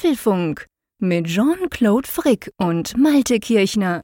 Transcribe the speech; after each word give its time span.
Apfelfunk 0.00 0.64
mit 0.98 1.26
Jean-Claude 1.26 2.08
Frick 2.08 2.50
und 2.56 2.96
Malte 2.96 3.38
Kirchner. 3.38 4.00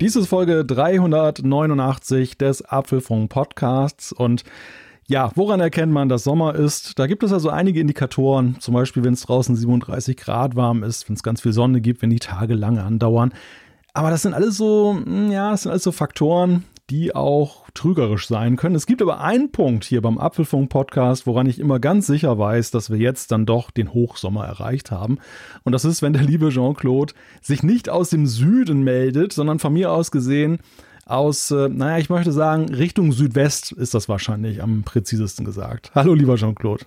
Dies 0.00 0.16
ist 0.16 0.28
Folge 0.28 0.64
389 0.64 2.38
des 2.38 2.64
Apfelfunk 2.64 3.28
Podcasts 3.28 4.12
und 4.12 4.44
ja, 5.06 5.30
woran 5.34 5.60
erkennt 5.60 5.92
man, 5.92 6.08
dass 6.08 6.24
Sommer 6.24 6.54
ist? 6.54 6.98
Da 6.98 7.06
gibt 7.06 7.22
es 7.22 7.30
also 7.30 7.50
einige 7.50 7.80
Indikatoren, 7.80 8.56
zum 8.60 8.72
Beispiel, 8.72 9.04
wenn 9.04 9.12
es 9.12 9.20
draußen 9.20 9.54
37 9.54 10.16
Grad 10.16 10.56
warm 10.56 10.82
ist, 10.82 11.06
wenn 11.06 11.16
es 11.16 11.22
ganz 11.22 11.42
viel 11.42 11.52
Sonne 11.52 11.82
gibt, 11.82 12.00
wenn 12.00 12.08
die 12.08 12.18
Tage 12.18 12.54
lange 12.54 12.82
andauern. 12.82 13.34
Aber 13.94 14.10
das 14.10 14.22
sind 14.22 14.34
alles 14.34 14.56
so, 14.56 15.00
hm, 15.02 15.30
ja, 15.30 15.52
das 15.52 15.62
sind 15.62 15.70
alles 15.70 15.84
so 15.84 15.92
Faktoren, 15.92 16.64
die 16.90 17.14
auch 17.14 17.70
trügerisch 17.74 18.26
sein 18.26 18.56
können. 18.56 18.74
Es 18.74 18.86
gibt 18.86 19.00
aber 19.00 19.20
einen 19.20 19.52
Punkt 19.52 19.84
hier 19.84 20.02
beim 20.02 20.18
Apfelfunk 20.18 20.68
Podcast, 20.68 21.28
woran 21.28 21.46
ich 21.46 21.60
immer 21.60 21.78
ganz 21.78 22.06
sicher 22.08 22.36
weiß, 22.36 22.72
dass 22.72 22.90
wir 22.90 22.98
jetzt 22.98 23.30
dann 23.30 23.46
doch 23.46 23.70
den 23.70 23.94
Hochsommer 23.94 24.44
erreicht 24.44 24.90
haben. 24.90 25.18
Und 25.62 25.72
das 25.72 25.84
ist, 25.84 26.02
wenn 26.02 26.12
der 26.12 26.24
liebe 26.24 26.50
Jean-Claude 26.50 27.14
sich 27.40 27.62
nicht 27.62 27.88
aus 27.88 28.10
dem 28.10 28.26
Süden 28.26 28.82
meldet, 28.82 29.32
sondern 29.32 29.60
von 29.60 29.72
mir 29.72 29.92
aus 29.92 30.10
gesehen 30.10 30.58
aus, 31.06 31.50
äh, 31.52 31.68
naja, 31.68 31.98
ich 31.98 32.10
möchte 32.10 32.32
sagen, 32.32 32.74
Richtung 32.74 33.12
Südwest 33.12 33.72
ist 33.72 33.94
das 33.94 34.08
wahrscheinlich 34.08 34.62
am 34.62 34.82
präzisesten 34.82 35.44
gesagt. 35.44 35.92
Hallo, 35.94 36.14
lieber 36.14 36.36
Jean-Claude. 36.36 36.86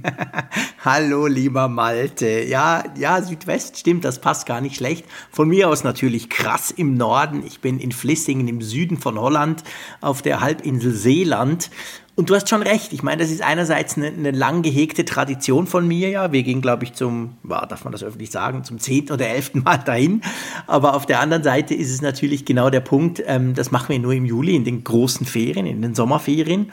Hallo, 0.84 1.26
lieber 1.26 1.68
Malte. 1.68 2.44
Ja, 2.44 2.84
ja, 2.96 3.22
Südwest 3.22 3.78
stimmt, 3.78 4.04
das 4.04 4.20
passt 4.20 4.46
gar 4.46 4.60
nicht 4.60 4.76
schlecht. 4.76 5.04
Von 5.30 5.48
mir 5.48 5.68
aus 5.68 5.84
natürlich 5.84 6.30
krass 6.30 6.70
im 6.70 6.96
Norden. 6.96 7.42
Ich 7.46 7.60
bin 7.60 7.78
in 7.78 7.92
Vlissingen 7.92 8.48
im 8.48 8.62
Süden 8.62 8.98
von 8.98 9.18
Holland 9.18 9.62
auf 10.00 10.22
der 10.22 10.40
Halbinsel 10.40 10.92
Seeland. 10.92 11.70
Und 12.14 12.28
du 12.28 12.34
hast 12.34 12.50
schon 12.50 12.62
recht. 12.62 12.92
Ich 12.92 13.02
meine, 13.02 13.22
das 13.22 13.30
ist 13.30 13.42
einerseits 13.42 13.96
eine, 13.96 14.08
eine 14.08 14.32
lang 14.32 14.60
gehegte 14.62 15.06
Tradition 15.06 15.66
von 15.66 15.88
mir. 15.88 16.10
Ja, 16.10 16.30
wir 16.30 16.42
gehen, 16.42 16.60
glaube 16.60 16.84
ich, 16.84 16.92
zum, 16.92 17.36
ja, 17.48 17.64
darf 17.64 17.84
man 17.84 17.92
das 17.92 18.02
öffentlich 18.02 18.30
sagen, 18.30 18.64
zum 18.64 18.78
zehnten 18.78 19.12
oder 19.12 19.28
elften 19.28 19.62
Mal 19.62 19.78
dahin. 19.78 20.20
Aber 20.66 20.94
auf 20.94 21.06
der 21.06 21.20
anderen 21.20 21.42
Seite 21.42 21.74
ist 21.74 21.90
es 21.90 22.02
natürlich 22.02 22.44
genau 22.44 22.68
der 22.68 22.80
Punkt. 22.80 23.22
Ähm, 23.26 23.54
das 23.54 23.70
machen 23.70 23.88
wir 23.90 23.98
nur 23.98 24.12
im 24.12 24.26
Juli 24.26 24.54
in 24.54 24.64
den 24.64 24.84
großen 24.84 25.24
Ferien, 25.24 25.64
in 25.64 25.80
den 25.80 25.94
Sommerferien. 25.94 26.70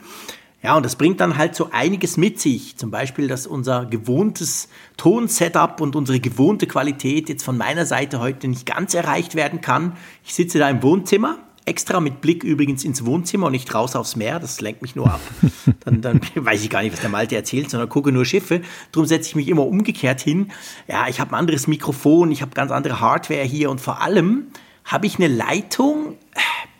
Ja, 0.62 0.76
und 0.76 0.84
das 0.84 0.96
bringt 0.96 1.20
dann 1.20 1.38
halt 1.38 1.54
so 1.54 1.70
einiges 1.72 2.18
mit 2.18 2.38
sich. 2.38 2.76
Zum 2.76 2.90
Beispiel, 2.90 3.28
dass 3.28 3.46
unser 3.46 3.86
gewohntes 3.86 4.68
Tonsetup 4.98 5.80
und 5.80 5.96
unsere 5.96 6.20
gewohnte 6.20 6.66
Qualität 6.66 7.30
jetzt 7.30 7.44
von 7.44 7.56
meiner 7.56 7.86
Seite 7.86 8.20
heute 8.20 8.46
nicht 8.46 8.66
ganz 8.66 8.92
erreicht 8.92 9.34
werden 9.34 9.62
kann. 9.62 9.96
Ich 10.22 10.34
sitze 10.34 10.58
da 10.58 10.68
im 10.68 10.82
Wohnzimmer, 10.82 11.38
extra 11.64 12.00
mit 12.00 12.20
Blick 12.20 12.44
übrigens 12.44 12.84
ins 12.84 13.06
Wohnzimmer 13.06 13.46
und 13.46 13.52
nicht 13.52 13.74
raus 13.74 13.96
aufs 13.96 14.16
Meer. 14.16 14.38
Das 14.38 14.60
lenkt 14.60 14.82
mich 14.82 14.96
nur 14.96 15.10
ab. 15.10 15.20
Dann, 15.84 16.02
dann 16.02 16.20
weiß 16.34 16.62
ich 16.62 16.68
gar 16.68 16.82
nicht, 16.82 16.92
was 16.92 17.00
der 17.00 17.08
Malte 17.08 17.36
erzählt, 17.36 17.70
sondern 17.70 17.88
gucke 17.88 18.12
nur 18.12 18.26
Schiffe. 18.26 18.60
Darum 18.92 19.06
setze 19.06 19.28
ich 19.28 19.36
mich 19.36 19.48
immer 19.48 19.64
umgekehrt 19.64 20.20
hin. 20.20 20.50
Ja, 20.88 21.08
ich 21.08 21.20
habe 21.20 21.30
ein 21.32 21.38
anderes 21.38 21.68
Mikrofon, 21.68 22.32
ich 22.32 22.42
habe 22.42 22.50
ganz 22.52 22.70
andere 22.70 23.00
Hardware 23.00 23.44
hier 23.44 23.70
und 23.70 23.80
vor 23.80 24.02
allem 24.02 24.48
habe 24.84 25.06
ich 25.06 25.16
eine 25.16 25.28
Leitung. 25.28 26.18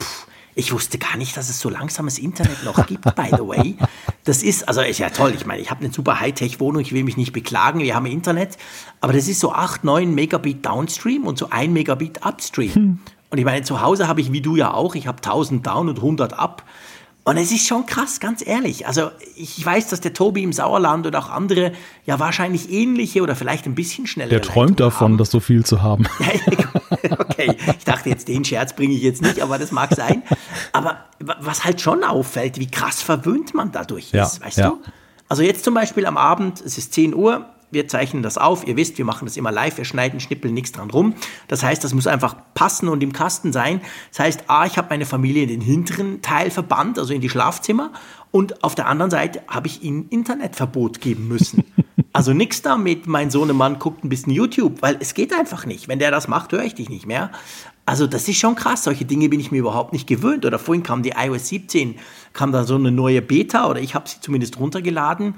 Pff, 0.00 0.26
ich 0.54 0.72
wusste 0.72 0.98
gar 0.98 1.16
nicht, 1.16 1.36
dass 1.36 1.48
es 1.48 1.60
so 1.60 1.68
langsames 1.68 2.18
Internet 2.18 2.64
noch 2.64 2.86
gibt, 2.86 3.02
by 3.14 3.28
the 3.30 3.46
way. 3.46 3.76
Das 4.24 4.42
ist, 4.42 4.68
also 4.68 4.80
ist 4.80 4.98
ja 4.98 5.10
toll. 5.10 5.32
Ich 5.34 5.46
meine, 5.46 5.62
ich 5.62 5.70
habe 5.70 5.84
eine 5.84 5.92
super 5.92 6.20
Hightech-Wohnung, 6.20 6.82
ich 6.82 6.92
will 6.92 7.04
mich 7.04 7.16
nicht 7.16 7.32
beklagen, 7.32 7.80
wir 7.80 7.94
haben 7.94 8.06
Internet. 8.06 8.56
Aber 9.00 9.12
das 9.12 9.28
ist 9.28 9.40
so 9.40 9.52
8, 9.52 9.84
9 9.84 10.14
Megabit 10.14 10.66
Downstream 10.66 11.26
und 11.26 11.38
so 11.38 11.50
1 11.50 11.72
Megabit 11.72 12.24
Upstream. 12.24 12.74
Hm. 12.74 12.98
Und 13.30 13.38
ich 13.38 13.44
meine, 13.44 13.62
zu 13.62 13.80
Hause 13.80 14.08
habe 14.08 14.20
ich, 14.20 14.32
wie 14.32 14.40
du 14.40 14.56
ja 14.56 14.74
auch, 14.74 14.94
ich 14.96 15.06
habe 15.06 15.18
1000 15.18 15.64
down 15.64 15.88
und 15.88 15.98
100 15.98 16.32
up. 16.32 16.64
Und 17.22 17.36
es 17.36 17.52
ist 17.52 17.66
schon 17.66 17.84
krass, 17.84 18.18
ganz 18.18 18.44
ehrlich. 18.44 18.86
Also 18.86 19.10
ich 19.36 19.64
weiß, 19.64 19.88
dass 19.88 20.00
der 20.00 20.14
Tobi 20.14 20.42
im 20.42 20.52
Sauerland 20.52 21.06
und 21.06 21.14
auch 21.14 21.28
andere 21.28 21.72
ja 22.06 22.18
wahrscheinlich 22.18 22.70
ähnliche 22.72 23.22
oder 23.22 23.36
vielleicht 23.36 23.66
ein 23.66 23.74
bisschen 23.74 24.06
schneller. 24.06 24.30
Der 24.30 24.42
träumt 24.42 24.80
davon, 24.80 25.12
haben. 25.12 25.18
das 25.18 25.30
so 25.30 25.38
viel 25.38 25.64
zu 25.64 25.82
haben. 25.82 26.06
okay, 27.18 27.54
ich 27.78 27.84
dachte 27.84 28.08
jetzt, 28.08 28.28
den 28.28 28.44
Scherz 28.44 28.74
bringe 28.74 28.94
ich 28.94 29.02
jetzt 29.02 29.20
nicht, 29.20 29.40
aber 29.42 29.58
das 29.58 29.70
mag 29.70 29.94
sein. 29.94 30.22
Aber 30.72 31.04
was 31.18 31.64
halt 31.64 31.80
schon 31.80 32.04
auffällt, 32.04 32.58
wie 32.58 32.70
krass 32.70 33.02
verwöhnt 33.02 33.52
man 33.54 33.70
dadurch 33.70 34.12
ja, 34.12 34.24
ist, 34.24 34.40
weißt 34.40 34.58
ja. 34.58 34.68
du? 34.70 34.78
Also 35.28 35.42
jetzt 35.42 35.62
zum 35.62 35.74
Beispiel 35.74 36.06
am 36.06 36.16
Abend, 36.16 36.60
es 36.60 36.78
ist 36.78 36.94
10 36.94 37.14
Uhr, 37.14 37.46
wir 37.70 37.88
zeichnen 37.88 38.22
das 38.22 38.38
auf. 38.38 38.66
Ihr 38.66 38.76
wisst, 38.76 38.98
wir 38.98 39.04
machen 39.04 39.26
das 39.26 39.36
immer 39.36 39.52
live, 39.52 39.76
wir 39.76 39.84
schneiden, 39.84 40.20
schnippeln 40.20 40.54
nichts 40.54 40.72
dran 40.72 40.90
rum. 40.90 41.14
Das 41.48 41.62
heißt, 41.62 41.82
das 41.82 41.94
muss 41.94 42.06
einfach 42.06 42.36
passen 42.54 42.88
und 42.88 43.02
im 43.02 43.12
Kasten 43.12 43.52
sein. 43.52 43.80
Das 44.10 44.20
heißt, 44.20 44.44
A, 44.48 44.66
ich 44.66 44.78
habe 44.78 44.88
meine 44.90 45.06
Familie 45.06 45.42
in 45.42 45.48
den 45.48 45.60
hinteren 45.60 46.22
Teil 46.22 46.50
verbannt, 46.50 46.98
also 46.98 47.12
in 47.12 47.20
die 47.20 47.30
Schlafzimmer. 47.30 47.92
Und 48.30 48.62
auf 48.62 48.74
der 48.74 48.86
anderen 48.86 49.10
Seite 49.10 49.42
habe 49.48 49.66
ich 49.66 49.82
ihnen 49.82 50.08
Internetverbot 50.08 51.00
geben 51.00 51.28
müssen. 51.28 51.64
Also 52.12 52.32
nichts 52.32 52.60
damit, 52.60 53.06
mein 53.06 53.30
Sohnemann 53.30 53.78
guckt 53.78 54.02
ein 54.02 54.08
bisschen 54.08 54.32
YouTube, 54.32 54.82
weil 54.82 54.96
es 54.98 55.14
geht 55.14 55.32
einfach 55.32 55.64
nicht. 55.64 55.86
Wenn 55.86 56.00
der 56.00 56.10
das 56.10 56.26
macht, 56.26 56.50
höre 56.50 56.64
ich 56.64 56.74
dich 56.74 56.88
nicht 56.88 57.06
mehr. 57.06 57.30
Also 57.86 58.08
das 58.08 58.28
ist 58.28 58.38
schon 58.38 58.56
krass. 58.56 58.84
Solche 58.84 59.04
Dinge 59.04 59.28
bin 59.28 59.38
ich 59.38 59.52
mir 59.52 59.58
überhaupt 59.58 59.92
nicht 59.92 60.08
gewöhnt. 60.08 60.44
Oder 60.44 60.58
vorhin 60.58 60.82
kam 60.82 61.04
die 61.04 61.10
iOS 61.16 61.48
17, 61.48 61.96
kam 62.32 62.50
da 62.50 62.64
so 62.64 62.74
eine 62.74 62.90
neue 62.90 63.22
Beta 63.22 63.68
oder 63.68 63.80
ich 63.80 63.94
habe 63.94 64.08
sie 64.08 64.20
zumindest 64.20 64.58
runtergeladen. 64.58 65.34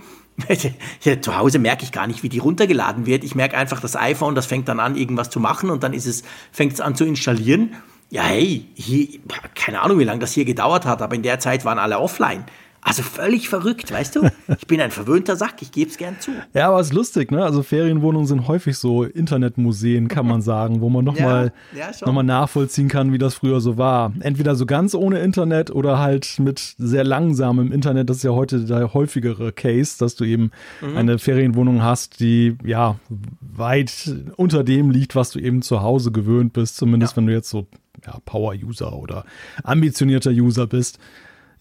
Ja, 1.02 1.20
zu 1.20 1.36
Hause 1.36 1.58
merke 1.58 1.84
ich 1.84 1.92
gar 1.92 2.06
nicht, 2.06 2.22
wie 2.22 2.28
die 2.28 2.38
runtergeladen 2.38 3.06
wird. 3.06 3.24
Ich 3.24 3.34
merke 3.34 3.56
einfach 3.56 3.80
das 3.80 3.96
iPhone, 3.96 4.34
das 4.34 4.46
fängt 4.46 4.68
dann 4.68 4.80
an, 4.80 4.96
irgendwas 4.96 5.30
zu 5.30 5.40
machen 5.40 5.70
und 5.70 5.82
dann 5.82 5.92
ist 5.92 6.06
es, 6.06 6.22
fängt 6.52 6.72
es 6.72 6.80
an 6.80 6.94
zu 6.94 7.04
installieren. 7.04 7.74
Ja, 8.10 8.24
hey, 8.24 8.66
hier, 8.74 9.08
keine 9.54 9.80
Ahnung, 9.80 9.98
wie 9.98 10.04
lange 10.04 10.20
das 10.20 10.32
hier 10.32 10.44
gedauert 10.44 10.84
hat, 10.84 11.00
aber 11.00 11.14
in 11.14 11.22
der 11.22 11.40
Zeit 11.40 11.64
waren 11.64 11.78
alle 11.78 11.98
offline. 11.98 12.44
Also 12.84 13.04
völlig 13.04 13.48
verrückt, 13.48 13.92
weißt 13.92 14.16
du? 14.16 14.28
Ich 14.58 14.66
bin 14.66 14.80
ein 14.80 14.90
verwöhnter 14.90 15.36
Sack, 15.36 15.62
ich 15.62 15.70
gebe 15.70 15.88
es 15.88 15.98
gern 15.98 16.16
zu. 16.18 16.32
Ja, 16.52 16.68
aber 16.68 16.80
es 16.80 16.88
ist 16.88 16.92
lustig, 16.92 17.30
ne? 17.30 17.44
Also 17.44 17.62
Ferienwohnungen 17.62 18.26
sind 18.26 18.48
häufig 18.48 18.76
so 18.76 19.04
Internetmuseen, 19.04 20.08
kann 20.08 20.26
man 20.26 20.42
sagen, 20.42 20.80
wo 20.80 20.90
man 20.90 21.04
nochmal 21.04 21.52
ja, 21.74 21.90
ja, 21.90 22.12
noch 22.12 22.22
nachvollziehen 22.22 22.88
kann, 22.88 23.12
wie 23.12 23.18
das 23.18 23.34
früher 23.34 23.60
so 23.60 23.78
war. 23.78 24.12
Entweder 24.20 24.56
so 24.56 24.66
ganz 24.66 24.94
ohne 24.94 25.20
Internet 25.20 25.70
oder 25.70 25.98
halt 26.00 26.38
mit 26.40 26.74
sehr 26.76 27.04
langsamem 27.04 27.72
Internet. 27.72 28.10
Das 28.10 28.18
ist 28.18 28.22
ja 28.24 28.32
heute 28.32 28.64
der 28.64 28.92
häufigere 28.92 29.52
Case, 29.52 29.96
dass 29.98 30.16
du 30.16 30.24
eben 30.24 30.50
mhm. 30.80 30.96
eine 30.96 31.18
Ferienwohnung 31.18 31.82
hast, 31.82 32.20
die 32.20 32.56
ja 32.64 32.96
weit 33.40 34.12
unter 34.36 34.64
dem 34.64 34.90
liegt, 34.90 35.14
was 35.14 35.30
du 35.30 35.38
eben 35.38 35.62
zu 35.62 35.82
Hause 35.82 36.10
gewöhnt 36.10 36.52
bist, 36.52 36.76
zumindest 36.76 37.12
ja. 37.12 37.16
wenn 37.18 37.26
du 37.26 37.32
jetzt 37.32 37.48
so 37.48 37.66
ja, 38.04 38.18
Power-User 38.24 38.92
oder 38.92 39.24
ambitionierter 39.62 40.30
User 40.30 40.66
bist. 40.66 40.98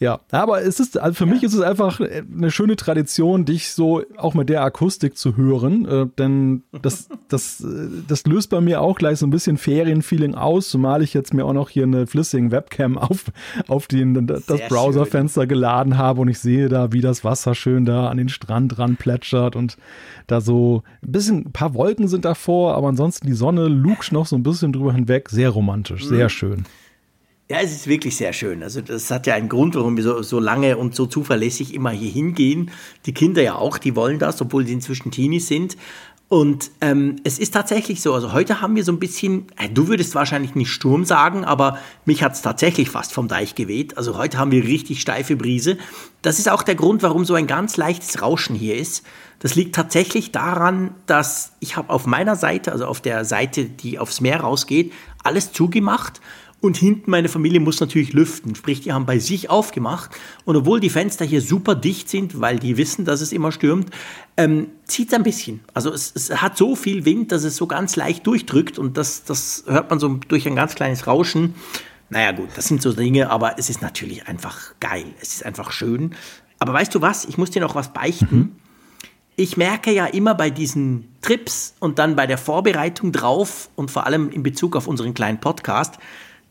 Ja, 0.01 0.19
aber 0.31 0.63
es 0.63 0.79
ist, 0.79 0.97
also 0.97 1.13
für 1.13 1.27
ja. 1.27 1.33
mich 1.33 1.43
ist 1.43 1.53
es 1.53 1.61
einfach 1.61 2.01
eine 2.01 2.49
schöne 2.49 2.75
Tradition, 2.75 3.45
dich 3.45 3.71
so 3.71 4.01
auch 4.17 4.33
mit 4.33 4.49
der 4.49 4.63
Akustik 4.63 5.15
zu 5.15 5.37
hören, 5.37 5.85
äh, 5.85 6.07
denn 6.17 6.63
das, 6.81 7.07
das, 7.29 7.61
äh, 7.61 7.87
das 8.07 8.25
löst 8.25 8.49
bei 8.49 8.61
mir 8.61 8.81
auch 8.81 8.97
gleich 8.97 9.19
so 9.19 9.27
ein 9.27 9.29
bisschen 9.29 9.57
Ferienfeeling 9.57 10.33
aus, 10.33 10.69
zumal 10.69 11.03
ich 11.03 11.13
jetzt 11.13 11.35
mir 11.35 11.45
auch 11.45 11.53
noch 11.53 11.69
hier 11.69 11.83
eine 11.83 12.07
flüssigen 12.07 12.49
Webcam 12.49 12.97
auf, 12.97 13.25
auf 13.67 13.85
den, 13.85 14.25
das 14.25 14.47
Browserfenster 14.69 15.45
geladen 15.45 15.99
habe 15.99 16.21
und 16.21 16.29
ich 16.29 16.39
sehe 16.39 16.67
da, 16.67 16.91
wie 16.91 17.01
das 17.01 17.23
Wasser 17.23 17.53
schön 17.53 17.85
da 17.85 18.09
an 18.09 18.17
den 18.17 18.29
Strand 18.29 18.79
ran 18.79 18.95
plätschert 18.95 19.55
und 19.55 19.77
da 20.25 20.41
so 20.41 20.81
ein 21.03 21.11
bisschen, 21.11 21.45
ein 21.45 21.51
paar 21.51 21.75
Wolken 21.75 22.07
sind 22.07 22.25
davor, 22.25 22.75
aber 22.75 22.87
ansonsten 22.87 23.27
die 23.27 23.33
Sonne 23.33 23.67
lugt 23.67 24.11
noch 24.11 24.25
so 24.25 24.35
ein 24.35 24.41
bisschen 24.41 24.73
drüber 24.73 24.93
hinweg. 24.93 25.29
Sehr 25.29 25.51
romantisch, 25.51 26.07
sehr 26.07 26.25
mhm. 26.25 26.29
schön. 26.29 26.65
Ja, 27.51 27.57
es 27.59 27.73
ist 27.73 27.87
wirklich 27.87 28.15
sehr 28.15 28.31
schön. 28.31 28.63
Also 28.63 28.79
das 28.79 29.11
hat 29.11 29.27
ja 29.27 29.35
einen 29.35 29.49
Grund, 29.49 29.75
warum 29.75 29.97
wir 29.97 30.05
so, 30.05 30.21
so 30.21 30.39
lange 30.39 30.77
und 30.77 30.95
so 30.95 31.05
zuverlässig 31.05 31.73
immer 31.73 31.89
hier 31.89 32.09
hingehen. 32.09 32.71
Die 33.05 33.13
Kinder 33.13 33.41
ja 33.41 33.55
auch, 33.55 33.77
die 33.77 33.93
wollen 33.93 34.19
das, 34.19 34.41
obwohl 34.41 34.65
sie 34.65 34.71
inzwischen 34.71 35.11
Teenies 35.11 35.49
sind. 35.49 35.75
Und 36.29 36.71
ähm, 36.79 37.17
es 37.25 37.39
ist 37.39 37.53
tatsächlich 37.53 38.01
so, 38.01 38.13
also 38.13 38.31
heute 38.31 38.61
haben 38.61 38.77
wir 38.77 38.85
so 38.85 38.93
ein 38.93 38.99
bisschen, 38.99 39.47
äh, 39.57 39.67
du 39.67 39.89
würdest 39.89 40.15
wahrscheinlich 40.15 40.55
nicht 40.55 40.69
Sturm 40.69 41.03
sagen, 41.03 41.43
aber 41.43 41.77
mich 42.05 42.23
hat 42.23 42.35
es 42.35 42.41
tatsächlich 42.41 42.89
fast 42.89 43.11
vom 43.11 43.27
Deich 43.27 43.53
geweht. 43.53 43.97
Also 43.97 44.17
heute 44.17 44.37
haben 44.37 44.51
wir 44.51 44.63
richtig 44.63 45.01
steife 45.01 45.35
Brise. 45.35 45.77
Das 46.21 46.39
ist 46.39 46.49
auch 46.49 46.63
der 46.63 46.75
Grund, 46.75 47.03
warum 47.03 47.25
so 47.25 47.33
ein 47.33 47.47
ganz 47.47 47.75
leichtes 47.75 48.21
Rauschen 48.21 48.55
hier 48.55 48.77
ist. 48.77 49.03
Das 49.39 49.55
liegt 49.55 49.75
tatsächlich 49.75 50.31
daran, 50.31 50.95
dass 51.05 51.51
ich 51.59 51.75
habe 51.75 51.89
auf 51.89 52.05
meiner 52.05 52.37
Seite, 52.37 52.71
also 52.71 52.85
auf 52.85 53.01
der 53.01 53.25
Seite, 53.25 53.65
die 53.65 53.99
aufs 53.99 54.21
Meer 54.21 54.39
rausgeht, 54.39 54.93
alles 55.23 55.51
zugemacht 55.51 56.21
und 56.61 56.77
hinten 56.77 57.09
meine 57.09 57.27
Familie 57.27 57.59
muss 57.59 57.79
natürlich 57.79 58.13
lüften. 58.13 58.53
Sprich, 58.53 58.81
die 58.81 58.93
haben 58.93 59.07
bei 59.07 59.17
sich 59.17 59.49
aufgemacht. 59.49 60.11
Und 60.45 60.55
obwohl 60.55 60.79
die 60.79 60.91
Fenster 60.91 61.25
hier 61.25 61.41
super 61.41 61.73
dicht 61.73 62.07
sind, 62.07 62.39
weil 62.39 62.59
die 62.59 62.77
wissen, 62.77 63.03
dass 63.03 63.21
es 63.21 63.31
immer 63.31 63.51
stürmt, 63.51 63.89
ähm, 64.37 64.67
zieht 64.85 65.07
es 65.07 65.13
ein 65.15 65.23
bisschen. 65.23 65.61
Also 65.73 65.91
es, 65.91 66.13
es, 66.15 66.29
hat 66.39 66.57
so 66.57 66.75
viel 66.75 67.03
Wind, 67.03 67.31
dass 67.31 67.43
es 67.43 67.55
so 67.55 67.65
ganz 67.65 67.95
leicht 67.95 68.27
durchdrückt. 68.27 68.77
Und 68.77 68.97
das, 68.97 69.23
das 69.23 69.63
hört 69.67 69.89
man 69.89 69.99
so 69.99 70.19
durch 70.27 70.47
ein 70.47 70.55
ganz 70.55 70.75
kleines 70.75 71.07
Rauschen. 71.07 71.55
Naja 72.09 72.31
gut, 72.31 72.49
das 72.55 72.67
sind 72.67 72.81
so 72.81 72.93
Dinge, 72.93 73.31
aber 73.31 73.57
es 73.57 73.71
ist 73.71 73.81
natürlich 73.81 74.27
einfach 74.27 74.75
geil. 74.79 75.05
Es 75.19 75.33
ist 75.33 75.45
einfach 75.45 75.71
schön. 75.71 76.13
Aber 76.59 76.73
weißt 76.73 76.93
du 76.93 77.01
was? 77.01 77.25
Ich 77.25 77.39
muss 77.39 77.49
dir 77.49 77.61
noch 77.61 77.73
was 77.73 77.91
beichten. 77.91 78.37
Mhm. 78.37 78.55
Ich 79.35 79.57
merke 79.57 79.91
ja 79.91 80.05
immer 80.05 80.35
bei 80.35 80.51
diesen 80.51 81.07
Trips 81.21 81.73
und 81.79 81.97
dann 81.97 82.15
bei 82.15 82.27
der 82.27 82.37
Vorbereitung 82.37 83.11
drauf 83.11 83.69
und 83.75 83.89
vor 83.89 84.05
allem 84.05 84.29
in 84.29 84.43
Bezug 84.43 84.75
auf 84.75 84.85
unseren 84.85 85.15
kleinen 85.15 85.39
Podcast, 85.39 85.97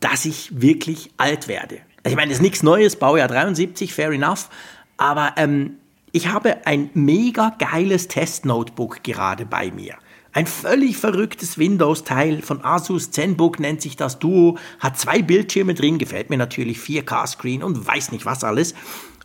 dass 0.01 0.25
ich 0.25 0.61
wirklich 0.61 1.11
alt 1.15 1.47
werde. 1.47 1.77
Ich 2.03 2.15
meine, 2.15 2.29
das 2.29 2.39
ist 2.39 2.41
nichts 2.41 2.63
Neues, 2.63 2.97
Baujahr 2.97 3.29
73, 3.29 3.93
fair 3.93 4.11
enough. 4.11 4.49
Aber 4.97 5.33
ähm, 5.37 5.77
ich 6.11 6.27
habe 6.27 6.67
ein 6.67 6.89
mega 6.93 7.55
geiles 7.57 8.07
Test-Notebook 8.09 9.03
gerade 9.03 9.45
bei 9.45 9.71
mir. 9.71 9.95
Ein 10.33 10.47
völlig 10.47 10.97
verrücktes 10.97 11.57
Windows-Teil 11.57 12.41
von 12.41 12.63
Asus 12.63 13.11
ZenBook 13.11 13.59
nennt 13.59 13.81
sich 13.81 13.97
das 13.97 14.17
Duo, 14.17 14.57
hat 14.79 14.97
zwei 14.97 15.21
Bildschirme 15.21 15.73
drin, 15.73 15.97
gefällt 15.97 16.29
mir 16.29 16.37
natürlich 16.37 16.77
4K-Screen 16.79 17.63
und 17.63 17.85
weiß 17.85 18.11
nicht 18.11 18.25
was 18.25 18.43
alles. 18.43 18.73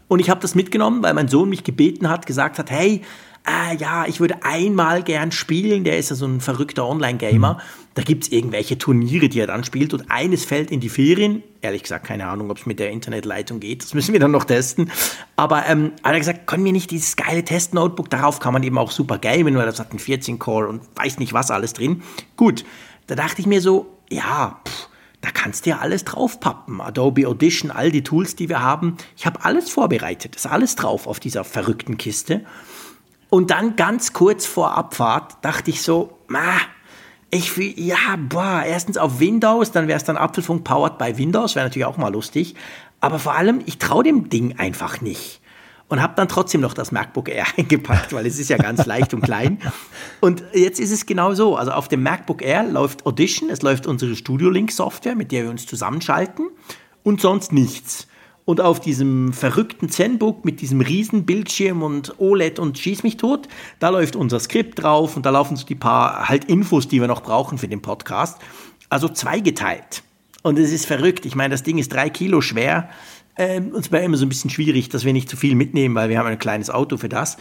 Und 0.09 0.19
ich 0.19 0.31
habe 0.31 0.41
das 0.41 0.55
mitgenommen, 0.55 1.03
weil 1.03 1.15
mein 1.15 1.29
Sohn 1.29 1.49
mich 1.49 1.65
gebeten 1.65 2.09
hat, 2.09 2.27
gesagt 2.27 2.59
hat, 2.59 2.71
hey, 2.71 3.03
äh, 3.47 3.77
ja, 3.77 4.07
ich 4.07 4.19
würde 4.19 4.43
einmal 4.43 5.03
gern 5.03 5.31
spielen, 5.31 5.85
der 5.85 5.99
ist 5.99 6.11
ja 6.11 6.17
so 6.17 6.27
ein 6.27 6.41
verrückter 6.41 6.87
Online-Gamer. 6.87 7.55
Mhm. 7.55 7.86
Da 7.97 8.03
gibt's 8.03 8.29
irgendwelche 8.29 8.77
Turniere, 8.77 9.31
die 9.31 9.41
er 9.41 9.47
dann 9.47 9.65
spielt 9.65 9.95
und 9.95 10.11
eines 10.11 10.45
fällt 10.45 10.71
in 10.71 10.81
die 10.81 10.91
Ferien. 10.91 11.43
Ehrlich 11.63 11.83
gesagt, 11.83 12.07
keine 12.07 12.27
Ahnung, 12.29 12.51
ob 12.51 12.59
es 12.59 12.67
mit 12.67 12.79
der 12.79 12.91
Internetleitung 12.91 13.59
geht. 13.59 13.83
Das 13.83 13.95
müssen 13.95 14.13
wir 14.13 14.21
dann 14.21 14.33
noch 14.33 14.45
testen. 14.45 14.93
Aber 15.35 15.65
ähm, 15.67 15.93
hat 16.05 16.13
er 16.13 16.19
gesagt, 16.19 16.47
können 16.47 16.63
wir 16.67 16.73
nicht 16.73 16.91
dieses 16.91 17.17
geile 17.17 17.43
Test-Notebook, 17.43 18.11
darauf 18.11 18.39
kann 18.39 18.53
man 18.53 18.63
eben 18.65 18.77
auch 18.77 18.91
super 18.91 19.17
gamen, 19.17 19.57
weil 19.57 19.65
das 19.65 19.81
hat 19.81 19.93
einen 19.93 19.99
14-Core 19.99 20.69
und 20.69 20.83
weiß 20.95 21.19
nicht 21.19 21.33
was 21.33 21.51
alles 21.51 21.73
drin. 21.73 22.03
Gut, 22.37 22.67
da 23.07 23.15
dachte 23.15 23.41
ich 23.41 23.47
mir 23.47 23.63
so, 23.63 23.87
ja, 24.11 24.61
pff, 24.69 24.89
da 25.23 25.31
kannst 25.31 25.65
du 25.65 25.71
ja 25.71 25.79
alles 25.79 26.05
draufpappen. 26.05 26.83
Adobe 26.83 27.27
Audition, 27.27 27.71
all 27.71 27.91
die 27.91 28.03
Tools, 28.03 28.37
die 28.37 28.51
wir 28.51 28.61
haben. 28.61 28.99
Ich 29.17 29.25
habe 29.25 29.43
alles 29.43 29.71
vorbereitet. 29.71 30.37
ist 30.37 30.47
alles 30.47 30.77
drauf 30.77 31.07
auf 31.07 31.19
dieser 31.19 31.45
verrückten 31.45 31.97
Kiste. 31.97 32.45
Und 33.31 33.51
dann 33.51 33.75
ganz 33.75 34.13
kurz 34.13 34.45
vor 34.45 34.77
Abfahrt 34.77 35.39
dachte 35.41 35.71
ich 35.71 35.81
so, 35.81 36.19
ah, 36.31 36.61
ich 37.31 37.57
will, 37.57 37.75
ja, 37.77 37.97
boah, 38.17 38.63
erstens 38.67 38.97
auf 38.97 39.21
Windows, 39.21 39.73
dann 39.73 39.89
wäre 39.89 39.97
es 39.97 40.05
dann 40.05 40.17
Apfelfunk 40.17 40.65
powered 40.65 40.99
by 40.99 41.19
Windows, 41.19 41.55
wäre 41.55 41.67
natürlich 41.67 41.87
auch 41.87 41.97
mal 41.97 42.13
lustig. 42.13 42.55
Aber 43.01 43.19
vor 43.19 43.35
allem, 43.35 43.61
ich 43.67 43.79
traue 43.79 44.05
dem 44.05 44.29
Ding 44.29 44.59
einfach 44.59 45.01
nicht 45.01 45.41
und 45.89 46.03
habe 46.03 46.15
dann 46.17 46.29
trotzdem 46.29 46.61
noch 46.61 46.75
das 46.75 46.93
MacBook 46.93 47.29
Air 47.29 47.47
eingepackt, 47.57 48.13
weil 48.13 48.27
es 48.27 48.39
ist 48.39 48.51
ja 48.51 48.57
ganz 48.57 48.87
leicht 48.87 49.15
und 49.15 49.23
klein. 49.23 49.59
Und 50.21 50.45
jetzt 50.53 50.81
ist 50.81 50.93
es 50.93 51.07
genau 51.07 51.35
so. 51.35 51.57
Also 51.57 51.73
auf 51.73 51.89
dem 51.89 52.03
MacBook 52.03 52.43
Air 52.43 52.65
läuft 52.65 53.07
Audition, 53.07 53.51
es 53.51 53.63
läuft 53.63 53.87
unsere 53.87 54.17
Studio 54.17 54.51
Link 54.51 54.73
Software, 54.73 55.15
mit 55.15 55.33
der 55.33 55.45
wir 55.45 55.51
uns 55.51 55.67
zusammenschalten 55.67 56.49
und 57.03 57.21
sonst 57.21 57.53
nichts. 57.53 58.09
Und 58.47 58.61
auf 58.61 58.79
diesem 58.79 59.33
verrückten 59.33 59.89
ZenBook 59.89 60.45
mit 60.45 60.61
diesem 60.61 60.81
riesen 60.81 61.27
Bildschirm 61.27 61.83
und 61.83 62.15
OLED 62.19 62.61
und 62.61 62.79
schieß 62.79 63.03
mich 63.03 63.17
tot, 63.17 63.49
da 63.81 63.89
läuft 63.89 64.15
unser 64.15 64.39
Skript 64.39 64.81
drauf 64.81 65.17
und 65.17 65.27
da 65.27 65.31
laufen 65.31 65.57
so 65.57 65.67
die 65.67 65.75
paar 65.75 66.29
halt 66.29 66.45
Infos, 66.45 66.87
die 66.87 67.01
wir 67.01 67.09
noch 67.09 67.25
brauchen 67.25 67.59
für 67.59 67.67
den 67.67 67.83
Podcast. 67.83 68.39
Also 68.89 69.09
zweigeteilt. 69.09 70.05
Und 70.43 70.61
es 70.61 70.71
ist 70.71 70.87
verrückt. 70.87 71.27
Ich 71.27 71.35
meine, 71.35 71.53
das 71.53 71.65
Ding 71.65 71.77
ist 71.77 71.93
drei 71.93 72.09
Kilo 72.09 72.41
schwer. 72.41 72.89
Ähm, 73.37 73.73
uns 73.73 73.91
war 73.91 74.01
immer 74.01 74.17
so 74.17 74.25
ein 74.25 74.29
bisschen 74.29 74.49
schwierig, 74.49 74.89
dass 74.91 75.05
wir 75.05 75.13
nicht 75.13 75.29
zu 75.29 75.37
viel 75.37 75.57
mitnehmen, 75.57 75.97
weil 75.97 76.09
wir 76.09 76.21
haben 76.21 76.29
ein 76.29 76.39
kleines 76.39 76.71
Auto 76.71 76.99
für 76.99 77.09
das. 77.09 77.39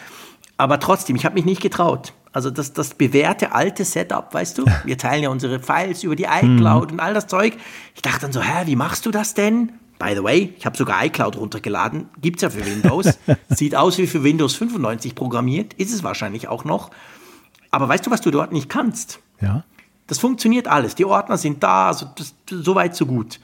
Aber 0.58 0.80
trotzdem, 0.80 1.16
ich 1.16 1.24
habe 1.24 1.36
mich 1.36 1.46
nicht 1.46 1.62
getraut. 1.62 2.14
Also 2.34 2.50
das, 2.50 2.74
das 2.74 2.96
bewährte 2.96 3.52
alte 3.52 3.86
Setup, 3.86 4.34
weißt 4.34 4.58
du? 4.58 4.66
Wir 4.86 4.98
teilen 4.98 5.24
ja 5.24 5.30
unsere 5.30 5.60
Files 5.60 6.04
über 6.04 6.16
die 6.16 6.26
iCloud 6.26 6.88
mhm. 6.88 6.94
und 6.96 7.00
all 7.00 7.14
das 7.14 7.28
Zeug. 7.28 7.56
Ich 7.94 8.02
dachte 8.02 8.22
dann 8.22 8.34
so, 8.34 8.42
hä, 8.42 8.64
wie 8.66 8.76
machst 8.76 9.06
du 9.06 9.12
das 9.12 9.36
denn? 9.36 9.72
By 10.06 10.14
the 10.14 10.24
way, 10.24 10.54
ich 10.56 10.68
habe 10.68 10.78
sogar 10.78 11.04
iCloud 11.04 11.36
runtergeladen. 11.36 12.10
Gibt's 12.22 12.44
ja 12.44 12.52
für 12.52 12.64
Windows. 12.64 13.18
Sieht 13.50 13.76
aus 13.76 13.98
wie 13.98 14.06
für 14.06 14.24
Windows 14.24 14.54
95 14.54 15.16
programmiert. 15.16 15.74
Ist 15.74 15.92
es 15.92 16.04
wahrscheinlich 16.04 16.48
auch 16.48 16.64
noch. 16.64 16.92
Aber 17.72 17.90
weißt 17.90 18.06
du, 18.06 18.12
was 18.12 18.22
du 18.22 18.30
dort 18.30 18.52
nicht 18.52 18.70
kannst? 18.70 19.20
Ja. 19.42 19.64
Das 20.06 20.20
funktioniert 20.20 20.68
alles. 20.68 20.94
Die 20.94 21.06
Ordner 21.06 21.38
sind 21.38 21.64
da, 21.64 21.88
also 21.88 22.06
das, 22.16 22.36
so 22.48 22.76
weit, 22.76 22.96
so 22.96 23.08
gut. 23.08 23.40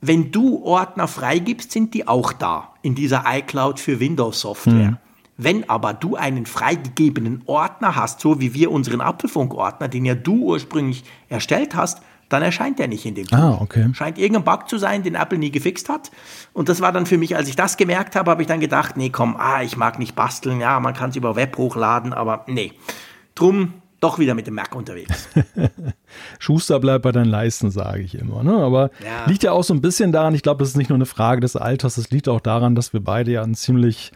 Wenn 0.00 0.32
du 0.32 0.64
Ordner 0.64 1.06
freigibst, 1.06 1.70
sind 1.70 1.94
die 1.94 2.08
auch 2.08 2.32
da 2.32 2.74
in 2.82 2.96
dieser 2.96 3.22
iCloud 3.28 3.78
für 3.78 4.00
Windows-Software. 4.00 4.90
Mhm. 4.90 4.96
Wenn 5.36 5.70
aber 5.70 5.94
du 5.94 6.16
einen 6.16 6.46
freigegebenen 6.46 7.42
Ordner 7.46 7.94
hast, 7.94 8.18
so 8.18 8.40
wie 8.40 8.52
wir 8.52 8.72
unseren 8.72 9.00
Apfelfunk-Ordner, 9.00 9.86
den 9.86 10.04
ja 10.04 10.16
du 10.16 10.42
ursprünglich 10.42 11.04
erstellt 11.28 11.76
hast, 11.76 12.02
dann 12.28 12.42
erscheint 12.42 12.78
der 12.78 12.88
nicht 12.88 13.04
in 13.06 13.14
dem 13.14 13.26
Tool. 13.26 13.38
Ah, 13.38 13.58
okay. 13.60 13.88
Scheint 13.92 14.18
irgendein 14.18 14.44
Bug 14.44 14.68
zu 14.68 14.78
sein, 14.78 15.02
den 15.02 15.14
Apple 15.14 15.38
nie 15.38 15.50
gefixt 15.50 15.88
hat. 15.88 16.10
Und 16.52 16.68
das 16.68 16.80
war 16.80 16.92
dann 16.92 17.06
für 17.06 17.18
mich, 17.18 17.36
als 17.36 17.48
ich 17.48 17.56
das 17.56 17.76
gemerkt 17.76 18.16
habe, 18.16 18.30
habe 18.30 18.42
ich 18.42 18.48
dann 18.48 18.60
gedacht, 18.60 18.96
nee, 18.96 19.10
komm, 19.10 19.36
ah, 19.36 19.62
ich 19.62 19.76
mag 19.76 19.98
nicht 19.98 20.14
basteln, 20.14 20.60
ja, 20.60 20.80
man 20.80 20.94
kann 20.94 21.10
es 21.10 21.16
über 21.16 21.36
Web 21.36 21.56
hochladen, 21.56 22.12
aber 22.12 22.44
nee. 22.46 22.72
Drum 23.34 23.74
doch 24.04 24.18
wieder 24.18 24.34
mit 24.34 24.46
dem 24.46 24.54
Mac 24.54 24.74
unterwegs. 24.74 25.30
Schuster 26.38 26.78
bleibt 26.78 27.02
bei 27.02 27.12
deinen 27.12 27.30
Leisten, 27.30 27.70
sage 27.70 28.02
ich 28.02 28.14
immer. 28.14 28.44
Ne? 28.44 28.52
Aber 28.52 28.90
ja. 29.02 29.24
liegt 29.26 29.42
ja 29.42 29.52
auch 29.52 29.64
so 29.64 29.72
ein 29.72 29.80
bisschen 29.80 30.12
daran, 30.12 30.34
ich 30.34 30.42
glaube, 30.42 30.58
das 30.58 30.68
ist 30.68 30.76
nicht 30.76 30.90
nur 30.90 30.96
eine 30.96 31.06
Frage 31.06 31.40
des 31.40 31.56
Alters, 31.56 31.96
es 31.96 32.10
liegt 32.10 32.28
auch 32.28 32.40
daran, 32.40 32.74
dass 32.74 32.92
wir 32.92 33.00
beide 33.00 33.32
ja 33.32 33.42
einen 33.42 33.54
ziemlich 33.54 34.12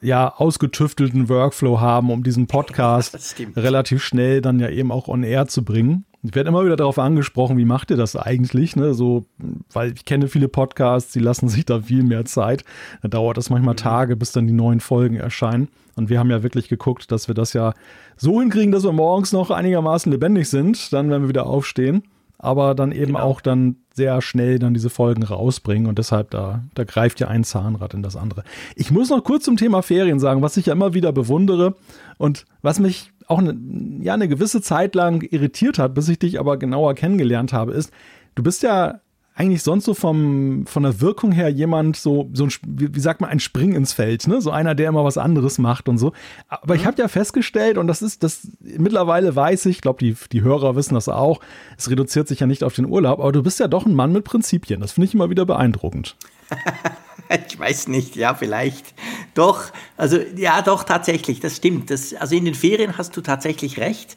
ja, 0.00 0.32
ausgetüftelten 0.34 1.28
Workflow 1.28 1.80
haben, 1.80 2.10
um 2.10 2.22
diesen 2.22 2.46
Podcast 2.48 3.36
relativ 3.56 4.02
schnell 4.02 4.40
dann 4.40 4.58
ja 4.58 4.70
eben 4.70 4.90
auch 4.90 5.08
on 5.08 5.22
air 5.22 5.46
zu 5.46 5.64
bringen. 5.64 6.06
Ich 6.22 6.34
werde 6.34 6.48
immer 6.48 6.64
wieder 6.64 6.76
darauf 6.76 6.98
angesprochen, 6.98 7.56
wie 7.56 7.64
macht 7.64 7.90
ihr 7.90 7.96
das 7.96 8.14
eigentlich? 8.14 8.76
Ne? 8.76 8.92
So, 8.92 9.24
weil 9.72 9.92
ich 9.94 10.04
kenne 10.04 10.28
viele 10.28 10.48
Podcasts, 10.48 11.12
die 11.12 11.18
lassen 11.18 11.48
sich 11.50 11.64
da 11.64 11.80
viel 11.80 12.02
mehr 12.02 12.24
Zeit. 12.24 12.64
Da 13.02 13.08
dauert 13.08 13.36
das 13.36 13.50
manchmal 13.50 13.74
mhm. 13.74 13.78
Tage, 13.78 14.16
bis 14.16 14.32
dann 14.32 14.46
die 14.46 14.52
neuen 14.52 14.80
Folgen 14.80 15.16
erscheinen. 15.16 15.68
Und 15.96 16.10
wir 16.10 16.18
haben 16.18 16.30
ja 16.30 16.42
wirklich 16.42 16.68
geguckt, 16.68 17.10
dass 17.10 17.28
wir 17.28 17.34
das 17.34 17.52
ja 17.52 17.74
so 18.16 18.40
hinkriegen, 18.40 18.72
dass 18.72 18.84
wir 18.84 18.92
morgens 18.92 19.32
noch 19.32 19.50
einigermaßen 19.50 20.10
lebendig 20.10 20.48
sind, 20.48 20.92
dann, 20.92 21.10
wenn 21.10 21.22
wir 21.22 21.28
wieder 21.28 21.46
aufstehen. 21.46 22.02
Aber 22.38 22.74
dann 22.74 22.90
eben 22.92 23.12
genau. 23.12 23.20
auch 23.20 23.42
dann 23.42 23.76
sehr 23.94 24.22
schnell 24.22 24.58
dann 24.58 24.72
diese 24.72 24.88
Folgen 24.88 25.22
rausbringen. 25.22 25.86
Und 25.86 25.98
deshalb, 25.98 26.30
da, 26.30 26.64
da 26.74 26.84
greift 26.84 27.20
ja 27.20 27.28
ein 27.28 27.44
Zahnrad 27.44 27.92
in 27.92 28.02
das 28.02 28.16
andere. 28.16 28.44
Ich 28.76 28.90
muss 28.90 29.10
noch 29.10 29.22
kurz 29.24 29.44
zum 29.44 29.58
Thema 29.58 29.82
Ferien 29.82 30.18
sagen, 30.20 30.40
was 30.40 30.56
ich 30.56 30.66
ja 30.66 30.72
immer 30.72 30.94
wieder 30.94 31.12
bewundere 31.12 31.74
und 32.16 32.46
was 32.62 32.78
mich 32.78 33.12
auch 33.30 33.38
eine, 33.38 33.56
ja, 34.00 34.14
eine 34.14 34.28
gewisse 34.28 34.60
Zeit 34.60 34.94
lang 34.94 35.22
irritiert 35.22 35.78
hat, 35.78 35.94
bis 35.94 36.08
ich 36.08 36.18
dich 36.18 36.40
aber 36.40 36.56
genauer 36.56 36.94
kennengelernt 36.94 37.52
habe, 37.52 37.72
ist, 37.72 37.92
du 38.34 38.42
bist 38.42 38.62
ja 38.62 39.00
eigentlich 39.36 39.62
sonst 39.62 39.84
so 39.84 39.94
vom, 39.94 40.66
von 40.66 40.82
der 40.82 41.00
Wirkung 41.00 41.32
her 41.32 41.48
jemand, 41.48 41.96
so, 41.96 42.28
so 42.34 42.44
ein, 42.44 42.50
wie, 42.66 43.00
sagt 43.00 43.20
man, 43.20 43.30
ein 43.30 43.40
Spring 43.40 43.72
ins 43.72 43.92
Feld, 43.92 44.26
ne? 44.26 44.42
So 44.42 44.50
einer, 44.50 44.74
der 44.74 44.88
immer 44.88 45.04
was 45.04 45.16
anderes 45.16 45.58
macht 45.58 45.88
und 45.88 45.96
so. 45.96 46.12
Aber 46.48 46.74
mhm. 46.74 46.80
ich 46.80 46.86
habe 46.86 47.00
ja 47.00 47.08
festgestellt, 47.08 47.78
und 47.78 47.86
das 47.86 48.02
ist, 48.02 48.22
das 48.22 48.48
mittlerweile 48.60 49.34
weiß 49.34 49.66
ich, 49.66 49.76
ich 49.76 49.80
glaube, 49.80 50.00
die, 50.00 50.14
die 50.32 50.42
Hörer 50.42 50.76
wissen 50.76 50.94
das 50.94 51.08
auch, 51.08 51.40
es 51.78 51.88
reduziert 51.88 52.28
sich 52.28 52.40
ja 52.40 52.46
nicht 52.46 52.64
auf 52.64 52.74
den 52.74 52.86
Urlaub, 52.86 53.20
aber 53.20 53.32
du 53.32 53.42
bist 53.42 53.60
ja 53.60 53.68
doch 53.68 53.86
ein 53.86 53.94
Mann 53.94 54.12
mit 54.12 54.24
Prinzipien. 54.24 54.80
Das 54.80 54.92
finde 54.92 55.06
ich 55.06 55.14
immer 55.14 55.30
wieder 55.30 55.46
beeindruckend. 55.46 56.16
ich 57.48 57.58
weiß 57.58 57.88
nicht, 57.88 58.16
ja, 58.16 58.34
vielleicht. 58.34 58.94
Doch, 59.34 59.64
also 59.96 60.18
ja, 60.36 60.62
doch, 60.62 60.84
tatsächlich, 60.84 61.40
das 61.40 61.56
stimmt. 61.56 61.90
Das, 61.90 62.14
also 62.14 62.34
in 62.34 62.44
den 62.44 62.54
Ferien 62.54 62.98
hast 62.98 63.16
du 63.16 63.20
tatsächlich 63.20 63.78
recht. 63.78 64.16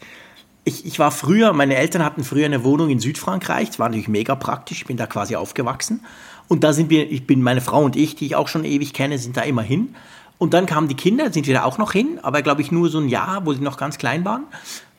Ich, 0.66 0.86
ich 0.86 0.98
war 0.98 1.12
früher, 1.12 1.54
meine 1.54 1.76
Eltern 1.76 2.04
hatten 2.04 2.24
früher 2.24 2.46
eine 2.46 2.64
Wohnung 2.64 2.90
in 2.90 3.00
Südfrankreich, 3.00 3.68
das 3.68 3.80
war 3.80 3.90
natürlich 3.90 4.08
mega 4.08 4.34
praktisch, 4.36 4.80
ich 4.80 4.88
bin 4.88 4.96
da 4.96 5.08
quasi 5.08 5.36
aufgewachsen. 5.36 6.06
Und 6.48 6.64
da 6.64 6.72
sind 6.72 6.90
wir, 6.90 7.12
ich 7.12 7.28
bin, 7.28 7.42
meine 7.42 7.62
Frau 7.62 7.84
und 7.84 7.96
ich, 7.96 8.16
die 8.16 8.26
ich 8.26 8.36
auch 8.36 8.48
schon 8.48 8.64
ewig 8.64 8.94
kenne, 8.94 9.18
sind 9.18 9.36
da 9.36 9.42
immer 9.42 9.62
hin. 9.62 9.96
Und 10.38 10.54
dann 10.54 10.66
kamen 10.66 10.88
die 10.88 10.96
Kinder, 10.96 11.32
sind 11.32 11.48
wir 11.48 11.54
da 11.54 11.64
auch 11.64 11.78
noch 11.78 11.92
hin, 11.92 12.20
aber 12.22 12.42
glaube 12.42 12.62
ich 12.62 12.72
nur 12.72 12.90
so 12.90 13.00
ein 13.00 13.10
Jahr, 13.10 13.46
wo 13.46 13.54
sie 13.54 13.62
noch 13.62 13.78
ganz 13.78 13.98
klein 13.98 14.26
waren. 14.26 14.46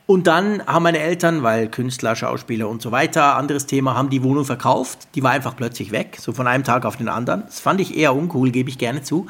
Und 0.07 0.27
dann 0.27 0.65
haben 0.67 0.83
meine 0.83 0.99
Eltern, 0.99 1.41
weil 1.41 1.67
Künstler, 1.67 2.15
Schauspieler 2.15 2.69
und 2.69 2.81
so 2.81 2.91
weiter, 2.91 3.35
anderes 3.37 3.65
Thema, 3.65 3.95
haben 3.95 4.11
die 4.11 4.21
Wohnung 4.21 4.45
verkauft. 4.45 5.07
Die 5.15 5.23
war 5.23 5.31
einfach 5.31 5.55
plötzlich 5.55 5.91
weg, 5.91 6.17
so 6.21 6.31
von 6.31 6.45
einem 6.45 6.63
Tag 6.63 6.85
auf 6.85 6.95
den 6.95 7.09
anderen. 7.09 7.43
Das 7.45 7.59
fand 7.59 7.81
ich 7.81 7.97
eher 7.97 8.15
uncool, 8.15 8.51
gebe 8.51 8.69
ich 8.69 8.77
gerne 8.77 9.01
zu. 9.01 9.25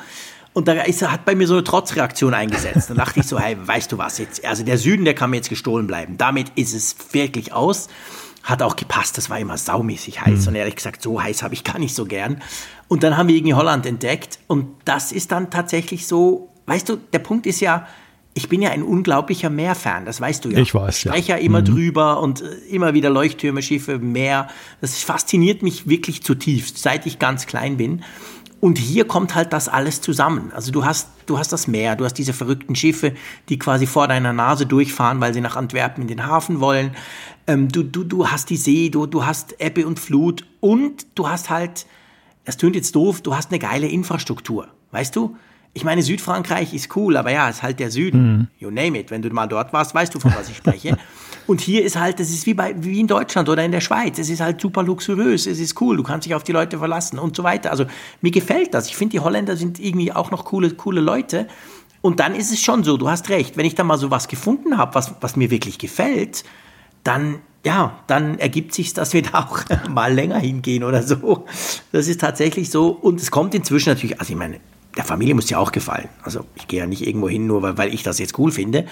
Und 0.52 0.68
da 0.68 0.74
ist, 0.74 1.02
hat 1.10 1.26
bei 1.26 1.36
mir 1.36 1.48
so 1.48 1.54
eine 1.54 1.64
Trotzreaktion 1.64 2.34
eingesetzt. 2.34 2.90
Dann 2.90 2.98
dachte 2.98 3.20
ich 3.22 3.28
so, 3.28 3.40
hey, 3.40 3.58
weißt 3.60 3.92
du 3.92 3.98
was 3.98 4.18
jetzt? 4.18 4.46
Also 4.46 4.64
der 4.64 4.78
Süden, 4.78 5.06
der 5.06 5.14
kann 5.14 5.30
mir 5.30 5.38
jetzt 5.38 5.50
gestohlen 5.50 5.88
bleiben. 5.88 6.18
Damit 6.18 6.52
ist 6.56 6.74
es 6.74 6.96
wirklich 7.12 7.54
aus. 7.54 7.88
Hat 8.44 8.62
auch 8.62 8.76
gepasst, 8.76 9.18
das 9.18 9.30
war 9.30 9.40
immer 9.40 9.58
saumäßig 9.58 10.22
heiß. 10.22 10.44
Mhm. 10.44 10.48
Und 10.50 10.56
ehrlich 10.56 10.76
gesagt, 10.76 11.02
so 11.02 11.22
heiß 11.22 11.42
habe 11.42 11.54
ich 11.54 11.64
gar 11.64 11.80
nicht 11.80 11.96
so 11.96 12.06
gern. 12.06 12.42
Und 12.88 13.04
dann 13.04 13.18
haben 13.18 13.28
wir 13.28 13.36
irgendwie 13.36 13.54
Holland 13.54 13.86
entdeckt. 13.86 14.40
Und 14.48 14.68
das 14.86 15.12
ist 15.12 15.32
dann 15.32 15.50
tatsächlich 15.50 16.06
so, 16.06 16.50
weißt 16.68 16.88
du, 16.88 16.98
der 16.98 17.20
Punkt 17.20 17.48
ist 17.48 17.60
ja, 17.60 17.88
ich 18.38 18.50
bin 18.50 18.62
ja 18.62 18.72
ein 18.72 18.84
unglaublicher 18.84 19.50
Meerfan, 19.50 20.04
das 20.06 20.20
weißt 20.20 20.44
du 20.44 20.50
ja. 20.50 20.60
Ich 20.60 20.76
weiß, 20.76 21.06
ja. 21.06 21.14
Ich 21.14 21.18
spreche 21.24 21.32
ja 21.32 21.38
immer 21.38 21.62
mhm. 21.62 21.66
drüber 21.66 22.22
und 22.22 22.42
äh, 22.42 22.46
immer 22.70 22.94
wieder 22.94 23.10
Leuchttürme, 23.10 23.62
Schiffe, 23.62 23.98
Meer. 23.98 24.50
Das 24.82 25.02
fasziniert 25.02 25.64
mich 25.64 25.88
wirklich 25.88 26.22
zutiefst, 26.22 26.78
seit 26.78 27.06
ich 27.06 27.18
ganz 27.18 27.48
klein 27.48 27.78
bin. 27.78 28.04
Und 28.60 28.78
hier 28.78 29.06
kommt 29.06 29.36
halt 29.36 29.54
das 29.54 29.70
alles 29.70 30.02
zusammen. 30.02 30.52
Also 30.54 30.74
du 30.74 30.84
hast, 30.84 31.10
du 31.28 31.40
hast 31.40 31.54
das 31.54 31.68
Meer, 31.68 31.96
du 31.96 32.04
hast 32.04 32.16
diese 32.16 32.34
verrückten 32.34 32.76
Schiffe, 32.76 33.14
die 33.48 33.58
quasi 33.58 33.88
vor 33.88 34.10
deiner 34.10 34.34
Nase 34.34 34.66
durchfahren, 34.66 35.22
weil 35.22 35.34
sie 35.34 35.42
nach 35.42 35.56
Antwerpen 35.56 36.02
in 36.02 36.10
den 36.10 36.26
Hafen 36.26 36.60
wollen. 36.60 36.92
Ähm, 37.48 37.70
du, 37.70 37.84
du, 37.84 38.04
du 38.04 38.28
hast 38.28 38.50
die 38.50 38.58
See, 38.58 38.90
du, 38.90 39.06
du 39.06 39.26
hast 39.26 39.62
Ebbe 39.62 39.88
und 39.88 39.98
Flut 39.98 40.46
und 40.60 41.08
du 41.16 41.30
hast 41.30 41.50
halt, 41.50 41.86
das 42.44 42.58
tönt 42.58 42.76
jetzt 42.76 42.96
doof, 42.96 43.22
du 43.22 43.34
hast 43.34 43.52
eine 43.52 43.60
geile 43.60 43.88
Infrastruktur. 43.88 44.68
Weißt 44.92 45.16
du? 45.16 45.38
Ich 45.76 45.84
meine, 45.84 46.02
Südfrankreich 46.02 46.74
ist 46.74 46.96
cool, 46.96 47.18
aber 47.18 47.32
ja, 47.32 47.50
ist 47.50 47.62
halt 47.62 47.82
der 47.82 47.92
Süden. 47.92 48.38
Mhm. 48.38 48.48
You 48.60 48.72
name 48.72 48.98
it. 48.98 49.12
Wenn 49.12 49.22
du 49.22 49.30
mal 49.30 49.46
dort 49.46 49.74
warst, 49.74 49.94
weißt 49.94 50.16
du, 50.16 50.22
von 50.22 50.34
was 50.34 50.50
ich 50.50 50.56
spreche. 50.56 50.98
Und 51.48 51.60
hier 51.60 51.84
ist 51.84 52.00
halt, 52.00 52.20
das 52.20 52.30
ist 52.30 52.46
wie, 52.46 52.54
bei, 52.54 52.74
wie 52.80 53.00
in 53.00 53.08
Deutschland 53.08 53.50
oder 53.50 53.64
in 53.64 53.74
der 53.74 53.82
Schweiz. 53.82 54.18
Es 54.18 54.30
ist 54.30 54.40
halt 54.40 54.60
super 54.62 54.82
luxuriös, 54.84 55.46
es 55.46 55.60
ist 55.60 55.80
cool, 55.80 55.98
du 55.98 56.02
kannst 56.02 56.26
dich 56.26 56.34
auf 56.34 56.44
die 56.44 56.54
Leute 56.54 56.80
verlassen 56.80 57.20
und 57.20 57.36
so 57.36 57.44
weiter. 57.44 57.72
Also 57.72 57.86
mir 58.22 58.32
gefällt 58.32 58.74
das. 58.74 58.88
Ich 58.88 58.96
finde, 58.96 59.12
die 59.12 59.20
Holländer 59.20 59.58
sind 59.58 59.80
irgendwie 59.80 60.14
auch 60.14 60.32
noch 60.32 60.46
coole, 60.46 60.72
coole 60.72 61.02
Leute. 61.02 61.48
Und 62.02 62.22
dann 62.22 62.36
ist 62.36 62.54
es 62.54 62.62
schon 62.62 62.86
so, 62.86 62.96
du 62.96 63.10
hast 63.10 63.30
recht, 63.30 63.58
wenn 63.58 63.66
ich 63.66 63.76
da 63.76 63.84
mal 63.84 63.98
so 63.98 64.10
was 64.10 64.30
gefunden 64.30 64.78
habe, 64.78 64.96
was, 64.96 65.14
was 65.20 65.36
mir 65.36 65.52
wirklich 65.52 65.78
gefällt, 65.78 66.46
dann, 67.04 67.40
ja, 67.66 68.00
dann 68.08 68.40
ergibt 68.40 68.74
sich 68.74 68.94
dass 68.94 69.12
wir 69.12 69.22
da 69.32 69.40
auch 69.40 69.60
mal 69.90 70.14
länger 70.14 70.40
hingehen 70.40 70.86
oder 70.86 71.04
so. 71.04 71.46
Das 71.92 72.08
ist 72.08 72.22
tatsächlich 72.22 72.72
so. 72.72 72.88
Und 72.90 73.20
es 73.20 73.30
kommt 73.30 73.54
inzwischen 73.54 73.90
natürlich, 73.90 74.20
also 74.22 74.32
ich 74.32 74.40
meine, 74.40 74.62
der 74.98 75.04
Familie 75.04 75.36
muss 75.36 75.50
ja 75.50 75.58
auch 75.58 75.72
gefallen. 75.72 76.10
Also 76.24 76.46
ich 76.56 76.68
gehe 76.68 76.80
ja 76.80 76.86
nicht 76.86 77.06
irgendwo 77.06 77.30
hin, 77.30 77.48
nur 77.48 77.62
weil, 77.62 77.78
weil 77.78 77.94
ich 77.94 78.04
das 78.04 78.20
jetzt 78.20 78.38
cool 78.40 78.52
finde. 78.52 78.86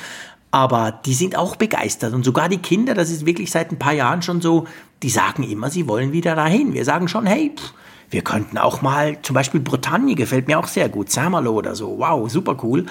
Aber 0.52 0.92
die 0.92 1.14
sind 1.14 1.36
auch 1.36 1.56
begeistert. 1.56 2.14
Und 2.14 2.24
sogar 2.24 2.50
die 2.50 2.60
Kinder, 2.60 2.94
das 2.94 3.10
ist 3.10 3.26
wirklich 3.26 3.50
seit 3.50 3.72
ein 3.72 3.80
paar 3.80 3.94
Jahren 3.94 4.22
schon 4.22 4.42
so, 4.42 4.68
die 5.02 5.10
sagen 5.10 5.44
immer, 5.44 5.70
sie 5.70 5.88
wollen 5.88 6.12
wieder 6.12 6.36
dahin. 6.36 6.74
Wir 6.74 6.86
sagen 6.86 7.08
schon, 7.08 7.26
hey, 7.26 7.54
pff, 7.58 7.74
wir 8.14 8.22
könnten 8.22 8.60
auch 8.60 8.82
mal, 8.82 9.20
zum 9.24 9.34
Beispiel 9.34 9.60
Bretagne 9.60 10.14
gefällt 10.14 10.48
mir 10.48 10.60
auch 10.60 10.68
sehr 10.68 10.88
gut, 10.88 11.10
Saint-Malo 11.10 11.52
oder 11.52 11.76
so, 11.76 11.98
wow, 11.98 12.30
super 12.30 12.56
cool. 12.64 12.86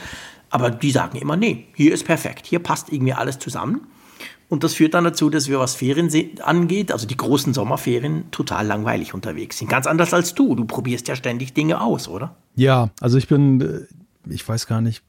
Aber 0.51 0.71
die 0.71 0.91
sagen 0.91 1.17
immer, 1.17 1.37
nee, 1.37 1.69
hier 1.75 1.95
ist 1.95 2.05
perfekt, 2.05 2.47
hier 2.47 2.59
passt 2.59 2.93
irgendwie 2.93 3.13
alles 3.13 3.39
zusammen. 3.39 3.87
Und 4.53 4.65
das 4.65 4.75
führt 4.75 4.93
dann 4.93 5.05
dazu, 5.05 5.31
dass 5.31 5.49
wir, 5.49 5.59
was 5.61 5.75
Ferien 5.77 6.11
angeht, 6.43 6.93
also 6.93 7.07
die 7.07 7.17
großen 7.17 7.55
Sommerferien, 7.55 8.25
total 8.33 8.67
langweilig 8.67 9.15
unterwegs 9.15 9.57
sind. 9.57 9.71
Ganz 9.71 9.87
anders 9.87 10.13
als 10.13 10.35
du. 10.35 10.55
Du 10.55 10.67
probierst 10.67 11.09
ja 11.09 11.17
ständig 11.17 11.55
Dinge 11.55 11.81
aus, 11.81 12.07
oder? 12.07 12.37
Ja, 12.55 12.91
also 13.01 13.17
ich 13.17 13.29
bin, 13.29 13.63
äh, 13.63 14.31
ich 14.31 14.47
weiß 14.47 14.67
gar 14.67 14.83
nicht, 14.83 15.03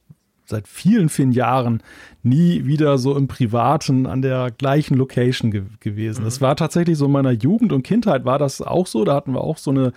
seit 0.46 0.66
vielen, 0.70 1.10
vielen 1.10 1.34
Jahren 1.34 1.84
nie 2.22 2.64
wieder 2.64 2.98
so 2.98 3.18
im 3.18 3.28
Privaten 3.28 4.06
an 4.06 4.22
der 4.22 4.50
gleichen 4.50 4.96
Location 4.96 5.52
ge 5.52 5.64
gewesen. 5.82 6.22
Mhm. 6.22 6.26
Das 6.26 6.40
war 6.40 6.56
tatsächlich 6.56 6.98
so 6.98 7.08
in 7.08 7.12
meiner 7.12 7.32
Jugend 7.32 7.74
und 7.74 7.84
Kindheit 7.84 8.24
war 8.24 8.40
das 8.40 8.62
auch 8.62 8.88
so. 8.88 9.04
Da 9.04 9.14
hatten 9.14 9.34
wir 9.34 9.42
auch 9.42 9.58
so 9.58 9.72
eine, 9.72 9.92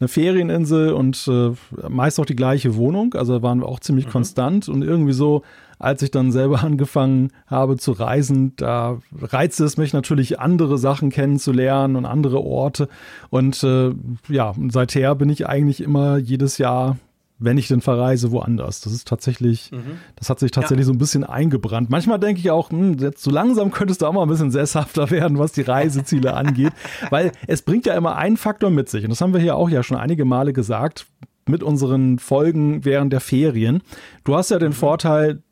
eine 0.00 0.08
Ferieninsel 0.08 0.92
und 0.92 1.28
äh, 1.28 1.52
meist 1.88 2.18
auch 2.18 2.26
die 2.26 2.36
gleiche 2.36 2.74
Wohnung. 2.74 3.14
Also 3.14 3.42
waren 3.42 3.60
wir 3.60 3.68
auch 3.68 3.80
ziemlich 3.80 4.06
mhm. 4.06 4.10
konstant 4.10 4.68
und 4.68 4.82
irgendwie 4.82 5.12
so 5.12 5.42
als 5.80 6.02
ich 6.02 6.10
dann 6.12 6.30
selber 6.30 6.62
angefangen 6.64 7.32
habe 7.46 7.76
zu 7.76 7.92
reisen, 7.92 8.54
da 8.56 8.98
reizte 9.20 9.64
es 9.64 9.76
mich 9.76 9.92
natürlich, 9.92 10.38
andere 10.38 10.78
Sachen 10.78 11.10
kennenzulernen 11.10 11.96
und 11.96 12.04
andere 12.04 12.40
Orte. 12.40 12.88
Und 13.30 13.64
äh, 13.64 13.92
ja, 14.28 14.54
seither 14.68 15.14
bin 15.16 15.30
ich 15.30 15.48
eigentlich 15.48 15.80
immer 15.80 16.18
jedes 16.18 16.58
Jahr 16.58 16.98
wenn 17.40 17.58
ich 17.58 17.68
denn 17.68 17.80
verreise, 17.80 18.30
woanders. 18.30 18.80
Das 18.82 18.92
ist 18.92 19.08
tatsächlich, 19.08 19.72
mhm. 19.72 19.98
das 20.16 20.30
hat 20.30 20.38
sich 20.38 20.50
tatsächlich 20.50 20.84
ja. 20.84 20.88
so 20.88 20.92
ein 20.92 20.98
bisschen 20.98 21.24
eingebrannt. 21.24 21.90
Manchmal 21.90 22.20
denke 22.20 22.40
ich 22.40 22.50
auch, 22.50 22.70
hm, 22.70 22.98
jetzt 22.98 23.22
so 23.22 23.30
langsam 23.30 23.70
könntest 23.72 24.02
du 24.02 24.06
auch 24.06 24.12
mal 24.12 24.22
ein 24.22 24.28
bisschen 24.28 24.50
sesshafter 24.50 25.10
werden, 25.10 25.38
was 25.38 25.52
die 25.52 25.62
Reiseziele 25.62 26.34
angeht, 26.34 26.72
weil 27.10 27.32
es 27.46 27.62
bringt 27.62 27.86
ja 27.86 27.94
immer 27.94 28.16
einen 28.16 28.36
Faktor 28.36 28.70
mit 28.70 28.88
sich. 28.88 29.04
Und 29.04 29.10
das 29.10 29.20
haben 29.20 29.32
wir 29.32 29.40
hier 29.40 29.56
auch 29.56 29.70
ja 29.70 29.82
schon 29.82 29.96
einige 29.96 30.24
Male 30.24 30.52
gesagt 30.52 31.06
mit 31.46 31.62
unseren 31.62 32.18
Folgen 32.18 32.84
während 32.84 33.12
der 33.12 33.20
Ferien. 33.20 33.82
Du 34.24 34.36
hast 34.36 34.50
ja 34.50 34.58
den 34.58 34.68
mhm. 34.68 34.74
Vorteil, 34.74 35.42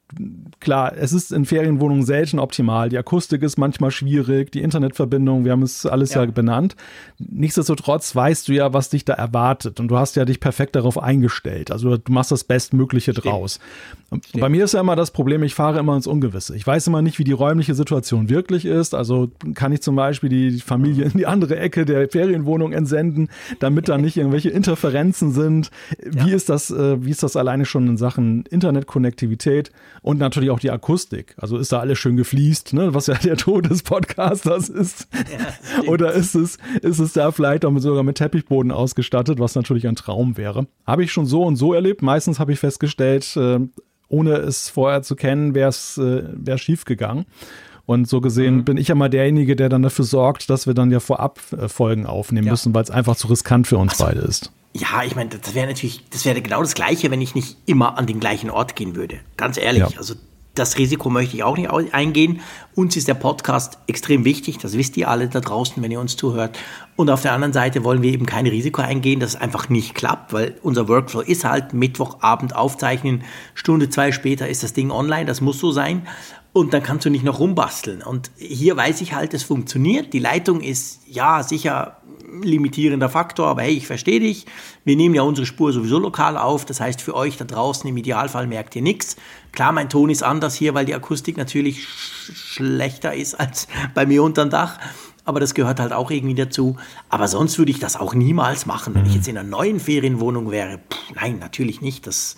klar, 0.60 0.94
es 0.96 1.12
ist 1.12 1.32
in 1.32 1.44
Ferienwohnungen 1.44 2.04
selten 2.04 2.38
optimal. 2.38 2.88
Die 2.88 2.98
Akustik 2.98 3.42
ist 3.42 3.58
manchmal 3.58 3.90
schwierig, 3.90 4.50
die 4.50 4.62
Internetverbindung, 4.62 5.44
wir 5.44 5.52
haben 5.52 5.62
es 5.62 5.84
alles 5.86 6.14
ja. 6.14 6.24
ja. 6.24 6.30
benannt. 6.30 6.76
Nichtsdestotrotz 7.18 8.14
weißt 8.16 8.48
du 8.48 8.52
ja, 8.52 8.72
was 8.72 8.88
dich 8.88 9.04
da 9.04 9.14
erwartet 9.14 9.80
und 9.80 9.88
du 9.88 9.98
hast 9.98 10.16
ja 10.16 10.24
dich 10.24 10.40
perfekt 10.40 10.76
darauf 10.76 11.00
eingestellt. 11.02 11.70
Also 11.70 11.96
du 11.96 12.12
machst 12.12 12.32
das 12.32 12.44
Bestmögliche 12.44 13.12
draus. 13.12 13.60
Stimmt. 14.08 14.40
Bei 14.40 14.48
mir 14.48 14.64
ist 14.64 14.72
ja 14.72 14.80
immer 14.80 14.96
das 14.96 15.10
Problem, 15.10 15.42
ich 15.42 15.54
fahre 15.54 15.78
immer 15.78 15.94
ins 15.94 16.06
Ungewisse. 16.06 16.56
Ich 16.56 16.66
weiß 16.66 16.86
immer 16.86 17.02
nicht, 17.02 17.18
wie 17.18 17.24
die 17.24 17.32
räumliche 17.32 17.74
Situation 17.74 18.30
wirklich 18.30 18.64
ist. 18.64 18.94
Also 18.94 19.30
kann 19.54 19.72
ich 19.72 19.82
zum 19.82 19.96
Beispiel 19.96 20.30
die 20.30 20.60
Familie 20.60 21.04
in 21.04 21.18
die 21.18 21.26
andere 21.26 21.58
Ecke 21.58 21.84
der 21.84 22.08
Ferienwohnung 22.08 22.72
entsenden, 22.72 23.28
damit 23.58 23.88
da 23.88 23.98
nicht 23.98 24.16
irgendwelche 24.16 24.48
Interferenzen 24.48 25.32
sind. 25.32 25.70
Wie 26.02 26.30
ja. 26.30 26.36
ist 26.36 26.48
das, 26.48 26.70
äh, 26.70 27.04
wie 27.04 27.10
ist 27.10 27.22
das 27.22 27.36
alleine 27.36 27.66
schon 27.66 27.86
in 27.86 27.96
Sachen 27.98 28.44
Internetkonnektivität? 28.46 29.72
Und 30.02 30.18
natürlich 30.18 30.50
auch 30.50 30.60
die 30.60 30.70
Akustik. 30.70 31.34
Also 31.38 31.58
ist 31.58 31.72
da 31.72 31.80
alles 31.80 31.98
schön 31.98 32.16
gefliest, 32.16 32.72
ne? 32.72 32.94
was 32.94 33.06
ja 33.06 33.14
der 33.14 33.36
Tod 33.36 33.70
des 33.70 33.82
Podcasters 33.82 34.68
ist. 34.68 35.08
Ja, 35.14 35.88
Oder 35.88 36.12
ist 36.12 36.34
es, 36.34 36.58
ist 36.82 36.98
es 36.98 37.12
da 37.12 37.30
vielleicht 37.30 37.64
auch 37.64 37.76
sogar 37.78 38.02
mit 38.02 38.16
Teppichboden 38.16 38.72
ausgestattet, 38.72 39.38
was 39.38 39.54
natürlich 39.54 39.86
ein 39.86 39.96
Traum 39.96 40.36
wäre. 40.36 40.66
Habe 40.86 41.04
ich 41.04 41.12
schon 41.12 41.26
so 41.26 41.42
und 41.42 41.56
so 41.56 41.74
erlebt. 41.74 42.02
Meistens 42.02 42.38
habe 42.38 42.52
ich 42.52 42.58
festgestellt, 42.58 43.36
äh, 43.36 43.60
ohne 44.08 44.32
es 44.36 44.68
vorher 44.68 45.02
zu 45.02 45.16
kennen, 45.16 45.54
wäre 45.54 45.68
es 45.68 45.98
äh, 45.98 46.24
wär 46.32 46.58
schief 46.58 46.84
gegangen. 46.84 47.26
Und 47.86 48.06
so 48.06 48.20
gesehen 48.20 48.56
mhm. 48.56 48.64
bin 48.64 48.76
ich 48.76 48.88
ja 48.88 48.94
mal 48.94 49.08
derjenige, 49.08 49.56
der 49.56 49.70
dann 49.70 49.82
dafür 49.82 50.04
sorgt, 50.04 50.50
dass 50.50 50.66
wir 50.66 50.74
dann 50.74 50.90
ja 50.90 51.00
vorab 51.00 51.40
äh, 51.52 51.68
Folgen 51.68 52.04
aufnehmen 52.04 52.46
ja. 52.46 52.52
müssen, 52.52 52.74
weil 52.74 52.82
es 52.82 52.90
einfach 52.90 53.16
zu 53.16 53.28
riskant 53.28 53.66
für 53.66 53.78
uns 53.78 53.92
also, 53.92 54.04
beide 54.04 54.20
ist. 54.20 54.52
Ja, 54.74 55.02
ich 55.04 55.16
meine, 55.16 55.30
das 55.30 55.54
wäre 55.54 55.66
natürlich, 55.66 56.04
das 56.10 56.24
wäre 56.24 56.40
genau 56.40 56.60
das 56.60 56.74
Gleiche, 56.74 57.10
wenn 57.10 57.20
ich 57.20 57.34
nicht 57.34 57.56
immer 57.66 57.98
an 57.98 58.06
den 58.06 58.20
gleichen 58.20 58.50
Ort 58.50 58.76
gehen 58.76 58.94
würde. 58.94 59.20
Ganz 59.36 59.56
ehrlich. 59.56 59.90
Ja. 59.90 59.98
Also 59.98 60.14
das 60.58 60.76
Risiko 60.76 61.08
möchte 61.08 61.36
ich 61.36 61.44
auch 61.44 61.56
nicht 61.56 61.70
eingehen. 61.94 62.40
Uns 62.74 62.96
ist 62.96 63.08
der 63.08 63.14
Podcast 63.14 63.78
extrem 63.86 64.24
wichtig, 64.24 64.58
das 64.58 64.76
wisst 64.76 64.96
ihr 64.96 65.08
alle 65.08 65.28
da 65.28 65.40
draußen, 65.40 65.82
wenn 65.82 65.90
ihr 65.90 66.00
uns 66.00 66.16
zuhört. 66.16 66.58
Und 66.96 67.10
auf 67.10 67.22
der 67.22 67.32
anderen 67.32 67.52
Seite 67.52 67.84
wollen 67.84 68.02
wir 68.02 68.12
eben 68.12 68.26
kein 68.26 68.46
Risiko 68.46 68.82
eingehen, 68.82 69.20
dass 69.20 69.30
es 69.30 69.40
einfach 69.40 69.68
nicht 69.68 69.94
klappt, 69.94 70.32
weil 70.32 70.56
unser 70.62 70.88
Workflow 70.88 71.20
ist 71.20 71.44
halt 71.44 71.74
Mittwochabend 71.74 72.56
aufzeichnen, 72.56 73.22
Stunde, 73.54 73.88
zwei 73.88 74.10
später 74.10 74.48
ist 74.48 74.62
das 74.62 74.72
Ding 74.72 74.90
online, 74.90 75.26
das 75.26 75.40
muss 75.40 75.58
so 75.58 75.70
sein. 75.70 76.06
Und 76.52 76.74
dann 76.74 76.82
kannst 76.82 77.04
du 77.06 77.10
nicht 77.10 77.24
noch 77.24 77.38
rumbasteln. 77.38 78.02
Und 78.02 78.30
hier 78.36 78.76
weiß 78.76 79.00
ich 79.00 79.12
halt, 79.12 79.34
es 79.34 79.44
funktioniert. 79.44 80.12
Die 80.12 80.18
Leitung 80.18 80.60
ist 80.60 81.02
ja 81.06 81.42
sicher 81.42 81.98
limitierender 82.42 83.08
Faktor, 83.08 83.46
aber 83.48 83.62
hey, 83.62 83.74
ich 83.74 83.86
verstehe 83.86 84.20
dich. 84.20 84.46
Wir 84.84 84.96
nehmen 84.96 85.14
ja 85.14 85.22
unsere 85.22 85.46
Spur 85.46 85.72
sowieso 85.72 85.98
lokal 85.98 86.36
auf. 86.36 86.64
Das 86.64 86.80
heißt, 86.80 87.00
für 87.00 87.14
euch 87.14 87.36
da 87.36 87.44
draußen 87.44 87.88
im 87.88 87.96
Idealfall 87.96 88.46
merkt 88.46 88.76
ihr 88.76 88.82
nichts. 88.82 89.16
Klar, 89.52 89.72
mein 89.72 89.88
Ton 89.88 90.10
ist 90.10 90.22
anders 90.22 90.54
hier, 90.54 90.74
weil 90.74 90.84
die 90.84 90.94
Akustik 90.94 91.36
natürlich 91.36 91.86
sch 91.86 92.32
schlechter 92.58 93.14
ist 93.14 93.34
als 93.34 93.68
bei 93.94 94.06
mir 94.06 94.22
unterm 94.22 94.50
Dach. 94.50 94.78
Aber 95.24 95.40
das 95.40 95.52
gehört 95.52 95.78
halt 95.78 95.92
auch 95.92 96.10
irgendwie 96.10 96.34
dazu. 96.34 96.76
Aber 97.10 97.28
sonst 97.28 97.58
würde 97.58 97.70
ich 97.70 97.78
das 97.78 97.96
auch 97.96 98.14
niemals 98.14 98.64
machen, 98.64 98.94
wenn 98.94 99.04
ich 99.04 99.14
jetzt 99.14 99.28
in 99.28 99.36
einer 99.36 99.48
neuen 99.48 99.78
Ferienwohnung 99.78 100.50
wäre. 100.50 100.78
Puh, 100.78 100.96
nein, 101.14 101.38
natürlich 101.38 101.82
nicht. 101.82 102.06
Das, 102.06 102.36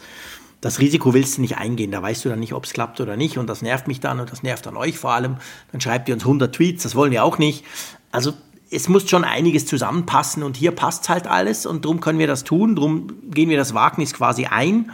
das 0.60 0.80
Risiko 0.80 1.14
willst 1.14 1.36
du 1.36 1.40
nicht 1.40 1.56
eingehen. 1.56 1.92
Da 1.92 2.02
weißt 2.02 2.24
du 2.24 2.28
dann 2.30 2.40
nicht, 2.40 2.52
ob 2.52 2.64
es 2.64 2.72
klappt 2.72 3.00
oder 3.00 3.16
nicht. 3.16 3.38
Und 3.38 3.46
das 3.46 3.62
nervt 3.62 3.86
mich 3.86 4.00
dann 4.00 4.18
und 4.18 4.32
das 4.32 4.42
nervt 4.42 4.66
dann 4.66 4.76
euch 4.76 4.98
vor 4.98 5.12
allem. 5.12 5.36
Dann 5.70 5.80
schreibt 5.80 6.08
ihr 6.08 6.14
uns 6.14 6.24
100 6.24 6.52
Tweets. 6.52 6.82
Das 6.82 6.96
wollen 6.96 7.12
wir 7.12 7.22
auch 7.22 7.38
nicht. 7.38 7.64
Also 8.10 8.32
es 8.70 8.88
muss 8.88 9.08
schon 9.08 9.24
einiges 9.24 9.66
zusammenpassen 9.66 10.42
und 10.42 10.56
hier 10.56 10.70
passt 10.70 11.08
halt 11.08 11.26
alles 11.26 11.66
und 11.66 11.84
darum 11.84 12.00
können 12.00 12.18
wir 12.18 12.26
das 12.26 12.44
tun, 12.44 12.76
darum 12.76 13.08
gehen 13.30 13.50
wir 13.50 13.56
das 13.56 13.74
Wagnis 13.74 14.14
quasi 14.14 14.46
ein. 14.46 14.90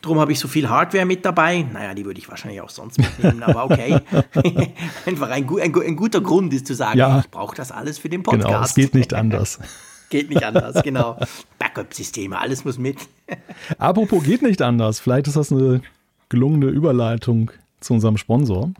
Darum 0.00 0.18
habe 0.18 0.32
ich 0.32 0.40
so 0.40 0.48
viel 0.48 0.68
Hardware 0.68 1.04
mit 1.04 1.24
dabei. 1.24 1.64
Naja, 1.72 1.94
die 1.94 2.04
würde 2.04 2.18
ich 2.18 2.28
wahrscheinlich 2.28 2.60
auch 2.60 2.70
sonst 2.70 2.98
mitnehmen, 2.98 3.42
aber 3.42 3.64
okay. 3.64 4.00
Einfach 5.06 5.30
ein, 5.30 5.48
ein, 5.48 5.74
ein, 5.74 5.96
guter 5.96 6.20
Grund 6.20 6.52
ist 6.54 6.66
zu 6.66 6.74
sagen, 6.74 6.98
ja. 6.98 7.20
ich 7.20 7.30
brauche 7.30 7.54
das 7.54 7.70
alles 7.70 7.98
für 7.98 8.08
den 8.08 8.22
Podcast. 8.22 8.48
Genau, 8.48 8.62
es 8.64 8.74
geht 8.74 8.94
nicht 8.94 9.14
anders. 9.14 9.60
geht 10.10 10.28
nicht 10.28 10.42
anders, 10.42 10.82
genau. 10.82 11.18
Backup-Systeme, 11.58 12.38
alles 12.38 12.64
muss 12.64 12.78
mit. 12.78 12.98
Apropos 13.78 14.24
geht 14.24 14.42
nicht 14.42 14.60
anders. 14.60 14.98
Vielleicht 14.98 15.28
ist 15.28 15.36
das 15.36 15.52
eine 15.52 15.82
gelungene 16.28 16.66
Überleitung 16.66 17.52
zu 17.80 17.94
unserem 17.94 18.16
Sponsor. 18.16 18.72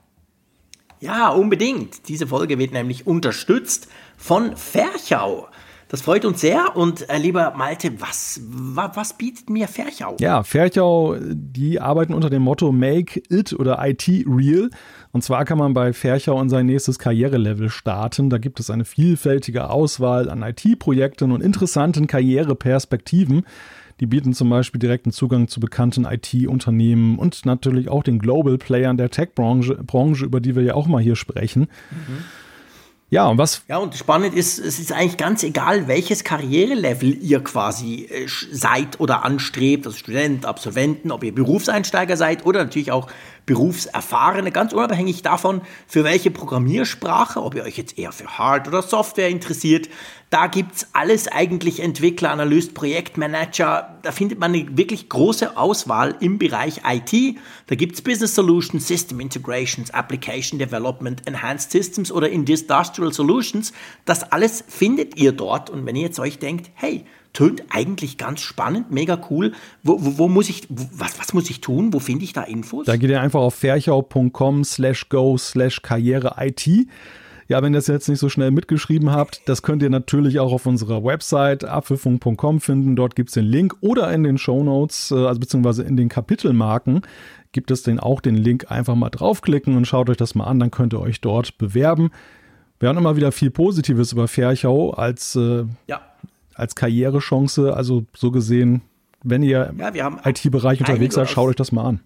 Ja, 1.02 1.30
unbedingt. 1.30 2.08
Diese 2.08 2.26
Folge 2.28 2.58
wird 2.58 2.72
nämlich 2.72 3.06
unterstützt 3.06 3.88
von 4.22 4.56
Ferchau. 4.56 5.48
Das 5.88 6.00
freut 6.00 6.24
uns 6.24 6.40
sehr. 6.40 6.76
Und 6.76 7.10
äh, 7.10 7.18
lieber 7.18 7.52
Malte, 7.56 8.00
was, 8.00 8.40
wa, 8.44 8.90
was 8.94 9.18
bietet 9.18 9.50
mir 9.50 9.68
Ferchau? 9.68 10.16
Ja, 10.20 10.42
Ferchau, 10.44 11.16
die 11.20 11.80
arbeiten 11.80 12.14
unter 12.14 12.30
dem 12.30 12.42
Motto 12.42 12.72
Make 12.72 13.20
It 13.28 13.52
oder 13.52 13.78
IT 13.86 14.08
Real. 14.26 14.70
Und 15.10 15.22
zwar 15.22 15.44
kann 15.44 15.58
man 15.58 15.74
bei 15.74 15.92
Ferchau 15.92 16.40
in 16.40 16.48
sein 16.48 16.66
nächstes 16.66 16.98
Karrierelevel 16.98 17.68
starten. 17.68 18.30
Da 18.30 18.38
gibt 18.38 18.60
es 18.60 18.70
eine 18.70 18.84
vielfältige 18.84 19.68
Auswahl 19.68 20.30
an 20.30 20.42
IT-Projekten 20.42 21.32
und 21.32 21.42
interessanten 21.42 22.06
Karriereperspektiven. 22.06 23.44
Die 24.00 24.06
bieten 24.06 24.32
zum 24.32 24.48
Beispiel 24.48 24.78
direkten 24.78 25.10
Zugang 25.10 25.48
zu 25.48 25.60
bekannten 25.60 26.06
IT-Unternehmen 26.06 27.18
und 27.18 27.44
natürlich 27.44 27.88
auch 27.88 28.02
den 28.02 28.18
Global 28.18 28.56
Playern 28.56 28.96
der 28.96 29.10
Tech-Branche, 29.10 29.74
Branche, 29.84 30.24
über 30.24 30.40
die 30.40 30.56
wir 30.56 30.62
ja 30.62 30.74
auch 30.74 30.86
mal 30.86 31.02
hier 31.02 31.16
sprechen. 31.16 31.62
Mhm. 31.90 32.24
Ja, 33.12 33.26
und 33.28 33.36
was? 33.36 33.62
Ja, 33.68 33.76
und 33.76 33.94
spannend 33.94 34.34
ist, 34.34 34.58
es 34.58 34.78
ist 34.78 34.90
eigentlich 34.90 35.18
ganz 35.18 35.42
egal, 35.42 35.86
welches 35.86 36.24
Karrierelevel 36.24 37.22
ihr 37.22 37.44
quasi 37.44 38.06
äh, 38.10 38.26
seid 38.50 39.00
oder 39.00 39.22
anstrebt, 39.22 39.84
also 39.86 39.98
Student, 39.98 40.46
Absolventen, 40.46 41.12
ob 41.12 41.22
ihr 41.22 41.34
Berufseinsteiger 41.34 42.16
seid 42.16 42.46
oder 42.46 42.64
natürlich 42.64 42.90
auch 42.90 43.08
Berufserfahrene, 43.46 44.52
ganz 44.52 44.72
unabhängig 44.72 45.22
davon, 45.22 45.62
für 45.86 46.04
welche 46.04 46.30
Programmiersprache, 46.30 47.42
ob 47.42 47.54
ihr 47.54 47.64
euch 47.64 47.76
jetzt 47.76 47.98
eher 47.98 48.12
für 48.12 48.38
Hard- 48.38 48.68
oder 48.68 48.82
Software 48.82 49.28
interessiert, 49.28 49.88
Da 50.32 50.46
gibt's 50.46 50.86
alles 50.94 51.28
eigentlich 51.28 51.80
Entwickler, 51.80 52.30
Analyst, 52.30 52.72
Projektmanager. 52.72 53.98
Da 54.00 54.12
findet 54.12 54.38
man 54.38 54.54
eine 54.54 54.78
wirklich 54.78 55.10
große 55.10 55.58
Auswahl 55.58 56.16
im 56.20 56.38
Bereich 56.38 56.80
IT. 56.88 57.36
Da 57.66 57.74
gibt's 57.74 58.00
Business 58.00 58.34
Solutions, 58.34 58.88
System 58.88 59.20
Integrations, 59.20 59.90
Application 59.90 60.58
Development, 60.58 61.20
Enhanced 61.26 61.70
Systems 61.70 62.10
oder 62.10 62.30
Industrial 62.30 63.12
Solutions. 63.12 63.74
Das 64.06 64.22
alles 64.32 64.64
findet 64.66 65.18
ihr 65.18 65.32
dort. 65.32 65.68
Und 65.68 65.84
wenn 65.84 65.96
ihr 65.96 66.04
jetzt 66.04 66.18
euch 66.18 66.38
denkt, 66.38 66.70
hey, 66.72 67.04
tönt 67.32 67.62
eigentlich 67.70 68.18
ganz 68.18 68.40
spannend, 68.40 68.90
mega 68.90 69.18
cool. 69.30 69.52
Wo, 69.82 69.98
wo, 70.00 70.18
wo 70.18 70.28
muss 70.28 70.48
ich, 70.48 70.66
wo, 70.68 70.84
was, 70.92 71.18
was 71.18 71.32
muss 71.32 71.50
ich 71.50 71.60
tun? 71.60 71.92
Wo 71.92 71.98
finde 71.98 72.24
ich 72.24 72.32
da 72.32 72.42
Infos? 72.42 72.86
Da 72.86 72.96
geht 72.96 73.10
ihr 73.10 73.20
einfach 73.20 73.40
auf 73.40 73.54
ferchau.com 73.54 74.64
slash 74.64 75.08
go 75.08 75.36
slash 75.38 75.82
karriere 75.82 76.34
IT. 76.38 76.68
Ja, 77.48 77.62
wenn 77.62 77.74
ihr 77.74 77.78
das 77.78 77.86
jetzt 77.86 78.08
nicht 78.08 78.18
so 78.18 78.28
schnell 78.28 78.50
mitgeschrieben 78.50 79.10
habt, 79.10 79.42
das 79.46 79.62
könnt 79.62 79.82
ihr 79.82 79.90
natürlich 79.90 80.38
auch 80.40 80.52
auf 80.52 80.64
unserer 80.64 81.04
Website 81.04 81.64
apfelfunk.com 81.64 82.60
finden. 82.60 82.96
Dort 82.96 83.14
gibt 83.14 83.30
es 83.30 83.34
den 83.34 83.44
Link 83.44 83.74
oder 83.80 84.12
in 84.12 84.22
den 84.22 84.38
Show 84.38 84.62
Notes, 84.62 85.10
äh, 85.10 85.16
also 85.16 85.40
beziehungsweise 85.40 85.82
in 85.82 85.96
den 85.96 86.08
Kapitelmarken 86.08 87.02
gibt 87.52 87.70
es 87.70 87.82
den 87.82 88.00
auch 88.00 88.20
den 88.20 88.36
Link. 88.36 88.70
Einfach 88.70 88.94
mal 88.94 89.10
draufklicken 89.10 89.76
und 89.76 89.86
schaut 89.86 90.08
euch 90.08 90.16
das 90.16 90.34
mal 90.34 90.44
an, 90.44 90.60
dann 90.60 90.70
könnt 90.70 90.94
ihr 90.94 91.00
euch 91.00 91.20
dort 91.20 91.58
bewerben. 91.58 92.10
Wir 92.80 92.88
haben 92.88 92.98
immer 92.98 93.16
wieder 93.16 93.32
viel 93.32 93.50
Positives 93.50 94.12
über 94.12 94.28
Ferchau 94.28 94.90
als, 94.90 95.36
äh, 95.36 95.64
ja. 95.86 96.00
Als 96.54 96.74
Karrierechance. 96.74 97.74
Also 97.74 98.04
so 98.14 98.30
gesehen, 98.30 98.82
wenn 99.22 99.42
ihr 99.42 99.72
ja, 99.94 100.08
im 100.08 100.18
IT-Bereich 100.24 100.80
unterwegs 100.80 101.14
seid, 101.14 101.28
schaut 101.28 101.50
euch 101.50 101.56
das 101.56 101.72
mal 101.72 101.84
an. 101.84 102.00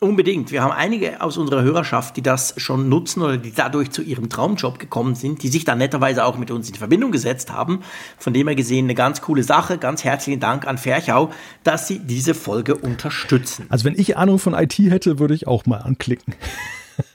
Unbedingt. 0.00 0.50
Wir 0.50 0.62
haben 0.62 0.72
einige 0.72 1.22
aus 1.22 1.38
unserer 1.38 1.62
Hörerschaft, 1.62 2.16
die 2.16 2.22
das 2.22 2.52
schon 2.58 2.88
nutzen 2.88 3.22
oder 3.22 3.38
die 3.38 3.52
dadurch 3.52 3.90
zu 3.90 4.02
ihrem 4.02 4.28
Traumjob 4.28 4.78
gekommen 4.78 5.14
sind, 5.14 5.42
die 5.42 5.48
sich 5.48 5.64
dann 5.64 5.78
netterweise 5.78 6.24
auch 6.24 6.36
mit 6.36 6.50
uns 6.50 6.68
in 6.68 6.74
Verbindung 6.74 7.12
gesetzt 7.12 7.52
haben. 7.52 7.80
Von 8.18 8.34
dem 8.34 8.48
her 8.48 8.56
gesehen 8.56 8.86
eine 8.86 8.94
ganz 8.94 9.20
coole 9.22 9.44
Sache. 9.44 9.78
Ganz 9.78 10.04
herzlichen 10.04 10.40
Dank 10.40 10.66
an 10.66 10.78
Ferchau, 10.78 11.30
dass 11.62 11.86
sie 11.88 12.00
diese 12.00 12.34
Folge 12.34 12.74
unterstützen. 12.74 13.66
Also 13.68 13.84
wenn 13.84 13.98
ich 13.98 14.16
Ahnung 14.16 14.38
von 14.38 14.52
IT 14.52 14.76
hätte, 14.78 15.20
würde 15.20 15.32
ich 15.32 15.46
auch 15.46 15.64
mal 15.64 15.78
anklicken. 15.78 16.34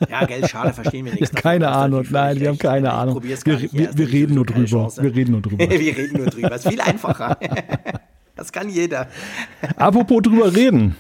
Ja, 0.10 0.26
gell, 0.26 0.48
schade, 0.48 0.74
verstehen 0.74 1.06
wir 1.06 1.14
nichts. 1.20 1.32
Keine 1.32 1.66
davon, 1.66 1.82
Ahnung, 1.82 2.06
nein, 2.10 2.40
wir 2.40 2.50
haben 2.50 2.58
keine 2.58 2.94
Ahnung. 2.94 3.24
Wir, 3.24 3.38
wir, 3.46 3.98
wir 3.98 4.12
reden 4.12 4.36
nur 4.36 4.46
drüber. 4.46 4.92
Wir 5.02 5.16
reden 5.16 5.32
nur 5.32 5.42
drüber. 5.42 5.70
wir 5.70 5.98
reden 5.98 6.18
nur 6.18 6.28
drüber. 6.28 6.50
Das 6.50 6.66
ist 6.66 6.72
viel 6.72 6.82
einfacher. 6.82 7.38
Das 8.36 8.54
kann 8.54 8.70
jeder. 8.70 9.08
Apropos 9.76 10.22
drüber 10.22 10.56
reden. 10.56 10.96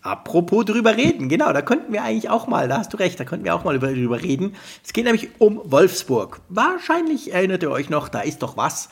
Apropos 0.00 0.64
drüber 0.64 0.96
reden, 0.96 1.28
genau, 1.28 1.52
da 1.52 1.60
könnten 1.60 1.92
wir 1.92 2.04
eigentlich 2.04 2.30
auch 2.30 2.46
mal, 2.46 2.68
da 2.68 2.78
hast 2.78 2.94
du 2.94 2.96
recht, 2.96 3.20
da 3.20 3.24
könnten 3.24 3.44
wir 3.44 3.54
auch 3.54 3.64
mal 3.64 3.78
drüber 3.78 4.22
reden. 4.22 4.54
Es 4.82 4.94
geht 4.94 5.04
nämlich 5.04 5.28
um 5.38 5.60
Wolfsburg. 5.64 6.40
Wahrscheinlich 6.48 7.34
erinnert 7.34 7.62
ihr 7.64 7.70
euch 7.70 7.90
noch, 7.90 8.08
da 8.08 8.20
ist 8.20 8.42
doch 8.42 8.56
was. 8.56 8.88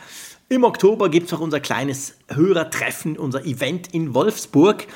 Im 0.50 0.64
Oktober 0.64 1.09
gibt 1.09 1.26
es 1.26 1.33
noch 1.33 1.40
unser 1.40 1.61
kleines 1.61 2.16
Hörertreffen, 2.28 3.16
unser 3.16 3.47
Event 3.47 3.94
in 3.94 4.12
Wolfsburg. 4.12 4.87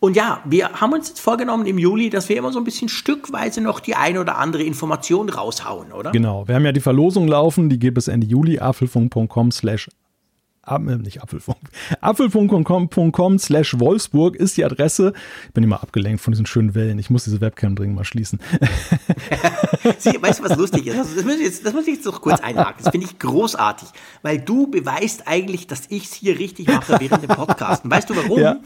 Und 0.00 0.16
ja, 0.16 0.40
wir 0.44 0.80
haben 0.80 0.92
uns 0.92 1.08
jetzt 1.08 1.20
vorgenommen 1.20 1.66
im 1.66 1.78
Juli, 1.78 2.08
dass 2.08 2.28
wir 2.28 2.36
immer 2.36 2.52
so 2.52 2.58
ein 2.60 2.64
bisschen 2.64 2.88
stückweise 2.88 3.60
noch 3.60 3.80
die 3.80 3.96
eine 3.96 4.20
oder 4.20 4.38
andere 4.38 4.62
Information 4.62 5.28
raushauen, 5.28 5.92
oder? 5.92 6.12
Genau, 6.12 6.46
wir 6.46 6.54
haben 6.54 6.64
ja 6.64 6.72
die 6.72 6.80
Verlosung 6.80 7.26
laufen, 7.26 7.68
die 7.68 7.78
gibt 7.78 7.98
es 7.98 8.06
Ende 8.06 8.26
Juli, 8.26 8.60
apfelfunk.com 8.60 9.50
slash 9.50 9.88
äh, 10.68 10.78
nicht 10.78 11.22
Apfelfunk. 11.22 11.58
Apfelfunk.com 12.00 13.38
slash 13.38 13.78
Wolfsburg 13.78 14.36
ist 14.36 14.56
die 14.56 14.64
Adresse. 14.64 15.12
Ich 15.46 15.52
bin 15.54 15.64
immer 15.64 15.82
abgelenkt 15.82 16.20
von 16.20 16.32
diesen 16.32 16.46
schönen 16.46 16.74
Wellen. 16.74 16.98
Ich 16.98 17.10
muss 17.10 17.24
diese 17.24 17.40
Webcam 17.40 17.74
dringend 17.74 17.96
mal 17.96 18.04
schließen. 18.04 18.38
Sie, 19.98 20.20
weißt 20.20 20.40
du, 20.40 20.44
was 20.44 20.56
lustig 20.56 20.86
ist? 20.86 20.96
Das, 20.96 21.24
muss 21.24 21.36
ich 21.36 21.42
jetzt, 21.42 21.64
das 21.64 21.72
muss 21.72 21.86
ich 21.86 21.94
jetzt 21.96 22.06
noch 22.06 22.20
kurz 22.20 22.40
einhaken. 22.40 22.82
Das 22.82 22.90
finde 22.90 23.06
ich 23.06 23.18
großartig, 23.18 23.88
weil 24.22 24.38
du 24.38 24.66
beweist 24.66 25.26
eigentlich, 25.26 25.66
dass 25.66 25.84
ich 25.88 26.04
es 26.04 26.12
hier 26.12 26.38
richtig 26.38 26.68
mache 26.68 26.96
während 26.98 27.22
dem 27.22 27.34
Podcast. 27.34 27.84
Und 27.84 27.90
weißt 27.90 28.10
du 28.10 28.16
warum? 28.16 28.38
Ja. 28.38 28.56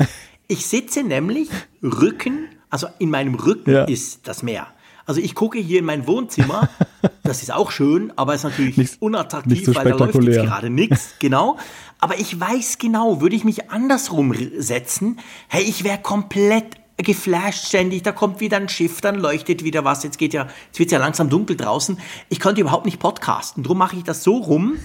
Ich 0.48 0.66
sitze 0.66 1.02
nämlich 1.02 1.48
Rücken, 1.82 2.48
also 2.70 2.88
in 2.98 3.10
meinem 3.10 3.34
Rücken 3.34 3.70
ja. 3.70 3.84
ist 3.84 4.26
das 4.28 4.42
Meer. 4.42 4.66
Also 5.04 5.20
ich 5.20 5.34
gucke 5.34 5.58
hier 5.58 5.80
in 5.80 5.84
mein 5.84 6.06
Wohnzimmer, 6.06 6.68
das 7.22 7.42
ist 7.42 7.52
auch 7.52 7.70
schön, 7.70 8.12
aber 8.16 8.34
ist 8.34 8.44
natürlich 8.44 8.76
nicht, 8.76 9.02
unattraktiv, 9.02 9.52
nicht 9.52 9.64
so 9.64 9.74
weil 9.74 9.84
da 9.84 9.96
läuft 9.96 10.14
jetzt 10.22 10.36
gerade 10.36 10.70
nichts, 10.70 11.14
genau. 11.18 11.58
Aber 11.98 12.18
ich 12.18 12.38
weiß 12.38 12.78
genau, 12.78 13.20
würde 13.20 13.36
ich 13.36 13.44
mich 13.44 13.70
andersrum 13.70 14.34
setzen, 14.58 15.20
hey, 15.48 15.62
ich 15.62 15.84
wäre 15.84 15.98
komplett 15.98 16.76
geflasht 16.98 17.66
ständig, 17.66 18.02
da 18.02 18.12
kommt 18.12 18.40
wieder 18.40 18.58
ein 18.58 18.68
Schiff, 18.68 19.00
dann 19.00 19.18
leuchtet 19.18 19.64
wieder 19.64 19.84
was, 19.84 20.02
jetzt 20.04 20.18
geht 20.18 20.34
ja, 20.34 20.46
jetzt 20.66 20.78
wird 20.78 20.92
ja 20.92 20.98
langsam 20.98 21.30
dunkel 21.30 21.56
draußen. 21.56 21.98
Ich 22.28 22.38
konnte 22.38 22.60
überhaupt 22.60 22.86
nicht 22.86 23.00
podcasten, 23.00 23.62
darum 23.62 23.78
mache 23.78 23.96
ich 23.96 24.04
das 24.04 24.22
so 24.22 24.36
rum. 24.36 24.78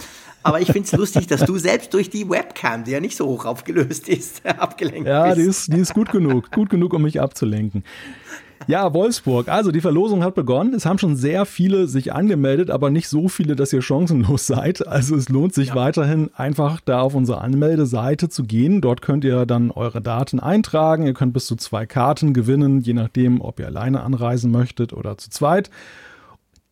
Aber 0.47 0.62
ich 0.62 0.71
finde 0.71 0.86
es 0.86 0.93
lustig, 0.93 1.27
dass 1.27 1.41
du 1.41 1.57
selbst 1.57 1.93
durch 1.93 2.10
die 2.10 2.29
Webcam, 2.29 2.86
die 2.86 2.91
ja 2.91 3.01
nicht 3.01 3.17
so 3.17 3.27
hoch 3.27 3.45
aufgelöst 3.45 4.07
ist, 4.07 4.45
abgelenkt 4.45 5.07
ja, 5.07 5.25
bist. 5.25 5.38
Ja, 5.38 5.43
die 5.43 5.49
ist, 5.49 5.73
die 5.73 5.79
ist 5.79 5.93
gut 5.93 6.12
genug, 6.12 6.51
gut 6.51 6.69
genug, 6.69 6.93
um 6.93 7.01
mich 7.01 7.19
abzulenken. 7.19 7.83
Ja, 8.65 8.93
Wolfsburg. 8.93 9.49
Also 9.49 9.71
die 9.71 9.81
Verlosung 9.81 10.23
hat 10.23 10.36
begonnen. 10.36 10.73
Es 10.73 10.86
haben 10.86 10.97
schon 10.97 11.15
sehr 11.17 11.45
viele 11.45 11.88
sich 11.88 12.13
angemeldet, 12.13 12.69
aber 12.69 12.89
nicht 12.89 13.10
so 13.10 13.27
viele, 13.27 13.55
dass 13.55 13.73
ihr 13.73 13.81
chancenlos 13.81 14.47
seid. 14.47 14.88
Also 14.88 15.15
es 15.15 15.27
lohnt 15.27 15.53
sich 15.53 15.69
ja. 15.69 15.75
weiterhin 15.75 16.31
einfach 16.33 16.79
da 16.79 17.01
auf 17.01 17.13
unsere 17.13 17.41
Anmeldeseite 17.41 18.29
zu 18.29 18.43
gehen. 18.43 18.81
Dort 18.81 19.01
könnt 19.01 19.25
ihr 19.25 19.45
dann 19.45 19.69
eure 19.71 20.01
Daten 20.01 20.39
eintragen. 20.39 21.05
Ihr 21.05 21.13
könnt 21.13 21.33
bis 21.33 21.45
zu 21.45 21.57
zwei 21.57 21.86
Karten 21.86 22.33
gewinnen, 22.33 22.79
je 22.79 22.93
nachdem, 22.93 23.41
ob 23.41 23.60
ihr 23.60 23.67
alleine 23.67 24.01
anreisen 24.01 24.49
möchtet 24.51 24.93
oder 24.93 25.17
zu 25.17 25.29
zweit. 25.29 25.69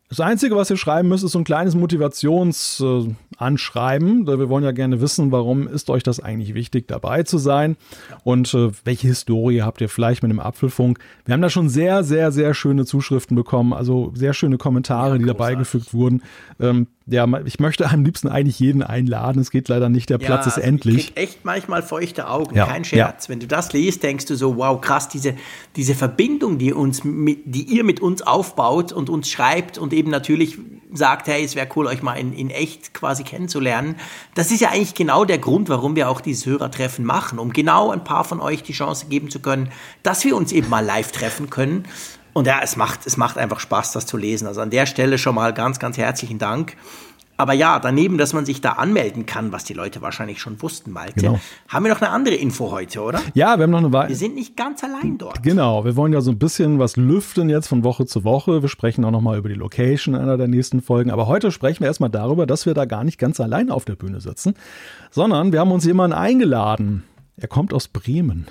Das 0.08 0.20
Einzige, 0.20 0.56
was 0.56 0.70
ihr 0.70 0.78
schreiben 0.78 1.10
müsst, 1.10 1.24
ist 1.24 1.32
so 1.32 1.40
ein 1.40 1.46
kleines 1.46 1.74
Motivationsanschreiben. 1.74 4.28
Äh, 4.28 4.40
wir 4.40 4.50
wollen 4.50 4.64
ja 4.64 4.72
gerne 4.72 5.02
wissen, 5.02 5.32
warum 5.32 5.68
ist 5.68 5.90
euch 5.90 6.04
das 6.04 6.20
eigentlich 6.20 6.54
wichtig, 6.54 6.88
dabei 6.88 7.24
zu 7.24 7.40
sein 7.40 7.76
und 8.24 8.54
äh, 8.54 8.70
welche 8.84 9.08
Historie 9.08 9.64
habt 9.64 9.82
ihr 9.82 9.90
vielleicht 9.90 10.22
mit 10.22 10.32
dem 10.32 10.40
Apfelfunk. 10.40 11.00
Wir 11.26 11.34
haben 11.34 11.42
da 11.42 11.50
schon 11.50 11.70
sehr, 11.70 12.04
sehr, 12.04 12.32
sehr 12.32 12.54
schöne 12.54 12.86
Zuschriften 12.86 13.36
bekommen, 13.36 13.74
also 13.74 14.12
sehr 14.14 14.34
schöne 14.34 14.60
Kommentare, 14.60 15.14
ja, 15.14 15.18
die 15.18 15.26
dabei 15.26 15.56
gefügt 15.56 15.96
wurden. 15.96 16.22
Ähm, 16.60 16.86
ja, 17.08 17.28
ich 17.46 17.60
möchte 17.60 17.90
am 17.90 18.04
liebsten 18.04 18.28
eigentlich 18.28 18.60
jeden 18.60 18.82
einladen. 18.82 19.40
Es 19.40 19.52
geht 19.52 19.70
leider 19.70 19.90
nicht, 19.90 20.10
der 20.10 20.20
ja, 20.20 20.26
Platz 20.26 20.48
ist 20.48 20.54
also 20.54 20.68
endlich. 20.68 20.98
Ich 20.98 21.06
krieg 21.16 21.24
echt 21.24 21.46
manchmal 21.46 21.84
feuchte 21.84 22.28
Augen, 22.28 22.56
ja, 22.56 22.66
kein 22.66 22.84
Scherz. 22.84 23.26
Ja. 23.26 23.32
Wenn 23.32 23.40
du 23.40 23.48
das 23.48 23.74
liest, 23.74 24.02
denkst 24.02 24.26
du 24.26 24.36
so, 24.36 24.58
wow, 24.58 24.82
krass, 24.82 25.08
diese, 25.08 25.36
diese 25.76 25.94
Verbindung, 25.94 26.58
die, 26.58 26.74
uns, 26.74 27.02
die 27.04 27.64
ihr 27.64 27.84
mit 27.84 28.00
uns 28.00 28.24
aufbaut 28.24 28.92
und 28.92 29.10
uns 29.10 29.30
schreibt 29.30 29.78
und 29.78 29.94
eben 29.94 30.10
natürlich 30.10 30.58
sagt, 30.92 31.28
hey, 31.28 31.44
es 31.44 31.56
wäre 31.56 31.68
cool, 31.76 31.86
euch 31.86 32.02
mal 32.02 32.16
in, 32.16 32.34
in 32.34 32.50
echt 32.50 32.94
quasi 32.94 33.24
kennenzulernen. 33.24 33.96
Das 34.34 34.52
ist 34.52 34.62
ja 34.62 34.70
eigentlich 34.70 34.96
genau 34.96 35.26
der 35.26 35.38
Grund, 35.38 35.70
warum 35.70 35.96
wir 35.96 36.10
auch 36.10 36.22
dieses 36.22 36.46
Hörertreffen 36.46 37.06
machen, 37.06 37.38
um 37.38 37.54
genau 37.54 37.92
ein 37.92 38.04
paar 38.04 38.24
von 38.24 38.40
euch 38.40 38.64
die 38.64 38.74
Chance 38.74 39.08
geben 39.10 39.30
zu 39.30 39.40
können, 39.40 39.70
dass 40.02 40.24
wir 40.24 40.36
uns 40.36 40.52
eben 40.52 40.70
mal 40.70 40.84
live 40.84 41.12
treffen 41.12 41.50
können 41.50 41.86
und 42.36 42.48
ja, 42.48 42.60
es 42.62 42.76
macht, 42.76 43.08
es 43.08 43.16
macht 43.16 43.38
einfach 43.38 43.62
Spaß, 43.62 43.94
das 43.94 44.06
zu 44.06 44.18
lesen. 44.18 44.46
Also 44.46 44.60
an 44.60 44.70
der 44.70 44.86
Stelle 44.88 45.18
schon 45.18 45.36
mal 45.36 45.54
ganz, 45.54 45.80
ganz 45.80 45.98
herzlichen 45.98 46.38
Dank. 46.38 46.76
Aber 47.38 47.54
ja, 47.54 47.80
daneben, 47.80 48.18
dass 48.18 48.34
man 48.34 48.46
sich 48.46 48.60
da 48.60 48.74
anmelden 48.74 49.26
kann, 49.26 49.54
was 49.54 49.64
die 49.64 49.74
Leute 49.74 50.02
wahrscheinlich 50.02 50.42
schon 50.42 50.62
wussten, 50.62 50.92
Malte, 50.92 51.22
genau. 51.22 51.40
haben 51.70 51.86
wir 51.86 51.94
noch 51.94 52.02
eine 52.02 52.10
andere 52.12 52.36
Info 52.36 52.72
heute, 52.72 53.02
oder? 53.02 53.22
Ja, 53.36 53.58
wir 53.58 53.64
haben 53.64 53.72
noch 53.72 53.80
eine 53.80 53.94
Weile. 53.94 54.10
Wir 54.10 54.18
sind 54.18 54.36
nicht 54.36 54.58
ganz 54.58 54.84
allein 54.84 55.18
dort. 55.18 55.44
Genau, 55.44 55.86
wir 55.86 55.96
wollen 55.96 56.12
ja 56.12 56.20
so 56.20 56.32
ein 56.32 56.38
bisschen 56.38 56.78
was 56.78 56.98
lüften 56.98 57.50
jetzt 57.50 57.68
von 57.68 57.86
Woche 57.86 58.06
zu 58.06 58.26
Woche. 58.26 58.62
Wir 58.62 58.70
sprechen 58.70 59.06
auch 59.06 59.12
nochmal 59.12 59.38
über 59.38 59.48
die 59.48 59.56
Location 59.56 60.14
in 60.14 60.20
einer 60.20 60.36
der 60.36 60.50
nächsten 60.50 60.82
Folgen. 60.82 61.12
Aber 61.12 61.28
heute 61.28 61.54
sprechen 61.54 61.82
wir 61.82 61.88
erstmal 61.88 62.10
darüber, 62.10 62.46
dass 62.46 62.66
wir 62.66 62.74
da 62.74 62.84
gar 62.84 63.06
nicht 63.06 63.18
ganz 63.18 63.40
allein 63.40 63.72
auf 63.72 63.86
der 63.86 63.96
Bühne 63.96 64.20
sitzen, 64.20 64.56
sondern 65.10 65.54
wir 65.54 65.62
haben 65.62 65.72
uns 65.72 65.86
jemanden 65.86 66.18
eingeladen. 66.18 67.04
Er 67.38 67.48
kommt 67.48 67.74
aus 67.74 67.88
Bremen. 67.88 68.46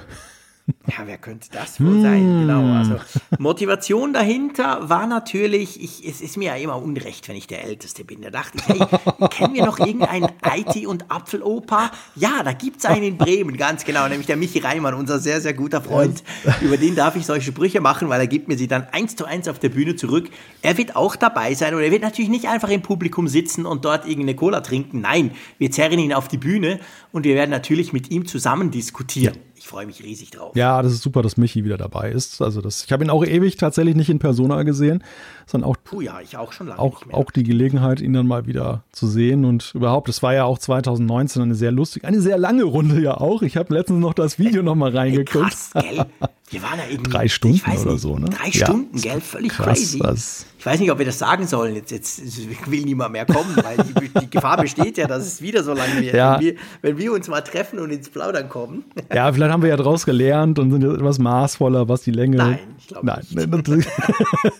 Ja, 0.87 1.07
wer 1.07 1.18
könnte 1.18 1.48
das 1.53 1.79
wohl 1.79 2.00
sein? 2.00 2.40
Genau. 2.40 2.72
Also 2.74 2.96
Motivation 3.38 4.14
dahinter 4.14 4.88
war 4.88 5.07
natürlich, 5.07 5.83
ich, 5.83 6.07
es 6.07 6.22
ist 6.22 6.38
mir 6.38 6.46
ja 6.46 6.57
immer 6.57 6.81
unrecht, 6.81 7.29
wenn 7.29 7.37
ich 7.37 7.46
der 7.46 7.64
Älteste 7.64 8.03
bin. 8.05 8.22
Da 8.22 8.31
dachte 8.31 8.57
ich, 8.59 8.68
hey, 8.68 9.29
kennen 9.29 9.55
wir 9.55 9.66
noch 9.66 9.79
irgendeinen 9.79 10.31
IT- 10.42 10.87
und 10.87 11.11
Apfelopa? 11.11 11.90
Ja, 12.16 12.42
da 12.42 12.53
gibt 12.53 12.79
es 12.79 12.87
einen 12.87 13.03
in 13.03 13.18
Bremen, 13.18 13.59
ganz 13.59 13.85
genau, 13.85 14.09
nämlich 14.09 14.27
der 14.27 14.37
Michi 14.37 14.59
Reimann, 14.59 14.94
unser 14.94 15.18
sehr, 15.18 15.42
sehr 15.42 15.53
guter 15.53 15.83
Freund. 15.83 16.24
Über 16.62 16.79
den 16.79 16.94
darf 16.94 17.14
ich 17.16 17.27
solche 17.27 17.53
Sprüche 17.53 17.83
machen, 17.83 18.09
weil 18.09 18.20
er 18.20 18.27
gibt 18.27 18.48
mir 18.48 18.57
sie 18.57 18.68
dann 18.68 18.87
eins 18.90 19.16
zu 19.16 19.27
eins 19.27 19.48
auf 19.48 19.59
der 19.59 19.68
Bühne 19.68 19.96
zurück. 19.96 20.31
Er 20.62 20.79
wird 20.79 20.96
auch 20.96 21.16
dabei 21.16 21.55
sein 21.55 21.74
und 21.74 21.83
er 21.83 21.90
wird 21.90 22.03
natürlich 22.03 22.31
nicht 22.31 22.48
einfach 22.48 22.70
im 22.70 22.81
Publikum 22.81 23.29
sitzen 23.29 23.66
und 23.66 23.85
dort 23.85 24.07
irgendeine 24.07 24.37
Cola 24.37 24.61
trinken. 24.61 25.03
Nein, 25.03 25.33
wir 25.59 25.70
zerren 25.70 25.98
ihn 25.98 26.14
auf 26.14 26.29
die 26.29 26.38
Bühne 26.38 26.81
und 27.12 27.24
wir 27.24 27.35
werden 27.35 27.50
natürlich 27.50 27.92
mit 27.92 28.11
ihm 28.11 28.24
zusammen 28.27 28.70
diskutieren. 28.70 29.35
Ja. 29.35 29.53
Ich 29.64 29.68
freue 29.68 29.87
mich 29.87 30.05
riesig 30.05 30.31
drauf. 30.31 30.55
Ja, 30.55 30.83
das 30.83 30.92
ist 30.92 31.00
super, 31.00 31.22
dass 31.22 31.38
Michi 31.38 31.64
wieder 31.64 31.79
dabei 31.79 32.11
ist. 32.11 32.42
Also 32.42 32.61
das, 32.61 32.85
ich 32.85 32.92
habe 32.92 33.03
ihn 33.03 33.09
auch 33.09 33.24
ewig 33.24 33.57
tatsächlich 33.57 33.94
nicht 33.94 34.11
in 34.11 34.18
Persona 34.18 34.62
gesehen, 34.62 35.03
sondern 35.46 35.70
auch, 35.70 35.77
Puh, 35.83 36.03
ja, 36.03 36.20
ich 36.20 36.37
auch 36.37 36.53
schon 36.53 36.66
lange 36.66 36.79
auch, 36.79 37.00
auch 37.12 37.31
die 37.31 37.44
Gelegenheit, 37.44 38.03
ihn 38.03 38.12
dann 38.12 38.27
mal 38.27 38.46
wieder 38.46 38.85
zu 38.92 39.07
sehen 39.07 39.46
und 39.46 39.74
überhaupt, 39.74 40.11
es 40.11 40.22
war 40.22 40.35
ja 40.35 40.44
auch 40.44 40.59
2019 40.59 41.40
eine 41.40 41.55
sehr 41.55 41.72
lustige, 41.72 42.07
eine 42.07 42.20
sehr 42.20 42.37
lange 42.37 42.64
Runde 42.64 43.00
ja 43.00 43.16
auch. 43.16 43.40
Ich 43.40 43.57
habe 43.57 43.72
letztens 43.72 44.00
noch 44.00 44.12
das 44.12 44.38
Video 44.38 44.62
noch 44.62 44.74
mal 44.74 44.94
reingeguckt. 44.94 45.46
Krass, 45.46 45.70
gell? 45.72 46.05
wir 46.50 46.62
waren 46.62 46.79
ja 46.79 46.85
irgendwie, 46.90 47.11
drei 47.11 47.29
Stunden 47.29 47.79
oder 47.79 47.96
so, 47.96 48.18
ne? 48.18 48.27
Drei 48.27 48.53
Stunden, 48.53 48.98
ja, 48.98 49.12
gell? 49.12 49.22
Völlig 49.22 49.50
krass, 49.50 49.79
crazy. 49.79 50.00
Was. 50.00 50.46
Ich 50.64 50.70
weiß 50.70 50.81
nicht, 50.81 50.90
ob 50.90 50.98
wir 50.98 51.05
das 51.05 51.18
sagen 51.18 51.46
sollen. 51.46 51.74
Jetzt, 51.74 51.90
jetzt 51.90 52.22
will 52.70 52.85
niemand 52.87 53.12
mehr 53.12 53.27
kommen, 53.27 53.55
weil 53.62 53.77
die, 53.77 54.09
die 54.18 54.31
Gefahr 54.31 54.57
besteht 54.57 54.96
ja, 54.96 55.07
dass 55.07 55.27
es 55.27 55.42
wieder 55.42 55.62
so 55.62 55.74
lange 55.74 56.00
wird. 56.00 56.14
Ja. 56.14 56.37
Wenn, 56.37 56.40
wir, 56.40 56.55
wenn, 56.81 56.96
wir, 56.96 57.12
uns 57.12 57.29
mal 57.29 57.42
treffen 57.42 57.79
und 57.79 57.90
ins 57.90 58.09
Plaudern 58.09 58.48
kommen. 58.48 58.83
Ja, 59.12 59.31
vielleicht 59.31 59.53
haben 59.53 59.62
wir 59.62 59.68
ja 59.68 59.77
daraus 59.77 60.07
gelernt 60.07 60.59
und 60.59 60.70
sind 60.70 60.83
etwas 60.83 61.18
maßvoller, 61.18 61.87
was 61.90 62.00
die 62.00 62.12
Länge. 62.12 62.38
Nein, 62.38 62.59
ich 62.79 62.87
glaube 62.87 63.07
nicht. 63.07 63.37
Nein, 63.37 63.87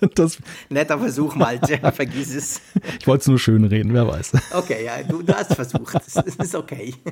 das, 0.15 0.37
Netter 0.69 0.99
Versuch, 0.99 1.37
Malte, 1.37 1.79
vergiss 1.95 2.35
es. 2.35 2.61
Ich 3.01 3.07
wollte 3.07 3.23
es 3.23 3.29
nur 3.29 3.39
schön 3.39 3.65
reden, 3.65 3.95
wer 3.95 4.07
weiß. 4.07 4.33
Okay, 4.53 4.85
ja, 4.85 5.03
du, 5.09 5.23
du 5.23 5.33
hast 5.33 5.55
versucht. 5.55 5.95
Das 5.95 6.37
ist 6.37 6.55
okay. 6.55 6.93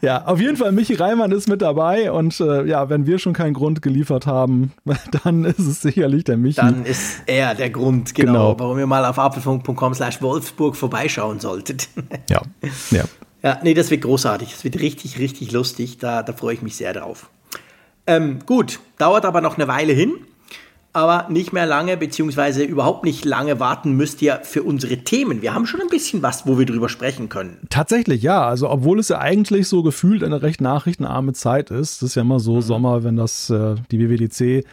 Ja, 0.00 0.26
auf 0.26 0.40
jeden 0.40 0.56
Fall, 0.56 0.70
Michi 0.70 0.94
Reimann 0.94 1.32
ist 1.32 1.48
mit 1.48 1.60
dabei 1.60 2.12
und 2.12 2.38
äh, 2.38 2.64
ja, 2.66 2.88
wenn 2.88 3.06
wir 3.06 3.18
schon 3.18 3.32
keinen 3.32 3.54
Grund 3.54 3.82
geliefert 3.82 4.26
haben, 4.26 4.72
dann 5.24 5.44
ist 5.44 5.58
es 5.58 5.80
sicherlich 5.80 6.24
der 6.24 6.36
Michi. 6.36 6.56
Dann 6.56 6.84
ist 6.84 7.22
er 7.26 7.54
der 7.54 7.70
Grund, 7.70 8.14
genau, 8.14 8.27
genau. 8.32 8.58
warum 8.58 8.78
ihr 8.78 8.86
mal 8.86 9.04
auf 9.04 9.18
apfelfunk.com 9.18 9.94
slash 9.94 10.22
Wolfsburg 10.22 10.76
vorbeischauen 10.76 11.40
solltet. 11.40 11.88
Ja, 12.30 12.42
ja. 12.90 13.04
Ja, 13.42 13.58
nee, 13.62 13.72
das 13.72 13.90
wird 13.90 14.02
großartig. 14.02 14.50
Das 14.50 14.64
wird 14.64 14.80
richtig, 14.80 15.18
richtig 15.18 15.52
lustig. 15.52 15.98
Da, 15.98 16.22
da 16.22 16.32
freue 16.32 16.54
ich 16.54 16.62
mich 16.62 16.76
sehr 16.76 16.92
drauf. 16.92 17.30
Ähm, 18.06 18.40
gut, 18.44 18.80
dauert 18.98 19.24
aber 19.24 19.40
noch 19.40 19.56
eine 19.56 19.68
Weile 19.68 19.92
hin 19.92 20.14
aber 20.98 21.30
nicht 21.30 21.52
mehr 21.52 21.66
lange, 21.66 21.96
beziehungsweise 21.96 22.64
überhaupt 22.64 23.04
nicht 23.04 23.24
lange 23.24 23.60
warten 23.60 23.92
müsst 23.92 24.22
ihr 24.22 24.40
für 24.42 24.62
unsere 24.62 24.98
Themen. 24.98 25.42
Wir 25.42 25.54
haben 25.54 25.66
schon 25.66 25.80
ein 25.80 25.88
bisschen 25.88 26.22
was, 26.22 26.46
wo 26.46 26.58
wir 26.58 26.66
drüber 26.66 26.88
sprechen 26.88 27.28
können. 27.28 27.58
Tatsächlich, 27.68 28.22
ja. 28.22 28.46
Also, 28.46 28.68
obwohl 28.70 28.98
es 28.98 29.08
ja 29.08 29.18
eigentlich 29.18 29.68
so 29.68 29.82
gefühlt 29.82 30.24
eine 30.24 30.42
recht 30.42 30.60
nachrichtenarme 30.60 31.34
Zeit 31.34 31.70
ist, 31.70 32.02
das 32.02 32.10
ist 32.10 32.14
ja 32.16 32.22
immer 32.22 32.40
so 32.40 32.56
mhm. 32.56 32.62
Sommer, 32.62 33.04
wenn 33.04 33.16
das 33.16 33.50
äh, 33.50 33.76
die 33.90 34.00
WWDC 34.00 34.66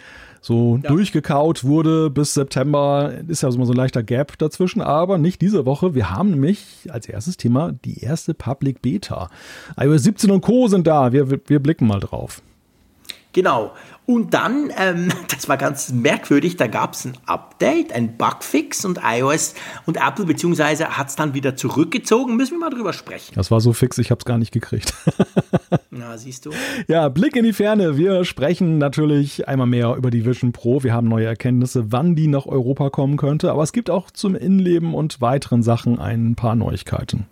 so 0.45 0.79
ja. 0.83 0.89
durchgekaut 0.89 1.63
wurde 1.63 2.11
bis 2.11 2.35
September, 2.35 3.11
ist 3.27 3.41
ja 3.41 3.49
so 3.49 3.59
ein 3.59 3.67
leichter 3.67 4.03
Gap 4.03 4.37
dazwischen, 4.37 4.79
aber 4.79 5.17
nicht 5.17 5.41
diese 5.41 5.65
Woche. 5.65 5.95
Wir 5.95 6.11
haben 6.11 6.29
nämlich 6.29 6.87
als 6.89 7.09
erstes 7.09 7.37
Thema 7.37 7.73
die 7.83 8.03
erste 8.03 8.35
Public 8.35 8.83
Beta. 8.83 9.31
iOS 9.75 10.03
17 10.03 10.29
und 10.29 10.41
Co. 10.41 10.67
sind 10.67 10.85
da. 10.85 11.11
Wir, 11.11 11.31
wir 11.31 11.59
blicken 11.59 11.87
mal 11.87 11.99
drauf. 11.99 12.43
Genau. 13.33 13.71
Und 14.05 14.33
dann, 14.33 14.71
ähm, 14.77 15.09
das 15.29 15.49
war 15.49 15.57
ganz 15.57 15.91
merkwürdig, 15.91 16.57
da 16.57 16.67
gab 16.67 16.93
es 16.93 17.05
ein 17.05 17.17
Update, 17.25 17.91
ein 17.91 18.17
Bugfix 18.17 18.85
und 18.85 18.99
iOS 19.03 19.55
und 19.85 19.97
Apple 19.97 20.25
beziehungsweise 20.25 20.97
hat 20.97 21.09
es 21.09 21.15
dann 21.15 21.33
wieder 21.33 21.55
zurückgezogen. 21.55 22.35
Müssen 22.35 22.55
wir 22.55 22.59
mal 22.59 22.69
drüber 22.69 22.93
sprechen. 22.93 23.33
Das 23.35 23.51
war 23.51 23.61
so 23.61 23.73
fix, 23.73 23.97
ich 23.97 24.11
habe 24.11 24.19
es 24.19 24.25
gar 24.25 24.37
nicht 24.37 24.51
gekriegt. 24.51 24.93
Na, 25.89 26.17
siehst 26.17 26.45
du. 26.45 26.51
Ja, 26.87 27.09
Blick 27.09 27.35
in 27.35 27.45
die 27.45 27.53
Ferne. 27.53 27.97
Wir 27.97 28.25
sprechen 28.25 28.77
natürlich 28.77 29.47
einmal 29.47 29.67
mehr 29.67 29.95
über 29.95 30.11
die 30.11 30.25
Vision 30.25 30.51
Pro. 30.51 30.83
Wir 30.83 30.93
haben 30.93 31.07
neue 31.07 31.25
Erkenntnisse, 31.25 31.91
wann 31.91 32.15
die 32.15 32.27
nach 32.27 32.45
Europa 32.45 32.89
kommen 32.89 33.17
könnte. 33.17 33.51
Aber 33.51 33.63
es 33.63 33.71
gibt 33.71 33.89
auch 33.89 34.11
zum 34.11 34.35
Innenleben 34.35 34.93
und 34.93 35.21
weiteren 35.21 35.63
Sachen 35.63 35.99
ein 35.99 36.35
paar 36.35 36.55
Neuigkeiten. 36.55 37.25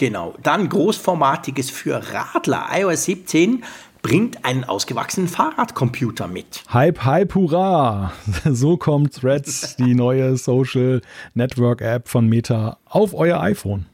Genau. 0.00 0.34
Dann 0.42 0.70
großformatiges 0.70 1.68
für 1.68 2.00
Radler. 2.14 2.68
iOS 2.72 3.04
17 3.04 3.62
bringt 4.02 4.44
einen 4.44 4.64
ausgewachsenen 4.64 5.28
Fahrradcomputer 5.28 6.28
mit. 6.28 6.62
Hype, 6.72 7.04
hype, 7.04 7.34
hurra! 7.34 8.12
So 8.44 8.76
kommt 8.76 9.14
Threads, 9.14 9.76
die 9.76 9.94
neue 9.94 10.36
Social 10.36 11.00
Network 11.34 11.80
App 11.80 12.08
von 12.08 12.26
Meta, 12.28 12.78
auf 12.86 13.14
euer 13.14 13.40
iPhone. 13.40 13.86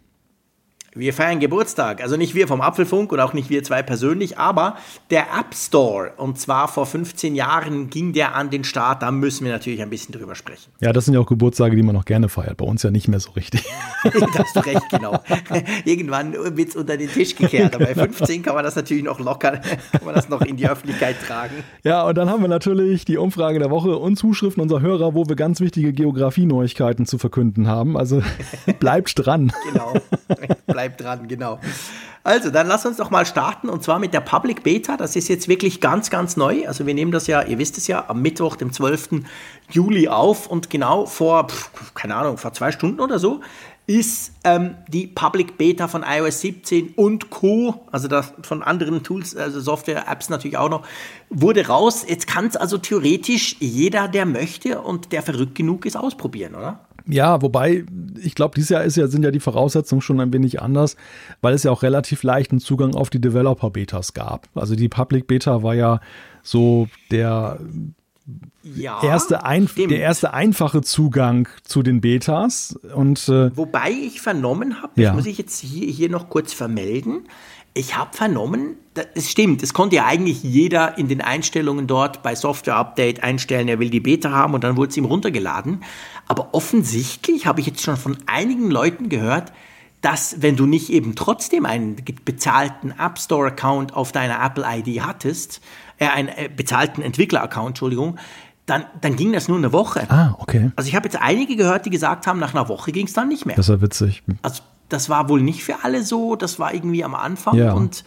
Wir 0.96 1.12
feiern 1.12 1.40
Geburtstag. 1.40 2.02
Also 2.02 2.16
nicht 2.16 2.34
wir 2.34 2.48
vom 2.48 2.62
Apfelfunk 2.62 3.12
und 3.12 3.20
auch 3.20 3.34
nicht 3.34 3.50
wir 3.50 3.62
zwei 3.62 3.82
persönlich, 3.82 4.38
aber 4.38 4.76
der 5.10 5.24
App 5.38 5.54
Store. 5.54 6.12
Und 6.16 6.40
zwar 6.40 6.68
vor 6.68 6.86
15 6.86 7.34
Jahren 7.34 7.90
ging 7.90 8.14
der 8.14 8.34
an 8.34 8.48
den 8.48 8.64
Start. 8.64 9.02
Da 9.02 9.10
müssen 9.10 9.44
wir 9.44 9.52
natürlich 9.52 9.82
ein 9.82 9.90
bisschen 9.90 10.14
drüber 10.14 10.34
sprechen. 10.34 10.72
Ja, 10.80 10.94
das 10.94 11.04
sind 11.04 11.12
ja 11.12 11.20
auch 11.20 11.26
Geburtstage, 11.26 11.76
die 11.76 11.82
man 11.82 11.94
noch 11.94 12.06
gerne 12.06 12.30
feiert. 12.30 12.56
Bei 12.56 12.64
uns 12.64 12.82
ja 12.82 12.90
nicht 12.90 13.08
mehr 13.08 13.20
so 13.20 13.32
richtig. 13.32 13.62
da 14.04 14.38
hast 14.38 14.56
du 14.56 14.60
recht, 14.60 14.88
genau. 14.90 15.20
Irgendwann 15.84 16.32
wird 16.56 16.70
es 16.70 16.76
unter 16.76 16.96
den 16.96 17.10
Tisch 17.10 17.36
gekehrt. 17.36 17.74
Aber 17.74 17.84
bei 17.84 17.94
15 17.94 18.42
kann 18.42 18.54
man 18.54 18.64
das 18.64 18.76
natürlich 18.76 19.04
noch 19.04 19.20
locker, 19.20 19.58
kann 19.92 20.04
man 20.06 20.14
das 20.14 20.30
noch 20.30 20.40
in 20.40 20.56
die 20.56 20.66
Öffentlichkeit 20.66 21.16
tragen. 21.26 21.56
Ja, 21.84 22.06
und 22.06 22.16
dann 22.16 22.30
haben 22.30 22.40
wir 22.40 22.48
natürlich 22.48 23.04
die 23.04 23.18
Umfrage 23.18 23.58
der 23.58 23.70
Woche 23.70 23.98
und 23.98 24.16
Zuschriften 24.16 24.62
unserer 24.62 24.80
Hörer, 24.80 25.14
wo 25.14 25.28
wir 25.28 25.36
ganz 25.36 25.60
wichtige 25.60 25.92
Geografie-Neuigkeiten 25.92 27.04
zu 27.04 27.18
verkünden 27.18 27.68
haben. 27.68 27.98
Also 27.98 28.22
bleibt 28.80 29.12
dran. 29.14 29.52
Genau. 29.70 29.92
Bleibt 30.66 30.85
bleibt 30.86 31.00
dran, 31.00 31.28
genau. 31.28 31.58
Also, 32.22 32.50
dann 32.50 32.66
lass 32.66 32.84
uns 32.84 32.96
doch 32.96 33.10
mal 33.10 33.24
starten 33.24 33.68
und 33.68 33.84
zwar 33.84 33.98
mit 33.98 34.12
der 34.12 34.20
Public 34.20 34.64
Beta. 34.64 34.96
Das 34.96 35.14
ist 35.14 35.28
jetzt 35.28 35.46
wirklich 35.46 35.80
ganz, 35.80 36.10
ganz 36.10 36.36
neu. 36.36 36.66
Also, 36.66 36.86
wir 36.86 36.94
nehmen 36.94 37.12
das 37.12 37.26
ja, 37.28 37.42
ihr 37.42 37.58
wisst 37.58 37.78
es 37.78 37.86
ja, 37.86 38.04
am 38.08 38.20
Mittwoch, 38.20 38.56
dem 38.56 38.72
12. 38.72 39.22
Juli 39.70 40.08
auf 40.08 40.46
und 40.48 40.68
genau 40.70 41.06
vor, 41.06 41.48
pf, 41.48 41.94
keine 41.94 42.16
Ahnung, 42.16 42.36
vor 42.36 42.52
zwei 42.52 42.72
Stunden 42.72 43.00
oder 43.00 43.18
so 43.18 43.40
ist 43.88 44.32
ähm, 44.42 44.74
die 44.88 45.06
Public 45.06 45.58
Beta 45.58 45.86
von 45.86 46.04
iOS 46.04 46.40
17 46.40 46.94
und 46.96 47.30
Co., 47.30 47.86
also 47.92 48.08
das 48.08 48.34
von 48.42 48.64
anderen 48.64 49.04
Tools, 49.04 49.36
also 49.36 49.60
Software-Apps 49.60 50.28
natürlich 50.28 50.56
auch 50.56 50.68
noch, 50.68 50.84
wurde 51.30 51.68
raus. 51.68 52.04
Jetzt 52.06 52.26
kann 52.26 52.46
es 52.46 52.56
also 52.56 52.78
theoretisch 52.78 53.54
jeder, 53.60 54.08
der 54.08 54.26
möchte 54.26 54.80
und 54.80 55.12
der 55.12 55.22
verrückt 55.22 55.54
genug 55.54 55.86
ist, 55.86 55.96
ausprobieren, 55.96 56.56
oder? 56.56 56.80
Ja, 57.08 57.40
wobei, 57.40 57.84
ich 58.20 58.34
glaube, 58.34 58.54
dieses 58.56 58.70
Jahr 58.70 58.82
ist 58.82 58.96
ja, 58.96 59.06
sind 59.06 59.22
ja 59.22 59.30
die 59.30 59.40
Voraussetzungen 59.40 60.02
schon 60.02 60.20
ein 60.20 60.32
wenig 60.32 60.60
anders, 60.60 60.96
weil 61.40 61.54
es 61.54 61.62
ja 61.62 61.70
auch 61.70 61.82
relativ 61.82 62.22
leichten 62.22 62.58
Zugang 62.58 62.94
auf 62.94 63.10
die 63.10 63.20
Developer-Betas 63.20 64.12
gab. 64.12 64.48
Also 64.54 64.74
die 64.74 64.88
Public 64.88 65.26
Beta 65.26 65.62
war 65.62 65.74
ja 65.74 66.00
so 66.42 66.88
der 67.10 67.58
ja, 68.62 69.00
erste 69.02 69.44
ein, 69.44 69.68
der 69.76 70.00
erste 70.00 70.34
einfache 70.34 70.82
Zugang 70.82 71.48
zu 71.62 71.82
den 71.82 72.00
Betas. 72.00 72.76
Und, 72.94 73.28
äh, 73.28 73.56
Wobei 73.56 73.90
ich 73.90 74.20
vernommen 74.20 74.82
habe, 74.82 75.00
ja. 75.00 75.08
das 75.08 75.16
muss 75.16 75.26
ich 75.26 75.38
jetzt 75.38 75.60
hier, 75.60 75.86
hier 75.86 76.10
noch 76.10 76.28
kurz 76.28 76.52
vermelden, 76.52 77.28
ich 77.76 77.96
habe 77.96 78.16
vernommen, 78.16 78.76
es 79.14 79.30
stimmt, 79.30 79.62
es 79.62 79.74
konnte 79.74 79.96
ja 79.96 80.06
eigentlich 80.06 80.42
jeder 80.42 80.96
in 80.96 81.08
den 81.08 81.20
Einstellungen 81.20 81.86
dort 81.86 82.22
bei 82.22 82.34
Software 82.34 82.76
Update 82.76 83.22
einstellen, 83.22 83.68
er 83.68 83.78
will 83.78 83.90
die 83.90 84.00
Beta 84.00 84.30
haben 84.30 84.54
und 84.54 84.64
dann 84.64 84.76
wurde 84.76 84.90
es 84.90 84.96
ihm 84.96 85.04
runtergeladen. 85.04 85.82
Aber 86.26 86.54
offensichtlich 86.54 87.46
habe 87.46 87.60
ich 87.60 87.66
jetzt 87.66 87.82
schon 87.82 87.96
von 87.96 88.16
einigen 88.26 88.70
Leuten 88.70 89.10
gehört, 89.10 89.52
dass 90.00 90.40
wenn 90.40 90.56
du 90.56 90.66
nicht 90.66 90.90
eben 90.90 91.14
trotzdem 91.14 91.66
einen 91.66 91.96
bezahlten 92.24 92.92
App 92.98 93.18
Store 93.18 93.48
Account 93.48 93.94
auf 93.94 94.12
deiner 94.12 94.42
Apple 94.42 94.64
ID 94.66 95.02
hattest, 95.02 95.60
äh, 95.98 96.06
einen 96.06 96.28
äh, 96.28 96.48
bezahlten 96.54 97.02
Entwickler 97.02 97.42
Account, 97.42 97.68
Entschuldigung, 97.70 98.18
dann, 98.64 98.84
dann 99.00 99.16
ging 99.16 99.32
das 99.32 99.48
nur 99.48 99.58
eine 99.58 99.72
Woche. 99.72 100.06
Ah, 100.10 100.34
okay. 100.38 100.70
Also 100.76 100.88
ich 100.88 100.94
habe 100.96 101.06
jetzt 101.06 101.20
einige 101.20 101.56
gehört, 101.56 101.86
die 101.86 101.90
gesagt 101.90 102.26
haben, 102.26 102.40
nach 102.40 102.54
einer 102.54 102.68
Woche 102.68 102.92
ging 102.92 103.06
es 103.06 103.12
dann 103.12 103.28
nicht 103.28 103.46
mehr. 103.46 103.56
Das 103.56 103.68
ist 103.68 103.74
ja 103.74 103.80
witzig. 103.80 104.22
Also 104.42 104.62
das 104.88 105.08
war 105.08 105.28
wohl 105.28 105.42
nicht 105.42 105.64
für 105.64 105.84
alle 105.84 106.02
so, 106.02 106.36
das 106.36 106.58
war 106.58 106.74
irgendwie 106.74 107.04
am 107.04 107.14
Anfang 107.14 107.56
ja. 107.56 107.72
und 107.72 108.04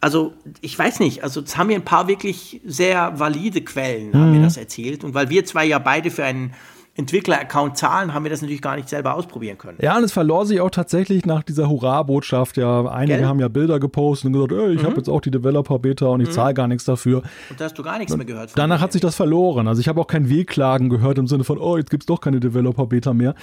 also 0.00 0.32
ich 0.60 0.78
weiß 0.78 1.00
nicht, 1.00 1.24
also 1.24 1.40
es 1.40 1.56
haben 1.56 1.68
mir 1.68 1.74
ein 1.74 1.84
paar 1.84 2.06
wirklich 2.06 2.60
sehr 2.64 3.18
valide 3.18 3.62
Quellen, 3.62 4.10
mhm. 4.10 4.14
haben 4.14 4.32
mir 4.32 4.42
das 4.42 4.56
erzählt 4.56 5.04
und 5.04 5.14
weil 5.14 5.28
wir 5.28 5.44
zwei 5.44 5.64
ja 5.64 5.78
beide 5.78 6.10
für 6.10 6.24
einen 6.24 6.54
Entwickler-Account 6.98 7.76
zahlen, 7.76 8.12
haben 8.12 8.24
wir 8.24 8.30
das 8.30 8.42
natürlich 8.42 8.60
gar 8.60 8.74
nicht 8.74 8.88
selber 8.88 9.14
ausprobieren 9.14 9.56
können. 9.56 9.78
Ja, 9.80 9.96
und 9.96 10.02
es 10.02 10.12
verlor 10.12 10.46
sich 10.46 10.60
auch 10.60 10.70
tatsächlich 10.70 11.24
nach 11.24 11.44
dieser 11.44 11.68
Hurra-Botschaft. 11.68 12.56
Ja, 12.56 12.86
einige 12.86 13.18
Gell? 13.18 13.26
haben 13.26 13.38
ja 13.38 13.46
Bilder 13.46 13.78
gepostet 13.78 14.26
und 14.26 14.32
gesagt, 14.32 14.52
ey, 14.52 14.74
ich 14.74 14.82
mhm. 14.82 14.86
habe 14.86 14.96
jetzt 14.96 15.08
auch 15.08 15.20
die 15.20 15.30
Developer-Beta 15.30 16.06
und 16.06 16.20
ich 16.20 16.28
mhm. 16.28 16.32
zahle 16.32 16.54
gar 16.54 16.66
nichts 16.66 16.84
dafür. 16.84 17.22
Und 17.50 17.60
da 17.60 17.66
hast 17.66 17.78
du 17.78 17.84
gar 17.84 17.98
nichts 17.98 18.16
mehr 18.16 18.26
gehört. 18.26 18.50
Danach 18.56 18.80
hat 18.80 18.92
sich 18.92 19.00
das 19.00 19.14
verloren. 19.14 19.68
Also 19.68 19.80
ich 19.80 19.86
habe 19.86 20.00
auch 20.00 20.08
kein 20.08 20.28
Wehklagen 20.28 20.88
gehört 20.88 21.18
im 21.18 21.28
Sinne 21.28 21.44
von, 21.44 21.58
oh, 21.58 21.76
jetzt 21.76 21.90
gibt 21.90 22.02
es 22.02 22.06
doch 22.06 22.20
keine 22.20 22.40
Developer-Beta 22.40 23.14
mehr. 23.14 23.36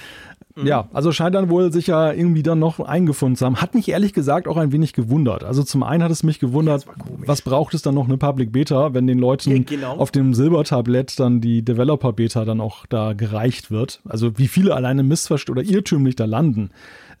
Mhm. 0.54 0.66
Ja, 0.66 0.88
also 0.92 1.12
scheint 1.12 1.34
dann 1.34 1.48
wohl 1.48 1.72
sich 1.72 1.86
ja 1.86 2.12
irgendwie 2.12 2.42
dann 2.42 2.58
noch 2.58 2.78
eingefunden 2.80 3.36
zu 3.36 3.46
haben. 3.46 3.56
Hat 3.56 3.74
mich 3.74 3.88
ehrlich 3.88 4.12
gesagt 4.12 4.48
auch 4.48 4.58
ein 4.58 4.70
wenig 4.72 4.92
gewundert. 4.92 5.44
Also 5.44 5.62
zum 5.62 5.82
einen 5.82 6.02
hat 6.02 6.10
es 6.10 6.22
mich 6.22 6.40
gewundert, 6.40 6.86
was 7.24 7.40
braucht 7.40 7.72
es 7.72 7.80
dann 7.80 7.94
noch 7.94 8.06
eine 8.06 8.18
Public 8.18 8.52
Beta, 8.52 8.92
wenn 8.92 9.06
den 9.06 9.18
Leuten 9.18 9.50
ja, 9.50 9.62
genau. 9.62 9.96
auf 9.96 10.10
dem 10.10 10.34
Silbertablett 10.34 11.18
dann 11.18 11.40
die 11.40 11.62
Developer 11.62 12.12
Beta 12.12 12.44
dann 12.44 12.60
auch 12.60 12.84
da 12.86 13.14
gereicht 13.14 13.45
erreicht 13.46 13.70
wird, 13.70 14.00
also 14.08 14.38
wie 14.38 14.48
viele 14.48 14.74
alleine 14.74 15.02
missverstanden 15.02 15.60
oder 15.62 15.70
irrtümlich 15.70 16.16
da 16.16 16.24
landen, 16.24 16.70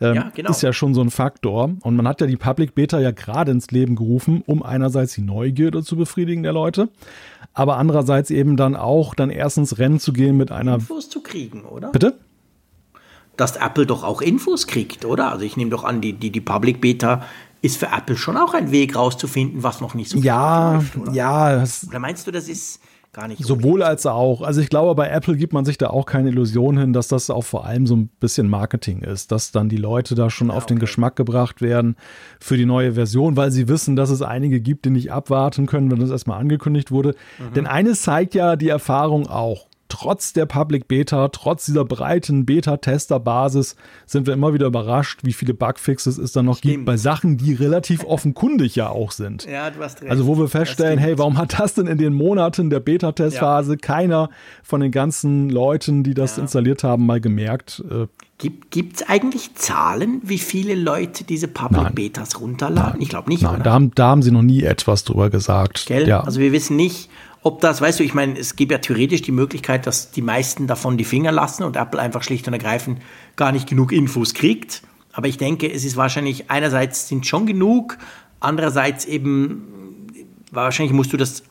ähm, 0.00 0.14
ja, 0.14 0.32
genau. 0.34 0.50
ist 0.50 0.62
ja 0.62 0.72
schon 0.72 0.94
so 0.94 1.00
ein 1.00 1.10
Faktor. 1.10 1.70
Und 1.80 1.96
man 1.96 2.06
hat 2.06 2.20
ja 2.20 2.26
die 2.26 2.36
Public 2.36 2.74
Beta 2.74 2.98
ja 3.00 3.12
gerade 3.12 3.52
ins 3.52 3.70
Leben 3.70 3.96
gerufen, 3.96 4.42
um 4.46 4.62
einerseits 4.62 5.14
die 5.14 5.22
Neugierde 5.22 5.82
zu 5.82 5.96
befriedigen 5.96 6.42
der 6.42 6.52
Leute, 6.52 6.88
aber 7.54 7.76
andererseits 7.76 8.30
eben 8.30 8.56
dann 8.56 8.76
auch 8.76 9.14
dann 9.14 9.30
erstens 9.30 9.78
Rennen 9.78 10.00
zu 10.00 10.12
gehen 10.12 10.36
mit 10.36 10.50
einer 10.50 10.74
Infos 10.74 11.08
zu 11.08 11.22
kriegen, 11.22 11.62
oder? 11.62 11.90
Bitte? 11.90 12.18
Dass 13.36 13.56
Apple 13.56 13.86
doch 13.86 14.02
auch 14.02 14.22
Infos 14.22 14.66
kriegt, 14.66 15.04
oder? 15.04 15.30
Also 15.30 15.44
ich 15.44 15.56
nehme 15.56 15.70
doch 15.70 15.84
an, 15.84 16.00
die, 16.00 16.14
die, 16.14 16.30
die 16.30 16.40
Public 16.40 16.80
Beta 16.80 17.22
ist 17.62 17.78
für 17.78 17.86
Apple 17.86 18.16
schon 18.16 18.36
auch 18.36 18.54
ein 18.54 18.70
Weg 18.70 18.96
rauszufinden, 18.96 19.62
was 19.62 19.80
noch 19.80 19.94
nicht 19.94 20.10
so 20.10 20.18
ja, 20.18 20.74
läuft, 20.74 20.96
oder? 20.96 21.12
Ja, 21.12 21.64
oder 21.88 21.98
meinst 21.98 22.26
du, 22.26 22.30
das 22.30 22.48
ist 22.48 22.80
gar 23.16 23.28
nicht. 23.28 23.42
Sowohl 23.42 23.82
als 23.82 24.06
auch. 24.06 24.42
Also 24.42 24.60
ich 24.60 24.68
glaube, 24.68 24.94
bei 24.94 25.08
Apple 25.08 25.36
gibt 25.36 25.52
man 25.52 25.64
sich 25.64 25.78
da 25.78 25.88
auch 25.88 26.06
keine 26.06 26.28
Illusion 26.28 26.78
hin, 26.78 26.92
dass 26.92 27.08
das 27.08 27.30
auch 27.30 27.44
vor 27.44 27.66
allem 27.66 27.86
so 27.86 27.96
ein 27.96 28.08
bisschen 28.20 28.48
Marketing 28.48 29.00
ist, 29.00 29.32
dass 29.32 29.50
dann 29.50 29.68
die 29.68 29.76
Leute 29.76 30.14
da 30.14 30.30
schon 30.30 30.48
ja, 30.48 30.54
auf 30.54 30.64
okay. 30.64 30.74
den 30.74 30.78
Geschmack 30.78 31.16
gebracht 31.16 31.60
werden 31.62 31.96
für 32.38 32.56
die 32.56 32.66
neue 32.66 32.92
Version, 32.92 33.36
weil 33.36 33.50
sie 33.50 33.68
wissen, 33.68 33.96
dass 33.96 34.10
es 34.10 34.22
einige 34.22 34.60
gibt, 34.60 34.84
die 34.84 34.90
nicht 34.90 35.10
abwarten 35.10 35.66
können, 35.66 35.90
wenn 35.90 35.98
das 35.98 36.10
erstmal 36.10 36.38
angekündigt 36.38 36.92
wurde. 36.92 37.14
Mhm. 37.38 37.54
Denn 37.54 37.66
eines 37.66 38.02
zeigt 38.02 38.34
ja 38.34 38.54
die 38.54 38.68
Erfahrung 38.68 39.26
auch 39.26 39.66
trotz 39.98 40.34
der 40.34 40.44
Public 40.44 40.88
Beta, 40.88 41.28
trotz 41.28 41.64
dieser 41.64 41.86
breiten 41.86 42.44
Beta-Tester-Basis 42.44 43.76
sind 44.04 44.26
wir 44.26 44.34
immer 44.34 44.52
wieder 44.52 44.66
überrascht, 44.66 45.20
wie 45.22 45.32
viele 45.32 45.54
Bugfixes 45.54 46.18
es 46.18 46.32
dann 46.32 46.44
noch 46.44 46.58
Stimmt. 46.58 46.74
gibt 46.74 46.84
bei 46.84 46.98
Sachen, 46.98 47.38
die 47.38 47.54
relativ 47.54 48.04
offenkundig 48.04 48.76
ja 48.76 48.90
auch 48.90 49.10
sind. 49.10 49.46
Ja, 49.46 49.70
du 49.70 49.82
hast 49.82 50.02
recht. 50.02 50.10
Also 50.10 50.26
wo 50.26 50.36
wir 50.36 50.48
feststellen, 50.48 50.98
hey, 50.98 51.16
warum 51.16 51.38
hat 51.38 51.58
das 51.58 51.72
denn 51.72 51.86
in 51.86 51.96
den 51.96 52.12
Monaten 52.12 52.68
der 52.68 52.80
Beta-Testphase 52.80 53.72
ja. 53.72 53.78
keiner 53.80 54.28
von 54.62 54.82
den 54.82 54.90
ganzen 54.92 55.48
Leuten, 55.48 56.02
die 56.02 56.12
das 56.12 56.36
ja. 56.36 56.42
installiert 56.42 56.84
haben, 56.84 57.06
mal 57.06 57.22
gemerkt? 57.22 57.82
Äh, 57.90 58.06
Gibt 58.38 58.96
es 58.96 59.08
eigentlich 59.08 59.54
Zahlen, 59.54 60.20
wie 60.22 60.36
viele 60.36 60.74
Leute 60.74 61.24
diese 61.24 61.48
Public 61.48 61.84
Nein. 61.84 61.94
Betas 61.94 62.38
runterladen? 62.38 62.92
Nein. 62.92 63.02
Ich 63.02 63.08
glaube 63.08 63.30
nicht. 63.30 63.42
Nein, 63.42 63.62
da 63.62 63.72
haben, 63.72 63.92
da 63.94 64.08
haben 64.08 64.20
sie 64.20 64.30
noch 64.30 64.42
nie 64.42 64.62
etwas 64.62 65.04
drüber 65.04 65.30
gesagt. 65.30 65.88
Ja. 65.88 66.20
Also 66.20 66.38
wir 66.38 66.52
wissen 66.52 66.76
nicht, 66.76 67.08
ob 67.46 67.60
das, 67.60 67.80
weißt 67.80 68.00
du, 68.00 68.02
ich 68.02 68.12
meine, 68.12 68.36
es 68.36 68.56
gibt 68.56 68.72
ja 68.72 68.78
theoretisch 68.78 69.22
die 69.22 69.30
Möglichkeit, 69.30 69.86
dass 69.86 70.10
die 70.10 70.20
meisten 70.20 70.66
davon 70.66 70.96
die 70.96 71.04
Finger 71.04 71.30
lassen 71.30 71.62
und 71.62 71.76
Apple 71.76 72.00
einfach 72.00 72.24
schlicht 72.24 72.48
und 72.48 72.54
ergreifend 72.54 73.00
gar 73.36 73.52
nicht 73.52 73.68
genug 73.68 73.92
Infos 73.92 74.34
kriegt. 74.34 74.82
Aber 75.12 75.28
ich 75.28 75.38
denke, 75.38 75.72
es 75.72 75.84
ist 75.84 75.96
wahrscheinlich 75.96 76.50
einerseits 76.50 77.06
sind 77.06 77.24
schon 77.24 77.46
genug, 77.46 77.98
andererseits 78.40 79.04
eben 79.04 80.08
wahrscheinlich 80.50 80.92
musst 80.92 81.12
du 81.12 81.16
das 81.16 81.44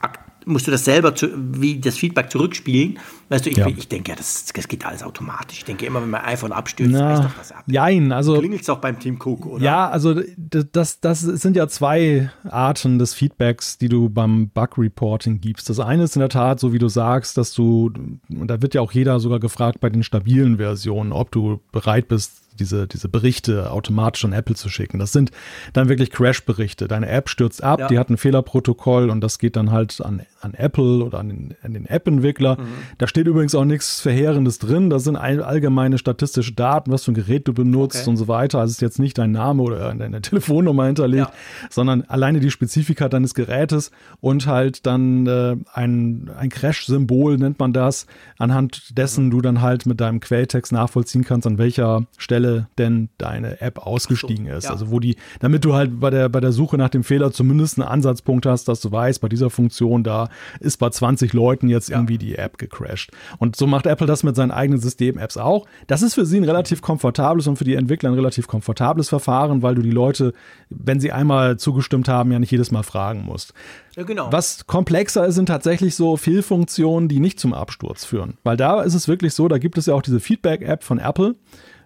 musst 0.45 0.67
du 0.67 0.71
das 0.71 0.85
selber, 0.85 1.15
zu, 1.15 1.29
wie 1.35 1.79
das 1.79 1.97
Feedback 1.97 2.31
zurückspielen. 2.31 2.99
Weißt 3.29 3.45
du, 3.45 3.49
ich, 3.49 3.57
ja. 3.57 3.67
ich 3.67 3.87
denke 3.87 4.11
ja, 4.11 4.15
das, 4.15 4.45
das 4.45 4.67
geht 4.67 4.85
alles 4.85 5.03
automatisch. 5.03 5.59
Ich 5.59 5.65
denke 5.65 5.85
immer, 5.85 6.01
wenn 6.01 6.09
mein 6.09 6.23
iPhone 6.25 6.51
abstürzt, 6.51 6.91
Na, 6.93 7.21
doch 7.21 7.37
das 7.37 7.51
ab. 7.51 7.63
Nein, 7.65 8.11
also. 8.11 8.37
Klingelt 8.37 8.61
es 8.61 8.69
auch 8.69 8.77
beim 8.77 8.99
Team 8.99 9.15
Cook, 9.15 9.45
oder? 9.45 9.63
Ja, 9.63 9.89
also 9.89 10.21
das, 10.37 10.99
das 10.99 11.21
sind 11.21 11.55
ja 11.55 11.67
zwei 11.67 12.29
Arten 12.47 12.99
des 12.99 13.13
Feedbacks, 13.13 13.77
die 13.77 13.89
du 13.89 14.09
beim 14.09 14.49
Bug 14.49 14.77
Reporting 14.77 15.41
gibst. 15.41 15.69
Das 15.69 15.79
eine 15.79 16.03
ist 16.03 16.15
in 16.15 16.19
der 16.19 16.29
Tat, 16.29 16.59
so 16.59 16.71
wie 16.71 16.79
du 16.79 16.87
sagst, 16.87 17.37
dass 17.37 17.53
du, 17.53 17.91
und 18.29 18.47
da 18.47 18.61
wird 18.61 18.75
ja 18.75 18.81
auch 18.81 18.91
jeder 18.91 19.19
sogar 19.19 19.39
gefragt 19.39 19.79
bei 19.79 19.89
den 19.89 20.03
stabilen 20.03 20.57
Versionen, 20.57 21.11
ob 21.11 21.31
du 21.31 21.59
bereit 21.71 22.07
bist, 22.07 22.44
diese, 22.59 22.87
diese 22.87 23.09
Berichte 23.09 23.71
automatisch 23.71 24.25
an 24.25 24.33
Apple 24.33 24.55
zu 24.55 24.69
schicken. 24.69 24.99
Das 24.99 25.11
sind 25.11 25.31
dann 25.73 25.89
wirklich 25.89 26.11
Crash-Berichte. 26.11 26.87
Deine 26.87 27.09
App 27.09 27.29
stürzt 27.29 27.63
ab, 27.63 27.79
ja. 27.79 27.87
die 27.87 27.99
hat 27.99 28.09
ein 28.09 28.17
Fehlerprotokoll 28.17 29.09
und 29.09 29.21
das 29.21 29.39
geht 29.39 29.55
dann 29.55 29.71
halt 29.71 30.01
an, 30.01 30.21
an 30.41 30.53
Apple 30.53 31.03
oder 31.03 31.19
an 31.19 31.29
den, 31.29 31.55
an 31.63 31.73
den 31.73 31.85
App-Entwickler. 31.85 32.57
Mhm. 32.57 32.65
Da 32.97 33.07
steht 33.07 33.27
übrigens 33.27 33.55
auch 33.55 33.65
nichts 33.65 33.99
Verheerendes 34.01 34.59
drin. 34.59 34.89
Das 34.89 35.03
sind 35.03 35.15
allgemeine 35.15 35.97
statistische 35.97 36.53
Daten, 36.53 36.91
was 36.91 37.03
für 37.03 37.11
ein 37.11 37.15
Gerät 37.15 37.47
du 37.47 37.53
benutzt 37.53 38.01
okay. 38.01 38.09
und 38.09 38.17
so 38.17 38.27
weiter. 38.27 38.59
Also 38.59 38.71
ist 38.71 38.81
jetzt 38.81 38.99
nicht 38.99 39.17
dein 39.17 39.31
Name 39.31 39.63
oder 39.63 39.93
deine 39.93 40.21
Telefonnummer 40.21 40.85
hinterlegt, 40.85 41.27
ja. 41.27 41.33
sondern 41.69 42.03
alleine 42.03 42.39
die 42.39 42.51
Spezifika 42.51 43.09
deines 43.09 43.33
Gerätes 43.33 43.91
und 44.21 44.47
halt 44.47 44.85
dann 44.85 45.27
äh, 45.27 45.55
ein, 45.73 46.29
ein 46.37 46.49
Crash-Symbol 46.49 47.37
nennt 47.37 47.59
man 47.59 47.73
das, 47.73 48.05
anhand 48.37 48.97
dessen 48.97 49.25
mhm. 49.25 49.31
du 49.31 49.41
dann 49.41 49.61
halt 49.61 49.85
mit 49.85 49.99
deinem 49.99 50.19
Quelltext 50.19 50.71
nachvollziehen 50.71 51.23
kannst, 51.23 51.47
an 51.47 51.57
welcher 51.57 52.05
Stelle 52.17 52.44
Stelle 52.45 52.67
denn 52.77 53.09
deine 53.17 53.61
App 53.61 53.79
ausgestiegen 53.79 54.47
so, 54.47 54.53
ist. 54.53 54.63
Ja. 54.65 54.71
Also 54.71 54.91
wo 54.91 54.99
die, 54.99 55.15
damit 55.39 55.65
du 55.65 55.73
halt 55.73 55.99
bei 55.99 56.09
der, 56.09 56.29
bei 56.29 56.39
der 56.39 56.51
Suche 56.51 56.77
nach 56.77 56.89
dem 56.89 57.03
Fehler 57.03 57.31
zumindest 57.31 57.79
einen 57.79 57.87
Ansatzpunkt 57.87 58.45
hast, 58.45 58.67
dass 58.67 58.81
du 58.81 58.91
weißt, 58.91 59.21
bei 59.21 59.29
dieser 59.29 59.49
Funktion 59.49 60.03
da 60.03 60.29
ist 60.59 60.77
bei 60.77 60.89
20 60.89 61.33
Leuten 61.33 61.69
jetzt 61.69 61.89
ja. 61.89 61.97
irgendwie 61.97 62.17
die 62.17 62.35
App 62.35 62.57
gecrashed. 62.57 63.11
Und 63.37 63.55
so 63.55 63.67
macht 63.67 63.85
Apple 63.85 64.07
das 64.07 64.23
mit 64.23 64.35
seinen 64.35 64.51
eigenen 64.51 64.79
System-Apps 64.79 65.37
auch. 65.37 65.65
Das 65.87 66.01
ist 66.01 66.13
für 66.13 66.25
sie 66.25 66.37
ein 66.37 66.43
relativ 66.43 66.81
komfortables 66.81 67.47
und 67.47 67.57
für 67.57 67.63
die 67.63 67.75
Entwickler 67.75 68.09
ein 68.09 68.15
relativ 68.15 68.47
komfortables 68.47 69.09
Verfahren, 69.09 69.61
weil 69.61 69.75
du 69.75 69.81
die 69.81 69.91
Leute, 69.91 70.33
wenn 70.69 70.99
sie 70.99 71.11
einmal 71.11 71.57
zugestimmt 71.57 72.07
haben, 72.07 72.31
ja 72.31 72.39
nicht 72.39 72.51
jedes 72.51 72.71
Mal 72.71 72.83
fragen 72.83 73.23
musst. 73.23 73.53
Ja, 73.95 74.03
genau. 74.03 74.31
Was 74.31 74.67
komplexer 74.67 75.25
ist, 75.25 75.35
sind 75.35 75.45
tatsächlich 75.45 75.95
so 75.95 76.17
Fehlfunktionen, 76.17 77.07
die 77.07 77.19
nicht 77.19 77.39
zum 77.39 77.53
Absturz 77.53 78.03
führen. 78.03 78.37
Weil 78.43 78.57
da 78.57 78.81
ist 78.81 78.93
es 78.93 79.07
wirklich 79.07 79.33
so, 79.33 79.47
da 79.47 79.57
gibt 79.57 79.77
es 79.77 79.85
ja 79.85 79.93
auch 79.93 80.01
diese 80.01 80.19
Feedback-App 80.19 80.83
von 80.83 80.99
Apple, 80.99 81.35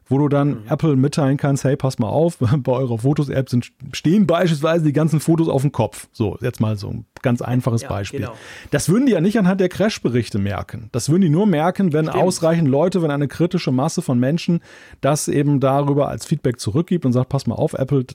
wo 0.09 0.17
du 0.17 0.27
dann 0.27 0.49
mhm. 0.49 0.67
Apple 0.67 0.95
mitteilen 0.95 1.37
kannst, 1.37 1.63
hey, 1.63 1.75
pass 1.75 1.99
mal 1.99 2.09
auf, 2.09 2.37
bei 2.57 2.71
eurer 2.71 2.97
Fotos-App 2.97 3.49
stehen 3.93 4.27
beispielsweise 4.27 4.83
die 4.83 4.93
ganzen 4.93 5.19
Fotos 5.19 5.47
auf 5.47 5.61
dem 5.61 5.71
Kopf. 5.71 6.07
So, 6.11 6.37
jetzt 6.41 6.59
mal 6.59 6.75
so 6.75 6.89
ein 6.89 7.05
ganz 7.21 7.41
einfaches 7.41 7.83
ja, 7.83 7.89
Beispiel. 7.89 8.21
Genau. 8.21 8.33
Das 8.71 8.89
würden 8.89 9.05
die 9.05 9.13
ja 9.13 9.21
nicht 9.21 9.37
anhand 9.37 9.61
der 9.61 9.69
Crash-Berichte 9.69 10.39
merken. 10.39 10.89
Das 10.91 11.09
würden 11.09 11.21
die 11.21 11.29
nur 11.29 11.45
merken, 11.45 11.93
wenn 11.93 12.07
Stimmt. 12.07 12.23
ausreichend 12.23 12.67
Leute, 12.67 13.01
wenn 13.01 13.11
eine 13.11 13.27
kritische 13.27 13.71
Masse 13.71 14.01
von 14.01 14.19
Menschen 14.19 14.61
das 15.01 15.27
eben 15.27 15.59
darüber 15.59 16.09
als 16.09 16.25
Feedback 16.25 16.59
zurückgibt 16.59 17.05
und 17.05 17.13
sagt, 17.13 17.29
pass 17.29 17.47
mal 17.47 17.55
auf, 17.55 17.73
Apple, 17.73 18.05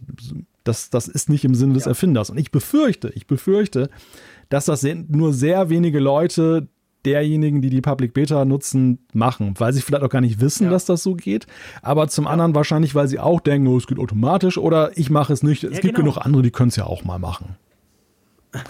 das, 0.65 0.91
das 0.91 1.09
ist 1.09 1.29
nicht 1.29 1.45
im 1.45 1.55
Sinne 1.55 1.75
des 1.75 1.85
ja. 1.85 1.91
Erfinders. 1.91 2.31
Und 2.31 2.39
ich 2.39 2.51
befürchte, 2.51 3.11
ich 3.15 3.27
befürchte, 3.27 3.91
dass 4.49 4.65
das 4.67 4.87
nur 5.09 5.33
sehr 5.33 5.69
wenige 5.71 6.01
Leute 6.01 6.69
derjenigen, 7.05 7.63
die 7.63 7.71
die 7.71 7.81
Public 7.81 8.15
Beta 8.15 8.45
nutzen, 8.45 8.99
machen, 9.13 9.55
weil 9.59 9.73
sie 9.73 9.81
vielleicht 9.81 10.05
auch 10.05 10.09
gar 10.09 10.21
nicht 10.21 10.41
wissen, 10.41 10.65
ja. 10.65 10.71
dass 10.71 10.85
das 10.85 11.03
so 11.03 11.15
geht. 11.15 11.47
Aber 11.83 12.09
zum 12.09 12.27
anderen 12.27 12.55
wahrscheinlich, 12.55 12.95
weil 12.95 13.09
sie 13.09 13.19
auch 13.19 13.41
denken, 13.41 13.69
oh, 13.69 13.77
es 13.77 13.87
geht 13.87 13.99
automatisch 13.99 14.59
oder 14.59 14.97
ich 14.97 15.11
mache 15.11 15.33
es 15.33 15.43
nicht. 15.43 15.63
Ja, 15.63 15.71
es 15.71 15.81
gibt 15.81 15.97
genau. 15.97 16.11
genug 16.11 16.25
andere, 16.25 16.43
die 16.43 16.51
können 16.51 16.69
es 16.69 16.77
ja 16.77 16.85
auch 16.85 17.05
mal 17.05 17.19
machen. 17.19 17.57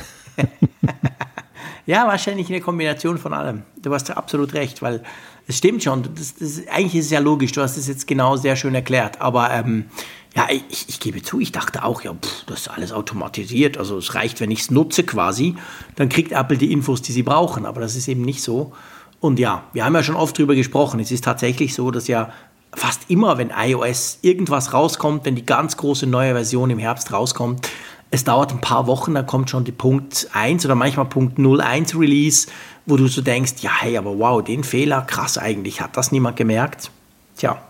ja, 1.86 2.06
wahrscheinlich 2.06 2.48
eine 2.48 2.60
Kombination 2.60 3.18
von 3.18 3.32
allem. 3.32 3.62
Du 3.80 3.92
hast 3.92 4.10
absolut 4.10 4.54
recht, 4.54 4.82
weil 4.82 5.02
es 5.46 5.58
stimmt 5.58 5.82
schon. 5.82 6.02
Das, 6.14 6.36
das, 6.36 6.66
eigentlich 6.68 6.96
ist 6.96 7.06
es 7.06 7.10
ja 7.10 7.20
logisch. 7.20 7.52
Du 7.52 7.60
hast 7.60 7.76
es 7.76 7.86
jetzt 7.86 8.06
genau 8.06 8.36
sehr 8.36 8.56
schön 8.56 8.74
erklärt. 8.74 9.20
Aber 9.20 9.50
ähm, 9.50 9.86
ja, 10.34 10.48
ich, 10.50 10.88
ich, 10.88 10.98
gebe 10.98 11.22
zu, 11.22 11.38
ich 11.38 11.52
dachte 11.52 11.84
auch, 11.84 12.02
ja, 12.02 12.12
pff, 12.12 12.44
das 12.46 12.62
ist 12.62 12.68
alles 12.68 12.92
automatisiert. 12.92 13.78
Also 13.78 13.98
es 13.98 14.14
reicht, 14.14 14.40
wenn 14.40 14.50
ich 14.50 14.60
es 14.60 14.70
nutze 14.70 15.04
quasi, 15.04 15.54
dann 15.94 16.08
kriegt 16.08 16.32
Apple 16.32 16.58
die 16.58 16.72
Infos, 16.72 17.02
die 17.02 17.12
sie 17.12 17.22
brauchen. 17.22 17.66
Aber 17.66 17.80
das 17.80 17.94
ist 17.94 18.08
eben 18.08 18.22
nicht 18.22 18.42
so. 18.42 18.72
Und 19.20 19.38
ja, 19.38 19.62
wir 19.72 19.84
haben 19.84 19.94
ja 19.94 20.02
schon 20.02 20.16
oft 20.16 20.36
drüber 20.36 20.54
gesprochen. 20.54 20.98
Es 20.98 21.12
ist 21.12 21.24
tatsächlich 21.24 21.74
so, 21.74 21.90
dass 21.90 22.08
ja 22.08 22.32
fast 22.74 23.02
immer, 23.08 23.38
wenn 23.38 23.52
iOS 23.56 24.18
irgendwas 24.22 24.72
rauskommt, 24.72 25.24
wenn 25.24 25.36
die 25.36 25.46
ganz 25.46 25.76
große 25.76 26.06
neue 26.06 26.32
Version 26.32 26.70
im 26.70 26.78
Herbst 26.80 27.12
rauskommt, 27.12 27.68
es 28.10 28.24
dauert 28.24 28.52
ein 28.52 28.60
paar 28.60 28.86
Wochen, 28.86 29.14
dann 29.14 29.26
kommt 29.26 29.50
schon 29.50 29.64
die 29.64 29.72
Punkt 29.72 30.28
1 30.32 30.64
oder 30.64 30.74
manchmal 30.74 31.06
Punkt 31.06 31.38
01 31.38 31.96
Release, 31.98 32.48
wo 32.86 32.96
du 32.96 33.06
so 33.06 33.22
denkst, 33.22 33.54
ja, 33.60 33.70
hey, 33.80 33.96
aber 33.96 34.18
wow, 34.18 34.42
den 34.42 34.62
Fehler, 34.62 35.02
krass 35.02 35.38
eigentlich, 35.38 35.80
hat 35.80 35.96
das 35.96 36.12
niemand 36.12 36.36
gemerkt? 36.36 36.90
Tja, 37.36 37.60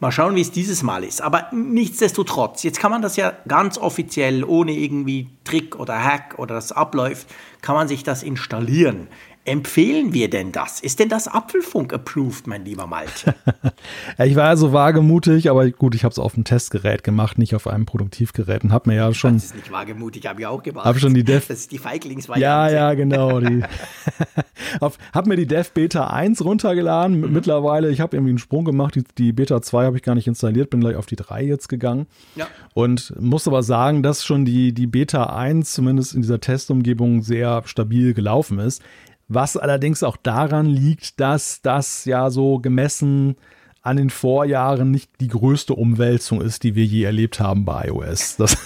Mal 0.00 0.12
schauen, 0.12 0.36
wie 0.36 0.40
es 0.40 0.52
dieses 0.52 0.84
Mal 0.84 1.02
ist. 1.02 1.20
Aber 1.20 1.48
nichtsdestotrotz, 1.52 2.62
jetzt 2.62 2.78
kann 2.78 2.92
man 2.92 3.02
das 3.02 3.16
ja 3.16 3.32
ganz 3.48 3.78
offiziell, 3.78 4.44
ohne 4.44 4.72
irgendwie 4.72 5.28
Trick 5.42 5.76
oder 5.76 6.02
Hack 6.02 6.38
oder 6.38 6.54
das 6.54 6.70
abläuft, 6.70 7.26
kann 7.62 7.74
man 7.74 7.88
sich 7.88 8.04
das 8.04 8.22
installieren. 8.22 9.08
Empfehlen 9.48 10.12
wir 10.12 10.30
denn 10.30 10.52
das? 10.52 10.80
Ist 10.80 10.98
denn 10.98 11.08
das 11.08 11.26
Apfelfunk 11.28 11.92
approved, 11.92 12.46
mein 12.46 12.64
lieber 12.64 12.86
Malte? 12.86 13.34
ich 14.18 14.36
war 14.36 14.48
ja 14.48 14.56
so 14.56 14.72
wagemutig, 14.72 15.50
aber 15.50 15.70
gut, 15.70 15.94
ich 15.94 16.04
habe 16.04 16.12
es 16.12 16.18
auf 16.18 16.34
einem 16.34 16.44
Testgerät 16.44 17.02
gemacht, 17.02 17.38
nicht 17.38 17.54
auf 17.54 17.66
einem 17.66 17.86
Produktivgerät 17.86 18.64
und 18.64 18.72
habe 18.72 18.90
mir 18.90 18.96
ja 18.96 19.14
schon. 19.14 19.34
Das 19.34 19.46
ist 19.46 19.56
nicht 19.56 19.72
wagemutig, 19.72 20.26
habe 20.26 20.40
ich 20.40 20.46
auch 20.46 20.62
gemacht. 20.62 20.84
Habe 20.84 21.00
schon 21.00 21.14
die 21.14 21.24
Dev. 21.24 21.46
Das 21.48 21.60
ist 21.60 21.72
die 21.72 21.78
Feiglings 21.78 22.28
Ja, 22.36 22.68
ja, 22.68 22.94
genau. 22.94 23.40
Die 23.40 23.62
habe 24.80 25.28
mir 25.28 25.36
die 25.36 25.46
Dev 25.46 25.70
Beta 25.72 26.08
1 26.08 26.44
runtergeladen. 26.44 27.20
Mhm. 27.20 27.32
Mittlerweile, 27.32 27.90
ich 27.90 28.00
habe 28.00 28.16
irgendwie 28.16 28.30
einen 28.30 28.38
Sprung 28.38 28.64
gemacht. 28.64 28.94
Die, 28.94 29.04
die 29.16 29.32
Beta 29.32 29.62
2 29.62 29.84
habe 29.84 29.96
ich 29.96 30.02
gar 30.02 30.14
nicht 30.14 30.26
installiert, 30.26 30.70
bin 30.70 30.80
gleich 30.80 30.96
auf 30.96 31.06
die 31.06 31.16
3 31.16 31.44
jetzt 31.44 31.68
gegangen. 31.68 32.06
Ja. 32.36 32.46
Und 32.74 33.14
muss 33.20 33.48
aber 33.48 33.62
sagen, 33.62 34.02
dass 34.02 34.24
schon 34.24 34.44
die, 34.44 34.72
die 34.72 34.86
Beta 34.86 35.34
1 35.36 35.72
zumindest 35.72 36.14
in 36.14 36.22
dieser 36.22 36.40
Testumgebung 36.40 37.22
sehr 37.22 37.62
stabil 37.64 38.14
gelaufen 38.14 38.58
ist. 38.58 38.82
Was 39.28 39.56
allerdings 39.56 40.02
auch 40.02 40.16
daran 40.16 40.66
liegt, 40.66 41.20
dass 41.20 41.60
das 41.60 42.06
ja 42.06 42.30
so 42.30 42.58
gemessen 42.58 43.36
an 43.82 43.96
den 43.96 44.10
Vorjahren 44.10 44.90
nicht 44.90 45.10
die 45.20 45.28
größte 45.28 45.74
Umwälzung 45.74 46.40
ist, 46.40 46.62
die 46.62 46.74
wir 46.74 46.84
je 46.84 47.04
erlebt 47.04 47.40
haben 47.40 47.64
bei 47.64 47.88
iOS. 47.88 48.36
Das, 48.36 48.56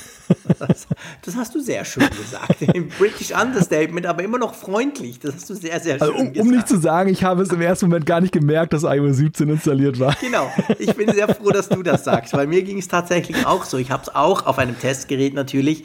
das, 0.58 0.86
das 1.22 1.36
hast 1.36 1.54
du 1.54 1.60
sehr 1.60 1.84
schön 1.84 2.08
gesagt. 2.10 2.62
Im 2.74 2.88
British 2.88 3.30
Understatement, 3.32 4.06
aber 4.06 4.22
immer 4.22 4.38
noch 4.38 4.54
freundlich. 4.54 5.18
Das 5.18 5.34
hast 5.34 5.50
du 5.50 5.54
sehr, 5.54 5.78
sehr 5.80 5.98
schön 5.98 6.02
also, 6.02 6.14
um, 6.14 6.32
gesagt. 6.32 6.48
Um 6.48 6.54
nicht 6.54 6.68
zu 6.68 6.78
sagen, 6.78 7.10
ich 7.10 7.22
habe 7.22 7.42
es 7.42 7.50
im 7.50 7.60
ersten 7.60 7.86
Moment 7.86 8.06
gar 8.06 8.20
nicht 8.20 8.32
gemerkt, 8.32 8.72
dass 8.72 8.84
iOS 8.84 9.16
17 9.16 9.48
installiert 9.48 9.98
war. 9.98 10.16
Genau. 10.20 10.50
Ich 10.78 10.94
bin 10.94 11.12
sehr 11.12 11.32
froh, 11.34 11.50
dass 11.50 11.68
du 11.68 11.82
das 11.82 12.04
sagst, 12.04 12.32
weil 12.32 12.46
mir 12.46 12.62
ging 12.62 12.78
es 12.78 12.88
tatsächlich 12.88 13.46
auch 13.46 13.64
so. 13.64 13.78
Ich 13.78 13.90
habe 13.90 14.02
es 14.02 14.14
auch 14.14 14.46
auf 14.46 14.58
einem 14.58 14.78
Testgerät 14.78 15.34
natürlich, 15.34 15.84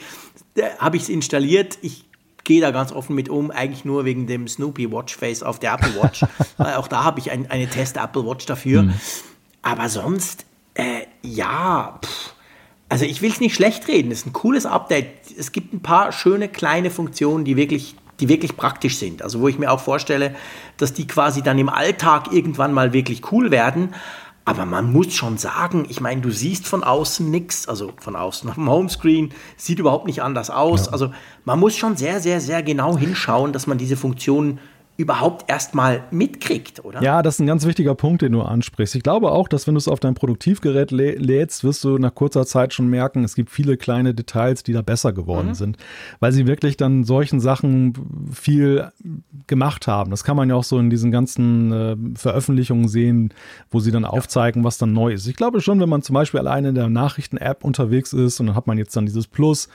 habe 0.80 0.98
ich 0.98 1.04
es 1.04 1.10
installiert. 1.10 1.78
Ich 1.82 2.07
gehe 2.48 2.62
da 2.62 2.72
ganz 2.72 2.94
offen 2.94 3.14
mit 3.14 3.28
um, 3.28 3.52
eigentlich 3.52 3.84
nur 3.84 4.06
wegen 4.06 4.26
dem 4.26 4.48
Snoopy 4.48 4.90
Watchface 4.90 5.44
auf 5.44 5.60
der 5.60 5.74
Apple 5.74 6.02
Watch. 6.02 6.24
auch 6.58 6.88
da 6.88 7.04
habe 7.04 7.20
ich 7.20 7.30
ein, 7.30 7.52
eine 7.52 7.68
Test 7.68 7.98
Apple 7.98 8.26
Watch 8.26 8.46
dafür. 8.46 8.84
Mhm. 8.84 8.94
Aber 9.62 9.90
sonst, 9.90 10.46
äh, 10.74 11.02
ja, 11.22 12.00
pff. 12.04 12.34
also 12.88 13.04
ich 13.04 13.22
will 13.22 13.32
es 13.32 13.42
nicht 13.42 13.54
schlecht 13.54 13.90
reden. 13.90 14.12
Es 14.12 14.20
ist 14.20 14.28
ein 14.28 14.34
cooles 14.34 14.66
Update. 14.66 15.10
Es 15.38 15.52
gibt 15.52 15.74
ein 15.74 15.82
paar 15.82 16.14
schöne 16.14 16.48
kleine 16.48 16.90
Funktionen, 16.90 17.44
die 17.44 17.58
wirklich 17.58 17.96
die 18.20 18.30
wirklich 18.30 18.58
praktisch 18.58 18.98
sind. 18.98 19.22
Also 19.22 19.42
wo 19.42 19.48
ich 19.48 19.60
mir 19.60 19.72
auch 19.72 19.80
vorstelle, 19.80 20.36
dass 20.78 20.92
die 20.94 21.06
quasi 21.06 21.44
dann 21.44 21.60
im 21.60 21.70
Alltag 21.70 22.32
irgendwann 22.32 22.74
mal 22.74 22.92
wirklich 22.92 23.32
cool 23.32 23.52
werden. 23.52 23.94
Aber 24.48 24.66
man 24.66 24.94
muss 24.94 25.14
schon 25.14 25.38
sagen, 25.38 25.86
ich 25.90 26.00
meine, 26.00 26.22
du 26.22 26.32
siehst 26.32 26.68
von 26.68 26.82
außen 26.82 27.30
nichts, 27.30 27.68
also 27.68 27.92
von 28.00 28.16
außen 28.16 28.50
auf 28.50 28.56
dem 28.56 28.70
Homescreen, 28.70 29.34
sieht 29.58 29.80
überhaupt 29.80 30.06
nicht 30.06 30.24
anders 30.24 30.50
aus. 30.50 30.86
Ja. 30.86 30.94
Also 30.94 31.12
man 31.44 31.60
muss 31.60 31.76
schon 31.76 31.98
sehr, 31.98 32.22
sehr, 32.22 32.40
sehr 32.40 32.64
genau 32.64 32.98
hinschauen, 32.98 33.52
dass 33.52 33.68
man 33.68 33.78
diese 33.78 33.98
Funktionen 33.98 34.60
überhaupt 34.98 35.50
erstmal 35.50 36.04
mitkriegt, 36.10 36.84
oder? 36.84 37.02
Ja, 37.04 37.22
das 37.22 37.36
ist 37.36 37.40
ein 37.40 37.48
ganz 37.48 37.66
wichtiger 37.68 37.94
Punkt, 37.94 38.24
den 38.24 38.32
du 38.32 38.42
ansprichst. 38.42 38.96
Ich 38.96 39.04
glaube 39.04 39.32
auch, 39.32 39.48
dass 39.48 39.68
wenn 39.68 39.76
du 39.76 39.78
es 39.78 39.88
auf 39.88 40.00
dein 40.00 40.16
Produktivgerät 40.16 40.90
lä 40.90 41.16
lädst, 41.16 41.64
wirst 41.64 41.84
du 41.84 42.00
nach 42.00 42.16
kurzer 42.16 42.48
Zeit 42.48 42.74
schon 42.74 42.88
merken, 42.88 43.24
es 43.24 43.36
gibt 43.36 43.52
viele 43.52 43.78
kleine 43.78 44.16
Details, 44.16 44.64
die 44.64 44.74
da 44.74 44.82
besser 44.82 45.14
geworden 45.14 45.50
mhm. 45.50 45.54
sind, 45.54 45.78
weil 46.20 46.32
sie 46.32 46.48
wirklich 46.48 46.78
dann 46.78 47.04
solchen 47.04 47.40
Sachen 47.40 47.94
viel 48.34 48.92
gemacht 49.46 49.88
haben. 49.88 50.10
Das 50.10 50.24
kann 50.24 50.36
man 50.36 50.50
ja 50.50 50.56
auch 50.56 50.64
so 50.64 50.80
in 50.80 50.90
diesen 50.90 51.12
ganzen 51.12 51.72
äh, 51.72 51.96
Veröffentlichungen 52.18 52.88
sehen, 52.88 53.34
wo 53.70 53.80
sie 53.80 53.92
dann 53.92 54.04
ja. 54.04 54.10
aufzeigen, 54.10 54.64
was 54.64 54.80
dann 54.80 54.94
neu 54.94 55.14
ist. 55.14 55.28
Ich 55.28 55.36
glaube 55.36 55.62
schon, 55.62 55.80
wenn 55.80 55.90
man 55.90 56.02
zum 56.02 56.16
Beispiel 56.16 56.40
alleine 56.40 56.70
in 56.70 56.76
der 56.76 56.90
Nachrichten-App 56.90 57.64
unterwegs 57.64 58.14
ist 58.14 58.40
und 58.40 58.48
dann 58.48 58.56
hat 58.56 58.66
man 58.66 58.80
jetzt 58.80 58.96
dann 58.96 59.06
dieses 59.06 59.28
Plus, 59.28 59.70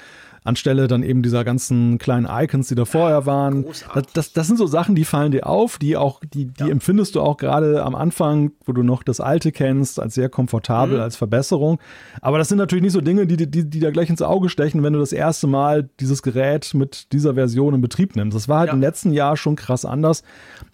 anstelle 0.44 0.88
dann 0.88 1.02
eben 1.02 1.22
dieser 1.22 1.44
ganzen 1.44 1.98
kleinen 1.98 2.26
Icons, 2.28 2.68
die 2.68 2.74
da 2.74 2.84
vorher 2.84 3.26
waren. 3.26 3.64
Das, 3.64 3.84
das, 4.12 4.32
das, 4.32 4.46
sind 4.48 4.56
so 4.56 4.66
Sachen, 4.66 4.94
die 4.94 5.04
fallen 5.04 5.30
dir 5.30 5.46
auf, 5.46 5.78
die 5.78 5.96
auch, 5.96 6.20
die, 6.20 6.46
die 6.46 6.64
ja. 6.64 6.68
empfindest 6.68 7.14
du 7.14 7.20
auch 7.20 7.36
gerade 7.36 7.82
am 7.82 7.94
Anfang, 7.94 8.52
wo 8.64 8.72
du 8.72 8.82
noch 8.82 9.04
das 9.04 9.20
Alte 9.20 9.52
kennst, 9.52 10.00
als 10.00 10.14
sehr 10.14 10.28
komfortabel, 10.28 10.96
mhm. 10.96 11.02
als 11.02 11.16
Verbesserung. 11.16 11.78
Aber 12.20 12.38
das 12.38 12.48
sind 12.48 12.58
natürlich 12.58 12.82
nicht 12.82 12.92
so 12.92 13.00
Dinge, 13.00 13.26
die, 13.26 13.36
die, 13.36 13.70
die 13.70 13.80
da 13.80 13.90
gleich 13.90 14.10
ins 14.10 14.22
Auge 14.22 14.48
stechen, 14.48 14.82
wenn 14.82 14.92
du 14.92 14.98
das 14.98 15.12
erste 15.12 15.46
Mal 15.46 15.88
dieses 16.00 16.22
Gerät 16.22 16.74
mit 16.74 17.12
dieser 17.12 17.34
Version 17.34 17.74
in 17.74 17.80
Betrieb 17.80 18.16
nimmst. 18.16 18.34
Das 18.34 18.48
war 18.48 18.60
halt 18.60 18.68
ja. 18.68 18.74
im 18.74 18.80
letzten 18.80 19.12
Jahr 19.12 19.36
schon 19.36 19.54
krass 19.54 19.84
anders, 19.84 20.24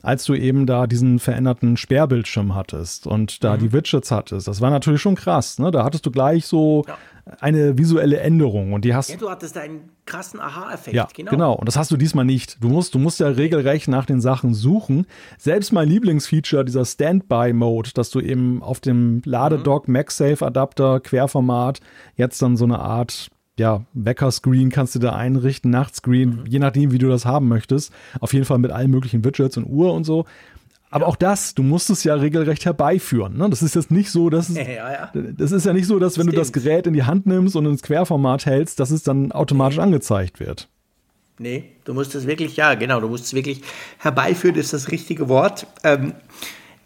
als 0.02 0.24
du 0.24 0.34
eben 0.34 0.64
da 0.64 0.86
diesen 0.86 1.18
veränderten 1.18 1.76
Sperrbildschirm 1.76 2.54
hattest 2.54 3.06
und 3.06 3.44
da 3.44 3.56
mhm. 3.56 3.60
die 3.60 3.72
Widgets 3.72 4.10
hattest. 4.10 4.48
Das 4.48 4.62
war 4.62 4.70
natürlich 4.70 5.02
schon 5.02 5.14
krass. 5.14 5.58
Ne? 5.58 5.70
Da 5.70 5.84
hattest 5.84 6.06
du 6.06 6.10
gleich 6.10 6.46
so 6.46 6.84
ja 6.86 6.96
eine 7.40 7.78
visuelle 7.78 8.18
Änderung 8.20 8.72
und 8.72 8.84
die 8.84 8.94
hast. 8.94 9.10
Ja, 9.10 9.16
du 9.16 9.30
hattest 9.30 9.56
einen 9.56 9.90
krassen 10.06 10.40
Aha-Effekt. 10.40 10.94
Ja, 10.94 11.08
genau. 11.14 11.30
genau. 11.30 11.52
Und 11.54 11.66
das 11.66 11.76
hast 11.76 11.90
du 11.90 11.96
diesmal 11.96 12.24
nicht. 12.24 12.62
Du 12.62 12.68
musst, 12.68 12.94
du 12.94 12.98
musst 12.98 13.20
ja 13.20 13.28
regelrecht 13.28 13.88
nach 13.88 14.06
den 14.06 14.20
Sachen 14.20 14.54
suchen. 14.54 15.06
Selbst 15.38 15.72
mein 15.72 15.88
Lieblingsfeature, 15.88 16.64
dieser 16.64 16.84
Standby-Mode, 16.84 17.90
dass 17.94 18.10
du 18.10 18.20
eben 18.20 18.62
auf 18.62 18.80
dem 18.80 19.22
Ladedock 19.24 19.88
mhm. 19.88 19.94
MagSafe-Adapter 19.94 21.00
Querformat 21.00 21.80
jetzt 22.16 22.40
dann 22.42 22.56
so 22.56 22.64
eine 22.64 22.78
Art 22.78 23.28
ja, 23.58 23.84
Wecker-Screen 23.92 24.70
kannst 24.70 24.94
du 24.94 25.00
da 25.00 25.16
einrichten, 25.16 25.70
Nachtscreen, 25.70 26.30
mhm. 26.30 26.46
je 26.46 26.60
nachdem, 26.60 26.92
wie 26.92 26.98
du 26.98 27.08
das 27.08 27.26
haben 27.26 27.48
möchtest. 27.48 27.92
Auf 28.20 28.32
jeden 28.32 28.44
Fall 28.44 28.58
mit 28.58 28.70
allen 28.70 28.90
möglichen 28.90 29.24
Widgets 29.24 29.56
und 29.56 29.64
Uhr 29.64 29.92
und 29.92 30.04
so. 30.04 30.24
Aber 30.90 31.04
ja. 31.04 31.08
auch 31.08 31.16
das, 31.16 31.54
du 31.54 31.62
musst 31.62 31.90
es 31.90 32.04
ja 32.04 32.14
regelrecht 32.14 32.64
herbeiführen. 32.64 33.36
Ne? 33.36 33.50
Das 33.50 33.62
ist 33.62 33.74
jetzt 33.74 33.90
nicht 33.90 34.10
so, 34.10 34.30
dass 34.30 34.48
ja, 34.54 34.62
ja. 34.62 35.12
das 35.12 35.52
ist 35.52 35.66
ja 35.66 35.72
nicht 35.72 35.86
so, 35.86 35.98
dass 35.98 36.16
wenn 36.16 36.24
Stimmt. 36.24 36.36
du 36.36 36.40
das 36.40 36.52
Gerät 36.52 36.86
in 36.86 36.94
die 36.94 37.04
Hand 37.04 37.26
nimmst 37.26 37.56
und 37.56 37.66
ins 37.66 37.82
Querformat 37.82 38.46
hältst, 38.46 38.80
dass 38.80 38.90
es 38.90 39.02
dann 39.02 39.32
automatisch 39.32 39.76
nee. 39.76 39.82
angezeigt 39.82 40.40
wird. 40.40 40.68
Nee, 41.38 41.64
du 41.84 41.94
musst 41.94 42.14
es 42.14 42.26
wirklich, 42.26 42.56
ja, 42.56 42.74
genau, 42.74 43.00
du 43.00 43.08
musst 43.08 43.26
es 43.26 43.34
wirklich 43.34 43.62
herbeiführen, 43.98 44.56
ist 44.56 44.72
das 44.72 44.90
richtige 44.90 45.28
Wort. 45.28 45.66
Ähm, 45.84 46.14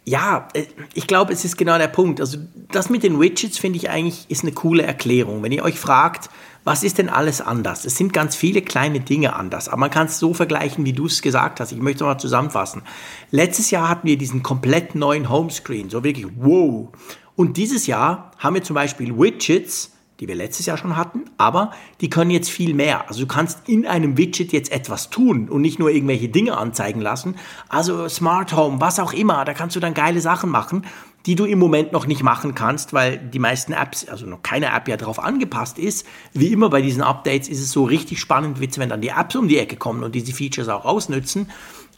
ja, 0.04 0.48
äh, 0.52 0.64
ich 0.94 1.06
glaube, 1.06 1.32
es 1.32 1.44
ist 1.44 1.56
genau 1.56 1.78
der 1.78 1.88
Punkt. 1.88 2.20
Also 2.20 2.38
das 2.70 2.90
mit 2.90 3.02
den 3.02 3.20
Widgets 3.20 3.58
finde 3.58 3.78
ich 3.78 3.88
eigentlich 3.88 4.26
ist 4.28 4.42
eine 4.42 4.52
coole 4.52 4.82
Erklärung. 4.82 5.42
Wenn 5.42 5.52
ihr 5.52 5.62
euch 5.62 5.78
fragt, 5.78 6.28
was 6.64 6.82
ist 6.84 6.98
denn 6.98 7.08
alles 7.08 7.40
anders? 7.40 7.84
Es 7.84 7.96
sind 7.96 8.12
ganz 8.12 8.36
viele 8.36 8.62
kleine 8.62 9.00
Dinge 9.00 9.34
anders, 9.34 9.68
aber 9.68 9.78
man 9.78 9.90
kann 9.90 10.06
es 10.06 10.18
so 10.18 10.34
vergleichen, 10.34 10.84
wie 10.84 10.92
du 10.92 11.06
es 11.06 11.22
gesagt 11.22 11.60
hast. 11.60 11.72
Ich 11.72 11.78
möchte 11.78 12.04
es 12.04 12.08
mal 12.08 12.18
zusammenfassen. 12.18 12.82
Letztes 13.30 13.70
Jahr 13.70 13.88
hatten 13.88 14.06
wir 14.06 14.16
diesen 14.16 14.42
komplett 14.42 14.94
neuen 14.94 15.28
Homescreen, 15.28 15.90
so 15.90 16.04
wirklich 16.04 16.26
wow. 16.36 16.88
Und 17.34 17.56
dieses 17.56 17.86
Jahr 17.86 18.30
haben 18.38 18.54
wir 18.54 18.62
zum 18.62 18.74
Beispiel 18.74 19.18
Widgets, 19.18 19.92
die 20.20 20.28
wir 20.28 20.36
letztes 20.36 20.66
Jahr 20.66 20.76
schon 20.76 20.96
hatten, 20.96 21.24
aber 21.36 21.72
die 22.00 22.08
können 22.08 22.30
jetzt 22.30 22.48
viel 22.48 22.74
mehr. 22.74 23.08
Also 23.08 23.22
du 23.22 23.26
kannst 23.26 23.68
in 23.68 23.86
einem 23.86 24.16
Widget 24.16 24.52
jetzt 24.52 24.70
etwas 24.70 25.10
tun 25.10 25.48
und 25.48 25.62
nicht 25.62 25.80
nur 25.80 25.90
irgendwelche 25.90 26.28
Dinge 26.28 26.56
anzeigen 26.56 27.00
lassen. 27.00 27.34
Also 27.68 28.08
Smart 28.08 28.54
Home, 28.54 28.80
was 28.80 29.00
auch 29.00 29.12
immer, 29.12 29.44
da 29.44 29.52
kannst 29.52 29.74
du 29.74 29.80
dann 29.80 29.94
geile 29.94 30.20
Sachen 30.20 30.48
machen 30.48 30.86
die 31.26 31.34
du 31.34 31.44
im 31.44 31.58
Moment 31.58 31.92
noch 31.92 32.06
nicht 32.06 32.22
machen 32.22 32.54
kannst, 32.54 32.92
weil 32.92 33.18
die 33.18 33.38
meisten 33.38 33.72
Apps, 33.72 34.08
also 34.08 34.26
noch 34.26 34.42
keine 34.42 34.66
App 34.66 34.88
ja 34.88 34.96
darauf 34.96 35.18
angepasst 35.18 35.78
ist. 35.78 36.06
Wie 36.32 36.52
immer 36.52 36.70
bei 36.70 36.82
diesen 36.82 37.02
Updates 37.02 37.48
ist 37.48 37.60
es 37.60 37.70
so 37.70 37.84
richtig 37.84 38.20
spannend, 38.20 38.58
wenn 38.60 38.88
dann 38.88 39.00
die 39.00 39.08
Apps 39.08 39.36
um 39.36 39.48
die 39.48 39.58
Ecke 39.58 39.76
kommen 39.76 40.02
und 40.02 40.14
diese 40.14 40.32
Features 40.32 40.68
auch 40.68 40.84
ausnützen. 40.84 41.48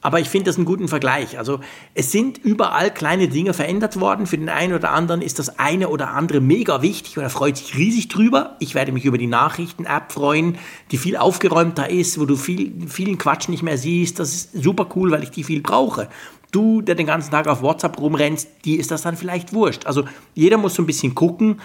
Aber 0.04 0.20
ich 0.20 0.28
finde 0.28 0.50
das 0.50 0.56
einen 0.56 0.66
guten 0.66 0.86
Vergleich. 0.86 1.38
Also 1.38 1.60
es 1.94 2.12
sind 2.12 2.36
überall 2.36 2.92
kleine 2.92 3.28
Dinge 3.28 3.54
verändert 3.54 3.98
worden. 3.98 4.26
Für 4.26 4.36
den 4.36 4.50
einen 4.50 4.74
oder 4.74 4.90
anderen 4.90 5.22
ist 5.22 5.38
das 5.38 5.58
eine 5.58 5.88
oder 5.88 6.10
andere 6.10 6.42
mega 6.42 6.82
wichtig 6.82 7.16
und 7.16 7.22
er 7.22 7.30
freut 7.30 7.56
sich 7.56 7.74
riesig 7.74 8.08
drüber. 8.08 8.56
Ich 8.58 8.74
werde 8.74 8.92
mich 8.92 9.06
über 9.06 9.16
die 9.16 9.26
Nachrichten-App 9.26 10.12
freuen, 10.12 10.58
die 10.90 10.98
viel 10.98 11.16
aufgeräumter 11.16 11.88
ist, 11.88 12.20
wo 12.20 12.26
du 12.26 12.36
viel, 12.36 12.86
vielen 12.86 13.16
Quatsch 13.16 13.48
nicht 13.48 13.62
mehr 13.62 13.78
siehst. 13.78 14.18
Das 14.18 14.34
ist 14.34 14.52
super 14.52 14.88
cool, 14.94 15.10
weil 15.10 15.22
ich 15.22 15.30
die 15.30 15.42
viel 15.42 15.62
brauche 15.62 16.10
du, 16.54 16.82
der 16.82 16.94
den 16.94 17.06
ganzen 17.06 17.30
Tag 17.30 17.46
auf 17.46 17.62
WhatsApp 17.62 17.98
rumrennst, 17.98 18.48
die 18.64 18.76
ist 18.76 18.90
das 18.90 19.02
dann 19.02 19.16
vielleicht 19.16 19.52
wurscht. 19.52 19.86
Also 19.86 20.04
jeder 20.34 20.56
muss 20.56 20.74
so 20.74 20.82
ein 20.82 20.86
bisschen 20.86 21.14
gucken. 21.14 21.60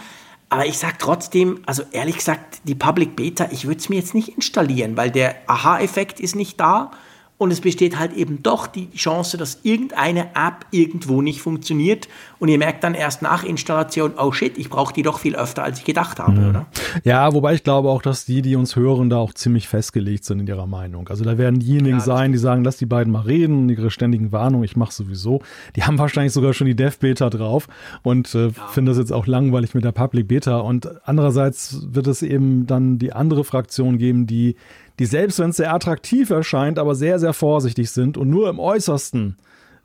Aber 0.49 0.65
ich 0.65 0.79
sage 0.79 0.95
trotzdem, 0.97 1.59
also 1.67 1.83
ehrlich 1.91 2.17
gesagt, 2.17 2.61
die 2.63 2.73
Public 2.73 3.15
Beta, 3.15 3.47
ich 3.51 3.65
würde 3.65 3.79
es 3.79 3.89
mir 3.89 3.97
jetzt 3.97 4.15
nicht 4.15 4.29
installieren, 4.29 4.97
weil 4.97 5.11
der 5.11 5.35
Aha-Effekt 5.47 6.19
ist 6.19 6.35
nicht 6.35 6.59
da. 6.59 6.91
Und 7.39 7.51
es 7.51 7.61
besteht 7.61 7.97
halt 7.97 8.11
eben 8.11 8.43
doch 8.43 8.67
die 8.67 8.91
Chance, 8.91 9.37
dass 9.37 9.61
irgendeine 9.63 10.35
App 10.35 10.65
irgendwo 10.71 11.21
nicht 11.21 11.39
funktioniert. 11.39 12.09
Und 12.37 12.49
ihr 12.49 12.57
merkt 12.57 12.83
dann 12.83 12.93
erst 12.93 13.21
nach 13.21 13.45
Installation, 13.45 14.11
oh 14.17 14.33
shit, 14.33 14.57
ich 14.57 14.69
brauche 14.69 14.93
die 14.93 15.03
doch 15.03 15.19
viel 15.19 15.37
öfter, 15.37 15.63
als 15.63 15.79
ich 15.79 15.85
gedacht 15.85 16.19
habe, 16.19 16.33
mhm. 16.33 16.49
oder? 16.49 16.65
Ja, 17.05 17.33
wobei 17.33 17.53
ich 17.53 17.63
glaube 17.63 17.87
auch, 17.89 18.01
dass 18.01 18.25
die, 18.25 18.41
die 18.41 18.57
uns 18.57 18.75
hören, 18.75 19.09
da 19.09 19.19
auch 19.19 19.33
ziemlich 19.33 19.69
festgelegt 19.69 20.25
sind 20.25 20.41
in 20.41 20.47
ihrer 20.47 20.67
Meinung. 20.67 21.07
Also 21.07 21.23
da 21.23 21.37
werden 21.37 21.61
diejenigen 21.61 21.99
ja, 21.99 22.03
sein, 22.03 22.33
die 22.33 22.37
sagen, 22.37 22.65
lass 22.65 22.75
die 22.75 22.85
beiden 22.85 23.13
mal 23.13 23.21
reden, 23.21 23.69
ihre 23.69 23.89
ständigen 23.89 24.33
Warnungen, 24.33 24.65
ich 24.65 24.75
mache 24.75 24.91
sowieso. 24.91 25.41
Die 25.77 25.83
haben 25.83 25.97
wahrscheinlich 25.97 26.33
sogar 26.33 26.51
schon 26.53 26.67
die 26.67 26.75
Dev-Beta 26.75 27.29
drauf 27.29 27.69
und 28.03 28.35
äh, 28.35 28.47
ja. 28.47 28.67
finden 28.67 28.87
das 28.87 28.97
jetzt 28.97 29.13
auch 29.13 29.27
langweilig 29.27 29.73
mit 29.73 29.85
der 29.85 29.93
Public 29.93 30.27
Beta. 30.27 30.57
Und 30.57 30.89
andererseits 31.07 31.87
wird 31.89 32.07
es 32.07 32.21
eben 32.21 32.67
dann 32.67 32.99
die 32.99 33.13
andere 33.13 33.45
Fraktion 33.45 33.97
geben, 33.97 34.27
die 34.27 34.57
die 34.99 35.05
selbst 35.05 35.39
wenn 35.39 35.49
es 35.49 35.57
sehr 35.57 35.73
attraktiv 35.73 36.29
erscheint, 36.29 36.77
aber 36.77 36.93
sehr, 36.93 37.19
sehr 37.19 37.33
vorsichtig 37.33 37.89
sind 37.89 38.17
und 38.17 38.29
nur 38.29 38.49
im 38.49 38.59
Äußersten, 38.59 39.37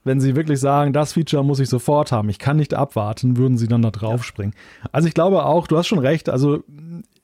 wenn 0.02 0.20
sie 0.20 0.36
wirklich 0.36 0.60
sagen, 0.60 0.92
das 0.92 1.14
Feature 1.14 1.44
muss 1.44 1.60
ich 1.60 1.68
sofort 1.68 2.12
haben, 2.12 2.28
ich 2.28 2.38
kann 2.38 2.58
nicht 2.58 2.74
abwarten, 2.74 3.36
würden 3.38 3.56
sie 3.56 3.68
dann 3.68 3.82
da 3.82 3.90
drauf 3.90 4.24
springen. 4.24 4.52
Also 4.92 5.08
ich 5.08 5.14
glaube 5.14 5.46
auch, 5.46 5.66
du 5.66 5.78
hast 5.78 5.86
schon 5.86 5.98
recht, 5.98 6.28
also 6.28 6.62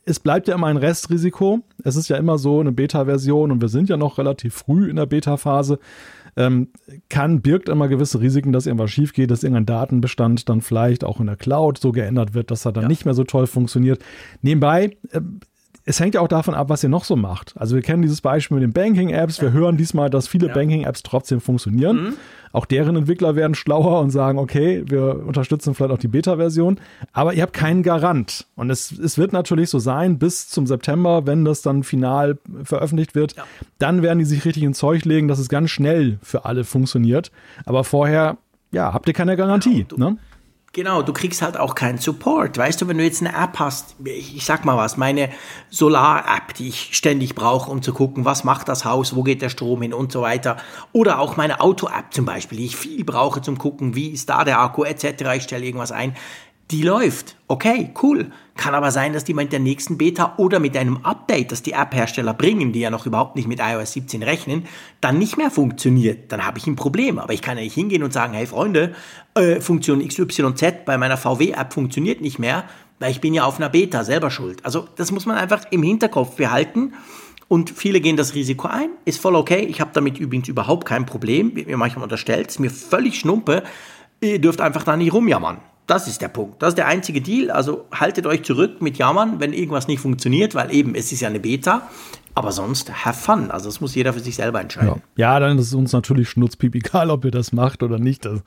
es 0.05 0.19
bleibt 0.19 0.49
ja 0.49 0.55
immer 0.55 0.69
ein 0.69 0.77
Restrisiko. 0.77 1.61
Es 1.85 1.97
ist 1.97 2.09
ja 2.09 2.17
immer 2.17 2.39
so 2.39 2.61
eine 2.61 2.73
Beta-Version 2.73 3.53
und 3.53 3.61
wir 3.61 3.69
sind 3.69 3.89
ja 3.89 3.97
noch 3.97 4.19
relativ 4.19 4.55
früh 4.55 4.89
in 4.89 4.97
der 4.97 5.07
Beta-Phase. 5.07 5.79
Ähm, 6.37 6.69
kann, 7.09 7.43
birgt 7.43 7.69
immer 7.69 7.89
gewisse 7.89 8.21
Risiken, 8.21 8.53
dass 8.53 8.67
irgendwas 8.67 8.91
schief 8.91 9.13
geht, 9.13 9.31
dass 9.31 9.43
irgendein 9.43 9.67
Datenbestand 9.67 10.49
dann 10.49 10.61
vielleicht 10.61 11.05
auch 11.05 11.21
in 11.21 11.27
der 11.27 11.37
Cloud 11.37 11.79
so 11.79 11.93
geändert 11.93 12.35
wird, 12.35 12.51
dass 12.51 12.65
er 12.65 12.73
dann 12.73 12.85
ja. 12.85 12.89
nicht 12.89 13.05
mehr 13.05 13.15
so 13.15 13.25
toll 13.25 13.47
funktioniert. 13.47 14.03
Nebenbei, 14.41 14.97
äh, 15.11 15.21
es 15.91 15.99
hängt 15.99 16.15
ja 16.15 16.21
auch 16.21 16.29
davon 16.29 16.55
ab, 16.55 16.69
was 16.69 16.85
ihr 16.85 16.89
noch 16.89 17.05
so 17.05 17.17
macht. 17.17 17.53
Also 17.57 17.75
wir 17.75 17.83
kennen 17.83 18.01
dieses 18.01 18.21
Beispiel 18.21 18.57
mit 18.57 18.63
den 18.63 18.73
Banking-Apps. 18.73 19.43
Wir 19.43 19.51
hören 19.53 19.77
diesmal, 19.77 20.09
dass 20.09 20.29
viele 20.29 20.47
ja. 20.47 20.55
Banking-Apps 20.55 21.03
trotzdem 21.03 21.41
funktionieren. 21.41 21.97
Mhm. 21.97 22.13
Auch 22.53 22.65
deren 22.65 22.95
Entwickler 22.95 23.35
werden 23.35 23.57
schlauer 23.57 24.01
und 24.01 24.11
sagen, 24.11 24.39
okay, 24.39 24.85
wir 24.87 25.27
unterstützen 25.27 25.75
vielleicht 25.75 25.93
auch 25.93 25.99
die 25.99 26.07
Beta-Version. 26.07 26.79
Aber 27.13 27.35
ihr 27.35 27.43
habt 27.43 27.55
keinen 27.55 27.83
Garant. 27.83 28.47
Und 28.55 28.71
es, 28.71 28.93
es 28.93 29.19
wird 29.19 29.33
natürlich 29.33 29.69
so 29.69 29.81
sein, 29.81 30.21
bis 30.21 30.49
zum 30.49 30.69
September, 30.69 31.27
wenn 31.27 31.45
das 31.45 31.61
dann 31.63 31.83
final 31.83 32.39
veröffentlicht 32.63 33.17
wird, 33.17 33.37
ja. 33.37 33.43
dann 33.81 34.03
werden 34.03 34.21
die 34.21 34.25
sich 34.25 34.45
richtig 34.45 34.63
ins 34.63 34.79
Zeug 34.79 35.05
legen, 35.05 35.27
dass 35.27 35.41
es 35.41 35.49
ganz 35.49 35.71
schnell 35.71 36.21
für 36.23 36.45
alle 36.45 36.63
funktioniert. 36.63 37.33
Aber 37.65 37.83
vorher, 37.83 38.37
ja, 38.71 38.95
habt 38.95 39.09
ihr 39.09 39.15
keine 39.15 39.37
Garantie. 39.37 39.87
Genau, 39.89 40.11
ne? 40.11 40.19
Genau, 40.73 41.03
du 41.03 41.13
kriegst 41.13 41.43
halt 41.43 41.57
auch 41.57 41.75
keinen 41.75 41.99
Support. 41.99 42.57
Weißt 42.57 42.81
du, 42.81 42.87
wenn 42.87 42.97
du 42.97 43.03
jetzt 43.03 43.21
eine 43.21 43.37
App 43.37 43.59
hast, 43.59 43.97
ich 44.05 44.45
sag 44.45 44.65
mal 44.65 44.77
was, 44.77 44.97
meine 44.97 45.31
Solar-App, 45.69 46.55
die 46.55 46.69
ich 46.69 46.97
ständig 46.97 47.35
brauche, 47.35 47.69
um 47.69 47.83
zu 47.83 47.93
gucken, 47.93 48.25
was 48.25 48.45
macht 48.45 48.69
das 48.69 48.85
Haus, 48.85 49.17
wo 49.17 49.25
geht 49.25 49.43
der 49.43 49.49
Strom 49.49 49.83
hin 49.83 49.93
und 49.93 50.13
so 50.13 50.23
weiter. 50.23 50.59
Oder 50.93 51.19
auch 51.19 51.37
meine 51.37 51.61
Auto-App 51.61 52.15
zum 52.15 52.25
Beispiel, 52.25 52.59
die 52.59 52.67
ich 52.67 52.77
viel 52.77 53.03
brauche 53.03 53.43
zum 53.43 53.59
gucken, 53.59 53.97
wie 53.97 54.11
ist 54.11 54.31
da 54.31 54.45
der 54.45 54.61
Akku 54.61 54.85
etc. 54.85 55.25
Ich 55.35 55.43
stelle 55.43 55.65
irgendwas 55.65 55.91
ein 55.91 56.15
die 56.71 56.83
läuft. 56.83 57.37
Okay, 57.49 57.91
cool. 58.03 58.31
Kann 58.57 58.75
aber 58.75 58.91
sein, 58.93 59.13
dass 59.13 59.25
die 59.25 59.35
mit 59.35 59.53
der 59.53 59.59
nächsten 59.59 59.99
Beta 59.99 60.35
oder 60.37 60.61
mit 60.61 60.77
einem 60.77 60.99
Update, 60.99 61.51
das 61.51 61.63
die 61.63 61.73
App-Hersteller 61.73 62.35
bringen, 62.35 62.73
die 62.73 62.81
ja 62.81 62.91
noch 62.91 63.07
überhaupt 63.07 63.35
nicht 63.37 63.49
mit 63.49 63.59
iOS 63.61 63.93
17 63.93 64.23
rechnen, 64.23 64.67
dann 65.01 65.19
nicht 65.19 65.37
mehr 65.37 65.51
funktioniert. 65.51 66.31
Dann 66.31 66.47
habe 66.47 66.59
ich 66.59 66.67
ein 66.67 66.77
Problem. 66.77 67.19
Aber 67.19 67.33
ich 67.33 67.43
kann 67.43 67.57
ja 67.57 67.65
nicht 67.65 67.75
hingehen 67.75 68.03
und 68.03 68.13
sagen, 68.13 68.35
hey 68.35 68.47
Freunde, 68.47 68.95
äh, 69.35 69.61
Funktion 69.61 70.07
XYZ 70.07 70.85
bei 70.85 70.97
meiner 70.97 71.17
VW-App 71.17 71.73
funktioniert 71.73 72.21
nicht 72.21 72.39
mehr, 72.39 72.65
weil 73.01 73.11
ich 73.11 73.21
bin 73.21 73.35
ja 73.35 73.45
auf 73.45 73.57
einer 73.57 73.71
Beta 73.71 74.05
selber 74.05 74.31
schuld. 74.31 74.65
Also 74.65 74.87
das 74.97 75.11
muss 75.11 75.27
man 75.27 75.37
einfach 75.37 75.65
im 75.71 75.83
Hinterkopf 75.83 76.37
behalten. 76.37 76.93
Und 77.49 77.71
viele 77.71 78.01
gehen 78.01 78.17
das 78.17 78.35
Risiko 78.35 78.69
ein, 78.69 78.91
ist 79.05 79.21
voll 79.21 79.35
okay. 79.35 79.65
Ich 79.65 79.81
habe 79.81 79.91
damit 79.93 80.19
übrigens 80.19 80.47
überhaupt 80.47 80.87
kein 80.87 81.05
Problem. 81.05 81.57
Wird 81.57 81.67
mir 81.67 81.77
manchmal 81.77 82.05
unterstellt, 82.05 82.49
ist 82.49 82.61
mir 82.61 82.71
völlig 82.71 83.19
schnuppe. 83.19 83.65
Ihr 84.21 84.41
dürft 84.41 84.61
einfach 84.61 84.85
da 84.85 84.97
nicht 84.97 85.13
rumjammern. 85.13 85.59
Das 85.91 86.07
ist 86.07 86.23
der 86.23 86.29
Punkt. 86.29 86.63
Das 86.63 86.69
ist 86.69 86.79
der 86.79 86.87
einzige 86.87 87.21
Deal. 87.21 87.51
Also 87.51 87.85
haltet 87.91 88.25
euch 88.25 88.45
zurück 88.45 88.81
mit 88.81 88.97
Jammern, 88.97 89.41
wenn 89.41 89.53
irgendwas 89.53 89.89
nicht 89.89 89.99
funktioniert, 89.99 90.55
weil 90.55 90.73
eben 90.73 90.95
es 90.95 91.11
ist 91.11 91.21
ja 91.21 91.29
eine 91.29 91.41
Beta. 91.41 91.91
Aber 92.35 92.53
sonst, 92.53 93.05
have 93.05 93.19
fun. 93.19 93.51
Also 93.51 93.69
das 93.69 93.81
muss 93.81 93.95
jeder 93.95 94.13
für 94.13 94.21
sich 94.21 94.37
selber 94.37 94.61
entscheiden. 94.61 95.03
Ja, 95.17 95.35
ja 95.35 95.41
dann 95.41 95.59
ist 95.59 95.67
es 95.67 95.75
uns 95.75 95.93
natürlich 95.93 96.29
schnutzpiep 96.29 96.75
egal, 96.75 97.11
ob 97.11 97.25
ihr 97.25 97.31
das 97.31 97.53
macht 97.53 97.83
oder 97.83 97.99
nicht. 97.99 98.25
Das, 98.25 98.43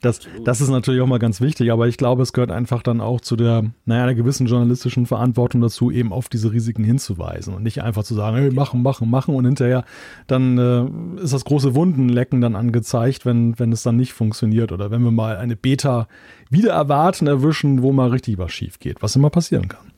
das, 0.00 0.20
das, 0.44 0.60
ist 0.60 0.68
natürlich 0.68 1.00
auch 1.00 1.06
mal 1.06 1.18
ganz 1.18 1.40
wichtig. 1.40 1.72
Aber 1.72 1.88
ich 1.88 1.96
glaube, 1.96 2.22
es 2.22 2.32
gehört 2.32 2.50
einfach 2.50 2.82
dann 2.82 3.00
auch 3.00 3.20
zu 3.20 3.36
der, 3.36 3.64
naja, 3.86 4.02
einer 4.02 4.14
gewissen 4.14 4.46
journalistischen 4.46 5.06
Verantwortung 5.06 5.60
dazu, 5.60 5.90
eben 5.90 6.12
auf 6.12 6.28
diese 6.28 6.52
Risiken 6.52 6.84
hinzuweisen 6.84 7.54
und 7.54 7.62
nicht 7.62 7.82
einfach 7.82 8.04
zu 8.04 8.14
sagen, 8.14 8.36
hey, 8.36 8.50
machen, 8.50 8.82
machen, 8.82 9.08
machen 9.08 9.34
und 9.34 9.44
hinterher 9.44 9.84
dann 10.26 10.58
äh, 10.58 11.22
ist 11.22 11.32
das 11.32 11.44
große 11.44 11.74
Wundenlecken 11.74 12.40
dann 12.40 12.56
angezeigt, 12.56 13.24
wenn, 13.24 13.58
wenn 13.58 13.72
es 13.72 13.82
dann 13.82 13.96
nicht 13.96 14.12
funktioniert 14.12 14.72
oder 14.72 14.90
wenn 14.90 15.02
wir 15.02 15.10
mal 15.10 15.36
eine 15.36 15.56
Beta 15.56 16.06
wieder 16.50 16.72
erwarten, 16.72 17.26
erwischen, 17.26 17.82
wo 17.82 17.92
mal 17.92 18.10
richtig 18.10 18.38
was 18.38 18.52
schief 18.52 18.78
geht, 18.78 19.02
was 19.02 19.16
immer 19.16 19.30
passieren 19.30 19.68
kann. 19.68 19.91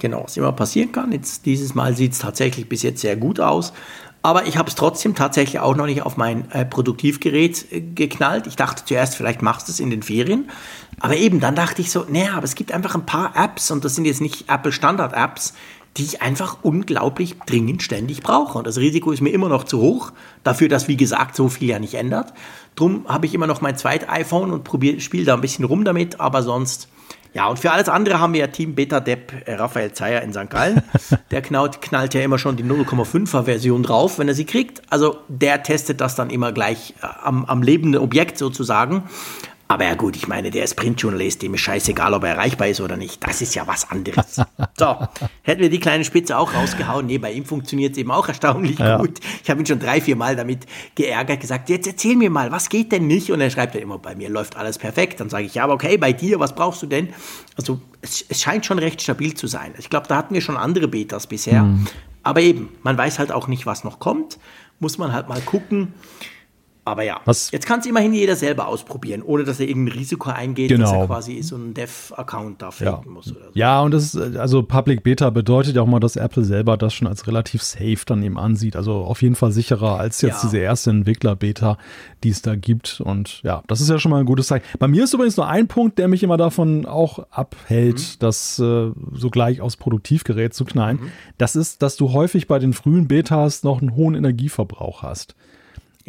Genau, 0.00 0.24
was 0.24 0.36
immer 0.36 0.52
passieren 0.52 0.92
kann. 0.92 1.12
Jetzt, 1.12 1.46
dieses 1.46 1.74
Mal 1.74 1.94
sieht 1.94 2.12
es 2.12 2.18
tatsächlich 2.18 2.68
bis 2.68 2.82
jetzt 2.82 3.02
sehr 3.02 3.16
gut 3.16 3.38
aus. 3.38 3.72
Aber 4.22 4.46
ich 4.46 4.56
habe 4.58 4.68
es 4.68 4.74
trotzdem 4.74 5.14
tatsächlich 5.14 5.60
auch 5.60 5.76
noch 5.76 5.86
nicht 5.86 6.02
auf 6.02 6.16
mein 6.16 6.50
äh, 6.50 6.64
Produktivgerät 6.64 7.66
äh, 7.70 7.80
geknallt. 7.80 8.46
Ich 8.46 8.56
dachte 8.56 8.84
zuerst, 8.84 9.14
vielleicht 9.14 9.42
machst 9.42 9.68
du 9.68 9.72
es 9.72 9.80
in 9.80 9.90
den 9.90 10.02
Ferien. 10.02 10.50
Aber 11.00 11.16
eben, 11.16 11.40
dann 11.40 11.54
dachte 11.54 11.80
ich 11.80 11.90
so, 11.90 12.04
naja, 12.08 12.34
aber 12.34 12.44
es 12.44 12.54
gibt 12.54 12.72
einfach 12.72 12.94
ein 12.94 13.06
paar 13.06 13.32
Apps 13.36 13.70
und 13.70 13.84
das 13.84 13.94
sind 13.94 14.06
jetzt 14.06 14.20
nicht 14.20 14.50
Apple 14.50 14.72
Standard 14.72 15.12
Apps, 15.14 15.54
die 15.96 16.04
ich 16.04 16.22
einfach 16.22 16.58
unglaublich 16.62 17.36
dringend 17.46 17.82
ständig 17.82 18.22
brauche. 18.22 18.56
Und 18.58 18.66
das 18.66 18.78
Risiko 18.78 19.12
ist 19.12 19.20
mir 19.20 19.30
immer 19.30 19.48
noch 19.48 19.64
zu 19.64 19.80
hoch, 19.80 20.12
dafür, 20.44 20.68
dass, 20.68 20.88
wie 20.88 20.96
gesagt, 20.96 21.36
so 21.36 21.48
viel 21.48 21.68
ja 21.68 21.78
nicht 21.78 21.94
ändert. 21.94 22.32
Drum 22.76 23.06
habe 23.08 23.26
ich 23.26 23.34
immer 23.34 23.46
noch 23.46 23.60
mein 23.60 23.76
zweites 23.76 24.08
iPhone 24.08 24.50
und 24.50 24.68
spiele 25.02 25.24
da 25.24 25.34
ein 25.34 25.40
bisschen 25.40 25.64
rum 25.64 25.84
damit, 25.84 26.20
aber 26.20 26.42
sonst 26.42 26.88
ja, 27.32 27.46
und 27.46 27.58
für 27.60 27.70
alles 27.70 27.88
andere 27.88 28.18
haben 28.18 28.32
wir 28.32 28.40
ja 28.40 28.46
Team 28.48 28.74
Beta 28.74 28.98
Depp 28.98 29.32
äh, 29.46 29.54
Raphael 29.54 29.92
Zeyer 29.92 30.22
in 30.22 30.32
St. 30.32 30.50
Gallen. 30.50 30.82
Der 31.30 31.42
knallt, 31.42 31.80
knallt 31.80 32.12
ja 32.14 32.22
immer 32.22 32.38
schon 32.38 32.56
die 32.56 32.64
0,5er 32.64 33.44
Version 33.44 33.82
drauf, 33.82 34.18
wenn 34.18 34.26
er 34.26 34.34
sie 34.34 34.44
kriegt. 34.44 34.82
Also 34.90 35.18
der 35.28 35.62
testet 35.62 36.00
das 36.00 36.16
dann 36.16 36.30
immer 36.30 36.52
gleich 36.52 36.94
äh, 37.02 37.06
am, 37.22 37.44
am 37.44 37.62
lebenden 37.62 38.00
Objekt 38.00 38.36
sozusagen. 38.36 39.04
Aber 39.70 39.84
ja 39.84 39.94
gut, 39.94 40.16
ich 40.16 40.26
meine, 40.26 40.50
der 40.50 40.64
ist 40.64 40.74
Printjournalist, 40.74 41.42
dem 41.42 41.54
ist 41.54 41.60
scheißegal, 41.60 42.12
ob 42.12 42.24
er 42.24 42.30
erreichbar 42.30 42.66
ist 42.66 42.80
oder 42.80 42.96
nicht. 42.96 43.24
Das 43.24 43.40
ist 43.40 43.54
ja 43.54 43.68
was 43.68 43.88
anderes. 43.88 44.40
So, 44.76 44.96
hätten 45.42 45.60
wir 45.60 45.68
die 45.68 45.78
kleine 45.78 46.04
Spitze 46.04 46.38
auch 46.38 46.54
rausgehauen. 46.54 47.04
Nee, 47.06 47.18
bei 47.18 47.32
ihm 47.32 47.44
funktioniert 47.44 47.92
es 47.92 47.98
eben 47.98 48.10
auch 48.10 48.26
erstaunlich 48.28 48.78
ja. 48.78 48.96
gut. 48.96 49.20
Ich 49.42 49.50
habe 49.50 49.60
ihn 49.60 49.66
schon 49.66 49.78
drei, 49.78 50.00
vier 50.00 50.16
Mal 50.16 50.36
damit 50.36 50.64
geärgert, 50.94 51.40
gesagt, 51.40 51.68
jetzt 51.68 51.86
erzähl 51.86 52.16
mir 52.16 52.30
mal, 52.30 52.50
was 52.50 52.70
geht 52.70 52.90
denn 52.90 53.06
nicht? 53.06 53.30
Und 53.30 53.42
er 53.42 53.50
schreibt 53.50 53.74
dann 53.74 53.82
immer, 53.82 53.98
bei 53.98 54.14
mir 54.14 54.30
läuft 54.30 54.56
alles 54.56 54.78
perfekt. 54.78 55.20
Dann 55.20 55.28
sage 55.28 55.44
ich, 55.44 55.54
ja, 55.54 55.64
aber 55.64 55.74
okay, 55.74 55.98
bei 55.98 56.14
dir, 56.14 56.40
was 56.40 56.54
brauchst 56.54 56.82
du 56.82 56.86
denn? 56.86 57.10
Also 57.56 57.80
es, 58.00 58.24
es 58.26 58.40
scheint 58.40 58.64
schon 58.64 58.78
recht 58.78 59.02
stabil 59.02 59.34
zu 59.34 59.46
sein. 59.46 59.74
Ich 59.78 59.90
glaube, 59.90 60.08
da 60.08 60.16
hatten 60.16 60.32
wir 60.34 60.40
schon 60.40 60.56
andere 60.56 60.88
Betas 60.88 61.26
bisher. 61.26 61.64
Mhm. 61.64 61.86
Aber 62.22 62.40
eben, 62.40 62.70
man 62.82 62.96
weiß 62.96 63.18
halt 63.18 63.32
auch 63.32 63.48
nicht, 63.48 63.66
was 63.66 63.84
noch 63.84 63.98
kommt. 63.98 64.38
Muss 64.78 64.96
man 64.96 65.12
halt 65.12 65.28
mal 65.28 65.42
gucken. 65.42 65.92
Aber 66.84 67.02
ja, 67.02 67.20
Was? 67.24 67.50
jetzt 67.50 67.66
kann 67.66 67.80
es 67.80 67.86
immerhin 67.86 68.14
jeder 68.14 68.36
selber 68.36 68.66
ausprobieren, 68.66 69.22
ohne 69.22 69.44
dass 69.44 69.60
er 69.60 69.68
irgendein 69.68 69.98
Risiko 69.98 70.30
eingeht, 70.30 70.68
genau. 70.68 70.82
dass 70.82 70.92
er 70.92 70.96
genau. 70.96 71.06
quasi 71.06 71.42
so 71.42 71.56
einen 71.56 71.74
Dev-Account 71.74 72.62
da 72.62 72.70
faken 72.70 73.04
ja. 73.06 73.10
muss. 73.10 73.30
Oder 73.30 73.46
so. 73.46 73.50
Ja, 73.54 73.80
und 73.82 73.92
das 73.92 74.14
ist, 74.14 74.36
also 74.36 74.62
Public 74.62 75.02
Beta 75.02 75.30
bedeutet 75.30 75.76
ja 75.76 75.82
auch 75.82 75.86
mal, 75.86 76.00
dass 76.00 76.16
Apple 76.16 76.44
selber 76.44 76.76
das 76.76 76.94
schon 76.94 77.06
als 77.06 77.26
relativ 77.26 77.62
safe 77.62 77.98
dann 78.06 78.22
eben 78.22 78.38
ansieht. 78.38 78.76
Also 78.76 78.92
auf 78.92 79.20
jeden 79.22 79.34
Fall 79.34 79.52
sicherer 79.52 79.98
als 79.98 80.22
jetzt 80.22 80.42
ja. 80.42 80.48
diese 80.48 80.58
erste 80.58 80.90
Entwickler-Beta, 80.90 81.76
die 82.24 82.30
es 82.30 82.40
da 82.40 82.54
gibt. 82.54 83.00
Und 83.00 83.42
ja, 83.42 83.62
das 83.66 83.80
ist 83.80 83.90
ja 83.90 83.98
schon 83.98 84.10
mal 84.10 84.20
ein 84.20 84.26
gutes 84.26 84.46
Zeichen. 84.46 84.64
Bei 84.78 84.88
mir 84.88 85.04
ist 85.04 85.12
übrigens 85.12 85.36
nur 85.36 85.48
ein 85.48 85.68
Punkt, 85.68 85.98
der 85.98 86.08
mich 86.08 86.22
immer 86.22 86.38
davon 86.38 86.86
auch 86.86 87.20
abhält, 87.30 87.98
mhm. 87.98 88.16
das 88.20 88.58
äh, 88.58 88.90
so 89.12 89.30
gleich 89.30 89.60
aufs 89.60 89.76
Produktivgerät 89.76 90.54
zu 90.54 90.64
knallen. 90.64 90.98
Mhm. 91.00 91.12
Das 91.36 91.56
ist, 91.56 91.82
dass 91.82 91.96
du 91.96 92.12
häufig 92.12 92.46
bei 92.46 92.58
den 92.58 92.72
frühen 92.72 93.06
Betas 93.06 93.62
noch 93.62 93.80
einen 93.80 93.94
hohen 93.94 94.14
Energieverbrauch 94.14 95.02
hast. 95.02 95.34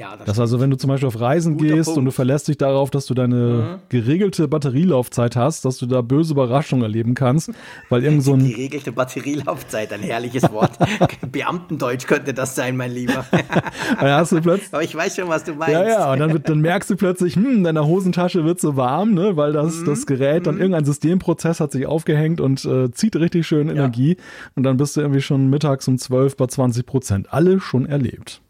Ja, 0.01 0.17
das, 0.17 0.25
das 0.25 0.39
also, 0.39 0.59
wenn 0.59 0.71
du 0.71 0.77
zum 0.77 0.87
Beispiel 0.87 1.07
auf 1.07 1.21
Reisen 1.21 1.57
Guter 1.57 1.75
gehst 1.75 1.85
Punkt. 1.85 1.99
und 1.99 2.05
du 2.05 2.11
verlässt 2.11 2.47
dich 2.47 2.57
darauf, 2.57 2.89
dass 2.89 3.05
du 3.05 3.13
deine 3.13 3.35
mhm. 3.35 3.65
geregelte 3.89 4.47
Batterielaufzeit 4.47 5.35
hast, 5.35 5.63
dass 5.63 5.77
du 5.77 5.85
da 5.85 6.01
böse 6.01 6.33
Überraschungen 6.33 6.81
erleben 6.81 7.13
kannst, 7.13 7.51
weil 7.89 8.03
irgend 8.03 8.23
so 8.23 8.33
ein 8.33 8.39
geregelte 8.49 8.91
Batterielaufzeit, 8.91 9.93
ein 9.93 9.99
herrliches 9.99 10.51
Wort. 10.51 10.71
Beamtendeutsch 11.31 12.07
könnte 12.07 12.33
das 12.33 12.55
sein, 12.55 12.77
mein 12.77 12.91
Lieber. 12.91 13.25
hast 13.97 14.31
du 14.31 14.41
plötzlich, 14.41 14.73
Aber 14.73 14.81
ich 14.81 14.95
weiß 14.95 15.17
schon, 15.17 15.29
was 15.29 15.43
du 15.43 15.53
meinst. 15.53 15.73
Ja, 15.73 15.87
ja, 15.87 16.11
und 16.13 16.17
dann, 16.17 16.41
dann 16.41 16.61
merkst 16.61 16.89
du 16.89 16.95
plötzlich, 16.95 17.35
hm, 17.35 17.63
deine 17.63 17.85
Hosentasche 17.85 18.43
wird 18.43 18.59
so 18.59 18.75
warm, 18.75 19.13
ne, 19.13 19.37
weil 19.37 19.53
das, 19.53 19.81
mhm. 19.81 19.85
das 19.85 20.07
Gerät 20.07 20.47
dann 20.47 20.55
mhm. 20.55 20.61
irgendein 20.61 20.85
Systemprozess 20.85 21.59
hat 21.59 21.71
sich 21.73 21.85
aufgehängt 21.85 22.41
und 22.41 22.65
äh, 22.65 22.91
zieht 22.91 23.15
richtig 23.17 23.45
schön 23.45 23.69
Energie 23.69 24.15
ja. 24.17 24.23
und 24.55 24.63
dann 24.63 24.77
bist 24.77 24.97
du 24.97 25.01
irgendwie 25.01 25.21
schon 25.21 25.47
mittags 25.51 25.87
um 25.87 25.99
12 25.99 26.37
bei 26.37 26.47
20 26.47 26.87
Prozent. 26.87 27.31
Alle 27.31 27.59
schon 27.59 27.85
erlebt. 27.85 28.41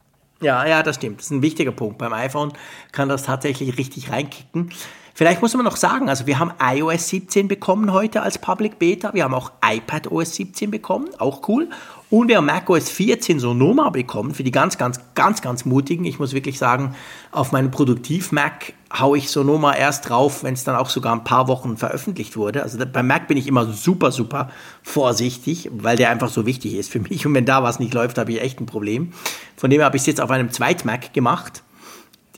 Ja, 0.41 0.65
ja, 0.65 0.81
das 0.81 0.95
stimmt. 0.95 1.19
Das 1.19 1.25
ist 1.25 1.31
ein 1.31 1.41
wichtiger 1.43 1.71
Punkt. 1.71 1.99
Beim 1.99 2.13
iPhone 2.13 2.51
kann 2.91 3.09
das 3.09 3.23
tatsächlich 3.23 3.77
richtig 3.77 4.11
reinkicken. 4.11 4.71
Vielleicht 5.13 5.41
muss 5.41 5.53
man 5.53 5.65
noch 5.65 5.75
sagen, 5.75 6.09
also 6.09 6.25
wir 6.25 6.39
haben 6.39 6.51
iOS 6.59 7.09
17 7.09 7.47
bekommen 7.47 7.93
heute 7.93 8.21
als 8.23 8.39
Public 8.39 8.79
Beta. 8.79 9.13
Wir 9.13 9.25
haben 9.25 9.35
auch 9.35 9.51
iPadOS 9.63 10.35
17 10.35 10.71
bekommen, 10.71 11.09
auch 11.19 11.47
cool. 11.47 11.69
Und 12.11 12.35
haben 12.35 12.45
macOS 12.45 12.89
14 12.89 13.39
so 13.39 13.53
Noma 13.53 13.89
bekommen 13.89 14.33
für 14.33 14.43
die 14.43 14.51
ganz, 14.51 14.77
ganz, 14.77 14.99
ganz, 15.15 15.41
ganz 15.41 15.63
mutigen. 15.63 16.03
Ich 16.03 16.19
muss 16.19 16.33
wirklich 16.33 16.59
sagen, 16.59 16.93
auf 17.31 17.53
meinen 17.53 17.71
Produktiv-Mac 17.71 18.73
haue 18.93 19.17
ich 19.17 19.31
Sonoma 19.31 19.73
erst 19.73 20.09
drauf, 20.09 20.43
wenn 20.43 20.53
es 20.53 20.65
dann 20.65 20.75
auch 20.75 20.89
sogar 20.89 21.13
ein 21.13 21.23
paar 21.23 21.47
Wochen 21.47 21.77
veröffentlicht 21.77 22.35
wurde. 22.35 22.63
Also 22.63 22.77
beim 22.85 23.07
Mac 23.07 23.29
bin 23.29 23.37
ich 23.37 23.47
immer 23.47 23.65
super, 23.71 24.11
super 24.11 24.51
vorsichtig, 24.83 25.69
weil 25.71 25.95
der 25.95 26.09
einfach 26.09 26.27
so 26.27 26.45
wichtig 26.45 26.73
ist 26.73 26.91
für 26.91 26.99
mich. 27.09 27.25
Und 27.25 27.33
wenn 27.33 27.45
da 27.45 27.63
was 27.63 27.79
nicht 27.79 27.93
läuft, 27.93 28.17
habe 28.17 28.33
ich 28.33 28.41
echt 28.41 28.59
ein 28.59 28.65
Problem. 28.65 29.13
Von 29.55 29.69
dem 29.69 29.79
her 29.79 29.85
habe 29.85 29.95
ich 29.95 30.03
es 30.03 30.07
jetzt 30.07 30.19
auf 30.19 30.31
einem 30.31 30.51
Zweit-Mac 30.51 31.13
gemacht. 31.13 31.63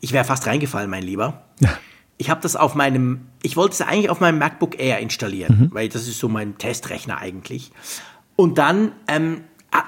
Ich 0.02 0.14
wäre 0.14 0.24
fast 0.24 0.46
reingefallen, 0.46 0.88
mein 0.88 1.04
Lieber. 1.04 1.42
Ja. 1.62 1.70
Ich 2.18 2.30
habe 2.30 2.42
das 2.42 2.56
auf 2.56 2.76
meinem, 2.76 3.22
ich 3.42 3.58
wollte 3.58 3.74
es 3.74 3.82
eigentlich 3.82 4.12
auf 4.12 4.20
meinem 4.20 4.38
MacBook 4.38 4.80
Air 4.80 5.00
installieren, 5.00 5.58
mhm. 5.60 5.74
weil 5.74 5.90
das 5.90 6.08
ist 6.08 6.20
so 6.20 6.30
mein 6.30 6.60
Testrechner 6.60 7.18
eigentlich. 7.18 7.72
Und 8.36 8.60
dann 8.60 8.92
ähm, 9.08 9.42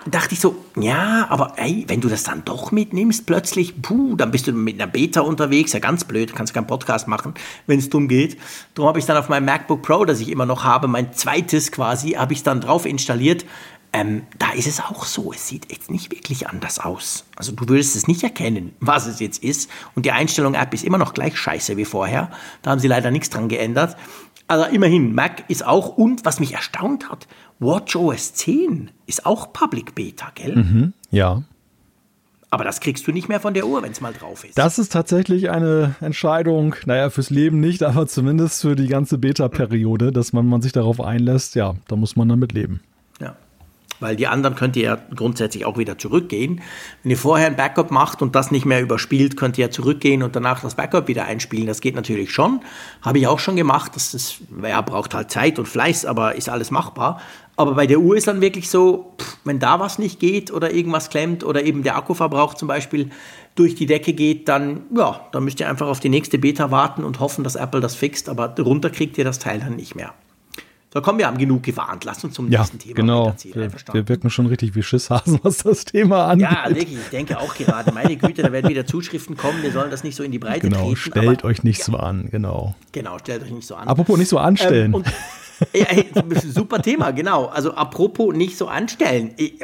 dachte 0.10 0.34
ich 0.34 0.40
so, 0.40 0.56
ja, 0.76 1.28
aber 1.30 1.54
ey, 1.58 1.86
wenn 1.88 2.02
du 2.02 2.10
das 2.10 2.24
dann 2.24 2.44
doch 2.46 2.72
mitnimmst, 2.72 3.26
plötzlich, 3.26 3.82
puh, 3.82 4.16
dann 4.16 4.32
bist 4.32 4.48
du 4.48 4.52
mit 4.52 4.76
einer 4.76 4.92
Beta 4.92 5.22
unterwegs, 5.22 5.74
ja 5.74 5.80
ganz 5.80 6.04
blöd, 6.04 6.36
kannst 6.36 6.54
keinen 6.54 6.68
Podcast 6.68 7.08
machen, 7.08 7.34
wenn 7.68 7.80
es 7.80 7.90
dumm 7.90 8.08
geht. 8.08 8.38
Darum 8.74 8.88
habe 8.90 9.00
ich 9.00 9.06
dann 9.06 9.18
auf 9.18 9.30
meinem 9.30 9.46
MacBook 9.46 9.82
Pro, 9.82 10.06
das 10.06 10.20
ich 10.20 10.30
immer 10.30 10.46
noch 10.46 10.64
habe, 10.64 10.88
mein 10.88 11.14
zweites 11.14 11.72
quasi, 11.72 12.12
habe 12.12 12.34
ich 12.34 12.44
dann 12.44 12.62
drauf 12.62 12.86
installiert. 12.86 13.46
Ähm, 13.94 14.24
da 14.38 14.52
ist 14.52 14.68
es 14.68 14.82
auch 14.82 15.06
so, 15.06 15.32
es 15.32 15.48
sieht 15.48 15.72
jetzt 15.72 15.90
nicht 15.90 16.12
wirklich 16.12 16.50
anders 16.50 16.80
aus. 16.80 17.24
Also 17.38 17.54
du 17.54 17.70
würdest 17.70 17.96
es 17.96 18.08
nicht 18.08 18.24
erkennen, 18.24 18.76
was 18.82 19.08
es 19.08 19.22
jetzt 19.22 19.42
ist. 19.42 19.70
Und 19.96 20.06
die 20.06 20.12
Einstellung-App 20.12 20.74
ist 20.74 20.84
immer 20.84 20.98
noch 20.98 21.14
gleich 21.14 21.38
scheiße 21.38 21.78
wie 21.78 21.86
vorher. 21.86 22.30
Da 22.62 22.72
haben 22.72 22.80
sie 22.80 22.90
leider 22.90 23.10
nichts 23.10 23.30
dran 23.30 23.48
geändert. 23.48 23.96
Also 24.48 24.66
immerhin, 24.66 25.14
Mac 25.14 25.44
ist 25.48 25.66
auch, 25.66 25.98
und 25.98 26.24
was 26.26 26.40
mich 26.40 26.54
erstaunt 26.54 27.10
hat, 27.10 27.28
WatchOS 27.60 28.34
10 28.34 28.92
ist 29.08 29.26
auch 29.26 29.54
Public 29.54 29.96
Beta, 29.96 30.32
gell? 30.36 30.56
Mhm, 30.56 30.94
ja. 31.10 31.44
Aber 32.52 32.64
das 32.64 32.80
kriegst 32.80 33.08
du 33.08 33.12
nicht 33.12 33.28
mehr 33.28 33.40
von 33.40 33.54
der 33.54 33.66
Uhr, 33.66 33.82
wenn 33.82 33.92
es 33.92 34.02
mal 34.02 34.14
drauf 34.14 34.46
ist. 34.46 34.58
Das 34.58 34.78
ist 34.78 34.92
tatsächlich 34.92 35.50
eine 35.50 35.96
Entscheidung, 36.00 36.76
naja, 36.86 37.10
fürs 37.10 37.30
Leben 37.30 37.60
nicht, 37.60 37.82
aber 37.84 38.08
zumindest 38.08 38.62
für 38.62 38.76
die 38.76 38.88
ganze 38.88 39.18
Beta-Periode, 39.18 40.12
dass 40.12 40.32
man, 40.32 40.46
man 40.48 40.62
sich 40.62 40.72
darauf 40.72 41.02
einlässt, 41.02 41.56
ja, 41.56 41.76
da 41.88 41.96
muss 41.96 42.16
man 42.16 42.30
damit 42.30 42.54
leben. 42.54 42.82
Weil 44.00 44.18
die 44.18 44.28
anderen 44.28 44.56
könnt 44.56 44.76
ihr 44.76 44.84
ja 44.84 44.98
grundsätzlich 45.16 45.66
auch 45.66 45.78
wieder 45.78 45.98
zurückgehen. 45.98 46.62
Wenn 47.04 47.12
ihr 47.12 47.18
vorher 47.18 47.48
ein 47.48 47.56
Backup 47.56 47.92
macht 47.92 48.22
und 48.22 48.36
das 48.36 48.52
nicht 48.52 48.66
mehr 48.66 48.82
überspielt, 48.82 49.38
könnt 49.38 49.58
ihr 49.58 49.66
ja 49.66 49.72
zurückgehen 49.72 50.22
und 50.22 50.36
danach 50.36 50.62
das 50.62 50.76
Backup 50.76 51.08
wieder 51.08 51.26
einspielen. 51.26 51.68
Das 51.68 51.80
geht 51.80 51.96
natürlich 51.96 52.32
schon. 52.32 52.60
Habe 53.02 53.20
ich 53.20 53.28
auch 53.28 53.40
schon 53.40 53.56
gemacht. 53.56 53.94
Das 53.96 54.14
ist, 54.14 54.40
ja, 54.62 54.82
braucht 54.82 55.14
halt 55.14 55.32
Zeit 55.32 55.60
und 55.60 55.68
Fleiß, 55.68 56.06
aber 56.06 56.36
ist 56.36 56.50
alles 56.50 56.72
machbar. 56.72 57.22
Aber 57.56 57.76
bei 57.76 57.88
der 57.88 58.00
Uhr 58.00 58.18
ist 58.18 58.28
dann 58.28 58.42
wirklich 58.42 58.70
so, 58.70 59.14
pff, 59.18 59.38
wenn 59.46 59.60
da 59.60 59.80
was 59.80 59.98
nicht 59.98 60.20
geht 60.20 60.52
oder 60.52 60.74
irgendwas 60.74 61.10
klemmt 61.10 61.46
oder 61.46 61.64
eben 61.64 61.84
der 61.84 61.96
Akkuverbrauch 61.96 62.56
zum 62.56 62.68
Beispiel 62.68 63.12
durch 63.56 63.76
die 63.76 63.86
Decke 63.86 64.12
geht, 64.12 64.50
dann, 64.50 64.84
ja, 64.94 65.22
dann 65.32 65.46
müsst 65.46 65.62
ihr 65.62 65.70
einfach 65.70 65.88
auf 65.88 66.02
die 66.02 66.10
nächste 66.10 66.38
Beta 66.38 66.70
warten 66.70 67.06
und 67.06 67.22
hoffen, 67.22 67.46
dass 67.46 67.56
Apple 67.56 67.80
das 67.80 67.96
fixt. 67.96 68.28
Aber 68.28 68.54
runter 68.60 68.90
kriegt 68.90 69.18
ihr 69.18 69.24
das 69.24 69.40
Teil 69.40 69.60
dann 69.60 69.78
nicht 69.78 69.96
mehr. 69.96 70.14
So, 70.96 71.02
komm, 71.02 71.18
wir 71.18 71.28
haben 71.28 71.38
genug 71.38 71.62
gewarnt. 71.62 72.06
Lass 72.06 72.24
uns 72.24 72.36
zum 72.36 72.50
ja, 72.50 72.62
nächsten 72.62 72.80
Thema 72.80 72.96
genau. 72.96 73.36
Wir, 73.44 73.70
wir 73.92 74.08
wirken 74.08 74.30
schon 74.30 74.46
richtig 74.46 74.76
wie 74.76 74.82
Schisshasen, 74.82 75.40
was 75.44 75.58
das 75.58 75.84
Thema 75.84 76.28
angeht. 76.28 76.48
Ja, 76.50 76.70
wirklich. 76.70 76.98
Ich 76.98 77.10
denke 77.10 77.38
auch 77.38 77.54
gerade, 77.54 77.92
meine 77.92 78.16
Güte, 78.16 78.44
da 78.44 78.52
werden 78.54 78.70
wieder 78.70 78.86
Zuschriften 78.86 79.36
kommen. 79.36 79.62
Wir 79.62 79.74
sollen 79.74 79.92
das 79.92 80.06
nicht 80.06 80.16
so 80.16 80.24
in 80.24 80.32
die 80.32 80.40
Breite 80.40 80.70
genau, 80.70 80.86
treten. 80.86 80.96
Stellt 80.96 81.40
aber, 81.40 81.50
euch 81.50 81.64
nicht 81.64 81.80
ja. 81.80 81.84
so 81.84 81.98
an, 81.98 82.30
genau. 82.32 82.76
Genau, 82.94 83.20
stellt 83.20 83.44
euch 83.44 83.52
nicht 83.52 83.68
so 83.68 83.76
an. 83.76 83.90
Apropos 83.90 84.18
nicht 84.18 84.30
so 84.30 84.38
anstellen. 84.38 84.86
Ähm, 84.86 84.94
und, 84.94 85.08
ja, 85.74 85.86
super 86.50 86.82
Thema, 86.82 87.12
genau. 87.12 87.48
Also 87.48 87.74
apropos 87.74 88.34
nicht 88.34 88.58
so 88.58 88.70
anstellen. 88.70 89.32
Ich 89.36 89.56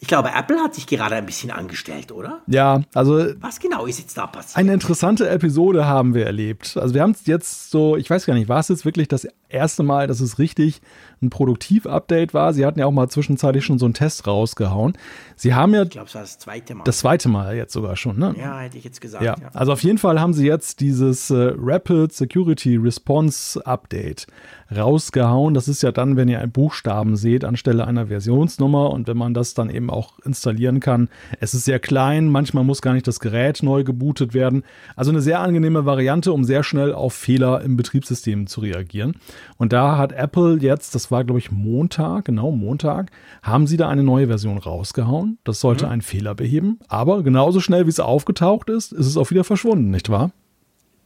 glaube, 0.00 0.30
Apple 0.34 0.58
hat 0.58 0.74
sich 0.74 0.86
gerade 0.86 1.14
ein 1.14 1.26
bisschen 1.26 1.50
angestellt, 1.50 2.12
oder? 2.12 2.42
Ja, 2.46 2.82
also. 2.94 3.26
Was 3.40 3.58
genau 3.60 3.86
ist 3.86 3.98
jetzt 3.98 4.16
da 4.18 4.26
passiert? 4.26 4.56
Eine 4.56 4.74
interessante 4.74 5.28
Episode 5.28 5.86
haben 5.86 6.14
wir 6.14 6.26
erlebt. 6.26 6.76
Also 6.76 6.94
wir 6.94 7.02
haben 7.02 7.12
es 7.12 7.26
jetzt 7.26 7.70
so, 7.70 7.96
ich 7.96 8.08
weiß 8.10 8.26
gar 8.26 8.34
nicht, 8.34 8.48
war 8.48 8.60
es 8.60 8.68
jetzt 8.68 8.84
wirklich 8.84 9.08
das 9.08 9.26
erste 9.48 9.82
Mal, 9.82 10.06
dass 10.06 10.20
es 10.20 10.38
richtig 10.38 10.80
ein 11.22 11.30
Produktiv-Update 11.30 12.34
war? 12.34 12.52
Sie 12.52 12.66
hatten 12.66 12.78
ja 12.78 12.86
auch 12.86 12.92
mal 12.92 13.08
zwischenzeitlich 13.08 13.64
schon 13.64 13.78
so 13.78 13.86
einen 13.86 13.94
Test 13.94 14.26
rausgehauen. 14.26 14.98
Sie 15.34 15.54
haben 15.54 15.74
ja. 15.74 15.82
Ich 15.82 15.90
glaube, 15.90 16.08
es 16.08 16.14
war 16.14 16.22
das 16.22 16.38
zweite 16.38 16.74
Mal. 16.74 16.84
Das 16.84 16.98
zweite 16.98 17.28
Mal 17.28 17.56
jetzt 17.56 17.72
sogar 17.72 17.96
schon, 17.96 18.18
ne? 18.18 18.34
Ja, 18.38 18.60
hätte 18.60 18.76
ich 18.76 18.84
jetzt 18.84 19.00
gesagt. 19.00 19.24
Ja. 19.24 19.36
ja. 19.40 19.48
Also 19.54 19.72
auf 19.72 19.82
jeden 19.82 19.98
Fall 19.98 20.20
haben 20.20 20.34
sie 20.34 20.46
jetzt 20.46 20.80
dieses 20.80 21.30
äh, 21.30 21.52
Rapid 21.56 22.12
Security 22.12 22.76
Response 22.76 23.64
Update 23.66 24.26
rausgehauen. 24.74 25.54
Das 25.54 25.68
ist 25.68 25.82
ja 25.82 25.92
dann, 25.92 26.16
wenn 26.16 26.28
ihr 26.28 26.40
einen 26.40 26.52
Buchstaben 26.52 27.16
seht 27.16 27.44
anstelle 27.44 27.86
einer 27.86 28.08
Versionsnummer 28.08 28.90
und 28.90 29.06
wenn 29.06 29.16
man 29.16 29.32
das 29.32 29.54
dann 29.54 29.70
eben 29.70 29.90
auch 29.90 30.18
installieren 30.24 30.80
kann. 30.80 31.08
Es 31.40 31.54
ist 31.54 31.64
sehr 31.64 31.78
klein, 31.78 32.28
manchmal 32.28 32.64
muss 32.64 32.82
gar 32.82 32.92
nicht 32.92 33.06
das 33.06 33.20
Gerät 33.20 33.62
neu 33.62 33.84
gebootet 33.84 34.34
werden. 34.34 34.64
Also 34.96 35.10
eine 35.10 35.20
sehr 35.20 35.40
angenehme 35.40 35.86
Variante, 35.86 36.32
um 36.32 36.44
sehr 36.44 36.62
schnell 36.62 36.92
auf 36.92 37.14
Fehler 37.14 37.62
im 37.62 37.76
Betriebssystem 37.76 38.46
zu 38.46 38.60
reagieren. 38.60 39.14
Und 39.56 39.72
da 39.72 39.96
hat 39.96 40.12
Apple 40.12 40.58
jetzt, 40.60 40.94
das 40.94 41.05
war 41.10 41.24
glaube 41.24 41.38
ich 41.38 41.50
Montag, 41.50 42.26
genau 42.26 42.50
Montag, 42.50 43.10
haben 43.42 43.66
sie 43.66 43.76
da 43.76 43.88
eine 43.88 44.02
neue 44.02 44.26
Version 44.26 44.58
rausgehauen. 44.58 45.38
Das 45.44 45.60
sollte 45.60 45.86
mhm. 45.86 45.92
einen 45.92 46.02
Fehler 46.02 46.34
beheben. 46.34 46.78
Aber 46.88 47.22
genauso 47.22 47.60
schnell 47.60 47.86
wie 47.86 47.90
es 47.90 48.00
aufgetaucht 48.00 48.70
ist, 48.70 48.92
ist 48.92 49.06
es 49.06 49.16
auch 49.16 49.30
wieder 49.30 49.44
verschwunden, 49.44 49.90
nicht 49.90 50.08
wahr? 50.08 50.30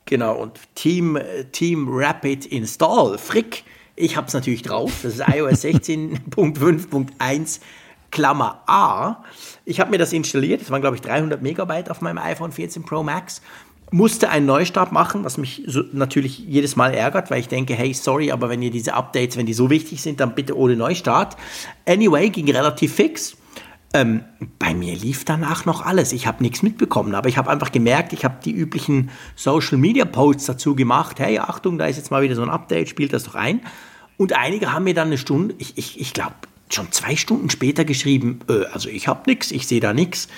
Genau, 0.06 0.36
und 0.42 0.58
Team, 0.74 1.18
Team 1.52 1.86
Rapid 1.88 2.46
Install, 2.46 3.18
Frick, 3.18 3.64
ich 3.94 4.16
habe 4.16 4.26
es 4.26 4.34
natürlich 4.34 4.62
drauf, 4.62 5.00
das 5.02 5.14
ist 5.14 5.28
iOS 5.28 5.62
16.5.1 5.64 7.60
Klammer 8.10 8.62
A. 8.66 9.22
Ich 9.64 9.78
habe 9.78 9.90
mir 9.90 9.98
das 9.98 10.12
installiert, 10.12 10.62
das 10.62 10.70
waren 10.70 10.80
glaube 10.80 10.96
ich 10.96 11.02
300 11.02 11.42
Megabyte 11.42 11.90
auf 11.90 12.00
meinem 12.00 12.18
iPhone 12.18 12.50
14 12.50 12.82
Pro 12.82 13.02
Max. 13.02 13.40
Musste 13.92 14.30
einen 14.30 14.46
Neustart 14.46 14.92
machen, 14.92 15.24
was 15.24 15.36
mich 15.36 15.64
so 15.66 15.82
natürlich 15.92 16.38
jedes 16.38 16.76
Mal 16.76 16.94
ärgert, 16.94 17.30
weil 17.30 17.40
ich 17.40 17.48
denke, 17.48 17.74
hey, 17.74 17.92
sorry, 17.92 18.30
aber 18.30 18.48
wenn 18.48 18.62
ihr 18.62 18.70
diese 18.70 18.94
Updates, 18.94 19.36
wenn 19.36 19.46
die 19.46 19.54
so 19.54 19.68
wichtig 19.68 20.00
sind, 20.00 20.20
dann 20.20 20.34
bitte 20.34 20.56
ohne 20.56 20.76
Neustart. 20.76 21.36
Anyway, 21.86 22.30
ging 22.30 22.50
relativ 22.50 22.94
fix. 22.94 23.36
Ähm, 23.92 24.22
bei 24.60 24.72
mir 24.72 24.94
lief 24.94 25.24
danach 25.24 25.64
noch 25.64 25.84
alles. 25.84 26.12
Ich 26.12 26.28
habe 26.28 26.42
nichts 26.42 26.62
mitbekommen, 26.62 27.16
aber 27.16 27.28
ich 27.28 27.36
habe 27.36 27.50
einfach 27.50 27.72
gemerkt, 27.72 28.12
ich 28.12 28.24
habe 28.24 28.36
die 28.44 28.52
üblichen 28.52 29.10
Social 29.34 29.78
Media 29.78 30.04
Posts 30.04 30.46
dazu 30.46 30.76
gemacht. 30.76 31.18
Hey, 31.18 31.40
Achtung, 31.40 31.76
da 31.76 31.86
ist 31.86 31.96
jetzt 31.96 32.12
mal 32.12 32.22
wieder 32.22 32.36
so 32.36 32.42
ein 32.42 32.50
Update, 32.50 32.88
spielt 32.88 33.12
das 33.12 33.24
doch 33.24 33.34
ein. 33.34 33.60
Und 34.16 34.34
einige 34.34 34.72
haben 34.72 34.84
mir 34.84 34.94
dann 34.94 35.08
eine 35.08 35.18
Stunde, 35.18 35.56
ich, 35.58 35.76
ich, 35.76 36.00
ich 36.00 36.12
glaube, 36.12 36.34
schon 36.68 36.92
zwei 36.92 37.16
Stunden 37.16 37.50
später 37.50 37.84
geschrieben, 37.84 38.40
äh, 38.48 38.66
also 38.66 38.88
ich 38.88 39.08
habe 39.08 39.22
nichts, 39.26 39.50
ich 39.50 39.66
sehe 39.66 39.80
da 39.80 39.92
nichts. 39.92 40.28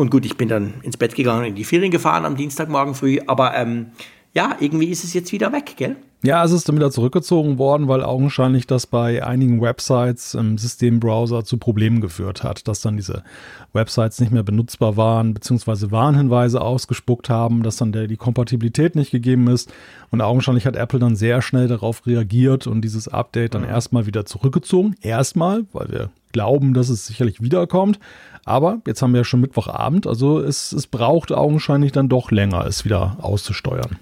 Und 0.00 0.10
gut, 0.10 0.24
ich 0.24 0.38
bin 0.38 0.48
dann 0.48 0.72
ins 0.80 0.96
Bett 0.96 1.14
gegangen, 1.14 1.44
in 1.44 1.54
die 1.54 1.64
Ferien 1.64 1.90
gefahren 1.90 2.24
am 2.24 2.34
Dienstagmorgen 2.34 2.94
früh, 2.94 3.18
aber 3.26 3.54
ähm, 3.54 3.88
ja, 4.32 4.56
irgendwie 4.60 4.88
ist 4.88 5.04
es 5.04 5.14
jetzt 5.14 5.32
wieder 5.32 5.52
weg, 5.52 5.74
gell? 5.76 5.96
Ja, 6.22 6.44
es 6.44 6.52
ist 6.52 6.68
dann 6.68 6.76
wieder 6.76 6.90
zurückgezogen 6.90 7.56
worden, 7.56 7.88
weil 7.88 8.04
augenscheinlich 8.04 8.66
das 8.66 8.86
bei 8.86 9.24
einigen 9.24 9.62
Websites 9.62 10.34
im 10.34 10.58
Systembrowser 10.58 11.44
zu 11.44 11.56
Problemen 11.56 12.02
geführt 12.02 12.42
hat, 12.42 12.68
dass 12.68 12.82
dann 12.82 12.98
diese 12.98 13.24
Websites 13.72 14.20
nicht 14.20 14.30
mehr 14.30 14.42
benutzbar 14.42 14.98
waren, 14.98 15.32
beziehungsweise 15.32 15.90
Warnhinweise 15.90 16.60
ausgespuckt 16.60 17.30
haben, 17.30 17.62
dass 17.62 17.78
dann 17.78 17.92
der, 17.92 18.06
die 18.06 18.18
Kompatibilität 18.18 18.96
nicht 18.96 19.12
gegeben 19.12 19.48
ist. 19.48 19.72
Und 20.10 20.20
augenscheinlich 20.20 20.66
hat 20.66 20.76
Apple 20.76 20.98
dann 20.98 21.16
sehr 21.16 21.40
schnell 21.40 21.68
darauf 21.68 22.06
reagiert 22.06 22.66
und 22.66 22.82
dieses 22.82 23.08
Update 23.08 23.54
dann 23.54 23.62
mhm. 23.62 23.68
erstmal 23.68 24.04
wieder 24.04 24.26
zurückgezogen. 24.26 24.96
Erstmal, 25.00 25.64
weil 25.72 25.88
wir 25.88 26.10
glauben, 26.32 26.74
dass 26.74 26.90
es 26.90 27.06
sicherlich 27.06 27.40
wiederkommt. 27.40 27.98
Aber 28.44 28.82
jetzt 28.86 29.00
haben 29.00 29.14
wir 29.14 29.20
ja 29.20 29.24
schon 29.24 29.40
Mittwochabend, 29.40 30.06
also 30.06 30.38
es, 30.38 30.72
es 30.72 30.86
braucht 30.86 31.32
augenscheinlich 31.32 31.92
dann 31.92 32.10
doch 32.10 32.30
länger, 32.30 32.66
es 32.66 32.84
wieder 32.84 33.16
auszusteuern 33.22 33.96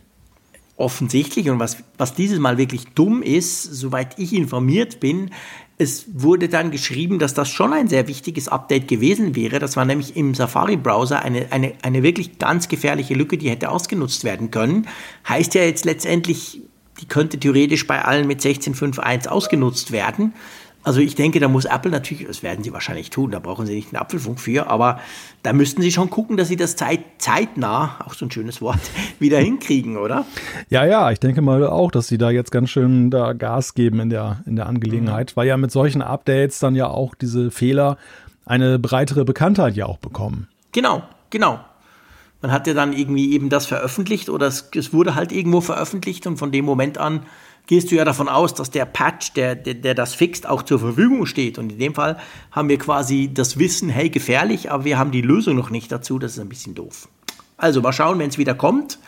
offensichtlich 0.78 1.50
und 1.50 1.58
was, 1.58 1.76
was 1.98 2.14
dieses 2.14 2.38
Mal 2.38 2.56
wirklich 2.56 2.86
dumm 2.94 3.22
ist, 3.22 3.62
soweit 3.62 4.18
ich 4.18 4.32
informiert 4.32 5.00
bin, 5.00 5.30
es 5.76 6.06
wurde 6.12 6.48
dann 6.48 6.72
geschrieben, 6.72 7.18
dass 7.18 7.34
das 7.34 7.48
schon 7.48 7.72
ein 7.72 7.88
sehr 7.88 8.08
wichtiges 8.08 8.48
Update 8.48 8.88
gewesen 8.88 9.36
wäre. 9.36 9.60
Das 9.60 9.76
war 9.76 9.84
nämlich 9.84 10.16
im 10.16 10.34
Safari-Browser 10.34 11.22
eine, 11.22 11.52
eine, 11.52 11.74
eine 11.82 12.02
wirklich 12.02 12.38
ganz 12.38 12.68
gefährliche 12.68 13.14
Lücke, 13.14 13.38
die 13.38 13.48
hätte 13.48 13.70
ausgenutzt 13.70 14.24
werden 14.24 14.50
können. 14.50 14.88
Heißt 15.28 15.54
ja 15.54 15.62
jetzt 15.62 15.84
letztendlich, 15.84 16.62
die 17.00 17.06
könnte 17.06 17.38
theoretisch 17.38 17.86
bei 17.86 18.04
allen 18.04 18.26
mit 18.26 18.40
16.5.1 18.40 19.28
ausgenutzt 19.28 19.92
werden. 19.92 20.34
Also 20.84 21.00
ich 21.00 21.14
denke, 21.14 21.40
da 21.40 21.48
muss 21.48 21.64
Apple 21.64 21.90
natürlich, 21.90 22.26
das 22.26 22.42
werden 22.42 22.62
sie 22.64 22.72
wahrscheinlich 22.72 23.10
tun, 23.10 23.30
da 23.30 23.40
brauchen 23.40 23.66
sie 23.66 23.74
nicht 23.74 23.92
einen 23.92 24.00
Apfelfunk 24.00 24.40
für, 24.40 24.68
aber 24.68 25.00
da 25.42 25.52
müssten 25.52 25.82
sie 25.82 25.90
schon 25.90 26.08
gucken, 26.08 26.36
dass 26.36 26.48
sie 26.48 26.56
das 26.56 26.76
zeit, 26.76 27.00
zeitnah, 27.18 27.96
auch 28.06 28.14
so 28.14 28.24
ein 28.24 28.30
schönes 28.30 28.62
Wort, 28.62 28.78
wieder 29.18 29.38
hinkriegen, 29.38 29.96
oder? 29.96 30.24
Ja, 30.70 30.84
ja, 30.86 31.10
ich 31.10 31.20
denke 31.20 31.42
mal 31.42 31.66
auch, 31.66 31.90
dass 31.90 32.06
sie 32.06 32.16
da 32.16 32.30
jetzt 32.30 32.52
ganz 32.52 32.70
schön 32.70 33.10
da 33.10 33.32
Gas 33.32 33.74
geben 33.74 34.00
in 34.00 34.10
der, 34.10 34.42
in 34.46 34.56
der 34.56 34.66
Angelegenheit, 34.66 35.32
mhm. 35.32 35.36
weil 35.36 35.48
ja 35.48 35.56
mit 35.56 35.72
solchen 35.72 36.00
Updates 36.00 36.60
dann 36.60 36.74
ja 36.74 36.88
auch 36.88 37.14
diese 37.14 37.50
Fehler 37.50 37.98
eine 38.46 38.78
breitere 38.78 39.24
Bekanntheit 39.24 39.76
ja 39.76 39.86
auch 39.86 39.98
bekommen. 39.98 40.48
Genau, 40.72 41.02
genau. 41.30 41.60
Man 42.40 42.52
hat 42.52 42.66
ja 42.68 42.74
dann 42.74 42.92
irgendwie 42.92 43.32
eben 43.32 43.48
das 43.48 43.66
veröffentlicht 43.66 44.30
oder 44.30 44.46
es, 44.46 44.70
es 44.74 44.92
wurde 44.92 45.16
halt 45.16 45.32
irgendwo 45.32 45.60
veröffentlicht 45.60 46.26
und 46.26 46.38
von 46.38 46.52
dem 46.52 46.64
Moment 46.64 46.96
an 46.96 47.22
gehst 47.68 47.92
du 47.92 47.96
ja 47.96 48.04
davon 48.04 48.28
aus, 48.28 48.54
dass 48.54 48.70
der 48.70 48.86
Patch, 48.86 49.34
der, 49.34 49.54
der, 49.54 49.74
der 49.74 49.94
das 49.94 50.14
fixt, 50.14 50.48
auch 50.48 50.62
zur 50.62 50.80
Verfügung 50.80 51.26
steht. 51.26 51.58
Und 51.58 51.70
in 51.70 51.78
dem 51.78 51.94
Fall 51.94 52.18
haben 52.50 52.68
wir 52.68 52.78
quasi 52.78 53.30
das 53.32 53.58
Wissen, 53.58 53.90
hey, 53.90 54.08
gefährlich, 54.08 54.72
aber 54.72 54.84
wir 54.84 54.98
haben 54.98 55.12
die 55.12 55.20
Lösung 55.20 55.54
noch 55.54 55.70
nicht 55.70 55.92
dazu. 55.92 56.18
Das 56.18 56.32
ist 56.32 56.40
ein 56.40 56.48
bisschen 56.48 56.74
doof. 56.74 57.08
Also 57.58 57.82
mal 57.82 57.92
schauen, 57.92 58.18
wenn 58.18 58.30
es 58.30 58.38
wieder 58.38 58.54
kommt. 58.54 58.98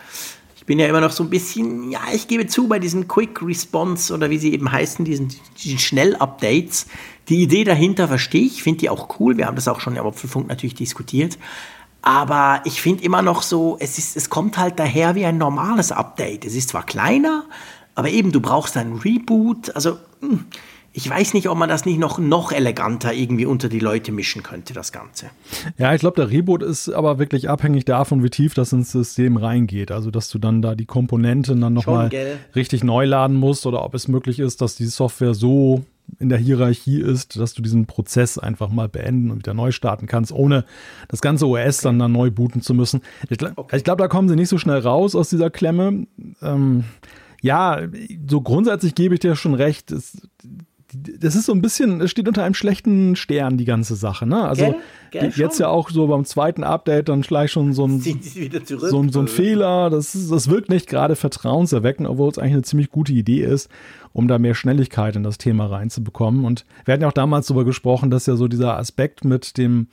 Ich 0.57 0.67
bin 0.67 0.79
ja 0.79 0.87
immer 0.87 1.01
noch 1.01 1.11
so 1.11 1.25
ein 1.25 1.31
bisschen, 1.31 1.91
ja, 1.91 2.01
ich 2.13 2.29
gebe 2.29 2.47
zu, 2.47 2.69
bei 2.69 2.79
diesen 2.79 3.09
Quick 3.09 3.41
Response 3.43 4.13
oder 4.13 4.29
wie 4.29 4.39
sie 4.39 4.53
eben 4.53 4.71
heißen, 4.71 5.07
diesen, 5.07 5.35
diesen 5.65 5.79
Schnell-Updates. 5.79 6.87
Die 7.31 7.43
Idee 7.43 7.65
dahinter 7.65 8.09
verstehe 8.09 8.45
ich, 8.45 8.63
finde 8.63 8.81
die 8.81 8.91
auch 8.91 9.19
cool. 9.19 9.39
Wir 9.39 9.47
haben 9.47 9.57
das 9.57 9.69
auch 9.69 9.81
schon 9.81 9.97
im 9.97 10.05
Apfelfunk 10.07 10.49
natürlich 10.49 10.75
diskutiert. 10.75 11.39
Aber 12.03 12.61
ich 12.65 12.83
finde 12.83 13.05
immer 13.05 13.23
noch 13.23 13.43
so, 13.43 13.79
es, 13.81 13.99
ist, 13.99 14.17
es 14.17 14.29
kommt 14.31 14.59
halt 14.59 14.79
daher 14.79 15.15
wie 15.15 15.25
ein 15.25 15.39
normales 15.39 15.93
Update. 15.93 16.45
Es 16.45 16.55
ist 16.55 16.71
zwar 16.71 16.85
kleiner, 16.85 17.45
aber 18.01 18.09
eben, 18.09 18.33
du 18.33 18.41
brauchst 18.41 18.79
einen 18.79 18.95
Reboot. 18.95 19.77
Also, 19.77 19.99
hm, 20.21 20.47
ich 20.91 21.09
weiß 21.09 21.35
nicht, 21.35 21.51
ob 21.51 21.59
man 21.59 21.69
das 21.69 21.85
nicht 21.85 21.99
noch, 21.99 22.19
noch 22.19 22.51
eleganter 22.51 23.13
irgendwie 23.13 23.45
unter 23.45 23.69
die 23.69 23.79
Leute 23.79 24.11
mischen 24.11 24.43
könnte, 24.43 24.73
das 24.73 24.91
Ganze. 24.91 25.27
Ja, 25.77 25.93
ich 25.93 26.01
glaube, 26.01 26.17
der 26.17 26.31
Reboot 26.31 26.63
ist 26.63 26.89
aber 26.89 27.19
wirklich 27.19 27.51
abhängig 27.51 27.85
davon, 27.85 28.25
wie 28.25 28.31
tief 28.31 28.55
das 28.55 28.73
ins 28.73 28.91
System 28.91 29.37
reingeht. 29.37 29.93
Also, 29.93 30.11
dass 30.11 30.31
du 30.31 30.39
dann 30.39 30.63
da 30.63 30.75
die 30.75 30.87
Komponenten 30.87 31.61
dann 31.61 31.75
nochmal 31.75 32.11
richtig 32.57 32.83
neu 32.83 33.05
laden 33.05 33.37
musst 33.37 33.67
oder 33.67 33.85
ob 33.85 33.93
es 33.93 34.09
möglich 34.09 34.39
ist, 34.39 34.63
dass 34.63 34.77
die 34.77 34.87
Software 34.87 35.35
so 35.35 35.85
in 36.19 36.31
der 36.31 36.39
Hierarchie 36.39 37.03
ist, 37.03 37.39
dass 37.39 37.53
du 37.53 37.61
diesen 37.61 37.85
Prozess 37.85 38.39
einfach 38.39 38.71
mal 38.71 38.89
beenden 38.89 39.31
und 39.31 39.41
wieder 39.41 39.53
neu 39.53 39.73
starten 39.73 40.07
kannst, 40.07 40.33
ohne 40.33 40.65
das 41.09 41.21
ganze 41.21 41.47
OS 41.47 41.59
okay. 41.59 41.79
dann, 41.83 41.99
dann 41.99 42.13
neu 42.13 42.31
booten 42.31 42.63
zu 42.63 42.73
müssen. 42.73 43.03
Ich, 43.29 43.37
glaube, 43.39 44.03
da 44.03 44.09
kommen 44.09 44.29
sie 44.29 44.37
nicht 44.37 44.49
so 44.49 44.57
schnell 44.57 44.79
raus 44.79 45.15
aus 45.15 45.29
dieser 45.29 45.51
Klemme. 45.51 46.07
Ähm, 46.43 46.85
ja, 47.43 47.81
so 48.29 48.41
grundsätzlich 48.41 48.95
gebe 48.95 49.15
ich 49.15 49.21
dir 49.21 49.37
schon 49.37 49.55
recht. 49.55 49.91
Es, 49.91 50.29
das 50.93 51.37
ist 51.37 51.47
so 51.47 51.53
ein 51.53 51.63
bisschen, 51.63 52.01
es 52.01 52.11
steht 52.11 52.27
unter 52.27 52.43
einem 52.43 52.55
schlechten 52.55 53.15
Stern, 53.15 53.57
die 53.57 53.65
ganze 53.65 53.95
Sache. 53.95 54.27
Ne? 54.27 54.43
Also 54.43 54.65
gell? 54.65 54.77
Gell, 55.11 55.33
jetzt 55.37 55.61
ja 55.61 55.69
auch 55.69 55.91
so 55.91 56.07
beim 56.07 56.25
zweiten 56.25 56.65
Update 56.65 57.09
dann 57.09 57.23
gleich 57.23 57.53
schon 57.53 57.73
so 57.73 57.87
ein, 57.87 58.01
zurück, 58.01 58.91
so, 58.91 59.09
so 59.09 59.21
ein 59.21 59.29
Fehler. 59.29 59.91
Das, 59.91 60.15
ist, 60.15 60.31
das 60.31 60.51
wirkt 60.51 60.69
nicht 60.69 60.89
gerade 60.89 61.17
vertrauenserweckend, 61.17 62.09
obwohl 62.09 62.29
es 62.31 62.39
eigentlich 62.39 62.55
eine 62.55 62.63
ziemlich 62.63 62.91
gute 62.91 63.13
Idee 63.13 63.43
ist, 63.43 63.69
um 64.13 64.27
da 64.27 64.39
mehr 64.39 64.55
Schnelligkeit 64.55 65.17
in 65.17 65.23
das 65.23 65.39
Thema 65.39 65.67
reinzubekommen. 65.67 66.45
Und 66.45 66.65
wir 66.85 66.93
hatten 66.93 67.03
ja 67.03 67.09
auch 67.09 67.13
damals 67.13 67.47
darüber 67.47 67.65
gesprochen, 67.65 68.11
dass 68.11 68.27
ja 68.27 68.37
so 68.37 68.49
dieser 68.49 68.77
Aspekt 68.77 69.25
mit 69.25 69.59
dem, 69.59 69.89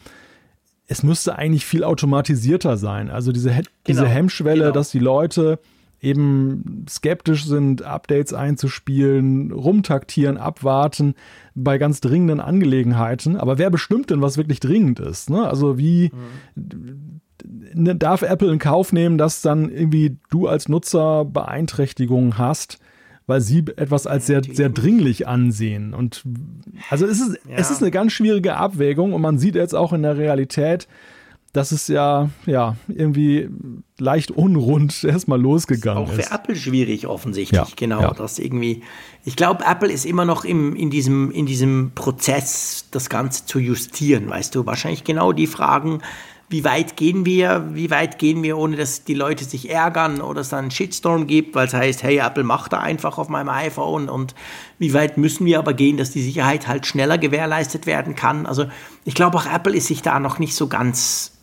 es 0.87 1.03
müsste 1.03 1.35
eigentlich 1.37 1.65
viel 1.65 1.83
automatisierter 1.83 2.77
sein. 2.77 3.09
Also 3.09 3.31
diese, 3.31 3.49
diese 3.85 4.01
genau, 4.01 4.11
Hemmschwelle, 4.11 4.61
genau. 4.61 4.73
dass 4.73 4.89
die 4.89 4.99
Leute 4.99 5.59
eben 6.01 6.85
skeptisch 6.89 7.45
sind, 7.45 7.81
Updates 7.81 8.33
einzuspielen, 8.33 9.51
rumtaktieren, 9.51 10.37
abwarten 10.37 11.15
bei 11.55 11.77
ganz 11.77 12.01
dringenden 12.01 12.39
Angelegenheiten. 12.39 13.35
Aber 13.35 13.57
wer 13.57 13.69
bestimmt 13.69 14.09
denn, 14.09 14.21
was 14.21 14.37
wirklich 14.37 14.59
dringend 14.59 14.99
ist? 14.99 15.29
Ne? 15.29 15.47
Also 15.47 15.77
wie 15.77 16.11
mhm. 16.55 17.21
darf 17.99 18.21
Apple 18.21 18.51
in 18.51 18.59
Kauf 18.59 18.93
nehmen, 18.93 19.17
dass 19.17 19.41
dann 19.41 19.69
irgendwie 19.69 20.17
du 20.29 20.47
als 20.47 20.69
Nutzer 20.69 21.25
Beeinträchtigungen 21.25 22.37
hast? 22.37 22.79
weil 23.29 23.41
sie 23.41 23.65
etwas 23.75 24.07
als 24.07 24.25
sehr, 24.25 24.41
sehr 24.41 24.69
dringlich 24.69 25.27
ansehen. 25.27 25.93
Und 25.93 26.23
also 26.89 27.05
es 27.05 27.19
ist, 27.19 27.37
ja. 27.45 27.57
es 27.57 27.69
ist 27.69 27.81
eine 27.81 27.91
ganz 27.91 28.13
schwierige 28.13 28.55
Abwägung 28.55 29.11
und 29.11 29.21
man 29.21 29.37
sieht 29.37 29.55
jetzt 29.55 29.75
auch 29.75 29.91
in 29.91 30.01
der 30.01 30.17
Realität, 30.17 30.87
das 31.53 31.71
ist 31.71 31.89
ja, 31.89 32.29
ja, 32.45 32.75
irgendwie 32.87 33.49
leicht 33.97 34.31
unrund 34.31 35.03
erstmal 35.03 35.41
losgegangen 35.41 36.03
ist. 36.03 36.09
Auch 36.09 36.13
für 36.13 36.21
ist. 36.21 36.31
Apple 36.31 36.55
schwierig 36.55 37.07
offensichtlich, 37.07 37.59
ja, 37.59 37.67
genau. 37.75 38.01
Ja. 38.01 38.13
Das 38.13 38.39
irgendwie, 38.39 38.83
ich 39.23 39.35
glaube, 39.35 39.63
Apple 39.65 39.91
ist 39.91 40.05
immer 40.05 40.25
noch 40.25 40.45
im, 40.45 40.75
in, 40.75 40.89
diesem, 40.89 41.31
in 41.31 41.45
diesem 41.45 41.91
Prozess, 41.95 42.85
das 42.91 43.09
Ganze 43.09 43.45
zu 43.45 43.59
justieren, 43.59 44.29
weißt 44.29 44.53
du. 44.55 44.65
Wahrscheinlich 44.65 45.03
genau 45.03 45.31
die 45.31 45.47
Fragen, 45.47 46.01
wie 46.49 46.63
weit 46.63 46.95
gehen 46.95 47.25
wir, 47.25 47.67
wie 47.73 47.89
weit 47.89 48.19
gehen 48.19 48.41
wir, 48.41 48.57
ohne 48.57 48.77
dass 48.77 49.03
die 49.03 49.13
Leute 49.13 49.43
sich 49.43 49.69
ärgern 49.69 50.21
oder 50.21 50.41
es 50.41 50.49
dann 50.49 50.59
einen 50.59 50.71
Shitstorm 50.71 51.27
gibt, 51.27 51.55
weil 51.55 51.67
es 51.67 51.73
heißt, 51.73 52.03
hey, 52.03 52.19
Apple 52.19 52.43
macht 52.43 52.71
da 52.71 52.79
einfach 52.79 53.17
auf 53.17 53.27
meinem 53.27 53.49
iPhone 53.49 54.07
und 54.07 54.33
wie 54.79 54.93
weit 54.93 55.17
müssen 55.17 55.45
wir 55.45 55.59
aber 55.59 55.73
gehen, 55.73 55.97
dass 55.97 56.11
die 56.11 56.21
Sicherheit 56.21 56.67
halt 56.67 56.85
schneller 56.85 57.17
gewährleistet 57.17 57.85
werden 57.85 58.15
kann. 58.15 58.45
Also 58.45 58.65
ich 59.03 59.13
glaube 59.13 59.37
auch 59.37 59.45
Apple 59.45 59.75
ist 59.75 59.87
sich 59.87 60.01
da 60.01 60.21
noch 60.21 60.39
nicht 60.39 60.55
so 60.55 60.67
ganz, 60.67 61.33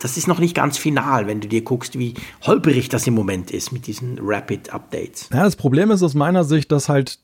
das 0.00 0.16
ist 0.16 0.28
noch 0.28 0.38
nicht 0.38 0.54
ganz 0.54 0.78
final, 0.78 1.26
wenn 1.26 1.40
du 1.40 1.48
dir 1.48 1.62
guckst, 1.62 1.98
wie 1.98 2.14
holperig 2.42 2.88
das 2.88 3.06
im 3.06 3.14
Moment 3.14 3.50
ist 3.50 3.72
mit 3.72 3.86
diesen 3.86 4.18
Rapid 4.20 4.70
Updates. 4.72 5.28
Ja, 5.32 5.44
das 5.44 5.56
Problem 5.56 5.90
ist 5.90 6.02
aus 6.02 6.14
meiner 6.14 6.44
Sicht, 6.44 6.72
dass 6.72 6.88
halt 6.88 7.18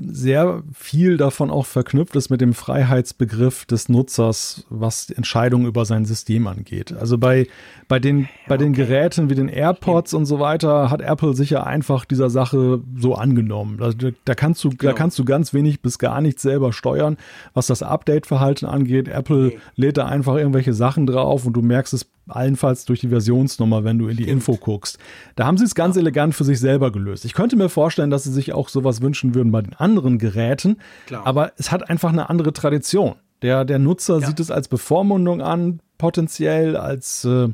sehr 0.00 0.62
viel 0.72 1.16
davon 1.16 1.50
auch 1.50 1.66
verknüpft 1.66 2.16
ist 2.16 2.30
mit 2.30 2.40
dem 2.40 2.54
Freiheitsbegriff 2.54 3.66
des 3.66 3.88
Nutzers, 3.88 4.64
was 4.70 5.10
Entscheidungen 5.10 5.66
über 5.66 5.84
sein 5.84 6.04
System 6.04 6.46
angeht. 6.46 6.92
Also 6.92 7.18
bei, 7.18 7.46
bei, 7.88 7.98
den, 7.98 8.28
bei 8.48 8.56
den 8.56 8.72
okay. 8.72 8.86
Geräten 8.86 9.30
wie 9.30 9.34
den 9.34 9.48
AirPods 9.48 10.14
und 10.14 10.26
so 10.26 10.40
weiter 10.40 10.90
hat 10.90 11.02
Apple 11.02 11.34
sicher 11.34 11.66
einfach 11.66 12.04
dieser 12.04 12.30
Sache 12.30 12.80
so 12.96 13.14
angenommen. 13.14 13.78
Da, 13.78 13.90
da, 14.24 14.34
kannst, 14.34 14.64
du, 14.64 14.70
genau. 14.70 14.92
da 14.92 14.92
kannst 14.92 15.18
du 15.18 15.24
ganz 15.24 15.52
wenig 15.52 15.82
bis 15.82 15.98
gar 15.98 16.20
nichts 16.20 16.42
selber 16.42 16.72
steuern, 16.72 17.16
was 17.52 17.66
das 17.66 17.82
Update-Verhalten 17.82 18.66
angeht. 18.66 19.08
Apple 19.08 19.48
okay. 19.48 19.58
lädt 19.76 19.96
da 19.98 20.06
einfach 20.06 20.36
irgendwelche 20.36 20.72
Sachen 20.72 21.06
drauf 21.06 21.44
und 21.44 21.52
du 21.52 21.62
merkst 21.62 21.92
es 21.92 22.06
allenfalls 22.34 22.84
durch 22.84 23.00
die 23.00 23.08
Versionsnummer, 23.08 23.84
wenn 23.84 23.98
du 23.98 24.08
in 24.08 24.16
die. 24.16 24.28
Info 24.28 24.56
guckst. 24.56 24.98
Da 25.36 25.46
haben 25.46 25.58
sie 25.58 25.64
es 25.64 25.74
ganz 25.74 25.96
elegant 25.96 26.34
für 26.34 26.44
sich 26.44 26.60
selber 26.60 26.92
gelöst. 26.92 27.24
Ich 27.24 27.34
könnte 27.34 27.56
mir 27.56 27.68
vorstellen, 27.68 28.10
dass 28.10 28.24
sie 28.24 28.32
sich 28.32 28.52
auch 28.52 28.68
sowas 28.68 29.02
wünschen 29.02 29.34
würden 29.34 29.50
bei 29.50 29.62
den 29.62 29.74
anderen 29.74 30.18
Geräten, 30.18 30.76
Klar. 31.06 31.26
aber 31.26 31.52
es 31.56 31.72
hat 31.72 31.90
einfach 31.90 32.10
eine 32.10 32.30
andere 32.30 32.52
Tradition. 32.52 33.16
Der, 33.42 33.64
der 33.64 33.78
Nutzer 33.78 34.20
ja. 34.20 34.26
sieht 34.26 34.40
es 34.40 34.50
als 34.50 34.68
Bevormundung 34.68 35.40
an, 35.40 35.80
potenziell, 35.98 36.76
als 36.76 37.24
äh, 37.24 37.48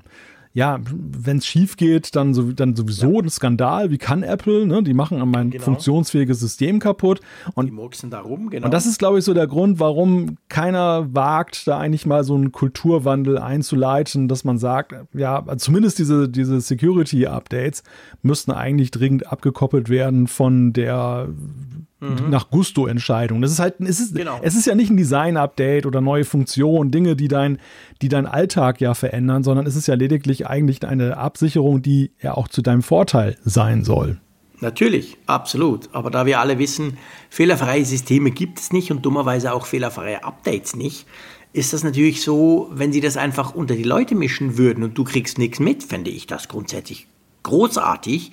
ja, 0.57 0.80
wenn 0.88 1.36
es 1.36 1.44
schief 1.44 1.76
geht, 1.76 2.16
dann, 2.16 2.32
so, 2.32 2.50
dann 2.50 2.74
sowieso 2.74 3.16
ja. 3.16 3.20
ein 3.20 3.28
Skandal. 3.28 3.90
Wie 3.90 3.98
kann 3.98 4.22
Apple? 4.22 4.66
Ne? 4.66 4.82
Die 4.82 4.94
machen 4.94 5.18
mein 5.28 5.50
genau. 5.50 5.62
funktionsfähiges 5.62 6.40
System 6.40 6.78
kaputt. 6.78 7.20
Und, 7.52 7.66
die 7.66 7.72
murksen 7.72 8.09
da 8.09 8.20
rum, 8.20 8.48
genau. 8.48 8.64
Und 8.64 8.72
das 8.72 8.86
ist, 8.86 8.98
glaube 8.98 9.18
ich, 9.18 9.24
so 9.26 9.34
der 9.34 9.48
Grund, 9.48 9.80
warum 9.80 10.38
keiner 10.48 11.14
wagt, 11.14 11.68
da 11.68 11.78
eigentlich 11.78 12.07
mal 12.07 12.24
so 12.24 12.34
einen 12.34 12.52
Kulturwandel 12.52 13.36
einzuleiten, 13.36 14.28
dass 14.28 14.44
man 14.44 14.57
sagt, 14.57 14.94
ja, 15.12 15.44
zumindest 15.59 15.98
diese, 15.98 16.26
diese 16.26 16.59
Security-Updates 16.62 17.82
müssten 18.22 18.50
eigentlich 18.50 18.90
dringend 18.90 19.30
abgekoppelt 19.30 19.90
werden 19.90 20.26
von 20.26 20.72
der 20.72 21.28
Mhm. 21.99 22.28
nach 22.28 22.51
Gusto-Entscheidung. 22.51 23.40
Das 23.40 23.51
ist 23.51 23.59
halt, 23.59 23.80
es 23.80 24.01
ist, 24.01 24.14
genau. 24.14 24.38
es 24.42 24.55
ist 24.55 24.66
ja 24.66 24.74
nicht 24.74 24.90
ein 24.90 24.99
Design-Update 24.99 25.86
oder 25.86 26.03
neue 26.03 26.24
Funktionen, 26.24 26.90
Dinge, 26.90 27.16
die 27.16 27.28
dein, 27.28 27.59
die 28.03 28.09
deinen 28.09 28.26
Alltag 28.26 28.82
ja 28.82 28.92
verändern, 28.92 29.42
sondern 29.42 29.66
es 29.66 29.76
ist 29.76 29.86
ja 29.86 29.94
lediglich 29.94 30.47
eigentlich 30.47 30.86
eine 30.86 31.16
Absicherung, 31.16 31.80
die 31.80 32.12
ja 32.20 32.34
auch 32.34 32.49
zu 32.49 32.61
deinem 32.61 32.82
Vorteil 32.82 33.38
sein 33.44 33.82
soll. 33.82 34.20
Natürlich, 34.61 35.16
absolut. 35.26 35.88
Aber 35.92 36.11
da 36.11 36.26
wir 36.26 36.40
alle 36.40 36.59
wissen, 36.59 36.99
fehlerfreie 37.30 37.84
Systeme 37.84 38.30
gibt 38.30 38.59
es 38.59 38.72
nicht 38.72 38.90
und 38.90 39.05
dummerweise 39.05 39.53
auch 39.55 39.64
fehlerfreie 39.64 40.22
Updates 40.22 40.76
nicht, 40.76 41.07
ist 41.53 41.72
das 41.72 41.82
natürlich 41.82 42.22
so, 42.22 42.68
wenn 42.72 42.92
sie 42.92 43.01
das 43.01 43.16
einfach 43.16 43.55
unter 43.55 43.74
die 43.74 43.82
Leute 43.82 44.14
mischen 44.14 44.59
würden 44.59 44.84
und 44.84 44.99
du 44.99 45.05
kriegst 45.05 45.38
nichts 45.38 45.61
mit, 45.61 45.82
fände 45.82 46.11
ich 46.11 46.26
das 46.26 46.49
grundsätzlich 46.49 47.07
großartig. 47.42 48.32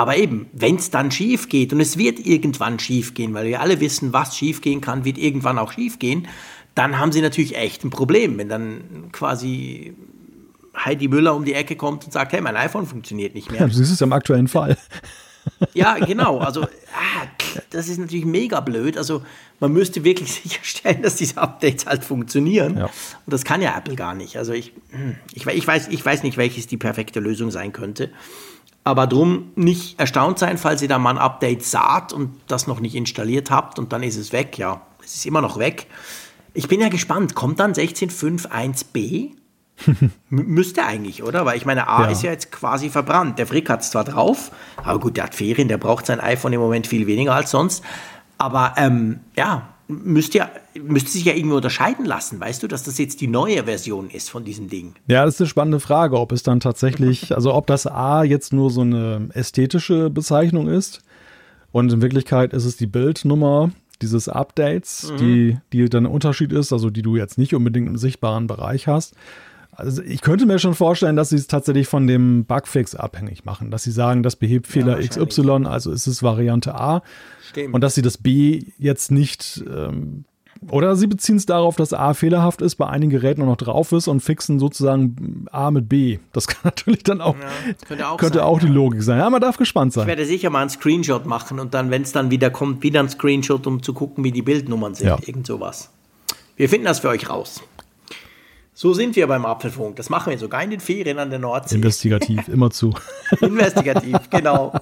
Aber 0.00 0.16
eben, 0.16 0.46
wenn 0.54 0.76
es 0.76 0.90
dann 0.90 1.10
schief 1.10 1.50
geht, 1.50 1.74
und 1.74 1.80
es 1.80 1.98
wird 1.98 2.20
irgendwann 2.20 2.78
schief 2.78 3.12
gehen, 3.12 3.34
weil 3.34 3.44
wir 3.44 3.60
alle 3.60 3.80
wissen, 3.80 4.14
was 4.14 4.34
schief 4.34 4.62
gehen 4.62 4.80
kann, 4.80 5.04
wird 5.04 5.18
irgendwann 5.18 5.58
auch 5.58 5.72
schief 5.72 5.98
gehen, 5.98 6.26
dann 6.74 6.98
haben 6.98 7.12
sie 7.12 7.20
natürlich 7.20 7.54
echt 7.54 7.84
ein 7.84 7.90
Problem, 7.90 8.38
wenn 8.38 8.48
dann 8.48 9.12
quasi 9.12 9.94
Heidi 10.74 11.06
Müller 11.06 11.34
um 11.34 11.44
die 11.44 11.52
Ecke 11.52 11.76
kommt 11.76 12.06
und 12.06 12.14
sagt, 12.14 12.32
hey, 12.32 12.40
mein 12.40 12.56
iPhone 12.56 12.86
funktioniert 12.86 13.34
nicht 13.34 13.50
mehr. 13.50 13.60
Ja, 13.60 13.66
das 13.66 13.76
ist 13.76 13.90
es 13.90 14.00
im 14.00 14.14
aktuellen 14.14 14.48
Fall. 14.48 14.78
Ja, 15.72 15.94
genau. 15.94 16.38
Also, 16.38 16.64
ah, 16.64 17.26
das 17.70 17.88
ist 17.88 17.96
natürlich 17.98 18.26
mega 18.26 18.60
blöd. 18.60 18.98
Also, 18.98 19.22
man 19.58 19.72
müsste 19.72 20.04
wirklich 20.04 20.32
sicherstellen, 20.42 21.02
dass 21.02 21.16
diese 21.16 21.38
Updates 21.38 21.86
halt 21.86 22.04
funktionieren. 22.04 22.76
Ja. 22.76 22.84
Und 22.84 22.92
das 23.26 23.44
kann 23.44 23.62
ja 23.62 23.76
Apple 23.76 23.96
gar 23.96 24.14
nicht. 24.14 24.36
Also, 24.36 24.52
ich, 24.52 24.74
hm, 24.90 25.16
ich, 25.32 25.46
ich, 25.46 25.66
weiß, 25.66 25.88
ich 25.88 26.04
weiß 26.04 26.24
nicht, 26.24 26.36
welches 26.36 26.66
die 26.66 26.76
perfekte 26.76 27.20
Lösung 27.20 27.50
sein 27.50 27.72
könnte. 27.72 28.10
Aber 28.82 29.06
drum 29.06 29.52
nicht 29.56 30.00
erstaunt 30.00 30.38
sein, 30.38 30.56
falls 30.56 30.80
ihr 30.82 30.88
da 30.88 30.98
mal 30.98 31.10
ein 31.10 31.18
Update 31.18 31.64
saht 31.64 32.12
und 32.12 32.30
das 32.48 32.66
noch 32.66 32.80
nicht 32.80 32.94
installiert 32.94 33.50
habt 33.50 33.78
und 33.78 33.92
dann 33.92 34.02
ist 34.02 34.16
es 34.16 34.32
weg. 34.32 34.56
Ja, 34.58 34.80
es 35.04 35.16
ist 35.16 35.26
immer 35.26 35.42
noch 35.42 35.58
weg. 35.58 35.86
Ich 36.54 36.66
bin 36.66 36.80
ja 36.80 36.88
gespannt, 36.88 37.34
kommt 37.34 37.60
dann 37.60 37.72
16.5.1b? 37.74 39.32
Müsste 40.30 40.84
eigentlich, 40.84 41.22
oder? 41.22 41.46
Weil 41.46 41.56
ich 41.56 41.66
meine, 41.66 41.88
A 41.88 42.04
ja. 42.04 42.10
ist 42.10 42.22
ja 42.22 42.30
jetzt 42.30 42.52
quasi 42.52 42.90
verbrannt. 42.90 43.38
Der 43.38 43.46
Frick 43.46 43.68
hat 43.68 43.80
es 43.80 43.90
zwar 43.90 44.04
drauf, 44.04 44.50
aber 44.76 44.98
gut, 44.98 45.16
der 45.16 45.24
hat 45.24 45.34
Ferien, 45.34 45.68
der 45.68 45.78
braucht 45.78 46.06
sein 46.06 46.20
iPhone 46.20 46.52
im 46.52 46.60
Moment 46.60 46.86
viel 46.86 47.06
weniger 47.06 47.34
als 47.34 47.50
sonst. 47.50 47.84
Aber 48.38 48.74
ähm, 48.76 49.20
ja, 49.36 49.68
müsste 49.90 50.38
ja, 50.38 50.50
müsste 50.82 51.10
sich 51.10 51.24
ja 51.24 51.34
irgendwie 51.34 51.56
unterscheiden 51.56 52.04
lassen, 52.04 52.40
weißt 52.40 52.62
du, 52.62 52.68
dass 52.68 52.82
das 52.82 52.98
jetzt 52.98 53.20
die 53.20 53.26
neue 53.26 53.64
Version 53.64 54.08
ist 54.10 54.30
von 54.30 54.44
diesem 54.44 54.68
Ding. 54.68 54.94
Ja, 55.06 55.24
das 55.24 55.34
ist 55.34 55.40
eine 55.40 55.48
spannende 55.48 55.80
Frage, 55.80 56.18
ob 56.18 56.32
es 56.32 56.42
dann 56.42 56.60
tatsächlich, 56.60 57.34
also 57.34 57.54
ob 57.54 57.66
das 57.66 57.86
A 57.86 58.24
jetzt 58.24 58.52
nur 58.52 58.70
so 58.70 58.82
eine 58.82 59.28
ästhetische 59.34 60.10
Bezeichnung 60.10 60.68
ist 60.68 61.02
und 61.72 61.92
in 61.92 62.02
Wirklichkeit 62.02 62.52
ist 62.52 62.64
es 62.64 62.76
die 62.76 62.86
Bildnummer 62.86 63.70
dieses 64.02 64.28
Updates, 64.28 65.10
mhm. 65.12 65.16
die, 65.18 65.58
die 65.72 65.88
dann 65.88 66.06
ein 66.06 66.12
Unterschied 66.12 66.52
ist, 66.52 66.72
also 66.72 66.90
die 66.90 67.02
du 67.02 67.16
jetzt 67.16 67.38
nicht 67.38 67.54
unbedingt 67.54 67.88
im 67.88 67.96
sichtbaren 67.96 68.46
Bereich 68.46 68.86
hast. 68.86 69.14
Also 69.72 70.02
ich 70.02 70.20
könnte 70.20 70.46
mir 70.46 70.58
schon 70.58 70.74
vorstellen, 70.74 71.16
dass 71.16 71.30
sie 71.30 71.36
es 71.36 71.46
tatsächlich 71.46 71.88
von 71.88 72.06
dem 72.06 72.44
Bugfix 72.44 72.94
abhängig 72.94 73.44
machen, 73.44 73.70
dass 73.70 73.84
sie 73.84 73.92
sagen, 73.92 74.22
das 74.22 74.36
behebt 74.36 74.66
Fehler 74.66 75.00
ja, 75.00 75.08
XY, 75.08 75.66
also 75.66 75.90
ist 75.92 76.06
es 76.06 76.22
Variante 76.22 76.74
A. 76.74 77.02
Stimmt. 77.48 77.74
Und 77.74 77.80
dass 77.80 77.94
sie 77.94 78.02
das 78.02 78.18
B 78.18 78.64
jetzt 78.78 79.10
nicht 79.10 79.64
ähm, 79.66 80.24
oder 80.68 80.94
sie 80.94 81.06
beziehen 81.06 81.36
es 81.36 81.46
darauf, 81.46 81.76
dass 81.76 81.94
A 81.94 82.12
fehlerhaft 82.12 82.60
ist, 82.60 82.74
bei 82.74 82.86
einigen 82.86 83.10
Geräten 83.10 83.44
noch 83.44 83.56
drauf 83.56 83.92
ist 83.92 84.08
und 84.08 84.20
fixen 84.20 84.58
sozusagen 84.58 85.46
A 85.50 85.70
mit 85.70 85.88
B. 85.88 86.18
Das 86.32 86.46
kann 86.46 86.60
natürlich 86.64 87.02
dann 87.02 87.20
auch, 87.20 87.36
ja, 87.36 87.72
könnte 87.86 88.08
auch, 88.08 88.16
könnte 88.18 88.38
sein, 88.38 88.46
auch 88.46 88.60
ja. 88.60 88.66
die 88.66 88.72
Logik 88.72 89.02
sein. 89.02 89.18
Ja, 89.18 89.30
man 89.30 89.40
darf 89.40 89.56
gespannt 89.56 89.94
sein. 89.94 90.02
Ich 90.02 90.08
werde 90.08 90.26
sicher 90.26 90.50
mal 90.50 90.60
einen 90.60 90.70
Screenshot 90.70 91.24
machen 91.24 91.60
und 91.60 91.72
dann, 91.72 91.90
wenn 91.90 92.02
es 92.02 92.12
dann 92.12 92.30
wieder 92.30 92.50
kommt, 92.50 92.82
wieder 92.82 93.00
ein 93.00 93.08
Screenshot, 93.08 93.66
um 93.66 93.82
zu 93.82 93.94
gucken, 93.94 94.22
wie 94.22 94.32
die 94.32 94.42
Bildnummern 94.42 94.94
sind. 94.94 95.06
Ja. 95.06 95.18
Irgend 95.24 95.46
sowas. 95.46 95.90
Wir 96.56 96.68
finden 96.68 96.84
das 96.84 97.00
für 97.00 97.08
euch 97.08 97.30
raus. 97.30 97.62
So 98.80 98.94
sind 98.94 99.14
wir 99.14 99.26
beim 99.26 99.44
Apfelfunk. 99.44 99.96
Das 99.96 100.08
machen 100.08 100.30
wir 100.30 100.38
sogar 100.38 100.62
in 100.62 100.70
den 100.70 100.80
Ferien 100.80 101.18
an 101.18 101.28
der 101.28 101.38
Nordsee. 101.38 101.74
Investigativ, 101.74 102.48
immer 102.48 102.70
zu. 102.70 102.94
Investigativ, 103.42 104.16
genau. 104.30 104.72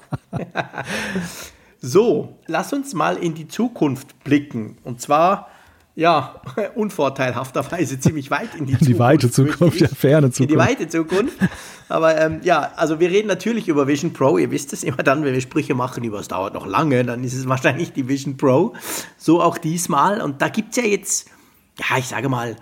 so, 1.80 2.38
lass 2.46 2.72
uns 2.72 2.94
mal 2.94 3.16
in 3.16 3.34
die 3.34 3.48
Zukunft 3.48 4.22
blicken. 4.22 4.78
Und 4.84 5.00
zwar, 5.00 5.48
ja, 5.96 6.40
unvorteilhafterweise 6.76 7.98
ziemlich 7.98 8.30
weit 8.30 8.54
in 8.54 8.66
die 8.66 8.74
Zukunft. 8.74 8.88
Die 8.88 8.98
weite 9.00 9.30
Zukunft, 9.32 9.80
ja, 9.80 9.88
ferne 9.88 10.30
Zukunft. 10.30 10.52
In 10.52 10.58
die 10.60 10.64
weite 10.64 10.88
Zukunft. 10.88 11.36
Aber 11.88 12.20
ähm, 12.20 12.38
ja, 12.44 12.70
also 12.76 13.00
wir 13.00 13.10
reden 13.10 13.26
natürlich 13.26 13.66
über 13.66 13.88
Vision 13.88 14.12
Pro. 14.12 14.38
Ihr 14.38 14.52
wisst 14.52 14.72
es 14.72 14.84
immer 14.84 15.02
dann, 15.02 15.24
wenn 15.24 15.34
wir 15.34 15.40
Sprüche 15.40 15.74
machen 15.74 16.04
über 16.04 16.20
es 16.20 16.28
dauert 16.28 16.54
noch 16.54 16.68
lange, 16.68 17.04
dann 17.04 17.24
ist 17.24 17.34
es 17.34 17.48
wahrscheinlich 17.48 17.94
die 17.94 18.06
Vision 18.06 18.36
Pro. 18.36 18.74
So 19.16 19.42
auch 19.42 19.58
diesmal. 19.58 20.20
Und 20.20 20.40
da 20.40 20.50
gibt 20.50 20.70
es 20.70 20.84
ja 20.84 20.88
jetzt, 20.88 21.30
ja, 21.80 21.98
ich 21.98 22.06
sage 22.06 22.28
mal, 22.28 22.54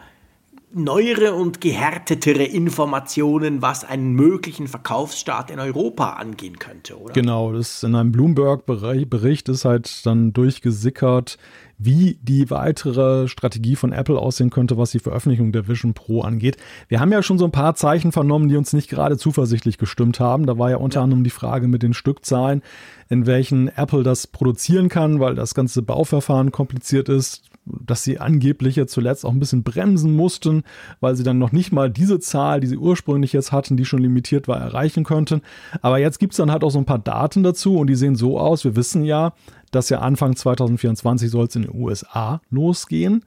neuere 0.72 1.34
und 1.34 1.60
gehärtetere 1.60 2.42
Informationen, 2.44 3.62
was 3.62 3.84
einen 3.84 4.12
möglichen 4.12 4.66
Verkaufsstart 4.66 5.50
in 5.50 5.60
Europa 5.60 6.14
angehen 6.14 6.58
könnte, 6.58 7.00
oder? 7.00 7.12
Genau, 7.14 7.52
das 7.52 7.82
in 7.82 7.94
einem 7.94 8.12
Bloomberg-Bericht 8.12 9.48
ist 9.48 9.64
halt 9.64 10.04
dann 10.04 10.32
durchgesickert, 10.32 11.38
wie 11.78 12.18
die 12.22 12.50
weitere 12.50 13.28
Strategie 13.28 13.76
von 13.76 13.92
Apple 13.92 14.18
aussehen 14.18 14.50
könnte, 14.50 14.76
was 14.76 14.90
die 14.90 14.98
Veröffentlichung 14.98 15.52
der 15.52 15.68
Vision 15.68 15.94
Pro 15.94 16.22
angeht. 16.22 16.56
Wir 16.88 17.00
haben 17.00 17.12
ja 17.12 17.22
schon 17.22 17.38
so 17.38 17.44
ein 17.44 17.52
paar 17.52 17.74
Zeichen 17.74 18.12
vernommen, 18.12 18.48
die 18.48 18.56
uns 18.56 18.72
nicht 18.72 18.88
gerade 18.88 19.18
zuversichtlich 19.18 19.78
gestimmt 19.78 20.18
haben. 20.18 20.46
Da 20.46 20.58
war 20.58 20.70
ja 20.70 20.78
unter 20.78 21.02
anderem 21.02 21.22
die 21.22 21.30
Frage 21.30 21.68
mit 21.68 21.82
den 21.82 21.94
Stückzahlen, 21.94 22.62
in 23.08 23.26
welchen 23.26 23.68
Apple 23.68 24.02
das 24.02 24.26
produzieren 24.26 24.88
kann, 24.88 25.20
weil 25.20 25.34
das 25.34 25.54
ganze 25.54 25.82
Bauverfahren 25.82 26.50
kompliziert 26.50 27.08
ist 27.08 27.42
dass 27.66 28.04
sie 28.04 28.18
angeblich 28.18 28.76
jetzt 28.76 28.92
zuletzt 28.92 29.26
auch 29.26 29.32
ein 29.32 29.40
bisschen 29.40 29.64
bremsen 29.64 30.14
mussten, 30.14 30.62
weil 31.00 31.16
sie 31.16 31.24
dann 31.24 31.38
noch 31.38 31.52
nicht 31.52 31.72
mal 31.72 31.90
diese 31.90 32.20
Zahl, 32.20 32.60
die 32.60 32.68
sie 32.68 32.76
ursprünglich 32.76 33.32
jetzt 33.32 33.52
hatten, 33.52 33.76
die 33.76 33.84
schon 33.84 34.00
limitiert 34.00 34.48
war, 34.48 34.58
erreichen 34.58 35.04
könnten. 35.04 35.42
Aber 35.82 35.98
jetzt 35.98 36.18
gibt 36.18 36.32
es 36.32 36.36
dann 36.38 36.50
halt 36.50 36.64
auch 36.64 36.70
so 36.70 36.78
ein 36.78 36.84
paar 36.84 36.98
Daten 36.98 37.42
dazu 37.42 37.76
und 37.78 37.88
die 37.88 37.96
sehen 37.96 38.16
so 38.16 38.38
aus. 38.38 38.64
Wir 38.64 38.76
wissen 38.76 39.04
ja, 39.04 39.32
dass 39.72 39.88
ja 39.88 39.98
Anfang 39.98 40.36
2024 40.36 41.30
soll 41.30 41.46
es 41.46 41.56
in 41.56 41.62
den 41.62 41.74
USA 41.74 42.40
losgehen. 42.50 43.24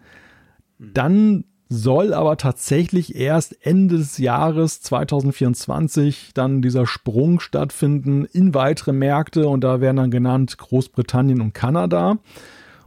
Dann 0.79 1.43
soll 1.67 2.15
aber 2.15 2.37
tatsächlich 2.37 3.15
erst 3.15 3.63
Ende 3.63 3.97
des 3.97 4.17
Jahres 4.17 4.81
2024 4.81 6.31
dann 6.33 6.63
dieser 6.63 6.87
Sprung 6.87 7.39
stattfinden 7.39 8.25
in 8.25 8.55
weitere 8.55 8.91
Märkte 8.91 9.47
und 9.47 9.63
da 9.63 9.79
werden 9.79 9.97
dann 9.97 10.11
genannt 10.11 10.57
Großbritannien 10.57 11.41
und 11.41 11.53
Kanada. 11.53 12.17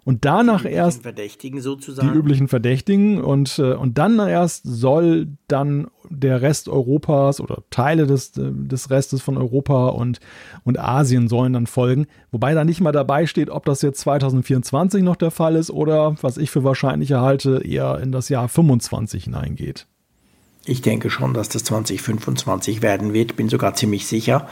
Und 0.05 0.25
danach 0.25 0.63
die 0.63 0.69
erst 0.69 1.03
Verdächtigen 1.03 1.61
sozusagen. 1.61 2.13
die 2.13 2.19
üblichen 2.19 2.49
Verdächtigen 2.49 3.23
und, 3.23 3.59
äh, 3.61 3.75
und 3.75 3.99
dann 3.99 4.19
erst 4.19 4.63
soll 4.65 5.29
dann 5.47 5.89
der 6.11 6.43
Rest 6.43 6.69
Europas 6.69 7.41
oder 7.41 7.63
Teile 7.71 8.07
des, 8.07 8.37
äh, 8.37 8.51
des 8.53 8.91
Restes 8.91 9.23
von 9.23 9.37
Europa 9.37 9.89
und, 9.89 10.19
und 10.65 10.79
Asien 10.79 11.29
sollen 11.29 11.53
dann 11.53 11.69
folgen. 11.69 12.07
Wobei 12.33 12.53
da 12.53 12.65
nicht 12.65 12.81
mal 12.81 12.91
dabei 12.91 13.27
steht, 13.27 13.49
ob 13.49 13.65
das 13.65 13.81
jetzt 13.83 14.01
2024 14.01 15.05
noch 15.05 15.17
der 15.17 15.31
Fall 15.31 15.55
ist 15.55 15.71
oder, 15.71 16.17
was 16.21 16.37
ich 16.37 16.51
für 16.51 16.65
wahrscheinlicher 16.65 17.21
halte, 17.21 17.63
eher 17.65 18.01
in 18.01 18.11
das 18.11 18.29
Jahr 18.29 18.49
25 18.49 19.25
hineingeht. 19.25 19.87
Ich 20.65 20.81
denke 20.81 21.11
schon, 21.11 21.35
dass 21.35 21.49
das 21.49 21.65
2025 21.65 22.83
werden 22.83 23.13
wird, 23.13 23.37
bin 23.37 23.49
sogar 23.49 23.75
ziemlich 23.75 24.07
sicher. 24.07 24.49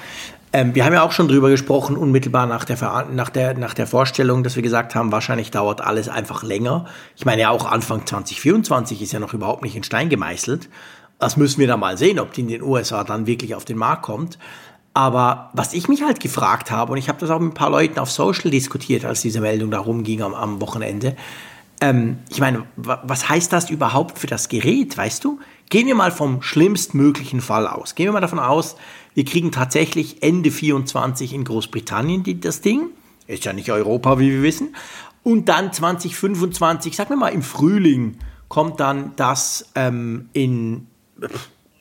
Ähm, 0.53 0.75
wir 0.75 0.85
haben 0.85 0.93
ja 0.93 1.03
auch 1.03 1.13
schon 1.13 1.29
drüber 1.29 1.49
gesprochen, 1.49 1.97
unmittelbar 1.97 2.47
nach 2.47 2.65
der, 2.65 3.07
nach, 3.13 3.31
der, 3.31 3.55
nach 3.57 3.75
der 3.75 3.87
Vorstellung, 3.87 4.43
dass 4.43 4.57
wir 4.57 4.63
gesagt 4.63 4.95
haben, 4.95 5.13
wahrscheinlich 5.13 5.51
dauert 5.51 5.81
alles 5.81 6.09
einfach 6.09 6.43
länger. 6.43 6.87
Ich 7.17 7.25
meine 7.25 7.43
ja 7.43 7.51
auch 7.51 7.71
Anfang 7.71 8.05
2024 8.05 9.01
ist 9.01 9.13
ja 9.13 9.21
noch 9.21 9.33
überhaupt 9.33 9.63
nicht 9.63 9.77
in 9.77 9.85
Stein 9.85 10.09
gemeißelt. 10.09 10.69
Das 11.21 11.37
müssen 11.37 11.61
wir 11.61 11.69
dann 11.69 11.81
mal 11.81 11.97
sehen, 11.99 12.19
ob 12.19 12.33
die 12.33 12.41
in 12.41 12.49
den 12.49 12.63
USA 12.63 13.05
dann 13.05 13.27
wirklich 13.27 13.55
auf 13.55 13.65
den 13.65 13.79
Markt 13.79 14.03
kommt. 14.03 14.39
Aber 14.93 15.51
was 15.53 15.73
ich 15.73 15.87
mich 15.87 16.03
halt 16.03 16.19
gefragt 16.19 16.73
habe, 16.73 16.93
und 16.93 16.99
ich 16.99 17.09
habe 17.09 17.21
das 17.21 17.31
auch 17.31 17.39
mit 17.39 17.53
ein 17.53 17.55
paar 17.55 17.71
Leuten 17.71 18.01
auf 18.01 18.11
Social 18.11 18.51
diskutiert, 18.51 19.05
als 19.05 19.23
diese 19.23 19.41
Meldung 19.41 19.71
da 19.71 19.79
rumging 19.79 20.23
am, 20.23 20.35
am 20.35 20.61
Wochenende, 20.61 21.15
ähm, 21.81 22.19
ich 22.29 22.41
meine, 22.41 22.65
was 22.77 23.29
heißt 23.29 23.53
das 23.53 23.71
überhaupt 23.71 24.19
für 24.19 24.27
das 24.27 24.49
Gerät, 24.49 24.97
weißt 24.97 25.25
du? 25.25 25.39
Gehen 25.71 25.87
wir 25.87 25.95
mal 25.95 26.11
vom 26.11 26.43
schlimmstmöglichen 26.43 27.41
Fall 27.41 27.69
aus. 27.69 27.95
Gehen 27.95 28.07
wir 28.07 28.13
mal 28.13 28.21
davon 28.21 28.41
aus, 28.41 28.77
wir 29.15 29.25
kriegen 29.25 29.53
tatsächlich 29.53 30.23
Ende 30.23 30.51
24 30.51 31.33
in 31.33 31.45
Großbritannien 31.45 32.25
das 32.41 32.61
Ding. 32.61 32.91
Ist 33.29 33.45
ja 33.45 33.53
nicht 33.53 33.71
Europa, 33.71 34.19
wie 34.19 34.33
wir 34.33 34.43
wissen. 34.43 34.75
Und 35.23 35.49
dann 35.49 35.73
2025, 35.73 36.97
sagen 36.97 37.11
wir 37.11 37.17
mal 37.17 37.29
im 37.29 37.43
Frühling, 37.43 38.19
kommt 38.49 38.81
dann 38.81 39.13
das 39.15 39.71
ähm, 39.77 40.29
in 40.33 40.89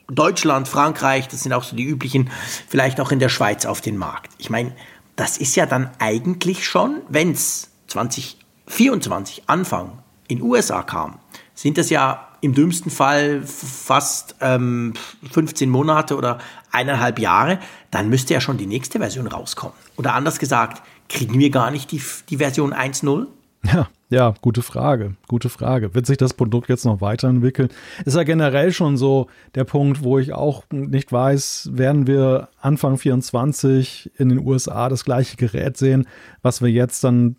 Deutschland, 0.08 0.68
Frankreich, 0.68 1.26
das 1.26 1.42
sind 1.42 1.52
auch 1.52 1.64
so 1.64 1.74
die 1.74 1.84
üblichen, 1.84 2.30
vielleicht 2.68 3.00
auch 3.00 3.10
in 3.10 3.18
der 3.18 3.28
Schweiz 3.28 3.66
auf 3.66 3.80
den 3.80 3.96
Markt. 3.96 4.32
Ich 4.38 4.50
meine, 4.50 4.72
das 5.16 5.36
ist 5.36 5.56
ja 5.56 5.66
dann 5.66 5.90
eigentlich 5.98 6.64
schon, 6.64 7.02
wenn 7.08 7.32
es 7.32 7.70
2024 7.88 9.44
Anfang 9.48 9.98
in 10.28 10.42
USA 10.42 10.82
kam, 10.82 11.18
sind 11.54 11.76
das 11.76 11.90
ja 11.90 12.29
im 12.40 12.54
dümmsten 12.54 12.90
Fall 12.90 13.42
fast 13.44 14.36
ähm, 14.40 14.94
15 15.30 15.68
Monate 15.68 16.16
oder 16.16 16.38
eineinhalb 16.72 17.18
Jahre, 17.18 17.58
dann 17.90 18.08
müsste 18.08 18.34
ja 18.34 18.40
schon 18.40 18.56
die 18.56 18.66
nächste 18.66 18.98
Version 18.98 19.26
rauskommen. 19.26 19.74
Oder 19.96 20.14
anders 20.14 20.38
gesagt, 20.38 20.82
kriegen 21.08 21.38
wir 21.38 21.50
gar 21.50 21.70
nicht 21.70 21.90
die, 21.92 22.02
die 22.28 22.38
Version 22.38 22.72
1.0? 22.72 23.26
Ja, 23.62 23.88
ja, 24.08 24.34
gute 24.40 24.62
Frage. 24.62 25.16
Gute 25.28 25.50
Frage. 25.50 25.94
Wird 25.94 26.06
sich 26.06 26.16
das 26.16 26.34
Produkt 26.34 26.68
jetzt 26.68 26.84
noch 26.84 27.00
weiterentwickeln? 27.00 27.68
Ist 28.04 28.16
ja 28.16 28.22
generell 28.22 28.72
schon 28.72 28.96
so 28.96 29.28
der 29.54 29.64
Punkt, 29.64 30.02
wo 30.02 30.18
ich 30.18 30.32
auch 30.32 30.64
nicht 30.70 31.12
weiß, 31.12 31.70
werden 31.72 32.06
wir 32.06 32.48
Anfang 32.60 32.96
24 32.96 34.12
in 34.16 34.30
den 34.30 34.38
USA 34.38 34.88
das 34.88 35.04
gleiche 35.04 35.36
Gerät 35.36 35.76
sehen, 35.76 36.06
was 36.42 36.62
wir 36.62 36.70
jetzt 36.70 37.04
dann 37.04 37.36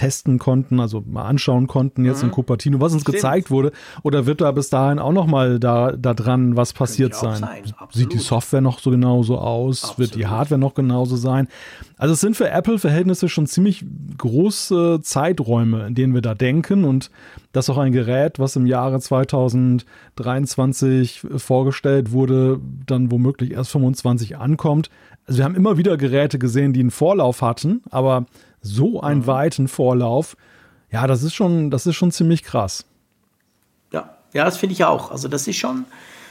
testen 0.00 0.38
konnten, 0.38 0.80
also 0.80 1.04
mal 1.06 1.24
anschauen 1.24 1.66
konnten 1.66 2.06
jetzt 2.06 2.22
mhm. 2.22 2.30
in 2.30 2.34
Cupertino, 2.34 2.80
was 2.80 2.94
uns 2.94 3.02
Stimmt. 3.02 3.16
gezeigt 3.16 3.50
wurde? 3.50 3.70
Oder 4.02 4.24
wird 4.24 4.40
da 4.40 4.50
bis 4.50 4.70
dahin 4.70 4.98
auch 4.98 5.12
noch 5.12 5.26
mal 5.26 5.60
da, 5.60 5.92
da 5.92 6.14
dran 6.14 6.56
was 6.56 6.72
passiert 6.72 7.14
sein? 7.14 7.40
sein. 7.40 7.64
Sieht 7.92 8.14
die 8.14 8.18
Software 8.18 8.62
noch 8.62 8.78
so 8.78 8.90
genauso 8.90 9.36
aus? 9.36 9.84
Absolut. 9.84 9.98
Wird 9.98 10.14
die 10.14 10.26
Hardware 10.26 10.58
noch 10.58 10.72
genauso 10.72 11.16
sein? 11.16 11.48
Also 11.98 12.14
es 12.14 12.20
sind 12.20 12.34
für 12.34 12.48
Apple-Verhältnisse 12.48 13.28
schon 13.28 13.46
ziemlich 13.46 13.84
große 14.16 15.00
Zeiträume, 15.02 15.86
in 15.86 15.94
denen 15.94 16.14
wir 16.14 16.22
da 16.22 16.34
denken 16.34 16.84
und 16.84 17.10
dass 17.52 17.68
auch 17.68 17.76
ein 17.76 17.92
Gerät, 17.92 18.38
was 18.38 18.56
im 18.56 18.64
Jahre 18.64 19.00
2023 19.00 21.26
vorgestellt 21.36 22.12
wurde, 22.12 22.58
dann 22.86 23.10
womöglich 23.10 23.50
erst 23.50 23.72
25 23.72 24.38
ankommt. 24.38 24.88
Also 25.26 25.38
wir 25.38 25.44
haben 25.44 25.56
immer 25.56 25.76
wieder 25.76 25.98
Geräte 25.98 26.38
gesehen, 26.38 26.72
die 26.72 26.80
einen 26.80 26.90
Vorlauf 26.90 27.42
hatten, 27.42 27.82
aber 27.90 28.24
so 28.60 29.00
einen 29.00 29.20
mhm. 29.20 29.26
weiten 29.26 29.68
Vorlauf, 29.68 30.36
ja, 30.90 31.06
das 31.06 31.22
ist 31.22 31.34
schon, 31.34 31.70
das 31.70 31.86
ist 31.86 31.96
schon 31.96 32.10
ziemlich 32.10 32.42
krass. 32.42 32.84
Ja, 33.92 34.16
ja, 34.32 34.44
das 34.44 34.56
finde 34.56 34.72
ich 34.72 34.84
auch. 34.84 35.10
Also 35.10 35.28
das 35.28 35.46
ist 35.46 35.56
schon, 35.56 35.84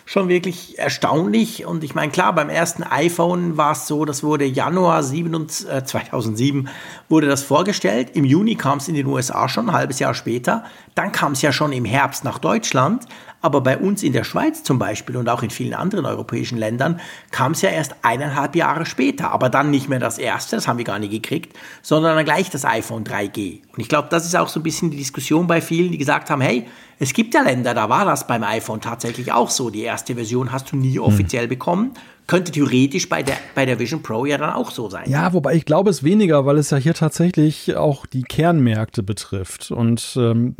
schon 0.05 0.27
wirklich 0.27 0.77
erstaunlich. 0.77 1.65
Und 1.65 1.83
ich 1.83 1.95
meine, 1.95 2.11
klar, 2.11 2.33
beim 2.33 2.49
ersten 2.49 2.83
iPhone 2.83 3.57
war 3.57 3.71
es 3.71 3.87
so, 3.87 4.03
das 4.03 4.21
wurde 4.23 4.45
Januar 4.45 5.03
7, 5.03 5.33
äh, 5.69 5.83
2007 5.83 6.67
wurde 7.07 7.27
das 7.27 7.43
vorgestellt. 7.43 8.09
Im 8.15 8.25
Juni 8.25 8.55
kam 8.55 8.79
es 8.79 8.87
in 8.89 8.95
den 8.95 9.05
USA 9.05 9.47
schon, 9.47 9.69
ein 9.69 9.75
halbes 9.75 9.99
Jahr 9.99 10.13
später. 10.13 10.65
Dann 10.95 11.11
kam 11.11 11.33
es 11.33 11.41
ja 11.41 11.53
schon 11.53 11.71
im 11.71 11.85
Herbst 11.85 12.25
nach 12.25 12.39
Deutschland. 12.39 13.05
Aber 13.41 13.61
bei 13.61 13.77
uns 13.77 14.03
in 14.03 14.13
der 14.13 14.23
Schweiz 14.23 14.63
zum 14.63 14.79
Beispiel 14.79 15.15
und 15.17 15.29
auch 15.29 15.43
in 15.43 15.49
vielen 15.49 15.73
anderen 15.73 16.05
europäischen 16.05 16.57
Ländern 16.57 16.99
kam 17.31 17.53
es 17.53 17.61
ja 17.61 17.69
erst 17.69 17.95
eineinhalb 18.01 18.55
Jahre 18.55 18.85
später. 18.85 19.31
Aber 19.31 19.49
dann 19.49 19.69
nicht 19.71 19.89
mehr 19.89 19.99
das 19.99 20.17
erste, 20.17 20.57
das 20.57 20.67
haben 20.67 20.77
wir 20.77 20.85
gar 20.85 20.99
nicht 20.99 21.11
gekriegt, 21.11 21.57
sondern 21.81 22.15
dann 22.15 22.25
gleich 22.25 22.49
das 22.49 22.65
iPhone 22.65 23.03
3G. 23.03 23.61
Und 23.73 23.79
ich 23.79 23.89
glaube, 23.89 24.09
das 24.09 24.25
ist 24.25 24.35
auch 24.35 24.49
so 24.49 24.59
ein 24.59 24.63
bisschen 24.63 24.91
die 24.91 24.97
Diskussion 24.97 25.47
bei 25.47 25.61
vielen, 25.61 25.91
die 25.91 25.97
gesagt 25.97 26.29
haben, 26.29 26.41
hey, 26.41 26.67
es 26.99 27.13
gibt 27.13 27.33
ja 27.33 27.41
Länder, 27.41 27.73
da 27.73 27.87
war 27.87 28.03
das 28.03 28.27
beim 28.27 28.43
iPhone 28.43 28.81
tatsächlich 28.81 29.31
auch 29.31 29.49
so. 29.49 29.69
Die 29.69 29.83
erste 29.83 30.15
Version 30.15 30.51
hast 30.51 30.71
du 30.71 30.75
nie 30.75 30.99
offiziell 30.99 31.43
hm. 31.43 31.49
bekommen. 31.49 31.91
Könnte 32.29 32.51
theoretisch 32.51 33.09
bei 33.09 33.23
der, 33.23 33.37
bei 33.55 33.65
der 33.65 33.79
Vision 33.79 34.03
Pro 34.03 34.23
ja 34.23 34.37
dann 34.37 34.53
auch 34.53 34.69
so 34.69 34.87
sein. 34.87 35.09
Ja, 35.09 35.33
wobei 35.33 35.55
ich 35.55 35.65
glaube 35.65 35.89
es 35.89 36.03
weniger, 36.03 36.45
weil 36.45 36.59
es 36.59 36.69
ja 36.69 36.77
hier 36.77 36.93
tatsächlich 36.93 37.75
auch 37.75 38.05
die 38.05 38.21
Kernmärkte 38.21 39.01
betrifft. 39.01 39.71
Und 39.71 40.15
ähm, 40.15 40.53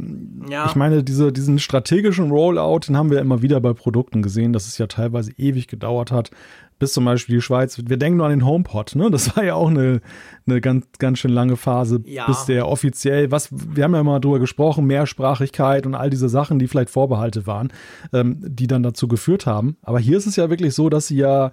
ja. 0.50 0.66
ich 0.66 0.76
meine, 0.76 1.04
diese, 1.04 1.32
diesen 1.32 1.60
strategischen 1.60 2.32
Rollout, 2.32 2.88
den 2.88 2.98
haben 2.98 3.12
wir 3.12 3.20
immer 3.20 3.44
wieder 3.44 3.62
bei 3.62 3.74
Produkten 3.74 4.24
gesehen, 4.24 4.52
dass 4.52 4.66
es 4.66 4.80
ja 4.80 4.88
teilweise 4.88 5.32
ewig 5.38 5.68
gedauert 5.68 6.12
hat, 6.12 6.32
bis 6.80 6.94
zum 6.94 7.06
Beispiel 7.06 7.36
die 7.36 7.42
Schweiz. 7.42 7.80
Wir 7.86 7.98
denken 7.98 8.18
nur 8.18 8.26
an 8.26 8.32
den 8.32 8.46
HomePod, 8.46 8.96
ne? 8.96 9.12
Das 9.12 9.36
war 9.36 9.44
ja 9.44 9.56
auch 9.56 9.70
eine, 9.70 10.02
eine 10.48 10.62
ganz, 10.62 10.86
ganz 10.98 11.20
schön 11.20 11.32
lange 11.32 11.58
Phase, 11.58 12.02
ja. 12.06 12.26
bis 12.26 12.46
der 12.46 12.68
offiziell, 12.68 13.32
was, 13.32 13.50
wir 13.52 13.84
haben 13.84 13.94
ja 13.94 14.02
mal 14.02 14.20
drüber 14.20 14.40
gesprochen, 14.40 14.86
Mehrsprachigkeit 14.86 15.86
und 15.86 15.94
all 15.94 16.10
diese 16.10 16.30
Sachen, 16.30 16.58
die 16.58 16.68
vielleicht 16.68 16.90
Vorbehalte 16.90 17.46
waren, 17.46 17.72
ähm, 18.14 18.38
die 18.42 18.68
dann 18.68 18.82
dazu 18.82 19.08
geführt 19.08 19.46
haben. 19.46 19.78
Aber 19.84 20.00
hier 20.00 20.18
ist 20.18 20.26
es 20.26 20.38
ja 20.38 20.50
wirklich 20.50 20.74
so, 20.74 20.90
dass 20.90 21.08
sie 21.08 21.18
ja 21.18 21.52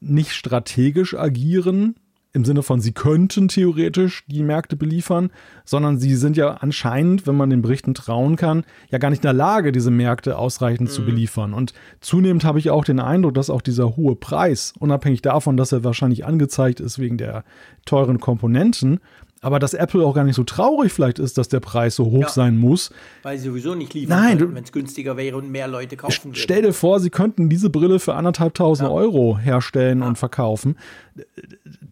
nicht 0.00 0.32
strategisch 0.32 1.14
agieren, 1.14 1.96
im 2.38 2.44
Sinne 2.44 2.62
von, 2.62 2.80
sie 2.80 2.92
könnten 2.92 3.48
theoretisch 3.48 4.24
die 4.28 4.44
Märkte 4.44 4.76
beliefern, 4.76 5.30
sondern 5.64 5.98
sie 5.98 6.14
sind 6.14 6.36
ja 6.36 6.52
anscheinend, 6.52 7.26
wenn 7.26 7.36
man 7.36 7.50
den 7.50 7.62
Berichten 7.62 7.94
trauen 7.94 8.36
kann, 8.36 8.64
ja 8.90 8.98
gar 8.98 9.10
nicht 9.10 9.24
in 9.24 9.26
der 9.26 9.32
Lage, 9.32 9.72
diese 9.72 9.90
Märkte 9.90 10.38
ausreichend 10.38 10.88
mhm. 10.88 10.92
zu 10.92 11.04
beliefern. 11.04 11.52
Und 11.52 11.74
zunehmend 12.00 12.44
habe 12.44 12.60
ich 12.60 12.70
auch 12.70 12.84
den 12.84 13.00
Eindruck, 13.00 13.34
dass 13.34 13.50
auch 13.50 13.60
dieser 13.60 13.96
hohe 13.96 14.14
Preis, 14.14 14.72
unabhängig 14.78 15.20
davon, 15.20 15.56
dass 15.56 15.72
er 15.72 15.82
wahrscheinlich 15.82 16.24
angezeigt 16.24 16.78
ist 16.78 17.00
wegen 17.00 17.18
der 17.18 17.42
teuren 17.84 18.20
Komponenten, 18.20 19.00
aber 19.40 19.58
dass 19.58 19.74
Apple 19.74 20.04
auch 20.04 20.14
gar 20.14 20.24
nicht 20.24 20.34
so 20.34 20.44
traurig 20.44 20.92
vielleicht 20.92 21.18
ist, 21.18 21.38
dass 21.38 21.48
der 21.48 21.60
Preis 21.60 21.94
so 21.94 22.06
hoch 22.06 22.22
ja, 22.22 22.28
sein 22.28 22.58
muss. 22.58 22.90
Weil 23.22 23.38
sie 23.38 23.48
sowieso 23.48 23.74
nicht 23.74 23.94
liefern 23.94 24.18
Nein, 24.18 24.54
wenn 24.54 24.64
es 24.64 24.72
günstiger 24.72 25.16
wäre 25.16 25.36
und 25.36 25.50
mehr 25.50 25.68
Leute 25.68 25.96
kaufen 25.96 26.30
würden. 26.30 26.34
Stell 26.34 26.62
dir 26.62 26.72
vor, 26.72 26.98
sie 27.00 27.10
könnten 27.10 27.48
diese 27.48 27.70
Brille 27.70 28.00
für 28.00 28.14
anderthalbtausend 28.14 28.88
ja. 28.88 28.94
Euro 28.94 29.38
herstellen 29.38 30.00
ja. 30.00 30.08
und 30.08 30.18
verkaufen. 30.18 30.76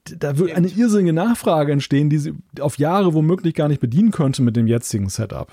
Da 0.05 0.39
würde 0.39 0.55
eine 0.55 0.69
irrsinnige 0.69 1.13
Nachfrage 1.13 1.73
entstehen, 1.73 2.11
die 2.11 2.19
sie 2.19 2.35
auf 2.61 2.79
Jahre 2.79 3.15
womöglich 3.15 3.55
gar 3.55 3.69
nicht 3.69 3.81
bedienen 3.81 4.11
könnte 4.11 4.43
mit 4.43 4.57
dem 4.57 4.67
jetzigen 4.67 5.09
Setup. 5.09 5.53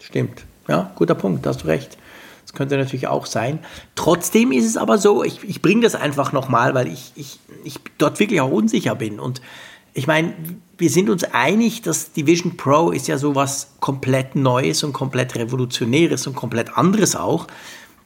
Stimmt. 0.00 0.44
Ja, 0.68 0.92
guter 0.94 1.14
Punkt, 1.14 1.44
da 1.44 1.50
hast 1.50 1.64
du 1.64 1.66
recht. 1.66 1.98
Das 2.42 2.54
könnte 2.54 2.78
natürlich 2.78 3.08
auch 3.08 3.26
sein. 3.26 3.58
Trotzdem 3.94 4.52
ist 4.52 4.64
es 4.64 4.76
aber 4.76 4.96
so, 4.96 5.22
ich, 5.22 5.44
ich 5.44 5.60
bringe 5.60 5.82
das 5.82 5.94
einfach 5.94 6.32
nochmal, 6.32 6.74
weil 6.74 6.88
ich, 6.88 7.12
ich, 7.14 7.40
ich 7.64 7.78
dort 7.98 8.20
wirklich 8.20 8.40
auch 8.40 8.50
unsicher 8.50 8.94
bin. 8.94 9.20
Und 9.20 9.42
ich 9.98 10.06
meine, 10.06 10.32
wir 10.78 10.90
sind 10.90 11.10
uns 11.10 11.24
einig, 11.24 11.82
dass 11.82 12.12
die 12.12 12.24
Vision 12.24 12.56
Pro 12.56 12.92
ist 12.92 13.08
ja 13.08 13.18
sowas 13.18 13.72
komplett 13.80 14.36
Neues 14.36 14.84
und 14.84 14.92
komplett 14.92 15.34
Revolutionäres 15.34 16.28
und 16.28 16.36
komplett 16.36 16.78
anderes 16.78 17.16
auch, 17.16 17.48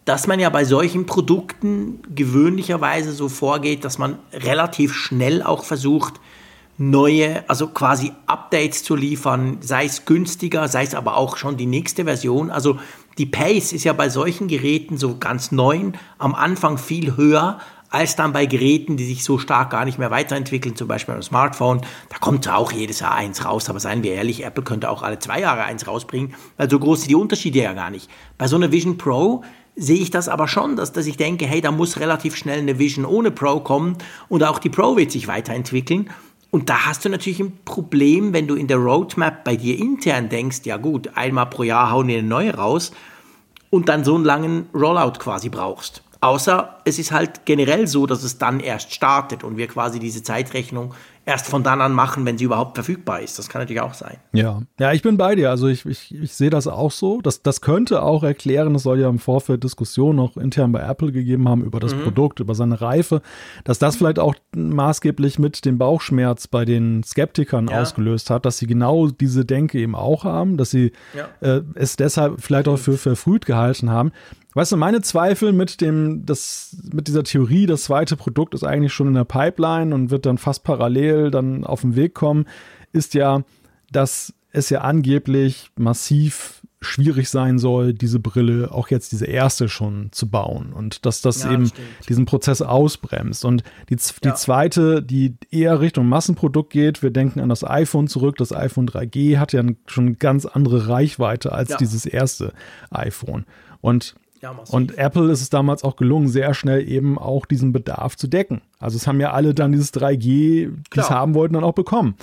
dass 0.07 0.27
man 0.27 0.41
ja 0.41 0.49
bei 0.49 0.65
solchen 0.65 1.05
Produkten 1.05 2.01
gewöhnlicherweise 2.15 3.13
so 3.13 3.29
vorgeht, 3.29 3.85
dass 3.85 3.99
man 3.99 4.19
relativ 4.33 4.95
schnell 4.95 5.43
auch 5.43 5.65
versucht, 5.65 6.15
neue, 6.79 7.49
also 7.49 7.69
quasi 7.69 8.13
Updates 8.27 8.83
zu 8.83 8.97
liefern, 8.97 9.59
sei 9.61 9.85
es 9.85 10.07
günstiger, 10.07 10.69
sei 10.69 10.85
es 10.85 10.95
aber 10.95 11.19
auch 11.19 11.37
schon 11.37 11.59
die 11.59 11.67
nächste 11.67 12.05
Version. 12.05 12.51
Also 12.51 12.79
die 13.19 13.27
Pace 13.27 13.75
ist 13.75 13.85
ja 13.85 13.93
bei 13.93 14.09
solchen 14.09 14.49
Geräten 14.49 14.97
so 14.97 15.19
ganz 15.19 15.53
neuen 15.53 15.99
am 16.17 16.35
Anfang 16.35 16.79
viel 16.79 17.19
höher 17.19 17.61
als 17.93 18.17
dann 18.17 18.33
bei 18.33 18.47
Geräten, 18.47 18.97
die 18.97 19.05
sich 19.05 19.23
so 19.23 19.39
stark 19.39 19.71
gar 19.71 19.85
nicht 19.85 19.99
mehr 19.99 20.11
weiterentwickeln, 20.11 20.77
zum 20.77 20.89
Beispiel 20.89 21.15
beim 21.15 21.23
Smartphone, 21.23 21.83
da 22.09 22.19
kommt 22.19 22.49
auch 22.49 22.73
jedes 22.73 23.01
Jahr 23.01 23.15
eins 23.15 23.45
raus, 23.45 23.69
aber 23.69 23.81
seien 23.81 24.03
wir 24.03 24.15
ehrlich, 24.15 24.45
Apple 24.45 24.65
könnte 24.65 24.89
auch 24.89 25.03
alle 25.03 25.19
zwei 25.19 25.41
Jahre 25.41 25.65
eins 25.65 25.87
rausbringen, 25.87 26.35
weil 26.57 26.71
so 26.71 26.79
groß 26.79 27.03
sind 27.03 27.11
die 27.11 27.15
Unterschiede 27.17 27.61
ja 27.61 27.75
gar 27.75 27.91
nicht. 27.91 28.11
Bei 28.39 28.49
so 28.49 28.57
einer 28.57 28.73
Vision 28.73 28.97
Pro 28.97 29.43
sehe 29.77 30.01
ich 30.01 30.11
das 30.11 30.29
aber 30.29 30.49
schon, 30.49 30.77
dass, 30.77 30.93
dass 30.93 31.07
ich 31.07 31.17
denke, 31.17 31.47
hey, 31.47 31.61
da 31.61 31.71
muss 31.71 32.01
relativ 32.01 32.37
schnell 32.37 32.61
eine 32.61 32.79
Vision 32.79 33.05
ohne 33.05 33.31
Pro 33.31 33.61
kommen 33.61 33.99
und 34.29 34.43
auch 34.43 34.59
die 34.59 34.71
Pro 34.71 34.97
wird 34.97 35.11
sich 35.11 35.29
weiterentwickeln. 35.29 36.11
Und 36.51 36.69
da 36.69 36.87
hast 36.87 37.05
du 37.05 37.09
natürlich 37.09 37.41
ein 37.41 37.59
Problem, 37.65 38.33
wenn 38.33 38.47
du 38.47 38.55
in 38.55 38.69
der 38.69 38.77
Roadmap 38.77 39.45
bei 39.45 39.57
dir 39.57 39.79
intern 39.79 40.29
denkst, 40.29 40.61
ja 40.65 40.77
gut, 40.77 41.11
einmal 41.15 41.47
pro 41.47 41.63
Jahr 41.63 41.91
hauen 41.91 42.09
wir 42.09 42.19
eine 42.19 42.29
neue 42.29 42.55
raus 42.55 42.93
und 43.71 43.89
dann 43.89 44.05
so 44.05 44.15
einen 44.15 44.25
langen 44.25 44.67
Rollout 44.75 45.19
quasi 45.19 45.49
brauchst. 45.49 46.03
Außer 46.23 46.77
es 46.85 47.01
ist 47.01 47.11
halt 47.11 47.47
generell 47.47 47.89
so, 47.89 48.07
dass 48.07 48.23
es 48.23 48.39
dann 48.39 48.61
erst 48.61 48.95
startet 48.95 49.43
und 49.43 49.57
wir 49.57 49.67
quasi 49.67 49.99
diese 49.99 50.23
Zeitrechnung 50.23 50.95
erst 51.25 51.47
von 51.47 51.65
dann 51.65 51.81
an 51.81 51.93
machen, 51.93 52.25
wenn 52.25 52.39
sie 52.39 52.45
überhaupt 52.45 52.77
verfügbar 52.77 53.21
ist. 53.21 53.41
Das 53.41 53.49
kann 53.49 53.61
natürlich 53.63 53.81
auch 53.83 53.95
sein. 53.95 54.19
Ja, 54.33 54.63
ja, 54.79 54.93
ich 54.93 55.03
bin 55.03 55.17
bei 55.17 55.35
dir. 55.35 55.51
Also 55.51 55.67
ich, 55.67 55.85
ich, 55.85 56.15
ich 56.15 56.33
sehe 56.35 56.51
das 56.51 56.69
auch 56.69 56.93
so. 56.93 57.21
Das, 57.21 57.43
das 57.43 57.61
könnte 57.61 58.03
auch 58.03 58.23
erklären, 58.23 58.75
es 58.77 58.85
soll 58.85 59.01
ja 59.01 59.09
im 59.09 59.19
Vorfeld 59.19 59.65
Diskussionen 59.65 60.21
auch 60.21 60.37
intern 60.37 60.71
bei 60.71 60.81
Apple 60.81 61.11
gegeben 61.11 61.49
haben 61.49 61.65
über 61.65 61.81
das 61.81 61.95
mhm. 61.95 62.03
Produkt, 62.03 62.39
über 62.39 62.55
seine 62.55 62.81
Reife, 62.81 63.21
dass 63.65 63.81
das 63.81 63.97
vielleicht 63.97 64.21
auch 64.21 64.37
maßgeblich 64.55 65.41
mit 65.41 65.65
dem 65.65 65.79
Bauchschmerz 65.79 66.47
bei 66.47 66.65
den 66.65 67.03
Skeptikern 67.03 67.67
ja. 67.67 67.83
ausgelöst 67.83 68.31
hat, 68.31 68.45
dass 68.45 68.59
sie 68.59 68.69
genau 68.69 69.09
diese 69.09 69.45
Denke 69.45 69.79
eben 69.79 69.97
auch 69.97 70.25
haben, 70.25 70.57
dass 70.57 70.71
sie 70.71 70.93
ja. 71.17 71.29
äh, 71.41 71.63
es 71.75 71.97
deshalb 71.97 72.41
vielleicht 72.41 72.69
auch 72.69 72.79
für 72.79 72.97
verfrüht 72.97 73.45
gehalten 73.47 73.91
haben. 73.91 74.13
Weißt 74.55 74.73
du, 74.73 74.77
meine 74.77 75.01
Zweifel 75.01 75.53
mit 75.53 75.81
dem, 75.81 76.27
das, 76.27 76.77
mit 76.93 77.09
dieser 77.09 77.25
Theorie, 77.25 77.67
das 77.67 77.85
zweite 77.85 78.17
Produkt 78.17 78.55
ist 78.55 78.65
eigentlich 78.65 78.93
schon 78.93 79.09
in 79.09 79.15
der 79.15 79.25
Pipeline 79.25 79.95
und 79.95 80.11
wird 80.11 80.27
dann 80.27 80.39
fast 80.39 80.63
parallel 80.65 81.31
dann 81.31 81.65
auf 81.65 81.81
den 81.81 81.97
Weg 81.97 82.15
kommen, 82.15 82.47
ist 82.93 83.15
ja, 83.15 83.45
dass 83.91 84.35
es 84.51 84.69
ja 84.69 84.83
angeblich 84.83 85.71
massiv 85.77 86.63
schwierig 86.85 87.31
sein 87.31 87.59
soll, 87.59 87.95
diese 87.95 88.19
Brille, 88.19 88.73
auch 88.73 88.89
jetzt 88.89 89.13
diese 89.13 89.27
erste 89.27 89.69
schon 89.69 90.09
zu 90.11 90.29
bauen 90.29 90.73
und 90.73 91.07
dass 91.07 91.21
das 91.23 91.45
ja, 91.45 91.53
eben 91.53 91.69
stimmt. 91.69 91.87
diesen 92.09 92.25
Prozess 92.25 92.61
ausbremst. 92.61 93.45
Und 93.45 93.63
die, 93.89 93.97
die 93.97 94.29
ja. 94.29 94.35
zweite, 94.35 95.03
die 95.03 95.37
eher 95.51 95.81
Richtung 95.81 96.09
Massenprodukt 96.09 96.71
geht, 96.73 97.03
wir 97.03 97.11
denken 97.11 97.41
an 97.41 97.49
das 97.49 97.65
iPhone 97.65 98.09
zurück. 98.09 98.37
Das 98.37 98.53
iPhone 98.53 98.89
3G 98.89 99.39
hat 99.39 99.53
ja 99.53 99.63
schon 99.87 100.07
eine 100.07 100.17
ganz 100.17 100.45
andere 100.45 100.89
Reichweite 100.89 101.53
als 101.53 101.71
ja. 101.71 101.77
dieses 101.77 102.05
erste 102.05 102.53
iPhone. 102.91 103.47
Und 103.81 104.17
ja, 104.43 104.51
und 104.71 104.99
Apple 104.99 105.31
ist 105.31 105.41
es 105.41 105.51
damals 105.51 105.85
auch 105.85 105.95
gelungen, 105.95 106.27
sehr 106.27 106.53
schnell 106.53 106.89
eben 106.89 107.17
auch 107.17 107.47
diesen 107.47 107.73
Bedarf 107.73 108.17
zu 108.17 108.27
decken. 108.27 108.61
Also 108.81 108.97
es 108.97 109.07
haben 109.07 109.21
ja 109.21 109.31
alle 109.31 109.55
dann 109.55 109.71
dieses 109.71 109.95
3G, 109.95 110.19
die 110.19 110.73
es 110.97 111.11
haben 111.11 111.35
wollten, 111.35 111.55
dann 111.55 111.65
auch 111.65 111.75
bekommen. 111.75 112.17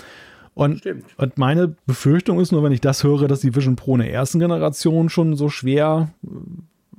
Und, 0.53 0.86
und, 1.15 1.38
meine 1.38 1.76
Befürchtung 1.86 2.41
ist 2.41 2.51
nur, 2.51 2.61
wenn 2.63 2.74
ich 2.74 2.82
das 2.82 3.05
höre, 3.05 3.30
dass 3.30 3.39
die 3.39 3.55
Vision 3.55 3.78
Pro 3.78 3.93
in 3.93 4.01
der 4.01 4.11
ersten 4.11 4.39
Generation 4.39 5.07
schon 5.07 5.38
so 5.38 5.47
schwer 5.47 6.09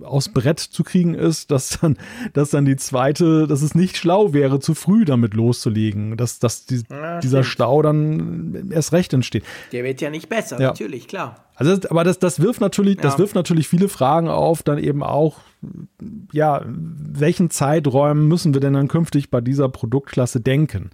aus 0.02 0.28
Brett 0.28 0.60
zu 0.60 0.84
kriegen 0.84 1.14
ist, 1.14 1.50
dass 1.50 1.80
dann, 1.80 1.96
dass 2.32 2.50
dann 2.50 2.64
die 2.64 2.76
zweite, 2.76 3.46
dass 3.46 3.62
es 3.62 3.74
nicht 3.74 3.96
schlau 3.96 4.32
wäre, 4.32 4.60
zu 4.60 4.74
früh 4.74 5.04
damit 5.04 5.34
loszulegen, 5.34 6.16
dass, 6.16 6.38
dass 6.38 6.66
die, 6.66 6.82
ja, 6.90 7.20
dieser 7.20 7.44
Stau 7.44 7.82
dann 7.82 8.70
erst 8.70 8.92
recht 8.92 9.12
entsteht. 9.12 9.44
Der 9.72 9.84
wird 9.84 10.00
ja 10.00 10.10
nicht 10.10 10.28
besser, 10.28 10.60
ja. 10.60 10.68
natürlich, 10.68 11.08
klar. 11.08 11.44
Also, 11.54 11.76
aber 11.90 12.04
das, 12.04 12.18
das 12.18 12.40
wirft 12.40 12.60
natürlich, 12.60 12.96
ja. 12.96 13.02
das 13.02 13.18
wirft 13.18 13.34
natürlich 13.34 13.68
viele 13.68 13.88
Fragen 13.88 14.28
auf, 14.28 14.62
dann 14.62 14.78
eben 14.78 15.02
auch, 15.02 15.40
ja, 16.32 16.64
welchen 16.66 17.50
Zeiträumen 17.50 18.28
müssen 18.28 18.54
wir 18.54 18.60
denn 18.60 18.72
dann 18.72 18.88
künftig 18.88 19.30
bei 19.30 19.40
dieser 19.40 19.68
Produktklasse 19.68 20.40
denken? 20.40 20.90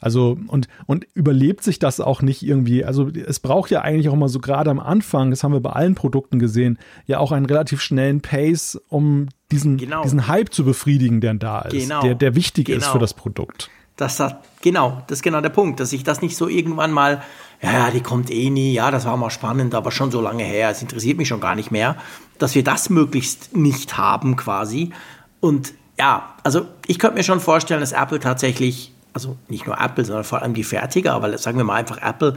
Also 0.00 0.38
und, 0.48 0.68
und 0.86 1.06
überlebt 1.14 1.62
sich 1.62 1.78
das 1.78 2.00
auch 2.00 2.22
nicht 2.22 2.42
irgendwie. 2.42 2.84
Also 2.84 3.08
es 3.08 3.40
braucht 3.40 3.70
ja 3.70 3.82
eigentlich 3.82 4.08
auch 4.08 4.16
mal 4.16 4.28
so 4.28 4.38
gerade 4.40 4.70
am 4.70 4.80
Anfang, 4.80 5.30
das 5.30 5.44
haben 5.44 5.52
wir 5.52 5.60
bei 5.60 5.70
allen 5.70 5.94
Produkten 5.94 6.38
gesehen, 6.38 6.78
ja 7.06 7.18
auch 7.18 7.32
einen 7.32 7.46
relativ 7.46 7.80
schnellen 7.80 8.20
Pace, 8.20 8.80
um 8.88 9.28
diesen, 9.50 9.76
genau. 9.76 10.02
diesen 10.02 10.28
Hype 10.28 10.52
zu 10.52 10.64
befriedigen, 10.64 11.20
der 11.20 11.34
da 11.34 11.62
ist, 11.62 11.88
genau. 11.88 12.02
der, 12.02 12.14
der 12.14 12.34
wichtig 12.34 12.66
genau. 12.66 12.78
ist 12.78 12.86
für 12.86 12.98
das 12.98 13.14
Produkt. 13.14 13.70
Das 13.96 14.18
hat, 14.18 14.42
genau, 14.62 15.02
das 15.08 15.18
ist 15.18 15.22
genau 15.22 15.42
der 15.42 15.50
Punkt, 15.50 15.78
dass 15.78 15.92
ich 15.92 16.04
das 16.04 16.22
nicht 16.22 16.36
so 16.36 16.48
irgendwann 16.48 16.90
mal, 16.90 17.22
ja, 17.60 17.90
die 17.90 18.00
kommt 18.00 18.30
eh 18.30 18.48
nie, 18.48 18.72
ja, 18.72 18.90
das 18.90 19.04
war 19.04 19.16
mal 19.18 19.28
spannend, 19.28 19.74
aber 19.74 19.90
schon 19.90 20.10
so 20.10 20.22
lange 20.22 20.42
her, 20.42 20.70
es 20.70 20.80
interessiert 20.80 21.18
mich 21.18 21.28
schon 21.28 21.40
gar 21.40 21.54
nicht 21.54 21.70
mehr, 21.70 21.96
dass 22.38 22.54
wir 22.54 22.64
das 22.64 22.88
möglichst 22.88 23.54
nicht 23.54 23.98
haben 23.98 24.36
quasi. 24.36 24.92
Und 25.40 25.74
ja, 25.98 26.34
also 26.44 26.66
ich 26.86 26.98
könnte 26.98 27.18
mir 27.18 27.24
schon 27.24 27.40
vorstellen, 27.40 27.80
dass 27.80 27.92
Apple 27.92 28.20
tatsächlich 28.20 28.94
also 29.12 29.36
nicht 29.48 29.66
nur 29.66 29.78
Apple, 29.80 30.04
sondern 30.04 30.24
vor 30.24 30.42
allem 30.42 30.54
die 30.54 30.64
Fertiger, 30.64 31.14
aber 31.14 31.36
sagen 31.38 31.58
wir 31.58 31.64
mal 31.64 31.74
einfach 31.74 31.98
Apple, 31.98 32.36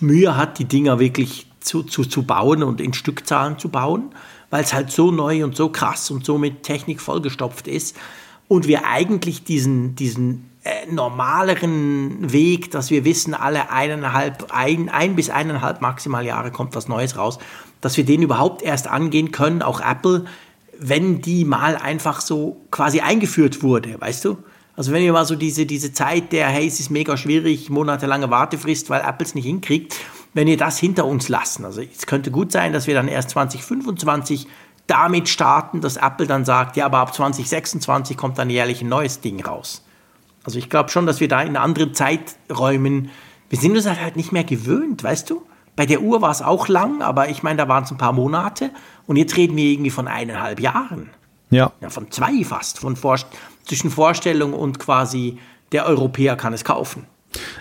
Mühe 0.00 0.36
hat, 0.36 0.58
die 0.58 0.64
Dinger 0.64 0.98
wirklich 0.98 1.46
zu, 1.60 1.82
zu, 1.82 2.04
zu 2.04 2.22
bauen 2.22 2.62
und 2.62 2.80
in 2.80 2.94
Stückzahlen 2.94 3.58
zu 3.58 3.68
bauen, 3.68 4.14
weil 4.50 4.62
es 4.62 4.72
halt 4.72 4.90
so 4.90 5.10
neu 5.10 5.44
und 5.44 5.56
so 5.56 5.68
krass 5.68 6.10
und 6.10 6.24
so 6.24 6.38
mit 6.38 6.62
Technik 6.62 7.00
vollgestopft 7.00 7.68
ist 7.68 7.96
und 8.48 8.66
wir 8.66 8.86
eigentlich 8.86 9.44
diesen, 9.44 9.94
diesen 9.94 10.50
äh, 10.64 10.90
normaleren 10.90 12.32
Weg, 12.32 12.70
dass 12.70 12.90
wir 12.90 13.04
wissen, 13.04 13.34
alle 13.34 13.70
eineinhalb, 13.70 14.46
ein, 14.50 14.88
ein 14.88 15.16
bis 15.16 15.30
eineinhalb 15.30 15.80
maximal 15.80 16.24
Jahre 16.24 16.50
kommt 16.50 16.74
was 16.74 16.88
Neues 16.88 17.16
raus, 17.16 17.38
dass 17.80 17.96
wir 17.96 18.04
den 18.04 18.22
überhaupt 18.22 18.62
erst 18.62 18.88
angehen 18.88 19.30
können, 19.30 19.62
auch 19.62 19.80
Apple, 19.80 20.24
wenn 20.78 21.20
die 21.20 21.44
mal 21.44 21.76
einfach 21.76 22.20
so 22.20 22.60
quasi 22.70 23.00
eingeführt 23.00 23.62
wurde, 23.62 24.00
weißt 24.00 24.24
du? 24.24 24.38
Also 24.78 24.92
wenn 24.92 25.02
ihr 25.02 25.12
mal 25.12 25.24
so 25.24 25.34
diese, 25.34 25.66
diese 25.66 25.92
Zeit 25.92 26.30
der, 26.30 26.46
hey, 26.46 26.68
es 26.68 26.78
ist 26.78 26.88
mega 26.88 27.16
schwierig, 27.16 27.68
monatelange 27.68 28.30
Wartefrist, 28.30 28.90
weil 28.90 29.00
Apple 29.00 29.26
es 29.26 29.34
nicht 29.34 29.44
hinkriegt, 29.44 29.96
wenn 30.34 30.46
ihr 30.46 30.56
das 30.56 30.78
hinter 30.78 31.04
uns 31.04 31.28
lassen. 31.28 31.64
Also 31.64 31.80
es 31.80 32.06
könnte 32.06 32.30
gut 32.30 32.52
sein, 32.52 32.72
dass 32.72 32.86
wir 32.86 32.94
dann 32.94 33.08
erst 33.08 33.30
2025 33.30 34.46
damit 34.86 35.28
starten, 35.28 35.80
dass 35.80 35.96
Apple 35.96 36.28
dann 36.28 36.44
sagt, 36.44 36.76
ja, 36.76 36.86
aber 36.86 36.98
ab 36.98 37.12
2026 37.12 38.16
kommt 38.16 38.38
dann 38.38 38.50
jährlich 38.50 38.80
ein 38.80 38.88
neues 38.88 39.20
Ding 39.20 39.44
raus. 39.44 39.84
Also 40.44 40.60
ich 40.60 40.70
glaube 40.70 40.90
schon, 40.90 41.06
dass 41.06 41.18
wir 41.18 41.26
da 41.26 41.42
in 41.42 41.56
anderen 41.56 41.92
Zeiträumen, 41.92 43.10
wir 43.50 43.58
sind 43.58 43.74
uns 43.74 43.84
halt, 43.84 44.00
halt 44.00 44.14
nicht 44.14 44.30
mehr 44.30 44.44
gewöhnt, 44.44 45.02
weißt 45.02 45.28
du? 45.28 45.42
Bei 45.74 45.86
der 45.86 46.02
Uhr 46.02 46.22
war 46.22 46.30
es 46.30 46.40
auch 46.40 46.68
lang, 46.68 47.02
aber 47.02 47.30
ich 47.30 47.42
meine, 47.42 47.56
da 47.56 47.66
waren 47.68 47.82
es 47.82 47.90
ein 47.90 47.98
paar 47.98 48.12
Monate 48.12 48.70
und 49.08 49.16
jetzt 49.16 49.36
reden 49.36 49.56
wir 49.56 49.64
irgendwie 49.64 49.90
von 49.90 50.06
eineinhalb 50.06 50.60
Jahren. 50.60 51.10
Ja. 51.50 51.72
ja 51.80 51.90
von 51.90 52.10
zwei 52.10 52.44
fast, 52.44 52.78
von 52.78 52.94
Vor 52.94 53.16
zwischen 53.68 53.90
Vorstellung 53.90 54.54
und 54.54 54.78
quasi 54.78 55.38
der 55.72 55.86
Europäer 55.86 56.36
kann 56.36 56.52
es 56.52 56.64
kaufen. 56.64 57.06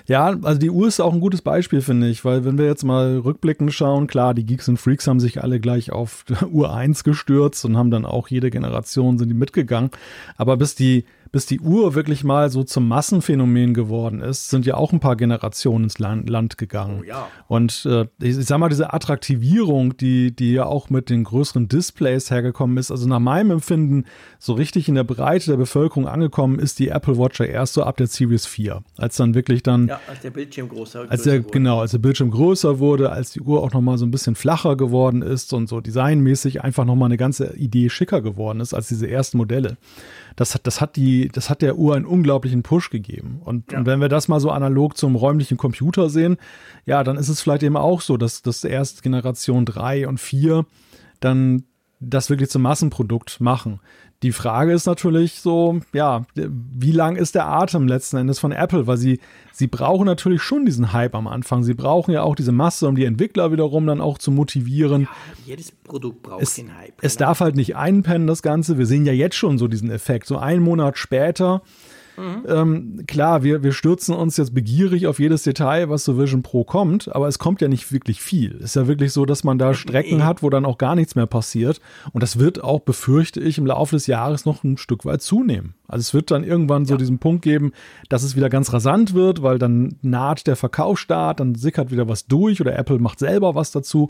Ja, 0.05 0.27
also 0.43 0.59
die 0.59 0.69
Uhr 0.69 0.87
ist 0.87 1.01
auch 1.01 1.13
ein 1.13 1.19
gutes 1.19 1.41
Beispiel, 1.41 1.81
finde 1.81 2.07
ich, 2.07 2.23
weil 2.23 2.45
wenn 2.45 2.57
wir 2.57 2.65
jetzt 2.65 2.83
mal 2.83 3.17
rückblickend 3.17 3.73
schauen, 3.73 4.07
klar, 4.07 4.33
die 4.33 4.45
Geeks 4.45 4.69
und 4.69 4.77
Freaks 4.77 5.07
haben 5.07 5.19
sich 5.19 5.43
alle 5.43 5.59
gleich 5.59 5.91
auf 5.91 6.23
Uhr 6.51 6.73
1 6.73 7.03
gestürzt 7.03 7.65
und 7.65 7.77
haben 7.77 7.91
dann 7.91 8.05
auch 8.05 8.29
jede 8.29 8.49
Generation 8.49 9.17
sind 9.17 9.27
die 9.27 9.35
mitgegangen. 9.35 9.91
Aber 10.37 10.55
bis 10.55 10.75
die 10.75 11.05
bis 11.31 11.45
die 11.45 11.59
Uhr 11.59 11.95
wirklich 11.95 12.23
mal 12.23 12.49
so 12.49 12.63
zum 12.63 12.87
Massenphänomen 12.87 13.73
geworden 13.73 14.21
ist, 14.21 14.49
sind 14.49 14.65
ja 14.65 14.75
auch 14.75 14.93
ein 14.93 14.99
paar 14.99 15.15
Generationen 15.15 15.85
ins 15.85 15.99
Land, 15.99 16.29
Land 16.29 16.57
gegangen. 16.57 16.99
Oh, 17.01 17.03
ja. 17.03 17.27
Und 17.47 17.85
äh, 17.85 18.07
ich, 18.21 18.35
sag 18.45 18.59
mal, 18.59 18.69
diese 18.69 18.93
Attraktivierung, 18.93 19.97
die, 19.97 20.35
die 20.35 20.53
ja 20.53 20.65
auch 20.65 20.89
mit 20.89 21.09
den 21.09 21.23
größeren 21.23 21.67
Displays 21.67 22.31
hergekommen 22.31 22.77
ist, 22.77 22.91
also 22.91 23.07
nach 23.07 23.19
meinem 23.19 23.51
Empfinden 23.51 24.05
so 24.39 24.53
richtig 24.53 24.87
in 24.87 24.95
der 24.95 25.03
Breite 25.03 25.51
der 25.51 25.57
Bevölkerung 25.57 26.07
angekommen 26.07 26.59
ist 26.59 26.79
die 26.79 26.89
Apple 26.89 27.17
Watch 27.17 27.39
ja 27.39 27.45
erst 27.45 27.73
so 27.73 27.83
ab 27.83 27.97
der 27.97 28.07
Series 28.07 28.45
4. 28.45 28.81
Als 28.97 29.17
dann 29.17 29.33
wirklich 29.33 29.63
dann. 29.63 29.87
Ja, 29.87 29.99
als 30.07 30.21
der 30.21 30.31
Bildschirm 30.31 30.69
größer, 30.69 31.05
als 31.09 31.23
der, 31.23 31.43
wurde. 31.43 31.51
Genau, 31.51 31.81
als 31.81 31.91
der 31.91 31.99
Bildschirm 31.99 32.31
größer 32.31 32.79
wurde, 32.79 33.11
als 33.11 33.31
die 33.31 33.41
Uhr 33.41 33.63
auch 33.63 33.73
nochmal 33.73 33.97
so 33.97 34.05
ein 34.05 34.11
bisschen 34.11 34.35
flacher 34.35 34.75
geworden 34.75 35.21
ist 35.21 35.53
und 35.53 35.67
so 35.67 35.81
designmäßig 35.81 36.63
einfach 36.63 36.85
nochmal 36.85 37.07
eine 37.07 37.17
ganze 37.17 37.55
Idee 37.57 37.89
schicker 37.89 38.21
geworden 38.21 38.59
ist 38.59 38.73
als 38.73 38.87
diese 38.87 39.09
ersten 39.09 39.37
Modelle 39.37 39.77
das 40.37 40.53
hat, 40.53 40.67
das 40.67 40.79
hat 40.79 40.95
die, 40.95 41.29
das 41.29 41.49
hat 41.49 41.63
der 41.63 41.77
Uhr 41.77 41.95
einen 41.95 42.05
unglaublichen 42.05 42.61
Push 42.61 42.91
gegeben. 42.91 43.41
Und, 43.43 43.71
ja. 43.71 43.79
und 43.79 43.87
wenn 43.87 43.99
wir 43.99 44.07
das 44.07 44.27
mal 44.27 44.39
so 44.39 44.51
analog 44.51 44.95
zum 44.95 45.15
räumlichen 45.15 45.57
Computer 45.57 46.09
sehen, 46.09 46.37
ja, 46.85 47.03
dann 47.03 47.17
ist 47.17 47.27
es 47.27 47.41
vielleicht 47.41 47.63
eben 47.63 47.75
auch 47.75 48.01
so, 48.01 48.17
dass 48.17 48.43
das 48.43 48.63
erst 48.63 49.01
Generation 49.01 49.65
3 49.65 50.07
und 50.07 50.19
4 50.19 50.65
dann 51.19 51.63
das 51.99 52.29
wirklich 52.29 52.51
zum 52.51 52.61
Massenprodukt 52.61 53.41
machen. 53.41 53.79
Die 54.23 54.31
Frage 54.31 54.73
ist 54.73 54.87
natürlich 54.87 55.41
so, 55.41 55.79
ja, 55.93 56.25
wie 56.33 56.91
lang 56.91 57.17
ist 57.17 57.35
der 57.35 57.45
Atem 57.45 57.87
letzten 57.87 58.17
Endes 58.17 58.39
von 58.39 58.51
Apple? 58.51 58.87
Weil 58.87 58.97
sie, 58.97 59.19
sie 59.51 59.67
brauchen 59.67 60.05
natürlich 60.05 60.41
schon 60.41 60.65
diesen 60.65 60.91
Hype 60.91 61.13
am 61.13 61.27
Anfang. 61.27 61.63
Sie 61.63 61.75
brauchen 61.75 62.11
ja 62.11 62.23
auch 62.23 62.33
diese 62.33 62.51
Masse, 62.51 62.87
um 62.87 62.95
die 62.95 63.05
Entwickler 63.05 63.51
wiederum 63.51 63.85
dann 63.85 64.01
auch 64.01 64.17
zu 64.17 64.31
motivieren. 64.31 65.03
Ja, 65.03 65.07
jedes 65.45 65.71
Produkt 65.71 66.23
braucht 66.23 66.41
es, 66.41 66.55
den 66.55 66.75
Hype. 66.75 66.95
Es 67.01 67.17
genau. 67.17 67.29
darf 67.29 67.41
halt 67.41 67.55
nicht 67.55 67.75
einpennen, 67.75 68.25
das 68.25 68.41
Ganze. 68.41 68.79
Wir 68.79 68.87
sehen 68.87 69.05
ja 69.05 69.13
jetzt 69.13 69.35
schon 69.35 69.59
so 69.59 69.67
diesen 69.67 69.91
Effekt. 69.91 70.25
So 70.25 70.39
einen 70.39 70.63
Monat 70.63 70.97
später 70.97 71.61
mhm. 72.17 72.43
ähm, 72.47 73.03
klar, 73.07 73.43
wir, 73.43 73.63
wir 73.63 73.71
stürzen 73.71 74.15
uns 74.15 74.37
jetzt 74.37 74.53
begierig 74.53 75.07
auf 75.07 75.19
jedes 75.19 75.43
Detail, 75.43 75.89
was 75.89 76.03
zu 76.03 76.17
Vision 76.17 76.43
Pro 76.43 76.63
kommt, 76.63 77.13
aber 77.15 77.27
es 77.27 77.39
kommt 77.39 77.61
ja 77.61 77.67
nicht 77.67 77.91
wirklich 77.91 78.21
viel. 78.21 78.55
Es 78.57 78.65
ist 78.65 78.75
ja 78.75 78.87
wirklich 78.87 79.13
so, 79.13 79.25
dass 79.25 79.43
man 79.43 79.57
da 79.57 79.73
Strecken 79.73 80.25
hat, 80.25 80.43
wo 80.43 80.49
dann 80.49 80.65
auch 80.65 80.77
gar 80.77 80.95
nichts 80.95 81.15
mehr 81.15 81.27
passiert. 81.27 81.79
Und 82.11 82.23
das 82.23 82.39
wird 82.39 82.63
auch, 82.63 82.81
befürchte 82.81 83.39
ich, 83.39 83.57
im 83.57 83.65
Laufe 83.65 83.95
des 83.95 84.07
Jahres 84.07 84.45
noch 84.45 84.63
ein 84.63 84.77
Stück 84.77 85.05
weit 85.05 85.21
zunehmen. 85.21 85.75
Also 85.87 86.01
es 86.01 86.13
wird 86.13 86.31
dann 86.31 86.43
irgendwann 86.43 86.85
so 86.85 86.97
diesen 86.97 87.19
Punkt 87.19 87.43
geben, 87.43 87.71
dass 88.09 88.23
es 88.23 88.35
wieder 88.35 88.49
ganz 88.49 88.73
rasant 88.73 89.13
wird, 89.13 89.41
weil 89.41 89.57
dann 89.57 89.95
naht 90.01 90.47
der 90.47 90.55
Verkaufsstart, 90.55 91.39
dann 91.39 91.55
sickert 91.55 91.91
wieder 91.91 92.09
was 92.09 92.27
durch 92.27 92.59
oder 92.59 92.77
Apple 92.77 92.99
macht 92.99 93.19
selber 93.19 93.55
was 93.55 93.71
dazu. 93.71 94.09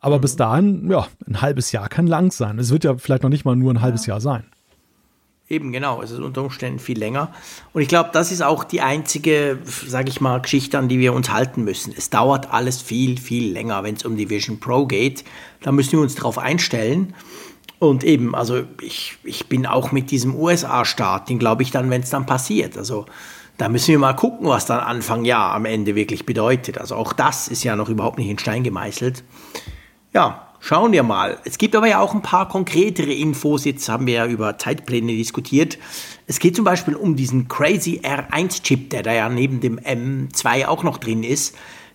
Aber 0.00 0.18
mhm. 0.18 0.20
bis 0.22 0.36
dahin, 0.36 0.90
ja, 0.90 1.06
ein 1.26 1.42
halbes 1.42 1.72
Jahr 1.72 1.88
kann 1.88 2.06
lang 2.06 2.30
sein. 2.30 2.58
Es 2.58 2.70
wird 2.70 2.84
ja 2.84 2.96
vielleicht 2.96 3.22
noch 3.22 3.30
nicht 3.30 3.44
mal 3.44 3.56
nur 3.56 3.72
ein 3.72 3.82
halbes 3.82 4.06
Jahr 4.06 4.20
sein. 4.20 4.44
Eben 5.50 5.72
genau, 5.72 6.02
es 6.02 6.10
ist 6.10 6.18
unter 6.18 6.42
Umständen 6.42 6.78
viel 6.78 6.98
länger. 6.98 7.32
Und 7.72 7.80
ich 7.80 7.88
glaube, 7.88 8.10
das 8.12 8.30
ist 8.30 8.42
auch 8.42 8.64
die 8.64 8.82
einzige, 8.82 9.58
sage 9.64 10.10
ich 10.10 10.20
mal, 10.20 10.42
Geschichte, 10.42 10.78
an 10.78 10.88
die 10.88 10.98
wir 10.98 11.14
uns 11.14 11.30
halten 11.30 11.64
müssen. 11.64 11.94
Es 11.96 12.10
dauert 12.10 12.52
alles 12.52 12.82
viel, 12.82 13.18
viel 13.18 13.50
länger, 13.52 13.82
wenn 13.82 13.94
es 13.94 14.04
um 14.04 14.16
die 14.16 14.28
Vision 14.28 14.60
Pro 14.60 14.84
geht. 14.84 15.24
Da 15.62 15.72
müssen 15.72 15.92
wir 15.92 16.00
uns 16.00 16.16
darauf 16.16 16.36
einstellen. 16.36 17.14
Und 17.78 18.04
eben, 18.04 18.34
also 18.34 18.64
ich, 18.82 19.16
ich 19.24 19.48
bin 19.48 19.64
auch 19.64 19.90
mit 19.90 20.10
diesem 20.10 20.34
USA-Start, 20.34 21.30
den 21.30 21.38
glaube 21.38 21.62
ich 21.62 21.70
dann, 21.70 21.88
wenn 21.88 22.02
es 22.02 22.10
dann 22.10 22.26
passiert. 22.26 22.76
Also 22.76 23.06
da 23.56 23.70
müssen 23.70 23.88
wir 23.88 23.98
mal 23.98 24.14
gucken, 24.14 24.48
was 24.48 24.66
dann 24.66 24.80
Anfang 24.80 25.24
Jahr 25.24 25.54
am 25.54 25.64
Ende 25.64 25.94
wirklich 25.94 26.26
bedeutet. 26.26 26.76
Also 26.76 26.94
auch 26.94 27.14
das 27.14 27.48
ist 27.48 27.64
ja 27.64 27.74
noch 27.74 27.88
überhaupt 27.88 28.18
nicht 28.18 28.28
in 28.28 28.38
Stein 28.38 28.64
gemeißelt. 28.64 29.24
Ja, 30.12 30.47
Schauen 30.60 30.92
wir 30.92 31.02
mal. 31.02 31.38
Es 31.44 31.56
gibt 31.56 31.76
aber 31.76 31.86
ja 31.86 32.00
auch 32.00 32.14
ein 32.14 32.22
paar 32.22 32.48
konkretere 32.48 33.12
Infos. 33.12 33.64
Jetzt 33.64 33.88
haben 33.88 34.06
wir 34.06 34.14
ja 34.14 34.26
über 34.26 34.58
Zeitpläne 34.58 35.12
diskutiert. 35.12 35.78
Es 36.26 36.40
geht 36.40 36.56
zum 36.56 36.64
Beispiel 36.64 36.94
um 36.94 37.16
diesen 37.16 37.48
Crazy 37.48 38.00
R1-Chip, 38.02 38.90
der 38.90 39.02
da 39.02 39.12
ja 39.12 39.28
neben 39.28 39.60
dem 39.60 39.78
M2 39.78 40.66
auch 40.66 40.82
noch 40.82 40.98
drin 40.98 41.22
ist. 41.22 41.54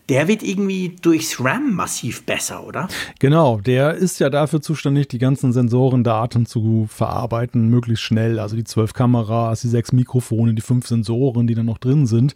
Der 0.10 0.28
wird 0.28 0.44
irgendwie 0.44 0.98
durchs 1.02 1.40
RAM 1.40 1.76
massiv 1.76 2.26
besser, 2.26 2.68
oder? 2.68 2.90
Genau, 3.20 3.60
der 3.62 3.94
ist 3.94 4.20
ja 4.20 4.30
dafür 4.30 4.62
zuständig, 4.62 5.08
die 5.08 5.18
ganzen 5.18 5.54
Sensorendaten 5.54 6.46
zu 6.46 6.88
verarbeiten, 6.90 7.70
möglichst 7.70 8.04
schnell. 8.04 8.40
Also 8.40 8.58
die 8.58 8.66
zwölf 8.66 8.94
Kameras, 8.94 9.62
die 9.62 9.70
sechs 9.70 9.94
Mikrofone, 9.94 10.54
die 10.54 10.62
fünf 10.62 10.88
Sensoren, 10.88 11.48
die 11.48 11.56
da 11.56 11.64
noch 11.64 11.78
drin 11.78 12.06
sind. 12.06 12.36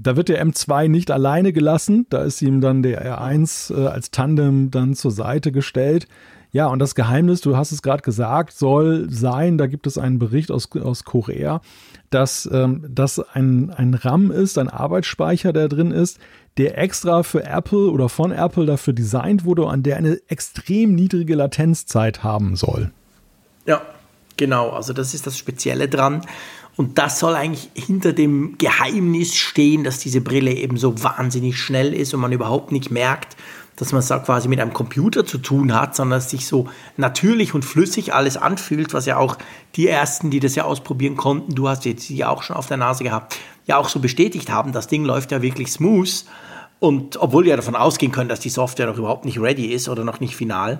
Da 0.00 0.16
wird 0.16 0.28
der 0.28 0.44
M2 0.44 0.88
nicht 0.88 1.10
alleine 1.10 1.52
gelassen, 1.52 2.06
da 2.08 2.22
ist 2.22 2.40
ihm 2.40 2.60
dann 2.60 2.82
der 2.82 3.04
R1 3.04 3.74
äh, 3.76 3.88
als 3.88 4.12
Tandem 4.12 4.70
dann 4.70 4.94
zur 4.94 5.10
Seite 5.10 5.50
gestellt. 5.50 6.06
Ja, 6.50 6.68
und 6.68 6.78
das 6.78 6.94
Geheimnis, 6.94 7.40
du 7.42 7.56
hast 7.56 7.72
es 7.72 7.82
gerade 7.82 8.02
gesagt, 8.02 8.52
soll 8.52 9.08
sein, 9.10 9.58
da 9.58 9.66
gibt 9.66 9.86
es 9.86 9.98
einen 9.98 10.18
Bericht 10.18 10.50
aus, 10.50 10.70
aus 10.76 11.04
Korea, 11.04 11.60
dass 12.10 12.48
ähm, 12.50 12.86
das 12.88 13.18
ein, 13.18 13.70
ein 13.70 13.92
RAM 13.92 14.30
ist, 14.30 14.56
ein 14.56 14.70
Arbeitsspeicher, 14.70 15.52
der 15.52 15.68
drin 15.68 15.90
ist, 15.90 16.18
der 16.56 16.78
extra 16.78 17.22
für 17.22 17.44
Apple 17.44 17.90
oder 17.90 18.08
von 18.08 18.32
Apple 18.32 18.66
dafür 18.66 18.94
designt 18.94 19.44
wurde, 19.44 19.66
an 19.66 19.82
der 19.82 19.96
eine 19.96 20.20
extrem 20.28 20.94
niedrige 20.94 21.34
Latenzzeit 21.34 22.22
haben 22.22 22.56
soll. 22.56 22.92
Ja, 23.66 23.82
genau. 24.36 24.70
Also 24.70 24.92
das 24.92 25.14
ist 25.14 25.26
das 25.26 25.36
Spezielle 25.36 25.88
dran. 25.88 26.22
Und 26.78 26.96
das 26.96 27.18
soll 27.18 27.34
eigentlich 27.34 27.70
hinter 27.74 28.12
dem 28.12 28.56
Geheimnis 28.56 29.34
stehen, 29.34 29.82
dass 29.82 29.98
diese 29.98 30.20
Brille 30.20 30.52
eben 30.52 30.76
so 30.76 31.02
wahnsinnig 31.02 31.58
schnell 31.58 31.92
ist 31.92 32.14
und 32.14 32.20
man 32.20 32.30
überhaupt 32.30 32.70
nicht 32.70 32.92
merkt, 32.92 33.36
dass 33.74 33.90
man 33.90 33.98
es 33.98 34.08
quasi 34.08 34.46
mit 34.46 34.60
einem 34.60 34.72
Computer 34.72 35.26
zu 35.26 35.38
tun 35.38 35.74
hat, 35.74 35.96
sondern 35.96 36.20
dass 36.20 36.30
sich 36.30 36.46
so 36.46 36.68
natürlich 36.96 37.52
und 37.52 37.64
flüssig 37.64 38.14
alles 38.14 38.36
anfühlt, 38.36 38.94
was 38.94 39.06
ja 39.06 39.16
auch 39.16 39.38
die 39.74 39.88
ersten, 39.88 40.30
die 40.30 40.38
das 40.38 40.54
ja 40.54 40.66
ausprobieren 40.66 41.16
konnten, 41.16 41.56
du 41.56 41.68
hast 41.68 41.84
jetzt 41.84 42.06
sie 42.06 42.24
auch 42.24 42.44
schon 42.44 42.54
auf 42.54 42.68
der 42.68 42.76
Nase 42.76 43.02
gehabt, 43.02 43.36
ja 43.66 43.76
auch 43.76 43.88
so 43.88 43.98
bestätigt 43.98 44.48
haben. 44.48 44.70
Das 44.70 44.86
Ding 44.86 45.04
läuft 45.04 45.32
ja 45.32 45.42
wirklich 45.42 45.72
smooth. 45.72 46.26
Und 46.78 47.16
obwohl 47.16 47.44
wir 47.44 47.56
davon 47.56 47.74
ausgehen 47.74 48.12
können, 48.12 48.28
dass 48.28 48.38
die 48.38 48.50
Software 48.50 48.86
noch 48.86 48.98
überhaupt 48.98 49.24
nicht 49.24 49.40
ready 49.40 49.66
ist 49.66 49.88
oder 49.88 50.04
noch 50.04 50.20
nicht 50.20 50.36
final. 50.36 50.78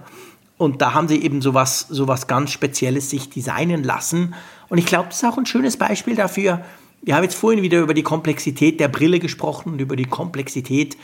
Und 0.59 0.81
da 0.81 0.95
haben 0.95 1.09
sie 1.09 1.23
eben 1.23 1.43
sowas, 1.43 1.87
sowas 1.89 2.29
ganz 2.29 2.53
Spezielles 2.53 3.11
sich 3.11 3.31
designen 3.31 3.83
lassen 3.83 4.35
und 4.69 4.79
ich 4.79 4.87
glaube, 4.87 5.09
das 5.09 5.19
ist 5.19 5.25
auch 5.25 5.39
ein 5.39 5.47
schönes 5.47 5.77
Beispiel 5.77 6.15
dafür. 6.15 6.65
Wir 7.03 7.17
haben 7.17 7.23
jetzt 7.23 7.37
vorhin 7.37 7.63
wieder 7.63 7.81
über 7.81 7.95
die 7.95 8.03
Komplexität 8.03 8.81
der 8.81 8.89
Brille 8.89 9.19
gesprochen 9.19 9.73
und 9.73 9.81
über 9.81 9.97
die 9.97 10.05
Komplexität, 10.05 10.97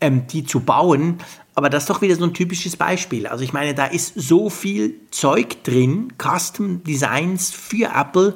ähm, 0.00 0.26
die 0.26 0.44
zu 0.44 0.60
bauen. 0.60 1.18
Aber 1.54 1.68
das 1.68 1.84
ist 1.84 1.90
doch 1.90 2.00
wieder 2.00 2.16
so 2.16 2.24
ein 2.24 2.34
typisches 2.34 2.76
Beispiel. 2.76 3.26
Also 3.26 3.44
ich 3.44 3.52
meine, 3.52 3.74
da 3.74 3.86
ist 3.86 4.14
so 4.16 4.48
viel 4.50 4.96
Zeug 5.10 5.62
drin, 5.64 6.12
Custom 6.18 6.82
Designs 6.82 7.50
für 7.50 7.90
Apple, 7.94 8.34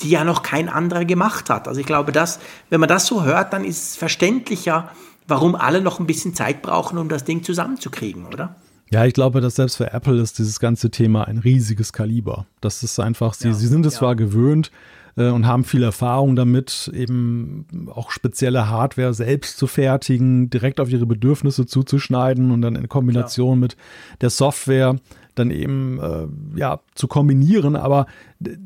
die 0.00 0.10
ja 0.10 0.24
noch 0.24 0.42
kein 0.42 0.68
anderer 0.68 1.04
gemacht 1.04 1.50
hat. 1.50 1.68
Also 1.68 1.80
ich 1.80 1.86
glaube, 1.86 2.10
dass, 2.10 2.40
wenn 2.70 2.80
man 2.80 2.88
das 2.88 3.06
so 3.06 3.22
hört, 3.22 3.52
dann 3.52 3.64
ist 3.64 3.90
es 3.90 3.96
verständlicher, 3.96 4.90
warum 5.28 5.54
alle 5.54 5.80
noch 5.80 6.00
ein 6.00 6.06
bisschen 6.06 6.34
Zeit 6.34 6.62
brauchen, 6.62 6.98
um 6.98 7.08
das 7.08 7.24
Ding 7.24 7.42
zusammenzukriegen, 7.42 8.26
oder? 8.26 8.56
Ja, 8.90 9.04
ich 9.04 9.14
glaube, 9.14 9.40
dass 9.40 9.56
selbst 9.56 9.76
für 9.76 9.92
Apple 9.92 10.20
ist 10.20 10.38
dieses 10.38 10.60
ganze 10.60 10.90
Thema 10.90 11.26
ein 11.26 11.38
riesiges 11.38 11.92
Kaliber. 11.92 12.46
Das 12.60 12.82
ist 12.82 12.98
einfach, 13.00 13.34
sie, 13.34 13.48
ja, 13.48 13.54
sie 13.54 13.66
sind 13.66 13.86
es 13.86 13.94
ja. 13.94 14.00
zwar 14.00 14.16
gewöhnt 14.16 14.70
äh, 15.16 15.28
und 15.28 15.46
haben 15.46 15.64
viel 15.64 15.82
Erfahrung 15.82 16.36
damit, 16.36 16.90
eben 16.94 17.66
auch 17.92 18.10
spezielle 18.10 18.68
Hardware 18.68 19.14
selbst 19.14 19.58
zu 19.58 19.66
fertigen, 19.66 20.50
direkt 20.50 20.80
auf 20.80 20.90
ihre 20.90 21.06
Bedürfnisse 21.06 21.66
zuzuschneiden 21.66 22.50
und 22.50 22.62
dann 22.62 22.76
in 22.76 22.88
Kombination 22.88 23.58
ja. 23.58 23.60
mit 23.60 23.76
der 24.20 24.30
Software 24.30 24.96
dann 25.34 25.50
eben 25.50 25.98
äh, 26.00 26.58
ja 26.58 26.80
zu 26.94 27.08
kombinieren. 27.08 27.76
Aber 27.76 28.06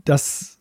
das 0.05 0.58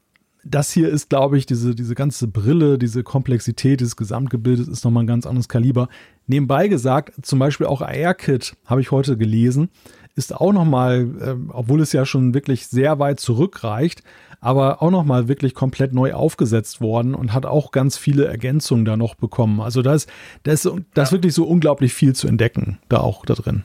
das 0.50 0.72
hier 0.72 0.90
ist, 0.90 1.10
glaube 1.10 1.38
ich, 1.38 1.46
diese, 1.46 1.76
diese 1.76 1.96
ganze 1.96 2.28
Brille, 2.28 2.78
diese 2.78 3.04
Komplexität 3.04 3.82
des 3.82 3.96
Gesamtgebildes 3.96 4.68
ist 4.68 4.84
nochmal 4.86 5.04
ein 5.04 5.08
ganz 5.08 5.26
anderes 5.26 5.50
Kaliber. 5.50 5.90
Nebenbei 6.28 6.68
gesagt, 6.68 7.14
zum 7.26 7.40
Beispiel 7.40 7.68
auch 7.68 7.82
AirKit, 7.82 8.56
habe 8.66 8.82
ich 8.82 8.92
heute 8.92 9.18
gelesen, 9.18 9.70
ist 10.16 10.36
auch 10.36 10.52
nochmal, 10.52 11.08
äh, 11.22 11.36
obwohl 11.50 11.82
es 11.82 11.94
ja 11.94 12.06
schon 12.06 12.34
wirklich 12.34 12.68
sehr 12.68 13.00
weit 13.00 13.20
zurückreicht, 13.20 14.04
aber 14.40 14.82
auch 14.82 14.92
nochmal 14.92 15.28
wirklich 15.28 15.54
komplett 15.54 15.94
neu 15.94 16.14
aufgesetzt 16.14 16.82
worden 16.82 17.16
und 17.16 17.34
hat 17.34 17.46
auch 17.46 17.72
ganz 17.72 17.98
viele 17.98 18.26
Ergänzungen 18.26 18.86
da 18.86 18.98
noch 18.98 19.16
bekommen. 19.16 19.62
Also 19.62 19.82
da 19.82 19.94
ist, 19.94 20.10
da 20.44 20.52
ist, 20.52 20.70
da 20.94 21.04
ist 21.04 21.12
wirklich 21.12 21.34
so 21.34 21.46
unglaublich 21.46 21.94
viel 21.94 22.14
zu 22.14 22.28
entdecken, 22.28 22.80
da 22.90 23.00
auch 23.00 23.26
da 23.26 23.34
drin. 23.36 23.64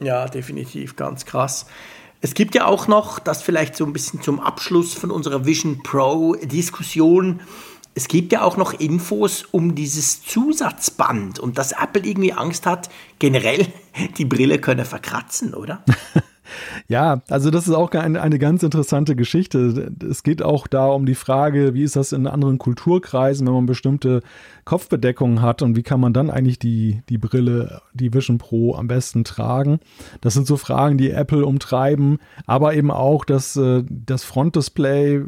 Ja, 0.00 0.26
definitiv, 0.26 0.96
ganz 0.96 1.24
krass. 1.24 1.66
Es 2.26 2.34
gibt 2.34 2.56
ja 2.56 2.66
auch 2.66 2.88
noch, 2.88 3.20
das 3.20 3.40
vielleicht 3.40 3.76
so 3.76 3.86
ein 3.86 3.92
bisschen 3.92 4.20
zum 4.20 4.40
Abschluss 4.40 4.94
von 4.94 5.12
unserer 5.12 5.46
Vision 5.46 5.84
Pro 5.84 6.34
Diskussion, 6.34 7.38
es 7.94 8.08
gibt 8.08 8.32
ja 8.32 8.42
auch 8.42 8.56
noch 8.56 8.72
Infos 8.72 9.44
um 9.52 9.76
dieses 9.76 10.24
Zusatzband 10.24 11.38
und 11.38 11.56
dass 11.56 11.70
Apple 11.70 12.02
irgendwie 12.04 12.32
Angst 12.32 12.66
hat, 12.66 12.90
generell 13.20 13.68
die 14.18 14.24
Brille 14.24 14.58
könne 14.58 14.84
verkratzen, 14.84 15.54
oder? 15.54 15.84
Ja, 16.88 17.22
also 17.28 17.50
das 17.50 17.68
ist 17.68 17.74
auch 17.74 17.90
eine, 17.92 18.20
eine 18.20 18.38
ganz 18.38 18.62
interessante 18.62 19.16
Geschichte. 19.16 19.92
Es 20.08 20.22
geht 20.22 20.42
auch 20.42 20.66
da 20.66 20.86
um 20.86 21.06
die 21.06 21.14
Frage, 21.14 21.74
wie 21.74 21.82
ist 21.82 21.96
das 21.96 22.12
in 22.12 22.26
anderen 22.26 22.58
Kulturkreisen, 22.58 23.46
wenn 23.46 23.54
man 23.54 23.66
bestimmte 23.66 24.22
Kopfbedeckungen 24.64 25.42
hat 25.42 25.62
und 25.62 25.76
wie 25.76 25.82
kann 25.82 26.00
man 26.00 26.12
dann 26.12 26.30
eigentlich 26.30 26.58
die, 26.58 27.02
die 27.08 27.18
Brille, 27.18 27.80
die 27.94 28.12
Vision 28.12 28.38
Pro 28.38 28.74
am 28.74 28.88
besten 28.88 29.24
tragen. 29.24 29.80
Das 30.20 30.34
sind 30.34 30.46
so 30.46 30.56
Fragen, 30.56 30.98
die 30.98 31.10
Apple 31.10 31.44
umtreiben, 31.44 32.18
aber 32.46 32.74
eben 32.74 32.90
auch, 32.90 33.24
dass 33.24 33.56
äh, 33.56 33.84
das 33.88 34.24
Frontdisplay 34.24 35.22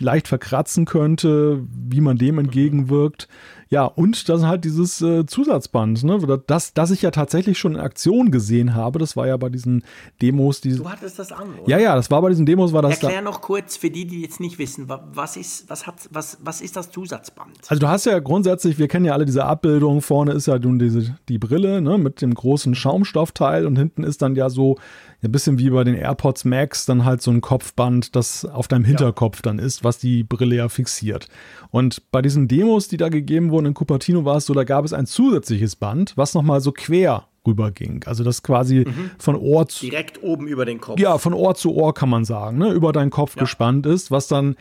leicht 0.00 0.28
verkratzen 0.28 0.86
könnte, 0.86 1.62
wie 1.70 2.00
man 2.00 2.16
dem 2.16 2.38
entgegenwirkt. 2.38 3.28
Ja, 3.72 3.84
und 3.84 4.28
dann 4.28 4.48
halt 4.48 4.64
dieses 4.64 5.00
äh, 5.00 5.24
Zusatzband, 5.26 6.02
ne? 6.02 6.42
das, 6.48 6.74
das 6.74 6.90
ich 6.90 7.02
ja 7.02 7.12
tatsächlich 7.12 7.56
schon 7.56 7.76
in 7.76 7.80
Aktion 7.80 8.32
gesehen 8.32 8.74
habe. 8.74 8.98
Das 8.98 9.16
war 9.16 9.28
ja 9.28 9.36
bei 9.36 9.48
diesen 9.48 9.84
Demos. 10.20 10.60
Die, 10.60 10.74
du 10.74 10.90
hattest 10.90 11.20
das 11.20 11.30
an, 11.30 11.54
oder? 11.54 11.70
Ja, 11.70 11.78
ja, 11.78 11.94
das 11.94 12.10
war 12.10 12.20
bei 12.20 12.30
diesen 12.30 12.46
Demos. 12.46 12.72
War 12.72 12.82
das 12.82 13.00
Erklär 13.00 13.22
da 13.22 13.22
noch 13.22 13.40
kurz 13.40 13.76
für 13.76 13.88
die, 13.88 14.08
die 14.08 14.22
jetzt 14.22 14.40
nicht 14.40 14.58
wissen, 14.58 14.88
was 14.88 15.36
ist, 15.36 15.70
was, 15.70 15.86
hat, 15.86 15.94
was, 16.10 16.38
was 16.42 16.60
ist 16.60 16.74
das 16.74 16.90
Zusatzband? 16.90 17.58
Also 17.68 17.78
du 17.78 17.86
hast 17.86 18.06
ja 18.06 18.18
grundsätzlich, 18.18 18.76
wir 18.76 18.88
kennen 18.88 19.04
ja 19.04 19.12
alle 19.12 19.24
diese 19.24 19.44
Abbildung, 19.44 20.02
vorne 20.02 20.32
ist 20.32 20.48
ja 20.48 20.58
nun 20.58 20.80
diese, 20.80 21.16
die 21.28 21.38
Brille 21.38 21.80
ne, 21.80 21.96
mit 21.96 22.22
dem 22.22 22.34
großen 22.34 22.74
Schaumstoffteil 22.74 23.66
und 23.66 23.76
hinten 23.76 24.02
ist 24.02 24.20
dann 24.20 24.34
ja 24.34 24.50
so 24.50 24.78
ein 25.22 25.32
bisschen 25.32 25.58
wie 25.58 25.70
bei 25.70 25.84
den 25.84 25.94
AirPods 25.94 26.44
Max 26.44 26.86
dann 26.86 27.04
halt 27.04 27.22
so 27.22 27.30
ein 27.30 27.40
Kopfband, 27.40 28.16
das 28.16 28.44
auf 28.44 28.68
deinem 28.68 28.84
Hinterkopf 28.84 29.38
ja. 29.38 29.42
dann 29.42 29.58
ist, 29.58 29.84
was 29.84 29.98
die 29.98 30.22
Brille 30.22 30.56
ja 30.56 30.68
fixiert. 30.68 31.28
Und 31.70 32.10
bei 32.10 32.22
diesen 32.22 32.48
Demos, 32.48 32.88
die 32.88 32.96
da 32.96 33.08
gegeben 33.08 33.50
wurden, 33.50 33.66
in 33.66 33.74
Cupertino 33.74 34.24
war 34.24 34.36
es 34.36 34.46
so, 34.46 34.54
da 34.54 34.64
gab 34.64 34.84
es 34.84 34.92
ein 34.92 35.06
zusätzliches 35.06 35.76
Band, 35.76 36.16
was 36.16 36.34
nochmal 36.34 36.60
so 36.60 36.72
quer 36.72 37.26
rüberging. 37.46 38.04
Also 38.06 38.24
das 38.24 38.42
quasi 38.42 38.84
mhm. 38.86 39.10
von 39.18 39.36
Ohr 39.36 39.68
zu 39.68 39.86
direkt 39.86 40.22
oben 40.22 40.46
über 40.46 40.64
den 40.64 40.80
Kopf. 40.80 41.00
Ja, 41.00 41.18
von 41.18 41.34
Ohr 41.34 41.54
zu 41.54 41.74
Ohr 41.74 41.94
kann 41.94 42.08
man 42.08 42.24
sagen, 42.24 42.58
ne? 42.58 42.72
über 42.72 42.92
deinen 42.92 43.10
Kopf 43.10 43.36
ja. 43.36 43.40
gespannt 43.40 43.86
ist, 43.86 44.10
was 44.10 44.28
dann 44.28 44.56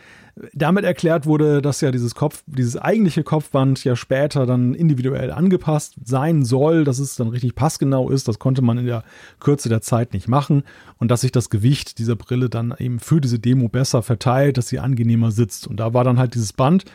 damit 0.54 0.86
erklärt 0.86 1.26
wurde, 1.26 1.62
dass 1.62 1.82
ja 1.82 1.92
dieses 1.92 2.16
Kopf, 2.16 2.44
dieses 2.46 2.78
eigentliche 2.78 3.24
Kopfband 3.24 3.84
ja 3.84 3.96
später 3.96 4.46
dann 4.46 4.74
individuell 4.74 5.32
angepasst 5.32 5.96
sein 6.04 6.46
soll, 6.46 6.84
dass 6.84 7.00
es 7.00 7.16
dann 7.16 7.28
richtig 7.28 7.56
passgenau 7.56 8.10
ist. 8.10 8.28
Das 8.28 8.40
konnte 8.40 8.62
man 8.62 8.78
in 8.78 8.86
der 8.86 9.04
Kürze 9.40 9.70
der 9.70 9.82
Zeit 9.82 10.14
nicht 10.14 10.28
machen 10.28 10.64
und 10.98 11.12
dass 11.12 11.22
sich 11.22 11.32
das 11.32 11.50
Gewicht 11.50 12.00
dieser 12.00 12.16
Brille 12.16 12.50
dann 12.50 12.74
eben 12.78 13.00
für 13.00 13.20
diese 13.20 13.40
Demo 13.40 13.68
besser 13.68 14.02
verteilt, 14.02 14.58
dass 14.58 14.70
sie 14.70 14.80
angenehmer 14.80 15.32
sitzt. 15.32 15.68
Und 15.68 15.78
da 15.78 15.94
war 15.94 16.04
dann 16.04 16.20
halt 16.20 16.36
dieses 16.36 16.54
Band 16.54 16.86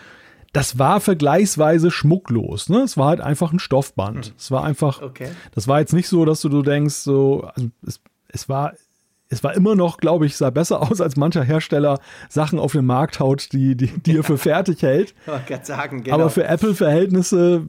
das 0.54 0.78
war 0.78 1.00
vergleichsweise 1.00 1.90
schmucklos. 1.90 2.68
Ne? 2.68 2.78
Es 2.82 2.96
war 2.96 3.08
halt 3.08 3.20
einfach 3.20 3.52
ein 3.52 3.58
Stoffband. 3.58 4.26
Hm. 4.26 4.32
Es 4.38 4.50
war 4.52 4.64
einfach, 4.64 5.02
okay. 5.02 5.28
das 5.52 5.66
war 5.66 5.80
jetzt 5.80 5.92
nicht 5.92 6.08
so, 6.08 6.24
dass 6.24 6.40
du, 6.40 6.48
du 6.48 6.62
denkst, 6.62 6.94
so, 6.94 7.50
also 7.54 7.68
es, 7.84 8.00
es 8.28 8.48
war 8.48 8.72
es 9.34 9.42
war 9.42 9.54
immer 9.54 9.74
noch, 9.74 9.98
glaube 9.98 10.26
ich, 10.26 10.36
sah 10.36 10.50
besser 10.50 10.80
aus, 10.90 11.00
als 11.00 11.16
mancher 11.16 11.42
Hersteller 11.42 11.98
Sachen 12.28 12.58
auf 12.58 12.72
den 12.72 12.86
Markt 12.86 13.20
haut, 13.20 13.52
die, 13.52 13.76
die, 13.76 13.88
die 13.88 14.16
er 14.16 14.22
für 14.22 14.38
fertig 14.44 14.82
hält. 14.82 15.14
Sagen, 15.62 16.04
genau. 16.04 16.14
Aber 16.16 16.30
für 16.30 16.44
Apple-Verhältnisse, 16.44 17.62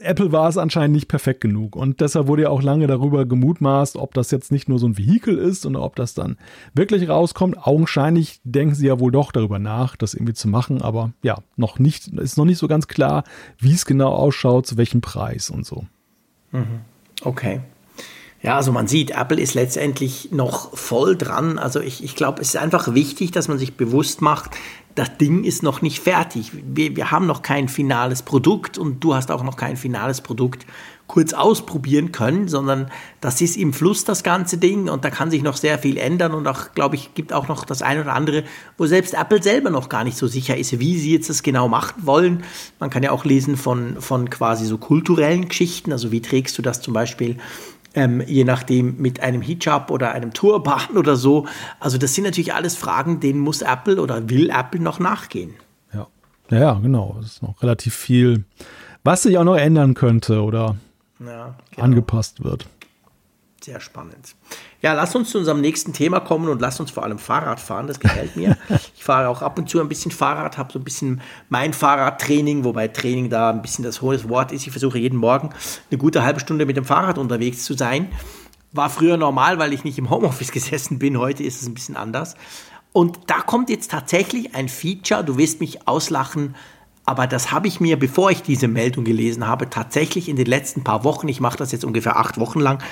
Apple 0.00 0.32
war 0.32 0.48
es 0.48 0.56
anscheinend 0.56 0.94
nicht 0.94 1.08
perfekt 1.08 1.40
genug. 1.40 1.76
Und 1.76 2.00
deshalb 2.00 2.28
wurde 2.28 2.42
ja 2.42 2.48
auch 2.50 2.62
lange 2.62 2.86
darüber 2.86 3.26
gemutmaßt, 3.26 3.96
ob 3.96 4.14
das 4.14 4.30
jetzt 4.30 4.52
nicht 4.52 4.68
nur 4.68 4.78
so 4.78 4.86
ein 4.86 4.96
Vehikel 4.96 5.38
ist 5.38 5.66
und 5.66 5.76
ob 5.76 5.96
das 5.96 6.14
dann 6.14 6.36
wirklich 6.74 7.08
rauskommt. 7.08 7.66
Augenscheinlich 7.66 8.40
denken 8.44 8.74
sie 8.74 8.86
ja 8.86 9.00
wohl 9.00 9.10
doch 9.10 9.32
darüber 9.32 9.58
nach, 9.58 9.96
das 9.96 10.14
irgendwie 10.14 10.34
zu 10.34 10.48
machen. 10.48 10.82
Aber 10.82 11.12
ja, 11.22 11.38
noch 11.56 11.78
nicht, 11.78 12.08
ist 12.08 12.38
noch 12.38 12.44
nicht 12.44 12.58
so 12.58 12.68
ganz 12.68 12.86
klar, 12.86 13.24
wie 13.58 13.72
es 13.72 13.86
genau 13.86 14.12
ausschaut, 14.12 14.66
zu 14.66 14.76
welchem 14.76 15.00
Preis 15.00 15.50
und 15.50 15.66
so. 15.66 15.84
Mhm. 16.52 16.80
Okay. 17.22 17.60
Ja, 18.42 18.56
also 18.56 18.72
man 18.72 18.88
sieht, 18.88 19.10
Apple 19.10 19.38
ist 19.38 19.52
letztendlich 19.52 20.30
noch 20.32 20.74
voll 20.76 21.14
dran. 21.14 21.58
Also 21.58 21.80
ich, 21.80 22.02
ich 22.02 22.16
glaube, 22.16 22.40
es 22.40 22.48
ist 22.48 22.56
einfach 22.56 22.94
wichtig, 22.94 23.32
dass 23.32 23.48
man 23.48 23.58
sich 23.58 23.76
bewusst 23.76 24.22
macht, 24.22 24.52
das 24.94 25.18
Ding 25.18 25.44
ist 25.44 25.62
noch 25.62 25.82
nicht 25.82 26.00
fertig. 26.00 26.50
Wir, 26.52 26.96
wir 26.96 27.10
haben 27.10 27.26
noch 27.26 27.42
kein 27.42 27.68
finales 27.68 28.22
Produkt 28.22 28.76
und 28.76 29.00
du 29.04 29.14
hast 29.14 29.30
auch 29.30 29.44
noch 29.44 29.56
kein 29.56 29.76
finales 29.76 30.20
Produkt 30.20 30.66
kurz 31.06 31.32
ausprobieren 31.32 32.12
können, 32.12 32.46
sondern 32.46 32.88
das 33.20 33.40
ist 33.40 33.56
im 33.56 33.72
Fluss 33.72 34.04
das 34.04 34.22
ganze 34.22 34.58
Ding 34.58 34.88
und 34.88 35.04
da 35.04 35.10
kann 35.10 35.30
sich 35.30 35.42
noch 35.42 35.56
sehr 35.56 35.76
viel 35.78 35.96
ändern 35.96 36.34
und 36.34 36.46
auch, 36.46 36.72
glaube 36.72 36.94
ich, 36.94 37.14
gibt 37.14 37.32
auch 37.32 37.48
noch 37.48 37.64
das 37.64 37.82
eine 37.82 38.02
oder 38.02 38.14
andere, 38.14 38.44
wo 38.78 38.86
selbst 38.86 39.14
Apple 39.14 39.42
selber 39.42 39.70
noch 39.70 39.88
gar 39.88 40.04
nicht 40.04 40.16
so 40.16 40.28
sicher 40.28 40.56
ist, 40.56 40.78
wie 40.78 40.98
sie 40.98 41.12
jetzt 41.12 41.28
das 41.28 41.42
genau 41.42 41.66
machen 41.66 42.06
wollen. 42.06 42.44
Man 42.78 42.90
kann 42.90 43.02
ja 43.02 43.10
auch 43.10 43.24
lesen 43.24 43.56
von, 43.56 44.00
von 44.00 44.30
quasi 44.30 44.66
so 44.66 44.78
kulturellen 44.78 45.48
Geschichten, 45.48 45.90
also 45.90 46.12
wie 46.12 46.22
trägst 46.22 46.56
du 46.58 46.62
das 46.62 46.80
zum 46.80 46.94
Beispiel 46.94 47.38
ähm, 47.94 48.22
je 48.26 48.44
nachdem 48.44 48.96
mit 48.98 49.20
einem 49.20 49.42
Hijab 49.42 49.90
oder 49.90 50.12
einem 50.12 50.32
Turban 50.32 50.88
oder 50.96 51.16
so. 51.16 51.46
Also 51.78 51.98
das 51.98 52.14
sind 52.14 52.24
natürlich 52.24 52.54
alles 52.54 52.76
Fragen, 52.76 53.20
denen 53.20 53.40
muss 53.40 53.62
Apple 53.62 54.00
oder 54.00 54.28
will 54.28 54.50
Apple 54.50 54.80
noch 54.80 54.98
nachgehen. 54.98 55.54
Ja, 55.92 56.06
ja, 56.50 56.74
genau. 56.74 57.16
Es 57.20 57.26
ist 57.26 57.42
noch 57.42 57.62
relativ 57.62 57.94
viel, 57.94 58.44
was 59.04 59.22
sich 59.22 59.38
auch 59.38 59.44
noch 59.44 59.56
ändern 59.56 59.94
könnte 59.94 60.42
oder 60.42 60.76
ja, 61.18 61.54
genau. 61.70 61.84
angepasst 61.84 62.44
wird. 62.44 62.66
Sehr 63.70 63.78
spannend. 63.78 64.34
Ja, 64.82 64.94
lass 64.94 65.14
uns 65.14 65.30
zu 65.30 65.38
unserem 65.38 65.60
nächsten 65.60 65.92
Thema 65.92 66.18
kommen 66.18 66.48
und 66.48 66.60
lass 66.60 66.80
uns 66.80 66.90
vor 66.90 67.04
allem 67.04 67.20
Fahrrad 67.20 67.60
fahren. 67.60 67.86
Das 67.86 68.00
gefällt 68.00 68.34
mir. 68.34 68.58
ich 68.96 69.04
fahre 69.04 69.28
auch 69.28 69.42
ab 69.42 69.60
und 69.60 69.70
zu 69.70 69.80
ein 69.80 69.88
bisschen 69.88 70.10
Fahrrad, 70.10 70.58
habe 70.58 70.72
so 70.72 70.80
ein 70.80 70.82
bisschen 70.82 71.20
mein 71.50 71.72
Fahrradtraining, 71.72 72.64
wobei 72.64 72.88
Training 72.88 73.30
da 73.30 73.50
ein 73.50 73.62
bisschen 73.62 73.84
das 73.84 74.02
hohe 74.02 74.28
Wort 74.28 74.50
ist. 74.50 74.66
Ich 74.66 74.72
versuche 74.72 74.98
jeden 74.98 75.16
Morgen 75.16 75.50
eine 75.88 75.98
gute 75.98 76.24
halbe 76.24 76.40
Stunde 76.40 76.66
mit 76.66 76.76
dem 76.76 76.84
Fahrrad 76.84 77.16
unterwegs 77.16 77.62
zu 77.62 77.74
sein. 77.74 78.10
War 78.72 78.90
früher 78.90 79.16
normal, 79.16 79.60
weil 79.60 79.72
ich 79.72 79.84
nicht 79.84 79.98
im 79.98 80.10
Homeoffice 80.10 80.50
gesessen 80.50 80.98
bin. 80.98 81.16
Heute 81.16 81.44
ist 81.44 81.62
es 81.62 81.68
ein 81.68 81.74
bisschen 81.74 81.96
anders. 81.96 82.34
Und 82.92 83.20
da 83.28 83.42
kommt 83.42 83.70
jetzt 83.70 83.92
tatsächlich 83.92 84.56
ein 84.56 84.68
Feature, 84.68 85.22
du 85.22 85.38
wirst 85.38 85.60
mich 85.60 85.86
auslachen, 85.86 86.56
aber 87.06 87.26
das 87.26 87.50
habe 87.50 87.66
ich 87.66 87.80
mir, 87.80 87.98
bevor 87.98 88.30
ich 88.30 88.42
diese 88.42 88.68
Meldung 88.68 89.04
gelesen 89.04 89.46
habe, 89.46 89.68
tatsächlich 89.68 90.28
in 90.28 90.36
den 90.36 90.46
letzten 90.46 90.84
paar 90.84 91.04
Wochen, 91.04 91.28
ich 91.28 91.40
mache 91.40 91.58
das 91.58 91.72
jetzt 91.72 91.84
ungefähr 91.84 92.16
acht 92.16 92.38
Wochen 92.38 92.60
lang, 92.60 92.82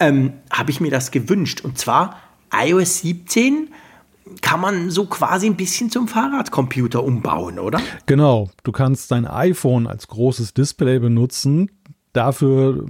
ähm, 0.00 0.32
habe 0.50 0.70
ich 0.70 0.80
mir 0.80 0.90
das 0.90 1.10
gewünscht. 1.10 1.62
Und 1.62 1.78
zwar 1.78 2.16
iOS 2.52 3.00
17 3.00 3.68
kann 4.40 4.60
man 4.60 4.90
so 4.90 5.06
quasi 5.06 5.46
ein 5.46 5.56
bisschen 5.56 5.90
zum 5.90 6.08
Fahrradcomputer 6.08 7.02
umbauen, 7.02 7.58
oder? 7.58 7.80
Genau, 8.06 8.50
du 8.62 8.72
kannst 8.72 9.10
dein 9.10 9.26
iPhone 9.26 9.86
als 9.86 10.08
großes 10.08 10.54
Display 10.54 10.98
benutzen, 10.98 11.70
dafür, 12.12 12.84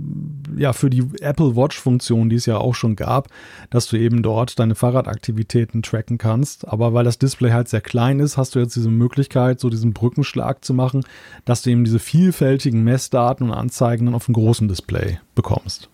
ja, 0.57 0.73
für 0.73 0.91
die 0.91 1.05
Apple 1.21 1.57
Watch-Funktion, 1.57 2.29
die 2.29 2.37
es 2.37 2.47
ja 2.47 2.59
auch 2.59 2.75
schon 2.75 2.97
gab, 2.97 3.29
dass 3.71 3.87
du 3.87 3.97
eben 3.97 4.23
dort 4.23 4.59
deine 4.59 4.75
Fahrradaktivitäten 4.75 5.83
tracken 5.83 6.19
kannst. 6.19 6.67
Aber 6.67 6.93
weil 6.93 7.05
das 7.05 7.19
Display 7.19 7.53
halt 7.53 7.69
sehr 7.69 7.81
klein 7.81 8.21
ist, 8.21 8.37
hast 8.37 8.55
du 8.55 8.59
jetzt 8.59 8.77
diese 8.77 8.91
Möglichkeit, 8.91 9.61
so 9.61 9.71
diesen 9.71 9.93
Brückenschlag 9.93 10.65
zu 10.65 10.75
machen, 10.75 11.05
dass 11.45 11.63
du 11.63 11.71
eben 11.71 11.85
diese 11.85 11.99
vielfältigen 11.99 12.83
Messdaten 12.83 13.51
und 13.51 13.57
Anzeigen 13.57 14.07
dann 14.07 14.15
auf 14.15 14.27
dem 14.27 14.35
großen 14.35 14.69
Display 14.69 15.19
bekommst. 15.35 15.89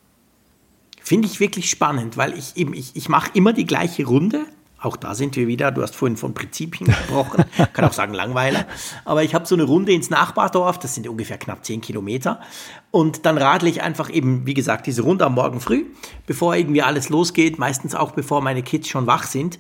Finde 1.01 1.27
ich 1.27 1.41
wirklich 1.41 1.71
spannend, 1.71 2.17
weil 2.17 2.37
ich 2.37 2.57
eben, 2.57 2.75
ich, 2.75 2.95
ich 2.95 3.09
mache 3.09 3.31
immer 3.35 3.53
die 3.53 3.65
gleiche 3.65 4.07
Runde 4.07 4.45
auch 4.81 4.97
da 4.97 5.15
sind 5.15 5.35
wir 5.35 5.49
wieder. 5.49 5.73
Du 5.73 5.83
hast 5.83 5.97
vorhin 5.97 6.17
von 6.17 6.35
Prinzipien 6.35 6.87
gesprochen. 6.87 7.45
Kann 7.73 7.85
auch 7.85 7.93
sagen 7.93 8.15
Langweiler. 8.15 8.67
Aber 9.05 9.25
ich 9.25 9.35
habe 9.35 9.45
so 9.45 9.57
eine 9.57 9.65
Runde 9.65 9.93
ins 9.93 10.09
Nachbardorf. 10.09 10.79
Das 10.79 10.95
sind 10.95 11.09
ungefähr 11.09 11.37
knapp 11.37 11.65
10 11.65 11.81
Kilometer. 11.81 12.41
Und 12.93 13.27
dann 13.27 13.39
radle 13.39 13.69
ich 13.69 13.83
einfach 13.83 14.09
eben, 14.09 14.47
wie 14.47 14.55
gesagt, 14.55 14.87
diese 14.87 15.03
Runde 15.03 15.27
am 15.27 15.35
Morgen 15.35 15.61
früh, 15.61 15.87
bevor 16.27 16.55
irgendwie 16.55 16.83
alles 16.83 17.09
losgeht. 17.09 17.59
Meistens 17.59 17.97
auch 17.97 18.13
bevor 18.13 18.41
meine 18.41 18.63
Kids 18.63 18.89
schon 18.89 19.09
wach 19.09 19.25
sind. 19.25 19.59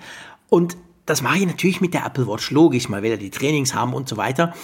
Und 0.48 0.76
das 1.04 1.20
mache 1.22 1.38
ich 1.38 1.46
natürlich 1.46 1.80
mit 1.80 1.94
der 1.94 2.06
Apple 2.06 2.28
Watch 2.28 2.50
logisch, 2.50 2.88
mal 2.88 3.02
wieder 3.02 3.16
die 3.16 3.30
Trainings 3.30 3.74
haben 3.74 3.94
und 3.94 4.08
so 4.08 4.16
weiter. 4.16 4.54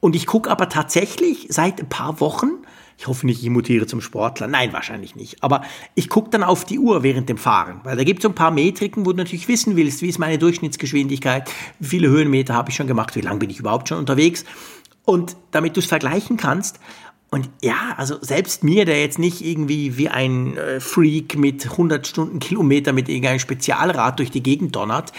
Und 0.00 0.16
ich 0.16 0.26
gucke 0.26 0.50
aber 0.50 0.68
tatsächlich 0.68 1.46
seit 1.48 1.80
ein 1.80 1.88
paar 1.88 2.20
Wochen 2.20 2.50
ich 3.02 3.08
hoffe 3.08 3.26
nicht, 3.26 3.42
ich 3.42 3.50
mutiere 3.50 3.88
zum 3.88 4.00
Sportler. 4.00 4.46
Nein, 4.46 4.72
wahrscheinlich 4.72 5.16
nicht. 5.16 5.42
Aber 5.42 5.62
ich 5.96 6.08
gucke 6.08 6.30
dann 6.30 6.44
auf 6.44 6.64
die 6.64 6.78
Uhr 6.78 7.02
während 7.02 7.28
dem 7.28 7.36
Fahren, 7.36 7.80
weil 7.82 7.96
da 7.96 8.04
gibt 8.04 8.20
es 8.20 8.22
so 8.22 8.28
ein 8.28 8.36
paar 8.36 8.52
Metriken, 8.52 9.04
wo 9.04 9.10
du 9.10 9.16
natürlich 9.16 9.48
wissen 9.48 9.74
willst, 9.74 10.02
wie 10.02 10.08
ist 10.08 10.20
meine 10.20 10.38
Durchschnittsgeschwindigkeit, 10.38 11.50
wie 11.80 11.88
viele 11.88 12.08
Höhenmeter 12.10 12.54
habe 12.54 12.70
ich 12.70 12.76
schon 12.76 12.86
gemacht, 12.86 13.16
wie 13.16 13.20
lange 13.20 13.40
bin 13.40 13.50
ich 13.50 13.58
überhaupt 13.58 13.88
schon 13.88 13.98
unterwegs. 13.98 14.44
Und 15.04 15.34
damit 15.50 15.74
du 15.74 15.80
es 15.80 15.86
vergleichen 15.86 16.36
kannst, 16.36 16.78
und 17.32 17.50
ja, 17.60 17.94
also 17.96 18.18
selbst 18.20 18.62
mir, 18.62 18.84
der 18.84 19.00
jetzt 19.00 19.18
nicht 19.18 19.44
irgendwie 19.44 19.96
wie 19.96 20.08
ein 20.08 20.56
äh, 20.56 20.78
Freak 20.78 21.36
mit 21.36 21.64
100 21.64 22.06
Stundenkilometer 22.06 22.92
mit 22.92 23.08
irgendeinem 23.08 23.40
Spezialrad 23.40 24.20
durch 24.20 24.30
die 24.30 24.44
Gegend 24.44 24.76
donnert, 24.76 25.12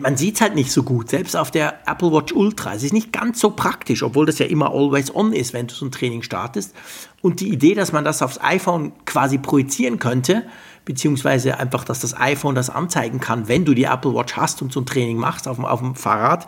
man 0.00 0.16
sieht 0.16 0.36
es 0.36 0.40
halt 0.40 0.54
nicht 0.54 0.70
so 0.70 0.82
gut, 0.82 1.08
selbst 1.08 1.36
auf 1.36 1.50
der 1.50 1.80
Apple 1.86 2.12
Watch 2.12 2.32
Ultra. 2.32 2.74
Es 2.74 2.82
ist 2.82 2.92
nicht 2.92 3.12
ganz 3.12 3.40
so 3.40 3.50
praktisch, 3.50 4.02
obwohl 4.02 4.26
das 4.26 4.38
ja 4.38 4.46
immer 4.46 4.70
always 4.70 5.14
on 5.14 5.32
ist, 5.32 5.52
wenn 5.52 5.66
du 5.66 5.74
so 5.74 5.86
ein 5.86 5.92
Training 5.92 6.22
startest. 6.22 6.74
Und 7.22 7.40
die 7.40 7.48
Idee, 7.48 7.74
dass 7.74 7.92
man 7.92 8.04
das 8.04 8.22
aufs 8.22 8.40
iPhone 8.40 8.92
quasi 9.04 9.38
projizieren 9.38 9.98
könnte, 9.98 10.44
beziehungsweise 10.84 11.58
einfach, 11.58 11.84
dass 11.84 12.00
das 12.00 12.18
iPhone 12.18 12.54
das 12.54 12.70
anzeigen 12.70 13.20
kann, 13.20 13.48
wenn 13.48 13.64
du 13.64 13.74
die 13.74 13.84
Apple 13.84 14.14
Watch 14.14 14.36
hast 14.36 14.62
und 14.62 14.72
so 14.72 14.80
ein 14.80 14.86
Training 14.86 15.16
machst 15.16 15.48
auf 15.48 15.56
dem, 15.56 15.64
auf 15.64 15.80
dem 15.80 15.94
Fahrrad, 15.94 16.46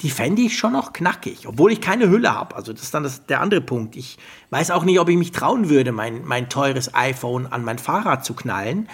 die 0.00 0.10
fände 0.10 0.42
ich 0.42 0.56
schon 0.56 0.72
noch 0.72 0.92
knackig, 0.92 1.46
obwohl 1.46 1.72
ich 1.72 1.80
keine 1.80 2.08
Hülle 2.08 2.34
habe. 2.34 2.56
Also 2.56 2.72
das 2.72 2.82
ist 2.82 2.94
dann 2.94 3.02
das, 3.02 3.26
der 3.26 3.40
andere 3.40 3.60
Punkt. 3.60 3.96
Ich 3.96 4.18
weiß 4.50 4.70
auch 4.70 4.84
nicht, 4.84 4.98
ob 4.98 5.08
ich 5.08 5.16
mich 5.16 5.32
trauen 5.32 5.68
würde, 5.68 5.92
mein, 5.92 6.24
mein 6.24 6.48
teures 6.48 6.94
iPhone 6.94 7.46
an 7.46 7.64
mein 7.64 7.78
Fahrrad 7.78 8.24
zu 8.24 8.34
knallen. 8.34 8.88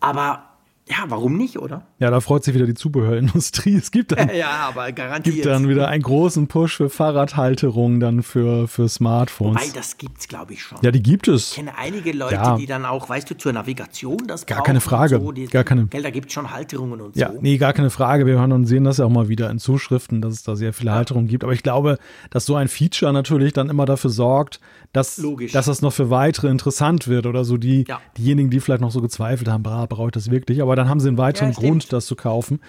Aber 0.00 0.49
ja, 0.90 1.04
warum 1.06 1.36
nicht, 1.36 1.58
oder? 1.58 1.86
Ja, 2.00 2.10
da 2.10 2.20
freut 2.20 2.42
sich 2.42 2.54
wieder 2.54 2.66
die 2.66 2.74
Zubehörindustrie. 2.74 3.70
Es 3.80 3.90
gibt 3.92 4.12
dann, 4.12 4.34
ja, 4.34 4.68
aber 4.68 4.92
garantiert. 4.92 5.36
gibt 5.36 5.46
dann 5.46 5.68
wieder 5.68 5.88
einen 5.88 6.02
großen 6.02 6.48
Push 6.48 6.76
für 6.76 6.90
Fahrradhalterungen, 6.90 8.00
dann 8.00 8.22
für, 8.22 8.68
für 8.68 8.88
Smartphones. 8.88 9.62
Wobei, 9.62 9.72
das 9.72 9.96
gibt's, 9.96 10.28
glaube 10.28 10.52
ich, 10.52 10.62
schon. 10.62 10.78
Ja, 10.82 10.90
die 10.90 11.02
gibt 11.02 11.28
es. 11.28 11.50
Ich 11.50 11.56
kenne 11.56 11.78
einige 11.78 12.12
Leute, 12.12 12.34
ja. 12.34 12.56
die 12.56 12.66
dann 12.66 12.84
auch, 12.84 13.08
weißt 13.08 13.30
du, 13.30 13.36
zur 13.36 13.52
Navigation 13.52 14.18
das 14.26 14.44
Gar 14.46 14.62
keine 14.64 14.80
Frage. 14.80 15.20
So, 15.20 15.32
die, 15.32 15.46
gar 15.46 15.64
keine. 15.64 15.86
Gell, 15.86 16.02
da 16.02 16.10
gibt 16.10 16.26
es 16.26 16.32
schon 16.32 16.50
Halterungen 16.50 17.00
und 17.00 17.16
ja, 17.16 17.32
so. 17.32 17.38
Nee, 17.40 17.58
gar 17.58 17.72
keine 17.72 17.90
Frage. 17.90 18.26
Wir 18.26 18.34
hören 18.34 18.52
und 18.52 18.66
sehen 18.66 18.84
das 18.84 18.98
ja 18.98 19.04
auch 19.04 19.10
mal 19.10 19.28
wieder 19.28 19.50
in 19.50 19.58
Zuschriften, 19.58 20.20
dass 20.20 20.34
es 20.34 20.42
da 20.42 20.56
sehr 20.56 20.72
viele 20.72 20.90
ja. 20.90 20.96
Halterungen 20.96 21.28
gibt. 21.28 21.44
Aber 21.44 21.52
ich 21.52 21.62
glaube, 21.62 21.98
dass 22.30 22.44
so 22.44 22.56
ein 22.56 22.68
Feature 22.68 23.12
natürlich 23.12 23.52
dann 23.52 23.70
immer 23.70 23.86
dafür 23.86 24.10
sorgt, 24.10 24.60
dass, 24.92 25.22
dass 25.52 25.66
das 25.66 25.82
noch 25.82 25.92
für 25.92 26.10
weitere 26.10 26.48
interessant 26.48 27.06
wird 27.06 27.26
oder 27.26 27.44
so 27.44 27.56
die, 27.56 27.84
diejenigen, 28.18 28.50
die 28.50 28.58
vielleicht 28.58 28.80
noch 28.80 28.90
so 28.90 29.00
gezweifelt 29.00 29.48
haben, 29.48 29.62
brauche 29.62 30.06
ich 30.06 30.12
das 30.12 30.30
wirklich? 30.30 30.60
Aber 30.62 30.79
dann 30.80 30.88
haben 30.88 31.00
sie 31.00 31.08
einen 31.08 31.18
weiteren 31.18 31.52
Grund, 31.52 31.92
das 31.92 32.06
zu 32.06 32.16
kaufen. 32.16 32.60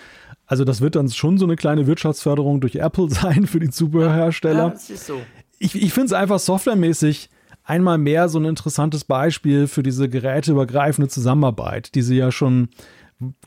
Also 0.45 0.65
das 0.65 0.81
wird 0.81 0.97
dann 0.97 1.09
schon 1.09 1.37
so 1.37 1.45
eine 1.45 1.55
kleine 1.55 1.87
Wirtschaftsförderung 1.87 2.59
durch 2.59 2.75
Apple 2.75 3.09
sein 3.09 3.47
für 3.47 3.59
die 3.59 3.69
Zubehörhersteller. 3.69 4.63
Ja, 4.63 4.69
das 4.69 4.89
ist 4.89 5.05
so. 5.05 5.21
Ich, 5.59 5.81
ich 5.81 5.93
finde 5.93 6.07
es 6.07 6.13
einfach 6.13 6.39
softwaremäßig 6.39 7.29
einmal 7.63 7.97
mehr 7.97 8.27
so 8.27 8.37
ein 8.39 8.45
interessantes 8.45 9.05
Beispiel 9.05 9.67
für 9.67 9.81
diese 9.81 10.09
geräteübergreifende 10.09 11.07
Zusammenarbeit, 11.07 11.95
die 11.95 12.01
sie 12.01 12.17
ja 12.17 12.31
schon 12.31 12.69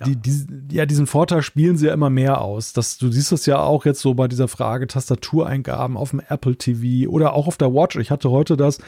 die, 0.06 0.16
die, 0.16 0.46
ja, 0.70 0.86
diesen 0.86 1.06
Vorteil 1.06 1.42
spielen 1.42 1.76
sie 1.76 1.86
ja 1.86 1.94
immer 1.94 2.10
mehr 2.10 2.40
aus. 2.40 2.72
Das, 2.72 2.98
du 2.98 3.10
siehst 3.10 3.32
es 3.32 3.46
ja 3.46 3.60
auch 3.60 3.84
jetzt 3.84 4.00
so 4.00 4.14
bei 4.14 4.28
dieser 4.28 4.48
Frage 4.48 4.86
Tastatureingaben 4.86 5.96
auf 5.96 6.10
dem 6.10 6.20
Apple 6.28 6.56
TV 6.56 7.10
oder 7.10 7.32
auch 7.32 7.46
auf 7.46 7.56
der 7.56 7.72
Watch. 7.72 7.96
Ich 7.96 8.10
hatte 8.10 8.30
heute 8.30 8.56
das, 8.56 8.78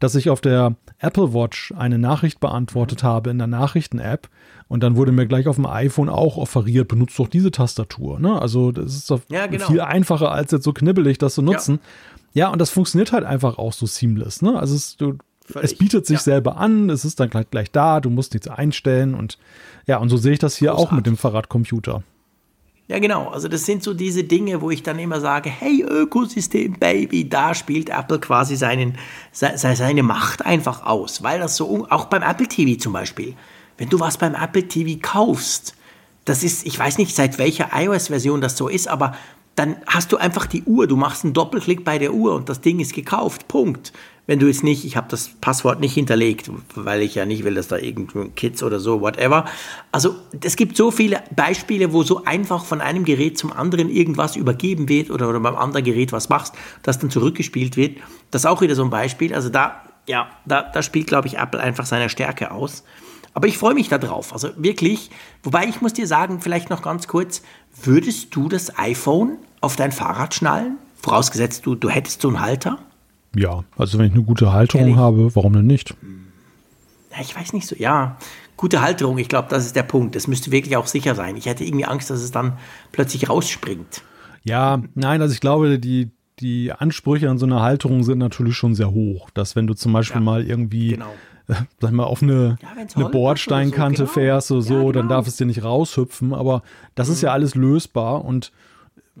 dass 0.00 0.14
ich 0.14 0.30
auf 0.30 0.40
der 0.40 0.76
Apple 0.98 1.32
Watch 1.32 1.72
eine 1.76 1.98
Nachricht 1.98 2.40
beantwortet 2.40 3.02
mhm. 3.02 3.06
habe 3.06 3.30
in 3.30 3.38
der 3.38 3.46
Nachrichten-App 3.46 4.28
und 4.68 4.82
dann 4.82 4.96
wurde 4.96 5.12
mir 5.12 5.26
gleich 5.26 5.46
auf 5.46 5.56
dem 5.56 5.66
iPhone 5.66 6.08
auch 6.08 6.36
offeriert, 6.36 6.88
benutzt 6.88 7.18
doch 7.18 7.28
diese 7.28 7.50
Tastatur. 7.50 8.18
Ne? 8.18 8.40
Also 8.40 8.72
das 8.72 8.94
ist 8.94 9.10
doch 9.10 9.20
ja, 9.28 9.46
genau. 9.46 9.66
viel 9.66 9.80
einfacher 9.80 10.32
als 10.32 10.52
jetzt 10.52 10.64
so 10.64 10.72
knibbelig 10.72 11.18
das 11.18 11.34
zu 11.34 11.42
nutzen. 11.42 11.80
Ja. 12.32 12.46
ja, 12.46 12.52
und 12.52 12.60
das 12.60 12.70
funktioniert 12.70 13.12
halt 13.12 13.24
einfach 13.24 13.58
auch 13.58 13.72
so 13.72 13.86
seamless. 13.86 14.42
Ne? 14.42 14.58
Also 14.58 14.74
es, 14.74 14.96
du, 14.96 15.18
es 15.60 15.76
bietet 15.76 16.06
sich 16.06 16.18
ja. 16.18 16.22
selber 16.22 16.56
an, 16.56 16.90
es 16.90 17.04
ist 17.04 17.20
dann 17.20 17.30
gleich, 17.30 17.50
gleich 17.50 17.70
da, 17.70 18.00
du 18.00 18.10
musst 18.10 18.32
nichts 18.32 18.48
einstellen 18.48 19.14
und 19.14 19.38
ja, 19.86 19.98
und 19.98 20.08
so 20.08 20.16
sehe 20.16 20.32
ich 20.32 20.38
das 20.38 20.56
hier 20.56 20.70
Großartig. 20.70 20.92
auch 20.92 20.96
mit 20.96 21.06
dem 21.06 21.16
Fahrradcomputer. 21.16 22.02
Ja, 22.86 22.98
genau. 22.98 23.28
Also 23.28 23.48
das 23.48 23.64
sind 23.64 23.82
so 23.82 23.94
diese 23.94 24.24
Dinge, 24.24 24.60
wo 24.60 24.70
ich 24.70 24.82
dann 24.82 24.98
immer 24.98 25.20
sage, 25.20 25.48
hey 25.48 25.82
Ökosystem 25.82 26.74
Baby, 26.74 27.28
da 27.28 27.54
spielt 27.54 27.88
Apple 27.88 28.18
quasi 28.18 28.56
seinen, 28.56 28.98
seine 29.32 30.02
Macht 30.02 30.44
einfach 30.44 30.84
aus, 30.84 31.22
weil 31.22 31.38
das 31.40 31.56
so 31.56 31.86
auch 31.88 32.06
beim 32.06 32.22
Apple 32.22 32.46
TV 32.46 32.78
zum 32.78 32.92
Beispiel. 32.92 33.34
Wenn 33.78 33.88
du 33.88 34.00
was 34.00 34.18
beim 34.18 34.34
Apple 34.34 34.68
TV 34.68 35.00
kaufst, 35.00 35.74
das 36.26 36.42
ist, 36.42 36.66
ich 36.66 36.78
weiß 36.78 36.98
nicht, 36.98 37.14
seit 37.14 37.38
welcher 37.38 37.70
iOS-Version 37.74 38.40
das 38.42 38.56
so 38.56 38.68
ist, 38.68 38.86
aber 38.86 39.14
dann 39.56 39.76
hast 39.86 40.12
du 40.12 40.16
einfach 40.16 40.46
die 40.46 40.64
Uhr, 40.64 40.86
du 40.86 40.96
machst 40.96 41.24
einen 41.24 41.32
Doppelklick 41.32 41.84
bei 41.84 41.98
der 41.98 42.12
Uhr 42.12 42.34
und 42.34 42.48
das 42.48 42.60
Ding 42.60 42.80
ist 42.80 42.94
gekauft. 42.94 43.48
Punkt. 43.48 43.92
Wenn 44.26 44.38
du 44.38 44.46
jetzt 44.46 44.64
nicht, 44.64 44.86
ich 44.86 44.96
habe 44.96 45.06
das 45.10 45.28
Passwort 45.28 45.80
nicht 45.80 45.92
hinterlegt, 45.92 46.50
weil 46.74 47.02
ich 47.02 47.14
ja 47.14 47.26
nicht 47.26 47.44
will, 47.44 47.54
dass 47.54 47.68
da 47.68 47.76
irgendwo 47.76 48.24
Kids 48.34 48.62
oder 48.62 48.80
so, 48.80 49.02
whatever. 49.02 49.44
Also 49.92 50.16
es 50.42 50.56
gibt 50.56 50.78
so 50.78 50.90
viele 50.90 51.22
Beispiele, 51.36 51.92
wo 51.92 52.02
so 52.04 52.24
einfach 52.24 52.64
von 52.64 52.80
einem 52.80 53.04
Gerät 53.04 53.36
zum 53.36 53.52
anderen 53.52 53.90
irgendwas 53.90 54.34
übergeben 54.36 54.88
wird 54.88 55.10
oder, 55.10 55.28
oder 55.28 55.40
beim 55.40 55.56
anderen 55.56 55.84
Gerät 55.84 56.10
was 56.12 56.30
machst, 56.30 56.54
das 56.82 56.98
dann 56.98 57.10
zurückgespielt 57.10 57.76
wird. 57.76 57.98
Das 58.30 58.42
ist 58.42 58.46
auch 58.46 58.62
wieder 58.62 58.74
so 58.74 58.82
ein 58.82 58.90
Beispiel. 58.90 59.34
Also 59.34 59.50
da, 59.50 59.82
ja, 60.08 60.30
da, 60.46 60.62
da 60.62 60.82
spielt, 60.82 61.06
glaube 61.06 61.28
ich, 61.28 61.36
Apple 61.36 61.60
einfach 61.60 61.84
seine 61.84 62.08
Stärke 62.08 62.50
aus. 62.50 62.82
Aber 63.34 63.48
ich 63.48 63.58
freue 63.58 63.74
mich 63.74 63.88
darauf. 63.88 64.32
Also 64.32 64.50
wirklich, 64.56 65.10
wobei 65.42 65.66
ich 65.66 65.82
muss 65.82 65.92
dir 65.92 66.06
sagen, 66.06 66.40
vielleicht 66.40 66.70
noch 66.70 66.82
ganz 66.82 67.08
kurz, 67.08 67.42
würdest 67.82 68.34
du 68.34 68.48
das 68.48 68.78
iPhone 68.78 69.38
auf 69.60 69.76
dein 69.76 69.92
Fahrrad 69.92 70.34
schnallen? 70.34 70.78
Vorausgesetzt, 71.00 71.66
du, 71.66 71.74
du 71.74 71.90
hättest 71.90 72.22
so 72.22 72.28
einen 72.28 72.40
Halter? 72.40 72.78
Ja, 73.36 73.64
also 73.76 73.98
wenn 73.98 74.06
ich 74.06 74.12
eine 74.12 74.22
gute 74.22 74.52
Halterung 74.52 74.86
Ehrlich? 74.86 74.98
habe, 74.98 75.34
warum 75.34 75.54
denn 75.54 75.66
nicht? 75.66 75.94
Ja, 77.12 77.20
ich 77.20 77.36
weiß 77.36 77.52
nicht 77.52 77.66
so, 77.66 77.76
ja. 77.76 78.16
Gute 78.56 78.80
Halterung, 78.80 79.18
ich 79.18 79.28
glaube, 79.28 79.48
das 79.50 79.66
ist 79.66 79.76
der 79.76 79.82
Punkt. 79.82 80.14
Es 80.14 80.28
müsste 80.28 80.52
wirklich 80.52 80.76
auch 80.76 80.86
sicher 80.86 81.14
sein. 81.14 81.36
Ich 81.36 81.46
hätte 81.46 81.64
irgendwie 81.64 81.84
Angst, 81.84 82.08
dass 82.10 82.22
es 82.22 82.30
dann 82.30 82.56
plötzlich 82.92 83.28
rausspringt. 83.28 84.02
Ja, 84.44 84.82
nein, 84.94 85.20
also 85.20 85.34
ich 85.34 85.40
glaube, 85.40 85.78
die, 85.78 86.10
die 86.38 86.72
Ansprüche 86.72 87.28
an 87.28 87.38
so 87.38 87.46
eine 87.46 87.60
Halterung 87.60 88.04
sind 88.04 88.18
natürlich 88.18 88.56
schon 88.56 88.74
sehr 88.74 88.92
hoch. 88.92 89.30
Dass 89.30 89.56
wenn 89.56 89.66
du 89.66 89.74
zum 89.74 89.92
Beispiel 89.92 90.20
ja, 90.20 90.24
mal 90.24 90.46
irgendwie 90.46 90.90
genau 90.90 91.12
sag 91.80 91.92
mal, 91.92 92.04
auf 92.04 92.22
eine, 92.22 92.56
ja, 92.62 92.68
eine 92.94 93.08
Bordsteinkante 93.08 93.98
so, 93.98 94.04
genau. 94.04 94.14
fährst 94.14 94.50
oder 94.50 94.62
so, 94.62 94.74
ja, 94.74 94.80
genau. 94.80 94.92
dann 94.92 95.08
darf 95.08 95.26
es 95.26 95.36
dir 95.36 95.46
nicht 95.46 95.64
raushüpfen. 95.64 96.32
Aber 96.32 96.62
das 96.94 97.08
mhm. 97.08 97.14
ist 97.14 97.20
ja 97.22 97.32
alles 97.32 97.54
lösbar 97.54 98.24
und 98.24 98.52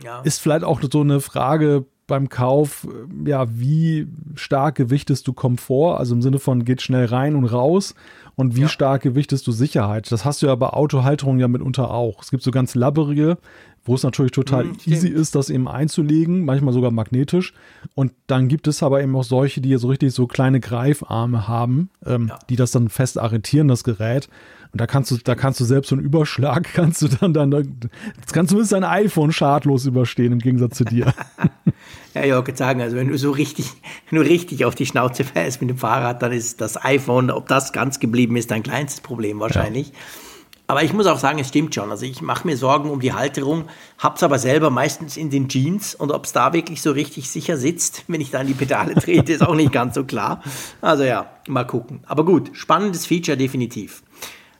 ja. 0.02 0.20
ist 0.22 0.40
vielleicht 0.40 0.64
auch 0.64 0.80
so 0.90 1.00
eine 1.00 1.20
Frage 1.20 1.84
beim 2.06 2.28
Kauf, 2.28 2.86
ja, 3.24 3.46
wie 3.50 4.06
stark 4.34 4.74
gewichtest 4.74 5.26
du 5.26 5.32
Komfort? 5.32 5.98
Also 5.98 6.14
im 6.14 6.22
Sinne 6.22 6.38
von 6.38 6.64
geht 6.64 6.82
schnell 6.82 7.06
rein 7.06 7.34
und 7.34 7.46
raus 7.46 7.94
und 8.36 8.56
wie 8.56 8.62
ja. 8.62 8.68
stark 8.68 9.02
gewichtest 9.02 9.46
du 9.46 9.52
Sicherheit? 9.52 10.10
Das 10.12 10.24
hast 10.24 10.42
du 10.42 10.46
ja 10.46 10.54
bei 10.54 10.68
Autohalterungen 10.68 11.40
ja 11.40 11.48
mitunter 11.48 11.90
auch. 11.90 12.22
Es 12.22 12.30
gibt 12.30 12.42
so 12.42 12.50
ganz 12.50 12.74
labberige, 12.74 13.38
wo 13.84 13.94
es 13.94 14.02
natürlich 14.02 14.32
total 14.32 14.64
mhm, 14.64 14.76
easy 14.86 15.08
ist, 15.08 15.34
das 15.34 15.50
eben 15.50 15.68
einzulegen, 15.68 16.44
manchmal 16.44 16.74
sogar 16.74 16.90
magnetisch. 16.90 17.54
Und 17.94 18.12
dann 18.26 18.48
gibt 18.48 18.66
es 18.66 18.82
aber 18.82 19.02
eben 19.02 19.14
auch 19.16 19.24
solche, 19.24 19.60
die 19.60 19.76
so 19.76 19.88
richtig 19.88 20.12
so 20.12 20.26
kleine 20.26 20.60
Greifarme 20.60 21.48
haben, 21.48 21.90
ähm, 22.04 22.28
ja. 22.28 22.38
die 22.48 22.56
das 22.56 22.70
dann 22.70 22.88
fest 22.88 23.18
arretieren, 23.18 23.68
das 23.68 23.84
Gerät. 23.84 24.28
Und 24.74 24.80
da 24.80 24.88
kannst 24.88 25.12
du, 25.12 25.18
da 25.18 25.36
kannst 25.36 25.60
du 25.60 25.64
selbst 25.64 25.90
so 25.90 25.94
einen 25.94 26.04
Überschlag, 26.04 26.64
kannst 26.74 27.00
du 27.00 27.06
dann, 27.06 27.32
dann, 27.32 27.50
das 28.20 28.32
kannst 28.32 28.52
du 28.52 28.60
dein 28.60 28.82
iPhone 28.82 29.30
schadlos 29.30 29.86
überstehen, 29.86 30.32
im 30.32 30.40
Gegensatz 30.40 30.76
zu 30.76 30.84
dir. 30.84 31.14
ja, 32.14 32.24
ich 32.24 32.32
wollte 32.32 32.56
sagen, 32.56 32.80
also 32.82 32.96
wenn 32.96 33.06
du 33.06 33.16
so 33.16 33.30
richtig, 33.30 33.70
du 34.10 34.20
richtig 34.20 34.64
auf 34.64 34.74
die 34.74 34.84
Schnauze 34.84 35.22
fährst 35.22 35.60
mit 35.60 35.70
dem 35.70 35.78
Fahrrad, 35.78 36.22
dann 36.22 36.32
ist 36.32 36.60
das 36.60 36.84
iPhone, 36.84 37.30
ob 37.30 37.46
das 37.46 37.72
ganz 37.72 38.00
geblieben 38.00 38.34
ist, 38.34 38.50
dein 38.50 38.64
kleinstes 38.64 39.00
Problem 39.00 39.38
wahrscheinlich. 39.38 39.90
Ja. 39.90 39.94
Aber 40.66 40.82
ich 40.82 40.92
muss 40.92 41.06
auch 41.06 41.18
sagen, 41.20 41.38
es 41.38 41.48
stimmt 41.48 41.72
schon. 41.74 41.92
Also 41.92 42.04
ich 42.04 42.20
mache 42.20 42.44
mir 42.48 42.56
Sorgen 42.56 42.90
um 42.90 42.98
die 42.98 43.12
Halterung, 43.12 43.66
hab's 43.98 44.24
aber 44.24 44.40
selber 44.40 44.70
meistens 44.70 45.16
in 45.16 45.30
den 45.30 45.48
Jeans 45.48 45.94
und 45.94 46.10
ob 46.10 46.24
es 46.24 46.32
da 46.32 46.52
wirklich 46.52 46.82
so 46.82 46.90
richtig 46.90 47.28
sicher 47.28 47.56
sitzt, 47.58 48.02
wenn 48.08 48.20
ich 48.20 48.32
da 48.32 48.40
in 48.40 48.48
die 48.48 48.54
Pedale 48.54 48.94
trete, 48.94 49.34
ist 49.34 49.46
auch 49.46 49.54
nicht 49.54 49.72
ganz 49.72 49.94
so 49.94 50.02
klar. 50.02 50.42
Also 50.80 51.04
ja, 51.04 51.30
mal 51.46 51.64
gucken. 51.64 52.00
Aber 52.06 52.24
gut, 52.24 52.50
spannendes 52.54 53.06
Feature 53.06 53.36
definitiv. 53.36 54.02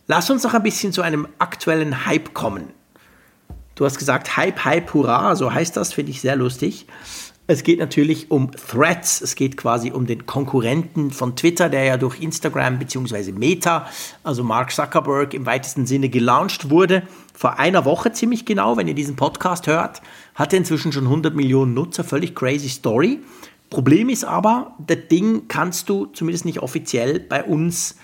Lass 0.06 0.28
uns 0.28 0.42
noch 0.42 0.52
ein 0.52 0.62
bisschen 0.62 0.92
zu 0.92 1.00
einem 1.02 1.26
aktuellen 1.38 2.04
Hype 2.06 2.34
kommen. 2.34 2.68
Du 3.74 3.84
hast 3.86 3.98
gesagt, 3.98 4.36
Hype, 4.36 4.64
Hype, 4.64 4.92
Hurra, 4.92 5.34
so 5.34 5.52
heißt 5.52 5.76
das, 5.76 5.92
finde 5.92 6.12
ich 6.12 6.20
sehr 6.20 6.36
lustig. 6.36 6.86
Es 7.46 7.62
geht 7.62 7.78
natürlich 7.78 8.30
um 8.30 8.50
Threads. 8.52 9.20
Es 9.20 9.34
geht 9.34 9.58
quasi 9.58 9.90
um 9.90 10.06
den 10.06 10.24
Konkurrenten 10.24 11.10
von 11.10 11.36
Twitter, 11.36 11.68
der 11.68 11.84
ja 11.84 11.96
durch 11.96 12.20
Instagram 12.20 12.78
bzw. 12.78 13.32
Meta, 13.32 13.86
also 14.22 14.44
Mark 14.44 14.72
Zuckerberg 14.72 15.34
im 15.34 15.44
weitesten 15.44 15.86
Sinne 15.86 16.08
gelauncht 16.08 16.70
wurde. 16.70 17.02
Vor 17.34 17.58
einer 17.58 17.84
Woche 17.84 18.12
ziemlich 18.12 18.46
genau, 18.46 18.76
wenn 18.76 18.88
ihr 18.88 18.94
diesen 18.94 19.16
Podcast 19.16 19.66
hört, 19.66 20.00
hat 20.34 20.52
er 20.54 20.58
inzwischen 20.58 20.92
schon 20.92 21.04
100 21.04 21.34
Millionen 21.34 21.74
Nutzer. 21.74 22.04
Völlig 22.04 22.34
crazy 22.34 22.68
Story. 22.68 23.20
Problem 23.68 24.08
ist 24.08 24.24
aber, 24.24 24.74
das 24.86 25.08
Ding 25.10 25.48
kannst 25.48 25.88
du 25.88 26.06
zumindest 26.06 26.44
nicht 26.44 26.60
offiziell 26.60 27.20
bei 27.20 27.42
uns 27.44 27.96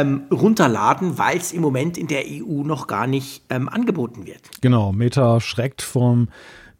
ähm, 0.00 0.22
runterladen, 0.30 1.18
weil 1.18 1.38
es 1.38 1.52
im 1.52 1.62
Moment 1.62 1.96
in 1.96 2.06
der 2.06 2.24
EU 2.26 2.62
noch 2.62 2.86
gar 2.86 3.06
nicht 3.06 3.42
ähm, 3.50 3.68
angeboten 3.68 4.26
wird. 4.26 4.40
Genau, 4.60 4.92
Meta 4.92 5.40
schreckt 5.40 5.82
vom 5.82 6.28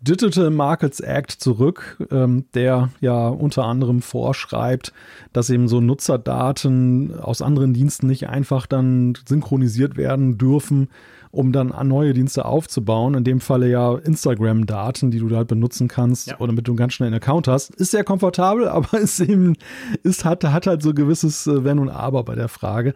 Digital 0.00 0.50
Markets 0.50 1.00
Act 1.00 1.32
zurück, 1.32 1.96
ähm, 2.10 2.44
der 2.54 2.90
ja 3.00 3.28
unter 3.28 3.64
anderem 3.64 4.02
vorschreibt, 4.02 4.92
dass 5.32 5.50
eben 5.50 5.68
so 5.68 5.80
Nutzerdaten 5.80 7.18
aus 7.18 7.40
anderen 7.42 7.72
Diensten 7.72 8.06
nicht 8.06 8.28
einfach 8.28 8.66
dann 8.66 9.14
synchronisiert 9.26 9.96
werden 9.96 10.36
dürfen, 10.36 10.88
um 11.36 11.52
dann 11.52 11.74
neue 11.86 12.14
Dienste 12.14 12.46
aufzubauen. 12.46 13.14
In 13.14 13.24
dem 13.24 13.40
Falle 13.40 13.68
ja 13.68 13.94
Instagram-Daten, 13.94 15.10
die 15.10 15.18
du 15.18 15.28
da 15.28 15.36
halt 15.36 15.48
benutzen 15.48 15.86
kannst 15.86 16.28
ja. 16.28 16.36
oder 16.38 16.48
damit 16.48 16.66
du 16.66 16.74
ganz 16.74 16.94
schnell 16.94 17.08
einen 17.08 17.16
Account 17.16 17.46
hast. 17.46 17.74
Ist 17.74 17.90
sehr 17.90 18.04
komfortabel, 18.04 18.68
aber 18.68 18.98
ist 18.98 19.20
eben, 19.20 19.54
ist, 20.02 20.24
hat, 20.24 20.44
hat 20.44 20.66
halt 20.66 20.82
so 20.82 20.94
gewisses 20.94 21.46
äh, 21.46 21.64
Wenn 21.64 21.78
und 21.78 21.90
Aber 21.90 22.24
bei 22.24 22.34
der 22.34 22.48
Frage. 22.48 22.94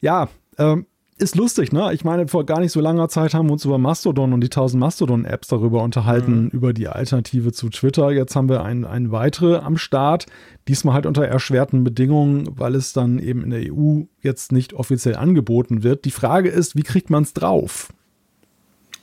Ja, 0.00 0.28
ähm, 0.58 0.86
ist 1.20 1.36
lustig, 1.36 1.72
ne? 1.72 1.92
Ich 1.92 2.04
meine, 2.04 2.28
vor 2.28 2.44
gar 2.44 2.60
nicht 2.60 2.72
so 2.72 2.80
langer 2.80 3.08
Zeit 3.08 3.34
haben 3.34 3.48
wir 3.48 3.52
uns 3.52 3.64
über 3.64 3.78
Mastodon 3.78 4.32
und 4.32 4.40
die 4.40 4.46
1000 4.48 4.80
Mastodon-Apps 4.80 5.48
darüber 5.48 5.82
unterhalten, 5.82 6.44
mhm. 6.44 6.48
über 6.48 6.72
die 6.72 6.88
Alternative 6.88 7.52
zu 7.52 7.68
Twitter. 7.68 8.10
Jetzt 8.10 8.36
haben 8.36 8.48
wir 8.48 8.62
ein, 8.62 8.84
ein 8.84 9.12
weitere 9.12 9.56
am 9.56 9.76
Start. 9.76 10.26
Diesmal 10.68 10.94
halt 10.94 11.06
unter 11.06 11.26
erschwerten 11.26 11.84
Bedingungen, 11.84 12.48
weil 12.58 12.74
es 12.74 12.92
dann 12.92 13.18
eben 13.18 13.44
in 13.44 13.50
der 13.50 13.72
EU 13.72 14.02
jetzt 14.22 14.52
nicht 14.52 14.72
offiziell 14.72 15.16
angeboten 15.16 15.82
wird. 15.82 16.04
Die 16.04 16.10
Frage 16.10 16.48
ist, 16.48 16.76
wie 16.76 16.82
kriegt 16.82 17.10
man 17.10 17.22
es 17.22 17.32
drauf? 17.32 17.92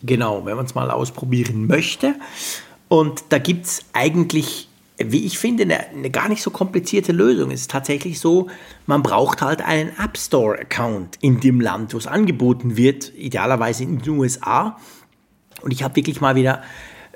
Genau, 0.03 0.45
wenn 0.45 0.55
man 0.55 0.65
es 0.65 0.75
mal 0.75 0.91
ausprobieren 0.91 1.67
möchte. 1.67 2.15
Und 2.87 3.25
da 3.29 3.37
gibt 3.39 3.65
es 3.65 3.85
eigentlich 3.93 4.69
wie 4.97 5.25
ich 5.25 5.37
finde, 5.37 5.63
eine, 5.63 5.87
eine, 5.89 6.09
gar 6.09 6.27
nicht 6.27 6.41
so 6.41 6.49
komplizierte 6.49 7.11
Lösung. 7.11 7.51
Es 7.51 7.61
ist 7.61 7.71
tatsächlich 7.71 8.19
so, 8.19 8.47
man 8.87 9.03
braucht 9.03 9.41
halt 9.41 9.61
einen 9.61 9.89
App 9.89 10.17
Store-Account 10.17 11.17
in 11.21 11.39
dem 11.39 11.61
Land, 11.61 11.93
wo 11.93 11.97
es 11.97 12.07
angeboten 12.07 12.77
wird, 12.77 13.13
idealerweise 13.15 13.83
in 13.83 13.99
den 13.99 14.17
USA. 14.17 14.77
Und 15.61 15.71
ich 15.71 15.83
habe 15.83 15.95
wirklich 15.95 16.19
mal 16.19 16.35
wieder, 16.35 16.63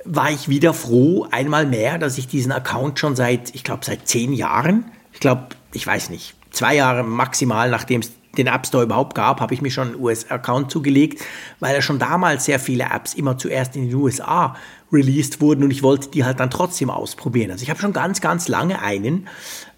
war 0.05 0.29
ich 0.29 0.47
wieder 0.47 0.73
froh, 0.73 1.27
einmal 1.31 1.65
mehr, 1.65 1.97
dass 1.97 2.17
ich 2.17 2.27
diesen 2.27 2.51
Account 2.51 2.99
schon 2.99 3.15
seit, 3.15 3.53
ich 3.55 3.63
glaube, 3.63 3.83
seit 3.83 4.07
zehn 4.07 4.33
Jahren, 4.33 4.85
ich 5.11 5.19
glaube, 5.19 5.47
ich 5.73 5.85
weiß 5.85 6.11
nicht, 6.11 6.35
zwei 6.51 6.75
Jahre 6.75 7.03
maximal, 7.03 7.69
nachdem 7.69 8.01
es 8.01 8.11
den 8.37 8.47
App 8.47 8.65
Store 8.65 8.83
überhaupt 8.83 9.15
gab, 9.15 9.41
habe 9.41 9.53
ich 9.53 9.61
mir 9.61 9.71
schon 9.71 9.89
einen 9.89 9.99
US-Account 9.99 10.71
zugelegt, 10.71 11.21
weil 11.59 11.75
er 11.75 11.81
schon 11.81 11.99
damals 11.99 12.45
sehr 12.45 12.59
viele 12.59 12.85
Apps 12.85 13.13
immer 13.13 13.37
zuerst 13.37 13.75
in 13.75 13.89
den 13.89 13.95
USA 13.95 14.55
released 14.91 15.41
wurden 15.41 15.63
und 15.63 15.71
ich 15.71 15.83
wollte 15.83 16.09
die 16.09 16.23
halt 16.23 16.39
dann 16.39 16.49
trotzdem 16.49 16.89
ausprobieren. 16.89 17.51
Also 17.51 17.63
ich 17.63 17.69
habe 17.69 17.79
schon 17.79 17.93
ganz, 17.93 18.21
ganz 18.21 18.47
lange 18.47 18.81
einen. 18.81 19.27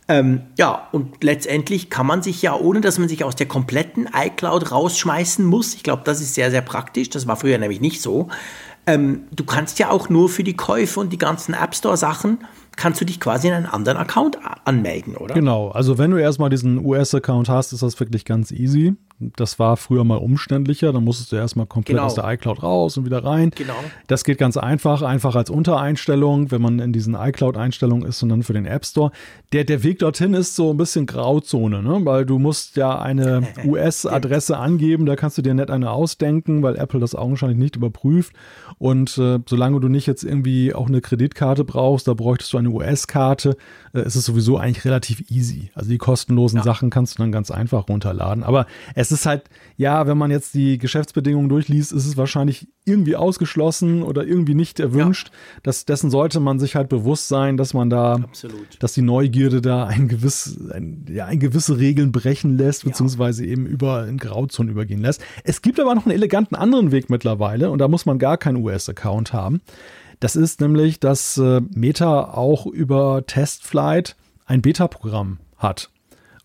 Ähm, 0.08 0.42
ja, 0.58 0.90
und 0.92 1.24
letztendlich 1.24 1.90
kann 1.90 2.06
man 2.06 2.22
sich 2.22 2.42
ja, 2.42 2.56
ohne 2.56 2.82
dass 2.82 3.00
man 3.00 3.08
sich 3.08 3.24
aus 3.24 3.36
der 3.36 3.48
kompletten 3.48 4.10
iCloud 4.14 4.72
rausschmeißen 4.72 5.46
muss, 5.46 5.76
ich 5.76 5.84
glaube, 5.84 6.02
das 6.04 6.20
ist 6.20 6.36
sehr, 6.36 6.52
sehr 6.52 6.62
praktisch, 6.62 7.10
das 7.10 7.26
war 7.26 7.38
früher 7.38 7.58
nämlich 7.58 7.80
nicht 7.80 8.02
so, 8.02 8.28
ähm, 8.86 9.22
du 9.34 9.46
kannst 9.46 9.80
ja 9.80 9.90
auch 9.90 10.10
nur 10.10 10.28
für 10.28 10.44
die 10.44 10.58
Käufe 10.58 11.00
und 11.00 11.14
die 11.14 11.18
ganzen 11.18 11.54
App 11.54 11.74
Store 11.74 11.96
Sachen 11.96 12.40
kannst 12.76 13.00
du 13.00 13.06
dich 13.06 13.20
quasi 13.20 13.48
in 13.48 13.54
einen 13.54 13.66
anderen 13.66 13.98
Account 13.98 14.38
anmelden, 14.66 15.16
oder? 15.16 15.36
Genau, 15.36 15.70
also 15.70 15.98
wenn 15.98 16.12
du 16.12 16.18
erstmal 16.18 16.50
diesen 16.50 16.84
US-Account 16.84 17.48
hast, 17.48 17.72
ist 17.72 17.84
das 17.84 18.00
wirklich 18.00 18.26
ganz 18.26 18.52
easy. 18.52 18.96
Das 19.20 19.60
war 19.60 19.78
früher 19.78 20.04
mal 20.04 20.18
umständlicher, 20.18 20.92
dann 20.92 21.04
musstest 21.04 21.32
du 21.32 21.36
erstmal 21.36 21.66
komplett 21.66 21.96
genau. 21.96 22.08
aus 22.08 22.16
der 22.16 22.30
iCloud 22.32 22.62
raus 22.64 22.98
und 22.98 23.06
wieder 23.06 23.24
rein. 23.24 23.52
Genau. 23.56 23.76
Das 24.08 24.24
geht 24.24 24.38
ganz 24.38 24.58
einfach, 24.58 25.02
einfach 25.02 25.36
als 25.36 25.50
Untereinstellung, 25.50 26.52
wenn 26.52 26.62
man 26.62 26.80
in 26.80 26.94
diesen 26.94 27.16
iCloud-Einstellungen 27.16 28.08
ist 28.08 28.22
und 28.24 28.30
dann 28.30 28.44
für 28.44 28.54
den 28.54 28.66
App 28.66 28.86
Store. 28.86 29.12
Der, 29.54 29.64
der 29.64 29.84
Weg 29.84 30.00
dorthin 30.00 30.34
ist 30.34 30.56
so 30.56 30.72
ein 30.72 30.78
bisschen 30.78 31.06
Grauzone, 31.06 31.82
ne? 31.82 32.02
weil 32.04 32.26
du 32.26 32.40
musst 32.40 32.76
ja 32.76 33.00
eine 33.00 33.48
US-Adresse 33.66 34.58
angeben, 34.58 35.06
da 35.06 35.16
kannst 35.16 35.38
du 35.38 35.42
dir 35.42 35.54
nicht 35.54 35.70
eine 35.70 35.92
ausdenken, 35.92 36.64
weil 36.64 36.76
Apple 36.76 37.00
das 37.00 37.16
augenscheinlich 37.16 37.60
nicht 37.60 37.76
überprüft. 37.76 38.34
Und 38.80 39.18
äh, 39.18 39.40
solange 39.48 39.80
du 39.80 39.88
nicht 39.88 40.08
jetzt 40.08 40.24
irgendwie 40.24 40.74
auch 40.74 40.88
eine 40.88 41.02
Kreditkarte 41.02 41.64
brauchst, 41.64 42.08
da 42.08 42.14
bräuchtest 42.14 42.54
du 42.54 42.58
eine 42.58 42.70
US-Karte, 42.70 43.56
äh, 43.94 44.02
ist 44.02 44.16
es 44.16 44.26
sowieso 44.26 44.58
eigentlich 44.58 44.86
relativ 44.86 45.30
easy. 45.30 45.72
Also 45.76 45.90
die 45.90 45.98
kostenlosen 45.98 46.58
ja. 46.58 46.64
Sachen 46.64 46.90
kannst 46.90 47.18
du 47.18 47.24
dann 47.24 47.32
ganz 47.32 47.52
einfach 47.52 47.88
runterladen. 47.88 48.44
Aber 48.44 48.66
es 48.96 49.03
ist 49.12 49.26
halt, 49.26 49.50
ja, 49.76 50.08
wenn 50.08 50.18
man 50.18 50.32
jetzt 50.32 50.54
die 50.54 50.78
Geschäftsbedingungen 50.78 51.50
durchliest, 51.50 51.92
ist 51.92 52.06
es 52.06 52.18
wahrscheinlich 52.18 52.68
irgendwie 52.86 53.16
ausgeschlossen 53.16 54.04
oder 54.04 54.26
irgendwie 54.26 54.54
nicht 54.54 54.80
erwünscht. 54.80 55.30
Ja. 55.30 55.60
Das, 55.64 55.86
dessen 55.86 56.10
sollte 56.10 56.40
man 56.40 56.60
sich 56.60 56.76
halt 56.76 56.90
bewusst 56.90 57.28
sein, 57.28 57.58
dass 57.58 57.74
man 57.74 57.90
da, 57.90 58.16
Absolut. 58.16 58.78
dass 58.80 58.94
die 58.94 59.02
Neugierde 59.02 59.62
da 59.62 59.86
ein 59.86 60.08
gewiss, 60.08 60.60
ein, 60.72 61.06
ja, 61.10 61.26
ein 61.26 61.40
gewisse 61.40 61.80
Regeln 61.80 62.12
brechen 62.12 62.58
lässt, 62.58 62.86
beziehungsweise 62.86 63.46
eben 63.46 63.66
über 63.66 64.08
in 64.08 64.18
Grauzonen 64.18 64.72
übergehen 64.72 65.02
lässt. 65.02 65.22
Es 65.44 65.62
gibt 65.62 65.80
aber 65.80 65.96
noch 65.96 66.06
einen 66.06 66.16
eleganten 66.16 66.56
anderen 66.56 66.92
Weg 66.92 67.10
mittlerweile 67.10 67.72
und 67.72 67.80
da 67.80 67.88
muss 67.88 68.06
man 68.06 68.20
gar 68.20 68.38
keinen 68.38 68.58
US-Account 68.58 69.34
haben. 69.34 69.62
Das 70.20 70.36
ist 70.36 70.62
nämlich, 70.62 71.00
dass 71.00 71.38
äh, 71.38 71.62
Meta 71.74 72.34
auch 72.34 72.66
über 72.66 73.26
Testflight 73.26 74.16
ein 74.46 74.62
Beta-Programm 74.62 75.40
hat 75.58 75.90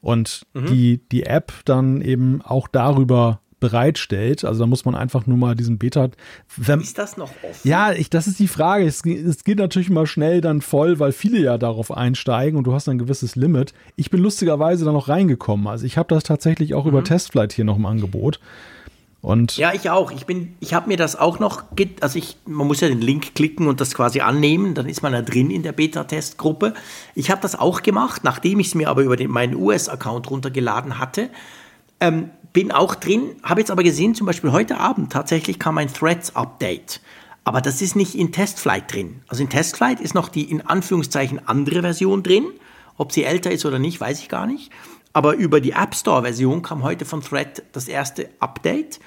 und 0.01 0.47
mhm. 0.55 0.67
die, 0.67 1.01
die 1.11 1.25
App 1.25 1.53
dann 1.65 2.01
eben 2.01 2.43
auch 2.43 2.69
darüber 2.69 3.41
bereitstellt. 3.61 4.45
Also 4.45 4.61
da 4.61 4.67
muss 4.67 4.85
man 4.85 4.95
einfach 4.95 5.27
nur 5.27 5.37
mal 5.37 5.55
diesen 5.55 5.79
Beta. 5.79 6.11
Wenn, 6.57 6.81
ist 6.81 6.99
das 6.99 7.17
noch 7.17 7.31
offen? 7.43 7.69
Ja, 7.69 7.93
ich, 7.93 8.09
das 8.11 8.27
ist 8.27 8.39
die 8.39 8.49
Frage. 8.49 8.87
Es, 8.87 9.05
es, 9.05 9.45
geht 9.45 9.59
natürlich 9.59 9.91
mal 9.91 10.07
schnell 10.07 10.41
dann 10.41 10.61
voll, 10.61 10.99
weil 11.01 11.13
viele 11.13 11.41
ja 11.41 11.59
darauf 11.59 11.91
einsteigen 11.91 12.57
und 12.57 12.65
du 12.65 12.73
hast 12.73 12.89
ein 12.89 12.99
gewisses 12.99 13.37
Limit. 13.37 13.75
Ich 13.97 14.11
bin 14.11 14.21
lustigerweise 14.21 14.85
da 14.85 14.93
noch 14.93 15.09
reingekommen. 15.09 15.67
Also 15.67 15.87
ich 15.87 15.99
habe 15.99 16.15
das 16.15 16.23
tatsächlich 16.23 16.75
auch 16.75 16.85
mhm. 16.85 16.91
über 16.91 17.05
Testflight 17.05 17.53
hier 17.53 17.65
noch 17.65 17.77
im 17.77 17.87
Angebot. 17.87 18.41
Und 19.21 19.57
ja, 19.57 19.73
ich 19.75 19.91
auch. 19.91 20.13
Ich 20.13 20.27
bin, 20.27 20.57
ich 20.61 20.75
habe 20.75 20.89
mir 20.89 20.97
das 20.97 21.17
auch 21.17 21.41
noch, 21.41 21.65
also 22.01 22.19
ich, 22.19 22.37
man 22.47 22.67
muss 22.67 22.81
ja 22.81 22.89
den 22.89 23.01
Link 23.01 23.35
klicken 23.35 23.67
und 23.67 23.81
das 23.81 23.95
quasi 23.95 24.21
annehmen, 24.21 24.75
dann 24.75 24.89
ist 24.89 25.03
man 25.03 25.13
da 25.13 25.23
drin 25.23 25.51
in 25.51 25.63
der 25.63 25.73
Beta-Testgruppe. 25.73 26.75
Ich 27.15 27.31
habe 27.31 27.41
das 27.41 27.59
auch 27.59 27.83
gemacht, 27.83 28.23
nachdem 28.23 28.61
ich 28.61 28.69
es 28.69 28.75
mir 28.75 28.89
aber 28.89 29.03
über 29.03 29.17
den, 29.17 29.31
meinen 29.31 29.57
US-Account 29.57 30.31
runtergeladen 30.31 30.99
hatte. 30.99 31.31
Ähm, 32.01 32.31
bin 32.53 32.71
auch 32.71 32.95
drin, 32.95 33.37
habe 33.43 33.61
jetzt 33.61 33.71
aber 33.71 33.83
gesehen, 33.83 34.15
zum 34.15 34.27
Beispiel 34.27 34.53
heute 34.53 34.79
Abend 34.79 35.13
tatsächlich 35.13 35.59
kam 35.59 35.79
ein 35.79 35.93
Threads-Update. 35.93 37.01
Aber 37.45 37.61
das 37.61 37.83
ist 37.83 37.97
nicht 37.97 38.15
in 38.15 38.31
Testflight 38.31 38.93
drin. 38.93 39.23
Also 39.27 39.43
in 39.43 39.49
Testflight 39.49 40.01
ist 40.01 40.15
noch 40.15 40.29
die 40.29 40.45
in 40.51 40.61
Anführungszeichen 40.61 41.49
andere 41.49 41.81
Version 41.81 42.23
drin. 42.23 42.47
Ob 42.97 43.13
sie 43.13 43.25
älter 43.25 43.51
ist 43.51 43.65
oder 43.65 43.79
nicht, 43.79 44.01
weiß 44.01 44.21
ich 44.21 44.29
gar 44.29 44.47
nicht. 44.47 44.71
Aber 45.13 45.35
über 45.35 45.61
die 45.61 45.73
App 45.73 45.95
Store-Version 45.95 46.63
kam 46.63 46.83
heute 46.83 47.05
von 47.05 47.23
Thread 47.23 47.63
das 47.73 47.89
erste 47.89 48.29
Update. 48.41 49.01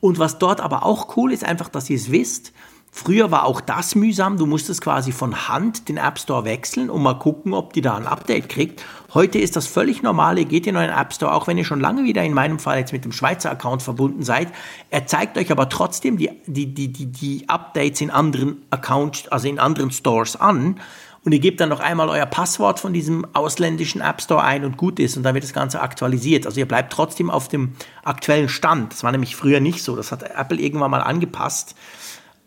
Und 0.00 0.18
was 0.18 0.38
dort 0.38 0.60
aber 0.60 0.84
auch 0.84 1.16
cool 1.16 1.32
ist, 1.32 1.44
einfach, 1.44 1.68
dass 1.68 1.88
ihr 1.88 1.96
es 1.96 2.10
wisst. 2.10 2.52
Früher 2.96 3.32
war 3.32 3.44
auch 3.44 3.60
das 3.60 3.96
mühsam. 3.96 4.36
Du 4.36 4.46
musstest 4.46 4.80
quasi 4.80 5.10
von 5.10 5.48
Hand 5.48 5.88
den 5.88 5.96
App 5.96 6.16
Store 6.16 6.44
wechseln 6.44 6.90
und 6.90 7.02
mal 7.02 7.18
gucken, 7.18 7.52
ob 7.52 7.72
die 7.72 7.80
da 7.80 7.96
ein 7.96 8.06
Update 8.06 8.48
kriegt. 8.48 8.84
Heute 9.12 9.40
ist 9.40 9.56
das 9.56 9.66
völlig 9.66 10.04
normal. 10.04 10.38
Ihr 10.38 10.44
geht 10.44 10.68
in 10.68 10.76
euren 10.76 10.96
App 10.96 11.12
Store, 11.12 11.34
auch 11.34 11.48
wenn 11.48 11.58
ihr 11.58 11.64
schon 11.64 11.80
lange 11.80 12.04
wieder 12.04 12.22
in 12.22 12.34
meinem 12.34 12.60
Fall 12.60 12.78
jetzt 12.78 12.92
mit 12.92 13.04
dem 13.04 13.10
Schweizer 13.10 13.50
Account 13.50 13.82
verbunden 13.82 14.22
seid. 14.22 14.52
Er 14.90 15.08
zeigt 15.08 15.36
euch 15.38 15.50
aber 15.50 15.68
trotzdem 15.68 16.18
die, 16.18 16.30
die, 16.46 16.72
die, 16.72 16.92
die, 16.92 17.06
die 17.06 17.48
Updates 17.48 18.00
in 18.00 18.10
anderen 18.10 18.62
Accounts, 18.70 19.26
also 19.26 19.48
in 19.48 19.58
anderen 19.58 19.90
Stores 19.90 20.36
an 20.36 20.78
und 21.24 21.32
ihr 21.32 21.38
gebt 21.38 21.60
dann 21.60 21.70
noch 21.70 21.80
einmal 21.80 22.08
euer 22.08 22.26
Passwort 22.26 22.80
von 22.80 22.92
diesem 22.92 23.26
ausländischen 23.34 24.02
App 24.02 24.20
Store 24.20 24.42
ein 24.42 24.64
und 24.64 24.76
gut 24.76 24.98
ist 24.98 25.16
und 25.16 25.22
dann 25.22 25.34
wird 25.34 25.44
das 25.44 25.54
Ganze 25.54 25.80
aktualisiert. 25.80 26.46
Also 26.46 26.60
ihr 26.60 26.68
bleibt 26.68 26.92
trotzdem 26.92 27.30
auf 27.30 27.48
dem 27.48 27.72
aktuellen 28.02 28.48
Stand. 28.48 28.92
Das 28.92 29.02
war 29.04 29.12
nämlich 29.12 29.34
früher 29.34 29.60
nicht 29.60 29.82
so. 29.82 29.96
Das 29.96 30.12
hat 30.12 30.22
Apple 30.22 30.58
irgendwann 30.58 30.90
mal 30.90 31.00
angepasst. 31.00 31.74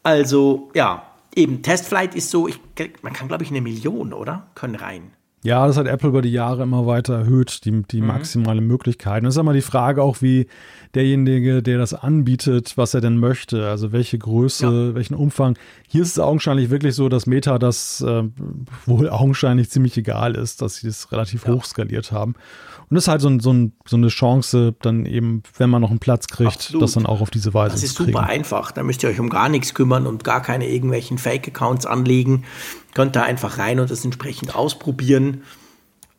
Also 0.03 0.69
ja, 0.75 1.03
eben 1.35 1.63
Testflight 1.63 2.13
ist 2.13 2.29
so, 2.29 2.47
ich, 2.47 2.59
man 3.01 3.13
kann 3.13 3.27
glaube 3.27 3.43
ich 3.43 3.49
eine 3.49 3.61
Million, 3.61 4.13
oder? 4.13 4.47
Können 4.53 4.75
rein. 4.75 5.11
Ja, 5.43 5.67
das 5.67 5.77
hat 5.77 5.87
Apple 5.87 6.09
über 6.09 6.21
die 6.21 6.31
Jahre 6.31 6.63
immer 6.63 6.87
weiter 6.87 7.13
erhöht, 7.13 7.63
die, 7.65 7.83
die 7.83 8.01
mhm. 8.01 8.07
maximale 8.07 8.59
Möglichkeiten. 8.59 9.25
Das 9.25 9.35
ist 9.35 9.39
immer 9.39 9.53
die 9.53 9.61
Frage 9.61 10.01
auch, 10.01 10.21
wie 10.21 10.47
derjenige, 10.95 11.61
der 11.61 11.77
das 11.77 11.93
anbietet, 11.93 12.73
was 12.75 12.93
er 12.95 13.01
denn 13.01 13.17
möchte, 13.19 13.67
also 13.67 13.91
welche 13.91 14.17
Größe, 14.17 14.65
ja. 14.65 14.95
welchen 14.95 15.13
Umfang. 15.13 15.57
Hier 15.87 16.01
ist 16.01 16.11
es 16.11 16.19
augenscheinlich 16.19 16.71
wirklich 16.71 16.95
so, 16.95 17.07
dass 17.07 17.27
Meta 17.27 17.59
das 17.59 18.01
äh, 18.01 18.23
wohl 18.87 19.09
augenscheinlich 19.09 19.69
ziemlich 19.69 19.95
egal 19.95 20.35
ist, 20.35 20.61
dass 20.61 20.77
sie 20.77 20.87
das 20.87 21.11
relativ 21.11 21.45
ja. 21.45 21.53
hoch 21.53 21.65
skaliert 21.65 22.11
haben. 22.11 22.33
Und 22.89 22.95
das 22.95 23.03
ist 23.03 23.07
halt 23.09 23.21
so, 23.21 23.29
ein, 23.29 23.39
so, 23.41 23.51
ein, 23.51 23.73
so, 23.85 23.97
eine 23.97 24.07
Chance, 24.07 24.73
dann 24.81 25.05
eben, 25.05 25.43
wenn 25.57 25.69
man 25.69 25.81
noch 25.81 25.89
einen 25.89 25.99
Platz 25.99 26.27
kriegt, 26.27 26.53
Absolut. 26.53 26.83
das 26.83 26.93
dann 26.93 27.05
auch 27.05 27.19
auf 27.19 27.29
diese 27.29 27.53
Weise 27.53 27.75
zu. 27.75 27.81
Das 27.81 27.89
ist 27.91 27.97
super 27.97 28.23
einfach. 28.23 28.71
Da 28.71 28.81
müsst 28.81 29.03
ihr 29.03 29.09
euch 29.09 29.19
um 29.19 29.29
gar 29.29 29.49
nichts 29.49 29.73
kümmern 29.73 30.07
und 30.07 30.23
gar 30.23 30.41
keine 30.41 30.69
irgendwelchen 30.69 31.17
Fake-Accounts 31.17 31.85
anlegen. 31.85 32.45
Könnt 32.97 33.15
da 33.15 33.21
einfach 33.21 33.59
rein 33.59 33.79
und 33.79 33.91
das 33.91 34.03
entsprechend 34.03 34.55
ausprobieren. 34.55 35.43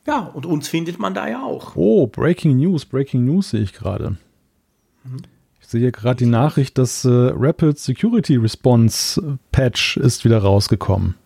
Ja, 0.07 0.21
und 0.21 0.47
uns 0.47 0.69
findet 0.69 1.01
man 1.01 1.13
da 1.13 1.27
ja 1.29 1.43
auch. 1.43 1.75
Oh, 1.75 2.07
Breaking 2.07 2.57
News, 2.57 2.85
Breaking 2.85 3.25
News 3.25 3.51
sehe 3.51 3.63
ich 3.63 3.73
gerade. 3.73 4.17
Ich 5.61 5.67
sehe 5.67 5.91
gerade 5.91 6.19
die 6.19 6.31
Nachricht, 6.31 6.79
dass 6.79 7.05
äh, 7.05 7.09
Rapid 7.11 7.81
Security 7.81 8.37
Response 8.37 9.41
Patch 9.51 9.97
ist 9.97 10.25
wieder 10.25 10.39
rausgekommen. 10.39 11.17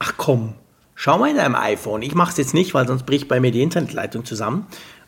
Ach 0.00 0.12
komm, 0.18 0.52
schau 0.94 1.16
mal 1.16 1.30
in 1.30 1.36
deinem 1.36 1.54
iPhone. 1.54 2.02
Ich 2.02 2.14
mache 2.14 2.32
es 2.32 2.36
jetzt 2.36 2.52
nicht, 2.52 2.74
weil 2.74 2.86
sonst 2.86 3.06
bricht 3.06 3.26
bei 3.26 3.40
mir 3.40 3.52
die 3.52 3.62
Internetleitung 3.62 4.26
zusammen. 4.26 4.66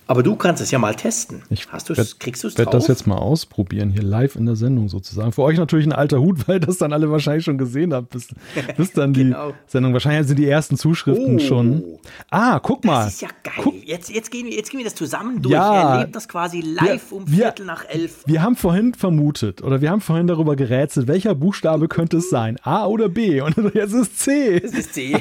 Aber 0.08 0.22
du 0.22 0.36
kannst 0.36 0.62
es 0.62 0.70
ja 0.70 0.78
mal 0.78 0.94
testen. 0.94 1.42
Ich 1.50 1.66
Hast 1.72 1.88
werd, 1.96 2.20
kriegst 2.20 2.44
du 2.44 2.48
es 2.48 2.56
werde 2.56 2.70
das 2.70 2.86
jetzt 2.86 3.08
mal 3.08 3.16
ausprobieren, 3.16 3.90
hier 3.90 4.04
live 4.04 4.36
in 4.36 4.46
der 4.46 4.54
Sendung 4.54 4.88
sozusagen. 4.88 5.32
Für 5.32 5.42
euch 5.42 5.58
natürlich 5.58 5.86
ein 5.86 5.92
alter 5.92 6.20
Hut, 6.20 6.46
weil 6.48 6.60
das 6.60 6.78
dann 6.78 6.92
alle 6.92 7.10
wahrscheinlich 7.10 7.44
schon 7.44 7.58
gesehen 7.58 7.92
habt, 7.92 8.10
bis, 8.10 8.28
bis 8.76 8.92
dann 8.92 9.12
genau. 9.12 9.50
die 9.50 9.54
Sendung. 9.66 9.92
Wahrscheinlich 9.92 10.28
sind 10.28 10.38
die 10.38 10.48
ersten 10.48 10.76
Zuschriften 10.76 11.36
oh. 11.36 11.38
schon. 11.40 11.82
Ah, 12.30 12.60
guck 12.60 12.84
mal. 12.84 13.04
Das 13.04 13.14
ist 13.14 13.22
ja 13.22 13.28
geil. 13.42 13.54
Guck. 13.62 13.74
Jetzt, 13.84 14.10
jetzt, 14.10 14.30
gehen 14.30 14.46
wir, 14.46 14.54
jetzt 14.54 14.70
gehen 14.70 14.78
wir 14.78 14.84
das 14.84 14.94
zusammen 14.94 15.42
durch. 15.42 15.52
Ja, 15.52 15.94
Erlebt 15.96 16.14
das 16.14 16.28
quasi 16.28 16.60
live 16.60 17.10
wir, 17.10 17.16
um 17.16 17.26
Viertel 17.26 17.64
wir, 17.64 17.72
nach 17.72 17.84
elf. 17.88 18.22
Wir 18.26 18.42
haben 18.42 18.54
vorhin 18.54 18.94
vermutet 18.94 19.62
oder 19.62 19.80
wir 19.80 19.90
haben 19.90 20.00
vorhin 20.00 20.28
darüber 20.28 20.54
gerätselt, 20.54 21.08
welcher 21.08 21.34
Buchstabe 21.34 21.88
könnte 21.88 22.18
es 22.18 22.30
sein? 22.30 22.58
A 22.62 22.86
oder 22.86 23.08
B? 23.08 23.40
Und 23.40 23.56
jetzt 23.74 23.92
ist 23.92 24.18
C. 24.20 24.56
Es 24.56 24.72
ist 24.72 24.94
C. 24.94 25.16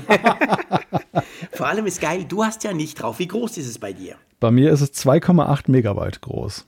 Vor 1.56 1.68
allem 1.68 1.86
ist 1.86 2.02
geil, 2.02 2.26
du 2.28 2.44
hast 2.44 2.64
ja 2.64 2.74
nicht 2.74 3.02
drauf. 3.02 3.20
Wie 3.20 3.28
groß 3.28 3.58
ist 3.58 3.68
es 3.68 3.80
bei 3.80 3.94
dir? 3.94 4.16
Bei 4.40 4.52
mir 4.52 4.72
ist 4.72 4.82
es 4.82 4.94
2,8 4.94 5.72
Megabyte 5.72 6.22
groß. 6.22 6.66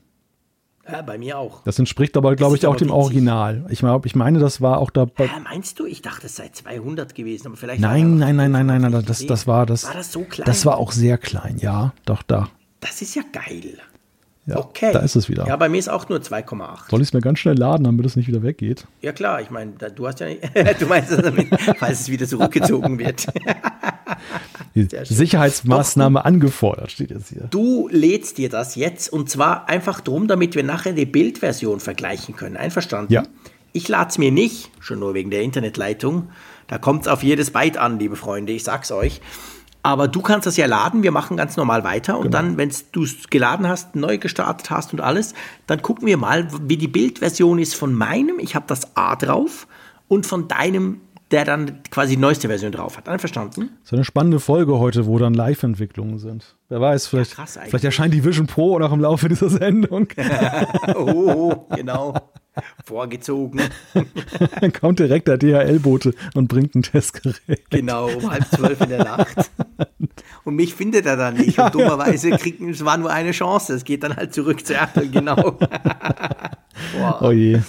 Ja, 0.89 1.01
bei 1.01 1.18
mir 1.18 1.38
auch. 1.38 1.64
Das 1.64 1.77
entspricht 1.80 2.15
aber, 2.15 2.38
glaube 2.38 2.55
ich, 2.55 2.65
auch 2.65 2.77
dem 2.77 2.91
Original. 2.91 3.65
Ich, 3.69 3.84
ich 3.84 4.15
meine, 4.15 4.39
das 4.39 4.61
war 4.61 4.77
auch 4.77 4.89
dabei. 4.89 5.26
Ja, 5.26 5.39
meinst 5.43 5.80
du? 5.80 5.85
Ich 5.85 6.01
dachte, 6.01 6.27
es 6.27 6.38
sei 6.38 6.47
200 6.49 7.14
gewesen, 7.14 7.47
aber 7.47 7.57
vielleicht. 7.57 7.81
Nein, 7.81 8.18
nein, 8.18 8.38
nein, 8.38 8.51
nein, 8.51 8.65
nein, 8.65 8.81
nein, 8.81 9.03
das, 9.05 9.26
das 9.26 9.47
war 9.47 9.65
das. 9.65 9.84
War 9.84 9.95
das 9.95 10.14
so 10.14 10.23
klein? 10.23 10.45
Das 10.45 10.65
war 10.65 10.77
auch 10.77 10.93
sehr 10.93 11.18
klein, 11.18 11.57
ja, 11.59 11.93
doch, 12.05 12.23
da. 12.23 12.49
Das 12.80 13.01
ist 13.01 13.15
ja 13.15 13.23
geil. 13.34 13.77
Ja, 14.45 14.59
okay. 14.59 14.93
Da 14.93 14.99
ist 14.99 15.18
es 15.18 15.27
wieder. 15.27 15.45
Ja, 15.45 15.57
bei 15.57 15.68
mir 15.68 15.77
ist 15.77 15.89
auch 15.89 16.07
nur 16.07 16.19
2,8. 16.19 16.89
Soll 16.89 17.01
ich 17.01 17.09
es 17.09 17.14
mir 17.14 17.19
ganz 17.19 17.39
schnell 17.39 17.57
laden, 17.57 17.84
damit 17.84 18.05
es 18.05 18.15
nicht 18.15 18.30
wieder 18.30 18.43
weggeht? 18.43 18.88
Ja, 19.01 19.11
klar. 19.11 19.41
Ich 19.41 19.49
meine, 19.49 19.73
du 19.73 20.07
hast 20.07 20.22
ja 20.22 20.27
nicht. 20.27 20.41
du 20.80 20.85
meinst 20.85 21.11
damit, 21.11 21.49
falls 21.77 21.99
es 21.99 22.09
wieder 22.09 22.26
zurückgezogen 22.26 22.97
wird. 22.97 23.27
Sicherheitsmaßnahme 24.86 26.20
Doch, 26.20 26.26
angefordert, 26.26 26.91
steht 26.91 27.12
jetzt 27.12 27.30
hier. 27.30 27.48
Du 27.49 27.88
lädst 27.91 28.38
dir 28.38 28.49
das 28.49 28.76
jetzt 28.76 29.12
und 29.12 29.30
zwar 29.30 29.70
einfach 29.70 30.02
drum, 30.02 30.28
damit 30.28 30.56
wir 30.56 30.64
nachher 30.64 30.94
die 30.94 31.06
Bildversion 31.06 31.80
vergleichen 31.80 32.36
können. 32.36 32.58
Einverstanden? 32.58 33.14
Ja. 33.14 33.24
Ich 33.74 33.88
lade 33.88 34.10
es 34.10 34.18
mir 34.18 34.32
nicht, 34.32 34.72
schon 34.80 34.99
nur 34.99 35.14
wegen 35.14 35.30
der 35.30 35.41
Internetleitung. 35.41 36.30
Da 36.68 36.78
kommt 36.78 37.04
es 37.04 37.08
auf 37.08 37.24
jedes 37.24 37.52
Byte 37.52 37.78
an, 37.78 37.99
liebe 37.99 38.16
Freunde, 38.16 38.54
ich 38.54 38.64
sag's 38.64 38.91
euch. 38.91 39.22
Aber 39.84 40.08
du 40.08 40.22
kannst 40.22 40.45
das 40.45 40.58
ja 40.58 40.66
laden, 40.66 41.04
wir 41.04 41.12
machen 41.12 41.38
ganz 41.38 41.56
normal 41.56 41.84
weiter 41.84 42.18
und 42.18 42.24
genau. 42.24 42.38
dann, 42.38 42.58
wenn 42.58 42.72
du 42.91 43.04
es 43.04 43.30
geladen 43.30 43.68
hast, 43.68 43.95
neu 43.95 44.18
gestartet 44.18 44.70
hast 44.70 44.91
und 44.91 44.99
alles, 44.99 45.34
dann 45.66 45.82
gucken 45.82 46.08
wir 46.08 46.18
mal, 46.18 46.48
wie 46.68 46.78
die 46.78 46.88
Bildversion 46.90 47.60
ist 47.60 47.76
von 47.76 47.94
meinem, 47.94 48.40
ich 48.40 48.56
habe 48.56 48.66
das 48.68 48.98
A 48.98 49.16
drauf, 49.16 49.68
und 50.08 50.26
von 50.26 50.48
deinem, 50.48 51.02
der 51.32 51.45
dann 51.45 51.84
quasi 51.91 52.16
die 52.16 52.22
neueste 52.22 52.48
Version 52.48 52.72
drauf 52.72 52.98
hat. 52.98 53.10
Einverstanden? 53.10 53.78
Ist 53.84 53.94
eine 53.94 54.06
spannende 54.06 54.40
Folge 54.40 54.80
heute, 54.80 55.06
wo 55.06 55.18
dann 55.20 55.34
Live-Entwicklungen 55.34 56.20
sind. 56.20 56.56
Wer 56.70 56.82
weiß, 56.82 57.08
vielleicht, 57.08 57.38
ja, 57.38 57.45
vielleicht 57.45 57.84
erscheint 57.84 58.14
die 58.14 58.24
Vision 58.24 58.48
Pro 58.48 58.80
noch 58.80 58.94
im 58.94 59.02
Laufe 59.02 59.28
dieser 59.28 59.49
Sendung. 59.49 60.08
oh, 60.95 61.68
genau. 61.76 62.14
Vorgezogen. 62.86 63.62
Dann 64.62 64.74
kommt 64.74 64.99
direkt 64.99 65.28
der 65.28 65.38
DHL-Bote 65.38 66.14
und 66.34 66.48
bringt 66.48 66.74
ein 66.76 66.82
Testgerät. 66.82 67.70
Genau, 67.70 68.08
um 68.10 68.32
halb 68.32 68.48
zwölf 68.48 68.82
in 68.82 68.90
der 68.90 69.04
Nacht. 69.04 69.52
Und 70.44 70.56
mich 70.56 70.74
findet 70.74 71.06
er 71.06 71.18
dann 71.18 71.36
nicht. 71.36 71.58
Ja, 71.58 71.66
und 71.66 71.76
dummerweise 71.76 72.32
kriegt 72.32 72.62
es 72.62 72.84
war 72.84 72.98
nur 72.98 73.12
eine 73.12 73.32
Chance. 73.32 73.74
Es 73.74 73.84
geht 73.84 74.04
dann 74.04 74.16
halt 74.16 74.34
zurück 74.34 74.66
zu 74.66 74.74
Apple, 74.74 75.08
genau. 75.08 75.60
oh 77.22 77.32
je. 77.32 77.60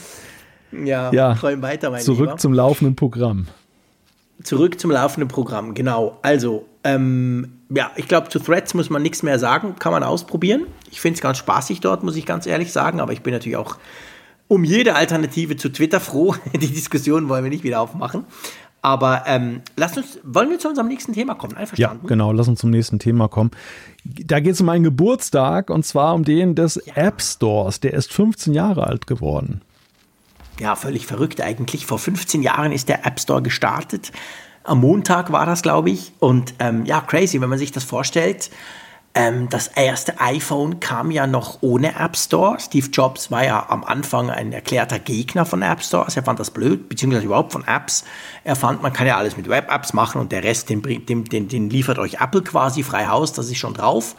Ja, 0.73 1.13
ja 1.13 1.35
träum 1.35 1.63
weiter, 1.63 1.91
mein 1.91 2.03
Zurück 2.03 2.27
Lieber. 2.27 2.37
zum 2.37 2.53
laufenden 2.53 2.97
Programm. 2.97 3.47
Zurück 4.43 4.79
zum 4.79 4.91
laufenden 4.91 5.29
Programm, 5.29 5.75
genau. 5.75 6.19
Also, 6.23 6.67
ähm, 6.85 7.53
ja, 7.71 7.91
ich 7.97 8.07
glaube, 8.07 8.29
zu 8.29 8.39
Threads 8.39 8.75
muss 8.75 8.89
man 8.89 9.03
nichts 9.03 9.23
mehr 9.23 9.39
sagen, 9.39 9.75
kann 9.79 9.93
man 9.93 10.03
ausprobieren. 10.05 10.67
Ich 10.91 11.01
finde 11.01 11.17
es 11.17 11.21
ganz 11.21 11.39
spaßig 11.39 11.81
dort, 11.81 12.05
muss 12.05 12.17
ich 12.17 12.25
ganz 12.25 12.47
ehrlich 12.47 12.73
sagen, 12.73 13.01
aber 13.01 13.13
ich 13.13 13.23
bin 13.23 13.33
natürlich 13.33 13.57
auch 13.57 13.77
um 14.47 14.65
jede 14.65 14.95
Alternative 14.95 15.57
zu 15.57 15.69
Twitter 15.69 16.01
froh. 16.01 16.35
Die 16.55 16.59
Diskussion 16.59 17.29
wollen 17.29 17.45
wir 17.45 17.51
nicht 17.51 17.65
wieder 17.65 17.81
aufmachen. 17.81 18.25
Aber 18.81 19.25
ähm, 19.27 19.63
lass 19.77 19.97
uns, 19.97 20.19
wollen 20.23 20.51
wir 20.51 20.59
zu 20.59 20.69
unserem 20.69 20.89
nächsten 20.89 21.13
Thema 21.13 21.35
kommen? 21.35 21.57
Einverstanden? 21.57 22.05
Ja, 22.05 22.09
genau, 22.09 22.33
lass 22.33 22.49
uns 22.49 22.61
zum 22.61 22.71
nächsten 22.71 22.99
Thema 22.99 23.29
kommen. 23.29 23.51
Da 24.05 24.41
geht 24.41 24.53
es 24.53 24.61
um 24.61 24.69
einen 24.69 24.85
Geburtstag 24.85 25.69
und 25.69 25.85
zwar 25.85 26.15
um 26.15 26.25
den 26.25 26.55
des 26.55 26.81
ja. 26.87 26.95
App 26.95 27.21
Stores. 27.21 27.81
Der 27.81 27.93
ist 27.95 28.13
15 28.13 28.55
Jahre 28.55 28.87
alt 28.87 29.07
geworden. 29.07 29.63
Ja, 30.61 30.75
völlig 30.75 31.07
verrückt 31.07 31.41
eigentlich. 31.41 31.87
Vor 31.87 31.99
15 31.99 32.43
Jahren 32.43 32.73
ist 32.73 32.89
der 32.89 33.07
App 33.07 33.21
Store 33.21 33.43
gestartet. 33.43 34.13
Am 34.65 34.81
Montag 34.81 35.31
war 35.33 35.47
das, 35.47 35.63
glaube 35.63 35.91
ich. 35.91 36.13
Und 36.19 36.55
ähm, 36.59 36.85
ja, 36.85 37.01
crazy, 37.01 37.41
wenn 37.41 37.49
man 37.49 37.59
sich 37.59 37.73
das 37.73 37.85
vorstellt. 37.85 38.51
Ähm, 39.15 39.49
das 39.49 39.69
erste 39.69 40.21
iPhone 40.21 40.81
kam 40.81 41.11
ja 41.11 41.27
noch 41.27 41.59
ohne 41.63 41.99
App 41.99 42.17
Store. 42.17 42.59
Steve 42.61 42.89
Jobs 42.93 43.31
war 43.31 43.45
ja 43.45 43.67
am 43.69 43.83
Anfang 43.85 44.31
ein 44.31 44.53
erklärter 44.53 44.99
Gegner 44.99 45.47
von 45.47 45.63
App 45.63 45.83
Stores. 45.83 46.17
Er 46.17 46.25
fand 46.25 46.39
das 46.41 46.51
blöd, 46.51 46.89
beziehungsweise 46.89 47.27
überhaupt 47.27 47.53
von 47.53 47.67
Apps. 47.67 48.05
Er 48.45 48.55
fand, 48.55 48.83
man 48.83 48.93
kann 48.93 49.07
ja 49.07 49.17
alles 49.17 49.37
mit 49.37 49.49
Web-Apps 49.49 49.93
machen 49.95 50.21
und 50.21 50.33
der 50.33 50.45
Rest, 50.45 50.69
den, 50.69 50.83
den, 50.83 51.25
den, 51.25 51.49
den 51.49 51.71
liefert 51.71 51.99
euch 51.99 52.21
Apple 52.21 52.43
quasi 52.43 52.83
frei 52.83 53.07
Haus, 53.07 53.33
das 53.33 53.47
ist 53.47 53.59
schon 53.59 53.75
drauf. 53.75 54.17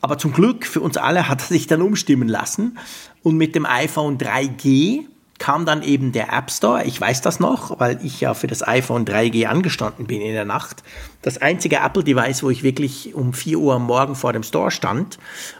Aber 0.00 0.18
zum 0.18 0.32
Glück 0.32 0.66
für 0.66 0.80
uns 0.80 0.96
alle 0.96 1.28
hat 1.28 1.40
er 1.40 1.46
sich 1.46 1.66
dann 1.66 1.80
umstimmen 1.80 2.28
lassen. 2.28 2.78
Und 3.22 3.36
mit 3.36 3.54
dem 3.54 3.64
iPhone 3.66 4.18
3G 4.18 5.06
kam 5.38 5.66
dann 5.66 5.82
eben 5.82 6.12
der 6.12 6.32
App 6.32 6.50
Store. 6.50 6.84
Ich 6.84 7.00
weiß 7.00 7.20
das 7.20 7.40
noch, 7.40 7.78
weil 7.78 7.98
ich 8.02 8.20
ja 8.20 8.34
für 8.34 8.46
das 8.46 8.66
iPhone 8.66 9.04
3G 9.04 9.46
angestanden 9.46 10.06
bin 10.06 10.20
in 10.20 10.32
der 10.32 10.44
Nacht. 10.44 10.82
Das 11.22 11.38
einzige 11.38 11.76
Apple-Device, 11.76 12.42
wo 12.42 12.50
ich 12.50 12.62
wirklich 12.62 13.14
um 13.14 13.32
4 13.32 13.58
Uhr 13.58 13.74
am 13.74 13.84
Morgen 13.84 14.14
vor 14.14 14.32
dem 14.32 14.42
Store 14.42 14.70
stand 14.70 15.18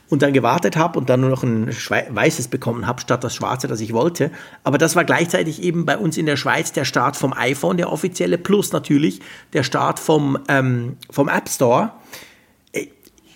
und 0.09 0.23
dann 0.23 0.33
gewartet 0.33 0.77
habe 0.77 0.99
und 0.99 1.11
dann 1.11 1.21
nur 1.21 1.31
noch 1.31 1.43
ein 1.43 1.69
weißes 1.69 2.49
bekommen 2.49 2.87
habe, 2.87 3.01
statt 3.01 3.25
das 3.25 3.35
schwarze, 3.35 3.67
das 3.67 3.81
ich 3.81 3.93
wollte. 3.93 4.31
Aber 4.65 4.79
das 4.79 4.97
war 4.97 5.05
gleichzeitig 5.05 5.63
eben 5.63 5.85
bei 5.85 5.99
uns 5.99 6.17
in 6.17 6.27
der 6.27 6.37
Schweiz 6.37 6.73
der 6.73 6.85
Start 6.85 7.17
vom 7.17 7.33
iPhone, 7.33 7.77
der 7.77 7.93
offizielle, 7.93 8.39
plus 8.39 8.73
natürlich 8.73 9.21
der 9.53 9.63
Start 9.63 9.99
vom, 9.99 10.39
ähm, 10.49 10.97
vom 11.11 11.29
App 11.29 11.49
Store 11.49 11.93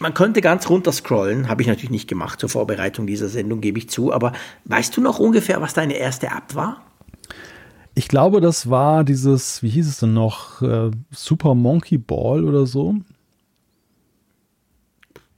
man 0.01 0.15
könnte 0.15 0.41
ganz 0.41 0.69
runter 0.69 0.93
scrollen, 0.93 1.49
habe 1.49 1.63
ich 1.63 1.69
natürlich 1.69 1.91
nicht 1.91 2.09
gemacht 2.09 2.41
zur 2.41 2.49
Vorbereitung 2.49 3.07
dieser 3.07 3.29
Sendung, 3.29 3.61
gebe 3.61 3.79
ich 3.79 3.89
zu, 3.89 4.13
aber 4.13 4.33
weißt 4.65 4.97
du 4.97 5.01
noch 5.01 5.19
ungefähr, 5.19 5.61
was 5.61 5.75
deine 5.75 5.95
erste 5.95 6.27
App 6.27 6.55
war? 6.55 6.83
Ich 7.95 8.09
glaube, 8.09 8.41
das 8.41 8.71
war 8.71 9.05
dieses, 9.05 9.63
wie 9.63 9.69
hieß 9.69 9.87
es 9.87 9.99
denn 9.99 10.15
noch, 10.15 10.63
äh, 10.63 10.91
Super 11.11 11.55
Monkey 11.55 11.99
Ball 11.99 12.45
oder 12.45 12.65
so. 12.65 12.95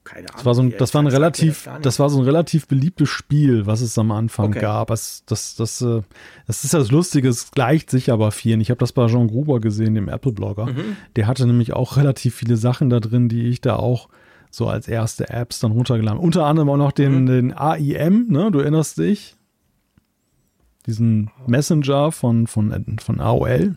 Keine 0.05 0.28
Ahnung. 0.28 0.36
Das 0.36 0.44
war 0.44 0.55
so 0.55 0.62
ein, 0.62 0.74
das 0.78 0.94
war 0.94 1.02
ein 1.02 1.06
relativ, 1.09 1.68
das 1.80 1.98
war 1.98 2.10
so 2.10 2.18
ein 2.18 2.24
relativ 2.24 2.68
beliebtes 2.68 3.09
Spiel, 3.09 3.66
was 3.66 3.80
es 3.80 3.98
am 3.98 4.12
Anfang 4.12 4.51
okay. 4.51 4.60
gab. 4.60 4.89
Das, 4.89 5.24
das, 5.26 5.56
das, 5.56 5.80
äh, 5.80 6.02
das 6.47 6.62
ist 6.62 6.74
das 6.74 6.90
Lustige, 6.90 7.28
es 7.28 7.51
gleicht 7.51 7.90
sich 7.90 8.12
aber 8.12 8.30
vielen. 8.30 8.60
Ich 8.60 8.70
habe 8.70 8.78
das 8.78 8.93
bei 8.93 9.06
Jean 9.09 9.26
Gruber 9.26 9.60
gesehen, 9.60 9.94
dem 9.94 10.09
Apple-Blogger. 10.09 10.66
Mhm. 10.66 10.97
Der 11.16 11.26
hatte 11.26 11.47
nämlich 11.47 11.72
auch 11.72 11.97
relativ 11.97 12.36
viele 12.36 12.56
Sachen 12.56 12.90
da 12.90 13.01
drin, 13.01 13.28
die 13.28 13.48
ich 13.48 13.60
da 13.60 13.76
auch 13.76 14.09
so 14.53 14.69
als 14.69 14.87
erste 14.87 15.31
Apps 15.31 15.61
dann 15.61 15.73
runtergeladen. 15.73 16.20
Unter 16.20 16.45
anderem 16.45 16.69
auch 16.69 16.77
noch 16.77 16.93
den, 16.93 17.23
mhm. 17.23 17.27
den 17.27 17.53
AIM, 17.55 18.27
ne? 18.29 18.51
Du 18.53 18.61
erinnerst 18.61 18.99
dich? 18.99 19.35
Diesen 20.87 21.31
Messenger 21.47 22.12
von, 22.12 22.47
von, 22.47 22.99
von 23.01 23.20
AOL. 23.20 23.77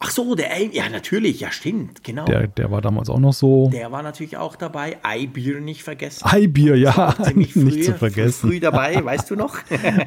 Ach 0.00 0.10
so, 0.10 0.34
der 0.34 0.50
AIM, 0.52 0.72
ja 0.72 0.88
natürlich, 0.88 1.40
ja 1.40 1.52
stimmt, 1.52 2.02
genau. 2.02 2.24
Der, 2.24 2.48
der 2.48 2.72
war 2.72 2.80
damals 2.80 3.08
auch 3.08 3.20
noch 3.20 3.32
so. 3.32 3.70
Der 3.72 3.92
war 3.92 4.02
natürlich 4.02 4.36
auch 4.36 4.56
dabei. 4.56 4.98
iBeer 5.06 5.60
nicht 5.60 5.84
vergessen. 5.84 6.28
iBeer, 6.28 6.74
ja, 6.74 7.14
nicht 7.34 7.52
früh, 7.52 7.80
zu 7.80 7.94
vergessen. 7.94 8.50
Früh 8.50 8.58
dabei, 8.58 9.02
weißt 9.04 9.30
du 9.30 9.36
noch? 9.36 9.58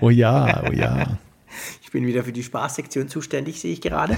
oh 0.01 0.09
ja, 0.09 0.63
oh 0.67 0.73
ja. 0.73 1.17
Ich 1.81 1.91
bin 1.91 2.05
wieder 2.05 2.25
für 2.25 2.33
die 2.33 2.43
Spaßsektion 2.43 3.07
zuständig, 3.07 3.61
sehe 3.61 3.71
ich 3.71 3.79
gerade. 3.79 4.17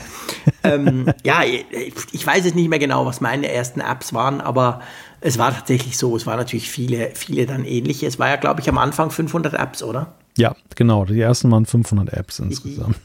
ähm, 0.63 1.13
ja, 1.23 1.43
ich 1.43 2.25
weiß 2.25 2.45
jetzt 2.45 2.55
nicht 2.55 2.69
mehr 2.69 2.79
genau, 2.79 3.05
was 3.05 3.21
meine 3.21 3.49
ersten 3.51 3.81
Apps 3.81 4.13
waren, 4.13 4.41
aber 4.41 4.81
es 5.21 5.37
war 5.37 5.53
tatsächlich 5.53 5.97
so. 5.97 6.15
Es 6.15 6.25
waren 6.25 6.37
natürlich 6.37 6.69
viele, 6.69 7.11
viele 7.13 7.45
dann 7.45 7.65
ähnliche. 7.65 8.07
Es 8.07 8.19
war 8.19 8.29
ja, 8.29 8.35
glaube 8.35 8.61
ich, 8.61 8.69
am 8.69 8.77
Anfang 8.77 9.11
500 9.11 9.53
Apps, 9.53 9.83
oder? 9.83 10.13
Ja, 10.37 10.55
genau. 10.75 11.05
Die 11.05 11.19
ersten 11.19 11.51
waren 11.51 11.65
500 11.65 12.13
Apps 12.13 12.39
insgesamt. 12.39 12.95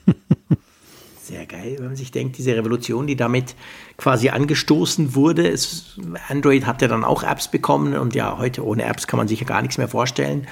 Sehr 1.23 1.47
geil, 1.47 1.77
wenn 1.78 1.86
man 1.86 1.97
sich 1.97 2.11
denkt, 2.11 2.36
diese 2.36 2.55
Revolution, 2.55 3.07
die 3.07 3.16
damit 3.16 3.57
quasi 3.97 4.28
angestoßen 4.28 5.15
wurde. 5.15 5.49
Es, 5.49 5.99
Android 6.28 6.66
hat 6.66 6.82
ja 6.82 6.89
dann 6.89 7.03
auch 7.03 7.23
Apps 7.23 7.49
bekommen 7.49 7.97
und 7.97 8.15
ja, 8.15 8.36
heute 8.36 8.65
ohne 8.65 8.85
Apps 8.85 9.07
kann 9.07 9.16
man 9.16 9.27
sich 9.27 9.41
ja 9.41 9.47
gar 9.47 9.62
nichts 9.62 9.78
mehr 9.78 9.89
vorstellen 9.89 10.47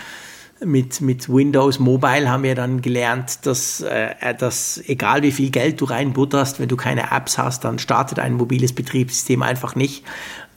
mit, 0.64 1.00
mit 1.00 1.28
Windows 1.28 1.78
Mobile 1.78 2.28
haben 2.28 2.42
wir 2.42 2.54
dann 2.54 2.82
gelernt, 2.82 3.46
dass, 3.46 3.80
äh, 3.80 4.34
dass 4.34 4.82
egal 4.86 5.22
wie 5.22 5.32
viel 5.32 5.50
Geld 5.50 5.80
du 5.80 5.86
reinbutterst, 5.86 6.60
wenn 6.60 6.68
du 6.68 6.76
keine 6.76 7.10
Apps 7.10 7.38
hast, 7.38 7.64
dann 7.64 7.78
startet 7.78 8.18
ein 8.18 8.34
mobiles 8.34 8.72
Betriebssystem 8.72 9.42
einfach 9.42 9.74
nicht. 9.74 10.04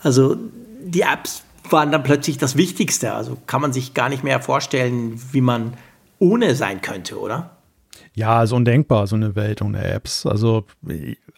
Also 0.01 0.37
die 0.85 1.01
Apps 1.01 1.43
waren 1.69 1.91
dann 1.91 2.03
plötzlich 2.03 2.37
das 2.37 2.55
Wichtigste. 2.55 3.13
Also 3.13 3.37
kann 3.47 3.61
man 3.61 3.73
sich 3.73 3.93
gar 3.93 4.09
nicht 4.09 4.23
mehr 4.23 4.39
vorstellen, 4.39 5.19
wie 5.31 5.41
man 5.41 5.73
ohne 6.19 6.55
sein 6.55 6.81
könnte, 6.81 7.19
oder? 7.19 7.57
Ja, 8.13 8.43
ist 8.43 8.53
undenkbar, 8.53 9.07
so 9.07 9.15
eine 9.15 9.35
Welt 9.35 9.61
ohne 9.61 9.83
Apps. 9.83 10.25
Also 10.25 10.65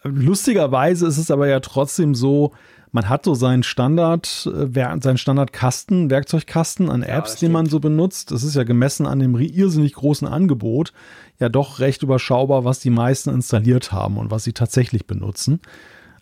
lustigerweise 0.04 1.06
ist 1.06 1.18
es 1.18 1.30
aber 1.30 1.48
ja 1.48 1.60
trotzdem 1.60 2.14
so, 2.14 2.52
man 2.92 3.08
hat 3.08 3.24
so 3.24 3.34
seinen 3.34 3.62
Standard, 3.62 4.48
äh, 4.54 5.00
seinen 5.00 5.18
Standardkasten, 5.18 6.10
Werkzeugkasten 6.10 6.88
an 6.90 7.02
Apps, 7.02 7.34
ja, 7.34 7.46
den 7.46 7.52
man 7.52 7.66
so 7.66 7.80
benutzt. 7.80 8.30
Das 8.30 8.44
ist 8.44 8.54
ja 8.54 8.62
gemessen 8.62 9.06
an 9.06 9.18
dem 9.18 9.34
irrsinnig 9.36 9.94
großen 9.94 10.28
Angebot 10.28 10.92
ja 11.38 11.48
doch 11.48 11.80
recht 11.80 12.02
überschaubar, 12.02 12.64
was 12.64 12.80
die 12.80 12.90
meisten 12.90 13.30
installiert 13.30 13.92
haben 13.92 14.16
und 14.16 14.30
was 14.30 14.44
sie 14.44 14.52
tatsächlich 14.52 15.06
benutzen. 15.06 15.60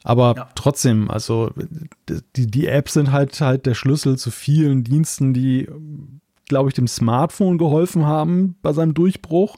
Aber 0.07 0.35
ja. 0.37 0.49
trotzdem, 0.55 1.11
also 1.11 1.51
die, 2.37 2.47
die 2.47 2.67
Apps 2.67 2.95
sind 2.95 3.13
halt 3.13 3.41
halt 3.41 3.67
der 3.67 3.75
Schlüssel 3.75 4.17
zu 4.17 4.31
vielen 4.31 4.85
Diensten, 4.85 5.35
die, 5.35 5.69
glaube 6.49 6.69
ich, 6.71 6.75
dem 6.75 6.87
Smartphone 6.87 7.59
geholfen 7.59 8.07
haben 8.07 8.57
bei 8.63 8.73
seinem 8.73 8.95
Durchbruch. 8.95 9.57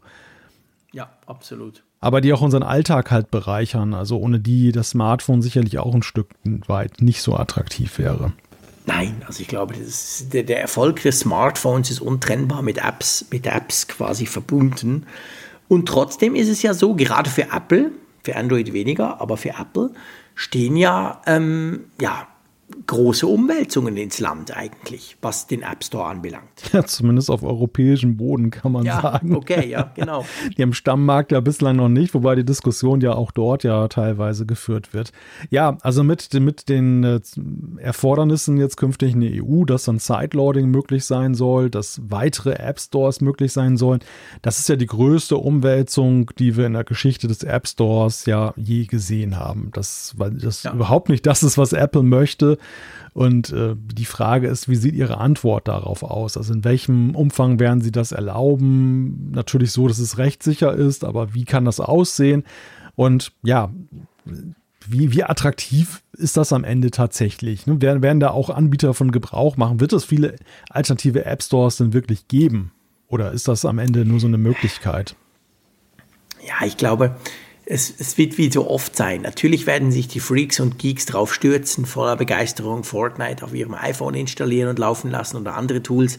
Ja, 0.93 1.11
absolut 1.27 1.85
aber 2.01 2.21
die 2.21 2.33
auch 2.33 2.41
unseren 2.41 2.63
Alltag 2.63 3.11
halt 3.11 3.31
bereichern. 3.31 3.95
Also 3.95 4.19
ohne 4.19 4.41
die 4.41 4.73
das 4.73 4.91
Smartphone 4.91 5.43
sicherlich 5.43 5.79
auch 5.79 5.95
ein 5.95 6.03
Stück 6.03 6.29
weit 6.67 7.01
nicht 7.01 7.23
so 7.23 7.37
attraktiv 7.37 7.99
wäre. 7.99 8.33
Nein, 8.87 9.23
also 9.27 9.41
ich 9.41 9.49
glaube, 9.49 9.75
ist, 9.75 10.33
der, 10.33 10.45
der, 10.45 10.61
Erfolg 10.61 11.03
des 11.03 11.21
Smartphones 11.21 11.91
ist 11.91 12.01
untrennbar 12.01 12.63
mit 12.63 12.79
Apps, 12.79 13.27
mit 13.31 13.47
Apps 13.47 13.87
quasi 13.87 14.25
verbunden. 14.25 15.05
Und 15.69 15.87
trotzdem 15.87 16.35
ist 16.35 16.49
es 16.49 16.63
ja 16.63 16.73
so, 16.73 16.95
gerade 16.95 17.29
für 17.29 17.53
Apple, 17.53 17.91
für 18.23 18.37
Android 18.37 18.73
weniger, 18.73 19.21
aber 19.21 19.37
für 19.37 19.51
Apple 19.51 19.91
stehen 20.39 20.77
ja, 20.77 21.21
ähm, 21.27 21.91
ja 22.01 22.29
große 22.87 23.27
Umwälzungen 23.27 23.97
ins 23.97 24.19
Land 24.19 24.57
eigentlich, 24.57 25.17
was 25.23 25.47
den 25.47 25.63
App 25.63 25.85
Store 25.85 26.07
anbelangt. 26.07 26.49
Ja, 26.73 26.85
zumindest 26.85 27.31
auf 27.31 27.43
europäischem 27.43 28.17
Boden 28.17 28.51
kann 28.51 28.73
man 28.73 28.85
ja, 28.85 29.01
sagen. 29.01 29.35
Okay, 29.35 29.69
ja, 29.69 29.91
genau. 29.95 30.25
Die 30.57 30.63
am 30.63 30.75
Stammmarkt 30.75 31.33
ja 31.33 31.41
bislang 31.41 31.77
noch 31.77 31.89
nicht, 31.89 32.13
wobei 32.15 32.35
die 32.35 32.45
Diskussion 32.45 33.01
ja 33.01 33.15
auch 33.15 33.31
dort 33.31 33.65
ja 33.65 33.89
teilweise 33.89 34.45
geführt 34.45 34.93
wird. 34.93 35.13
Ja, 35.51 35.79
also 35.81 36.05
mit, 36.05 36.33
mit 36.35 36.69
den 36.69 37.05
äh, 37.05 37.21
Erfordernissen 37.79 38.59
jetzt 38.59 38.77
künftig 38.77 39.15
in 39.15 39.21
der 39.21 39.43
EU, 39.43 39.65
dass 39.65 39.85
dann 39.85 39.99
Sideloading 39.99 40.67
möglich 40.67 41.05
sein 41.05 41.35
soll, 41.35 41.71
dass 41.71 42.01
weitere 42.05 42.53
App 42.53 42.79
Stores 42.79 43.21
möglich 43.21 43.53
sein 43.53 43.77
sollen, 43.77 44.01
das 44.43 44.59
ist 44.59 44.69
ja 44.69 44.77
die 44.77 44.87
größte 44.87 45.37
Umwälzung, 45.37 46.31
die 46.39 46.57
wir 46.57 46.67
in 46.67 46.75
der 46.75 46.85
Geschichte 46.85 47.29
des 47.29 47.43
App 47.45 47.67
Stores 47.67 48.27
ja 48.27 48.53
je 48.57 48.85
gesehen 48.85 49.39
haben. 49.39 49.71
Das, 49.73 50.15
weil 50.19 50.33
das 50.33 50.65
ja. 50.65 50.73
überhaupt 50.75 51.09
nicht 51.09 51.27
das 51.27 51.43
ist, 51.43 51.57
was 51.57 51.73
Apple 51.73 52.03
möchte. 52.03 52.58
Und 53.15 53.53
äh, 53.53 53.75
die 53.77 54.05
Frage 54.05 54.49
ist, 54.49 54.69
wie 54.69 54.77
sieht 54.77 54.95
Ihre 54.95 55.19
Antwort 55.19 55.67
darauf 55.69 56.03
aus? 56.03 56.37
Also 56.37 56.53
in 56.55 56.65
welchem 56.65 57.15
Umfang 57.15 57.59
werden 57.59 57.81
Sie 57.81 57.91
das 57.91 58.13
erlauben? 58.13 59.31
Natürlich 59.33 59.73
so, 59.73 59.89
dass 59.89 59.99
es 59.99 60.19
rechtssicher 60.19 60.73
ist, 60.75 61.05
aber 61.05 61.35
wie 61.35 61.45
kann 61.45 61.65
das 61.65 61.81
aussehen? 61.81 62.45
Und 62.95 63.33
ja, 63.43 63.71
wie, 64.87 65.13
wie 65.13 65.25
attraktiv 65.25 66.03
ist 66.13 66.37
das 66.37 66.53
am 66.53 66.65
Ende 66.65 66.91
tatsächlich? 66.91 67.67
Ne? 67.67 67.81
Werden, 67.81 68.03
werden 68.03 68.21
da 68.21 68.31
auch 68.31 68.51
Anbieter 68.51 68.95
von 68.95 69.11
Gebrauch 69.11 69.57
machen? 69.57 69.81
Wird 69.81 69.93
es 69.93 70.05
viele 70.05 70.37
alternative 70.71 71.25
App 71.25 71.43
Stores 71.43 71.77
denn 71.77 71.93
wirklich 71.93 72.29
geben? 72.29 72.73
Oder 73.09 73.33
ist 73.33 73.49
das 73.49 73.65
am 73.65 73.79
Ende 73.79 74.05
nur 74.05 74.21
so 74.21 74.27
eine 74.27 74.39
Möglichkeit? 74.39 75.17
Ja, 76.47 76.67
ich 76.67 76.77
glaube, 76.77 77.17
es, 77.71 77.93
es, 77.99 78.17
wird 78.17 78.39
wie 78.39 78.51
so 78.51 78.69
oft 78.69 78.97
sein. 78.97 79.23
Natürlich 79.23 79.67
werden 79.67 79.93
sich 79.93 80.09
die 80.09 80.21
Freaks 80.21 80.59
und 80.59 80.79
Geeks 80.79 81.05
drauf 81.05 81.35
stürzen, 81.35 81.85
voller 81.85 82.17
Begeisterung 82.17 82.83
Fortnite 82.83 83.45
auf 83.45 83.55
ihrem 83.55 83.75
iPhone 83.75 84.15
installieren 84.15 84.71
und 84.71 84.79
laufen 84.79 85.11
lassen 85.11 85.37
oder 85.37 85.55
andere 85.55 85.83
Tools. 85.83 86.19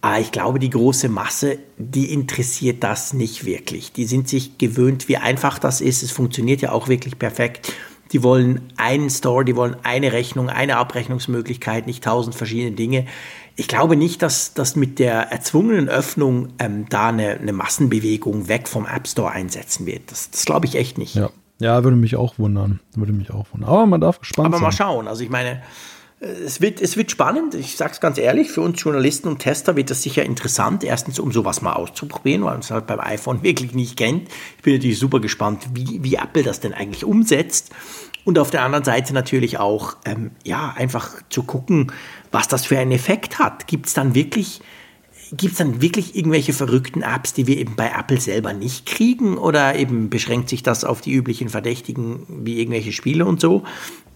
Aber 0.00 0.20
ich 0.20 0.30
glaube, 0.30 0.60
die 0.60 0.70
große 0.70 1.08
Masse, 1.08 1.58
die 1.78 2.12
interessiert 2.12 2.84
das 2.84 3.12
nicht 3.12 3.44
wirklich. 3.44 3.92
Die 3.92 4.04
sind 4.04 4.28
sich 4.28 4.56
gewöhnt, 4.58 5.08
wie 5.08 5.16
einfach 5.16 5.58
das 5.58 5.80
ist. 5.80 6.04
Es 6.04 6.12
funktioniert 6.12 6.60
ja 6.60 6.70
auch 6.70 6.86
wirklich 6.86 7.18
perfekt. 7.18 7.72
Die 8.12 8.22
wollen 8.22 8.72
einen 8.76 9.10
Store, 9.10 9.44
die 9.44 9.56
wollen 9.56 9.76
eine 9.82 10.12
Rechnung, 10.12 10.48
eine 10.48 10.76
Abrechnungsmöglichkeit, 10.76 11.88
nicht 11.88 12.04
tausend 12.04 12.36
verschiedene 12.36 12.76
Dinge. 12.76 13.06
Ich 13.58 13.66
glaube 13.66 13.96
nicht, 13.96 14.22
dass 14.22 14.54
das 14.54 14.76
mit 14.76 15.00
der 15.00 15.32
erzwungenen 15.32 15.88
Öffnung 15.88 16.50
ähm, 16.60 16.86
da 16.88 17.08
eine, 17.08 17.30
eine, 17.40 17.52
Massenbewegung 17.52 18.46
weg 18.46 18.68
vom 18.68 18.86
App 18.86 19.08
Store 19.08 19.32
einsetzen 19.32 19.84
wird. 19.84 20.12
Das, 20.12 20.30
das 20.30 20.44
glaube 20.44 20.66
ich 20.66 20.76
echt 20.76 20.96
nicht. 20.96 21.16
Ja. 21.16 21.30
ja, 21.58 21.82
würde 21.82 21.96
mich 21.96 22.14
auch 22.14 22.38
wundern. 22.38 22.78
Würde 22.94 23.12
mich 23.12 23.32
auch 23.32 23.46
wundern. 23.52 23.68
Aber 23.68 23.84
man 23.86 24.00
darf 24.00 24.20
gespannt 24.20 24.46
Aber 24.46 24.58
sein. 24.58 24.64
Aber 24.64 24.70
mal 24.70 24.76
schauen. 24.76 25.08
Also 25.08 25.24
ich 25.24 25.30
meine, 25.30 25.60
es 26.20 26.60
wird, 26.60 26.80
es 26.80 26.96
wird 26.96 27.10
spannend, 27.10 27.56
ich 27.56 27.76
sage 27.76 27.92
es 27.94 28.00
ganz 28.00 28.16
ehrlich, 28.18 28.50
für 28.50 28.60
uns 28.60 28.80
Journalisten 28.80 29.26
und 29.26 29.40
Tester 29.40 29.74
wird 29.74 29.90
das 29.90 30.04
sicher 30.04 30.24
interessant. 30.24 30.84
Erstens, 30.84 31.18
um 31.18 31.32
sowas 31.32 31.60
mal 31.60 31.72
auszuprobieren, 31.72 32.44
weil 32.44 32.52
man 32.52 32.60
es 32.60 32.70
halt 32.70 32.86
beim 32.86 33.00
iPhone 33.00 33.42
wirklich 33.42 33.74
nicht 33.74 33.96
kennt. 33.96 34.28
Ich 34.56 34.62
bin 34.62 34.74
natürlich 34.74 35.00
super 35.00 35.18
gespannt, 35.18 35.66
wie, 35.74 36.02
wie 36.04 36.14
Apple 36.14 36.44
das 36.44 36.60
denn 36.60 36.74
eigentlich 36.74 37.04
umsetzt. 37.04 37.72
Und 38.24 38.38
auf 38.38 38.50
der 38.50 38.62
anderen 38.62 38.84
Seite 38.84 39.14
natürlich 39.14 39.58
auch, 39.58 39.96
ähm, 40.04 40.32
ja, 40.44 40.74
einfach 40.76 41.12
zu 41.30 41.44
gucken, 41.44 41.92
was 42.30 42.48
das 42.48 42.66
für 42.66 42.78
einen 42.78 42.92
Effekt 42.92 43.38
hat. 43.38 43.66
Gibt 43.66 43.86
es 43.86 43.94
dann 43.94 44.14
wirklich, 44.14 44.60
gibt 45.32 45.52
es 45.52 45.58
dann 45.58 45.80
wirklich 45.80 46.16
irgendwelche 46.16 46.52
verrückten 46.52 47.02
Apps, 47.02 47.32
die 47.32 47.46
wir 47.46 47.58
eben 47.58 47.76
bei 47.76 47.90
Apple 47.90 48.20
selber 48.20 48.52
nicht 48.52 48.86
kriegen? 48.86 49.38
Oder 49.38 49.76
eben 49.76 50.10
beschränkt 50.10 50.48
sich 50.48 50.62
das 50.62 50.84
auf 50.84 51.00
die 51.00 51.12
üblichen 51.12 51.48
Verdächtigen 51.48 52.26
wie 52.44 52.58
irgendwelche 52.60 52.92
Spiele 52.92 53.24
und 53.24 53.40
so? 53.40 53.64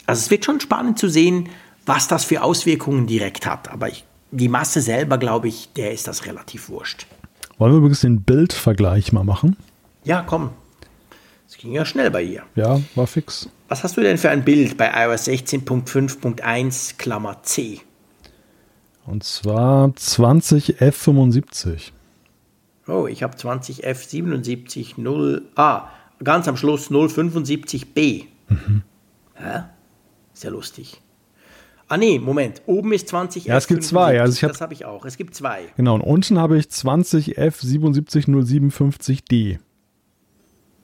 Also 0.06 0.20
es 0.20 0.30
wird 0.30 0.44
schon 0.44 0.60
spannend 0.60 0.98
zu 0.98 1.08
sehen, 1.08 1.48
was 1.86 2.08
das 2.08 2.24
für 2.24 2.42
Auswirkungen 2.42 3.06
direkt 3.06 3.46
hat. 3.46 3.70
Aber 3.70 3.88
ich, 3.88 4.04
die 4.30 4.48
Masse 4.48 4.80
selber, 4.80 5.18
glaube 5.18 5.48
ich, 5.48 5.70
der 5.74 5.92
ist 5.92 6.08
das 6.08 6.26
relativ 6.26 6.68
wurscht. 6.68 7.06
Wollen 7.58 7.72
wir 7.72 7.78
übrigens 7.78 8.00
den 8.00 8.22
Bildvergleich 8.22 9.12
mal 9.12 9.24
machen? 9.24 9.56
Ja, 10.04 10.22
komm. 10.22 10.50
Es 11.48 11.58
ging 11.58 11.72
ja 11.72 11.84
schnell 11.84 12.10
bei 12.10 12.22
ihr. 12.22 12.42
Ja, 12.56 12.80
war 12.94 13.06
fix. 13.06 13.48
Was 13.68 13.84
hast 13.84 13.96
du 13.96 14.00
denn 14.00 14.18
für 14.18 14.30
ein 14.30 14.44
Bild 14.44 14.76
bei 14.76 14.90
iOS 15.04 15.28
16.5.1 15.28 16.96
Klammer 16.96 17.42
C? 17.42 17.80
Und 19.06 19.24
zwar 19.24 19.88
20F75. 19.88 21.90
Oh, 22.88 23.06
ich 23.06 23.22
habe 23.22 23.36
20F77 23.36 25.00
0. 25.00 25.42
Ah, 25.54 25.88
ganz 26.22 26.48
am 26.48 26.56
Schluss 26.56 26.90
075B. 26.90 28.24
Mhm. 28.48 28.82
Hä? 29.34 29.60
Ist 30.34 30.44
ja 30.44 30.50
lustig. 30.50 31.00
Ah 31.88 31.96
nee, 31.98 32.18
Moment. 32.18 32.62
Oben 32.66 32.92
ist 32.92 33.08
20 33.08 33.44
Ja, 33.44 33.56
es 33.58 33.66
gibt 33.66 33.84
zwei. 33.84 34.20
Also 34.20 34.34
ich 34.34 34.42
hab, 34.42 34.52
das 34.52 34.62
habe 34.62 34.72
ich 34.72 34.86
auch. 34.86 35.04
Es 35.04 35.18
gibt 35.18 35.34
zwei. 35.34 35.64
Genau, 35.76 35.96
und 35.96 36.00
unten 36.00 36.38
habe 36.38 36.56
ich 36.56 36.70
20 36.70 37.38
F77057D. 37.38 39.58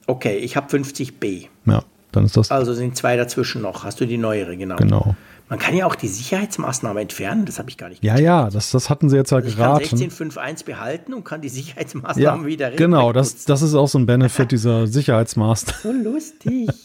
Okay, 0.06 0.36
ich 0.36 0.56
habe 0.56 0.68
50B. 0.68 1.46
Ja, 1.66 1.84
dann 2.12 2.24
ist 2.24 2.36
das. 2.36 2.50
Also 2.50 2.74
sind 2.74 2.96
zwei 2.96 3.16
dazwischen 3.16 3.62
noch. 3.62 3.84
Hast 3.84 4.00
du 4.00 4.06
die 4.06 4.18
neuere, 4.18 4.56
genau. 4.56 4.76
Genau. 4.76 5.14
Man 5.48 5.58
kann 5.58 5.74
ja 5.74 5.86
auch 5.86 5.94
die 5.94 6.08
Sicherheitsmaßnahme 6.08 7.00
entfernen, 7.00 7.46
das 7.46 7.58
habe 7.58 7.70
ich 7.70 7.78
gar 7.78 7.88
nicht 7.88 8.04
Ja, 8.04 8.18
ja, 8.18 8.50
das, 8.50 8.70
das 8.70 8.90
hatten 8.90 9.08
sie 9.08 9.16
jetzt 9.16 9.30
ja 9.30 9.38
also 9.38 9.56
geraten. 9.56 9.82
Ich 9.82 9.90
kann 9.90 9.98
16.5.1 9.98 10.64
behalten 10.64 11.14
und 11.14 11.24
kann 11.24 11.40
die 11.40 11.48
Sicherheitsmaßnahmen 11.48 12.42
ja, 12.42 12.46
wieder 12.46 12.70
Genau, 12.72 13.12
das, 13.12 13.44
das 13.44 13.62
ist 13.62 13.74
auch 13.74 13.88
so 13.88 13.98
ein 13.98 14.06
Benefit 14.06 14.52
dieser 14.52 14.86
Sicherheitsmaßnahme. 14.86 15.78
So 15.82 15.92
lustig. 15.92 16.68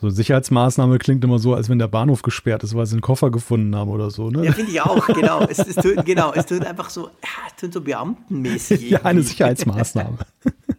So 0.00 0.10
Sicherheitsmaßnahme 0.10 0.98
klingt 0.98 1.24
immer 1.24 1.40
so, 1.40 1.54
als 1.54 1.68
wenn 1.68 1.80
der 1.80 1.88
Bahnhof 1.88 2.22
gesperrt 2.22 2.62
ist, 2.62 2.76
weil 2.76 2.86
sie 2.86 2.92
einen 2.92 3.00
Koffer 3.00 3.32
gefunden 3.32 3.74
haben 3.74 3.90
oder 3.90 4.10
so. 4.10 4.30
Ne? 4.30 4.44
Ja, 4.44 4.52
finde 4.52 4.70
ich 4.70 4.80
auch, 4.80 5.04
genau. 5.08 5.40
Es, 5.40 5.58
es 5.58 5.74
tönt, 5.74 6.06
genau. 6.06 6.32
Es 6.32 6.46
tönt 6.46 6.64
einfach 6.64 6.88
so, 6.88 7.06
ja, 7.06 7.28
es 7.48 7.56
tönt 7.56 7.74
so 7.74 7.80
beamtenmäßig. 7.80 8.90
ja, 8.90 9.02
eine 9.02 9.22
Sicherheitsmaßnahme. 9.22 10.18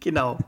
genau. 0.00 0.38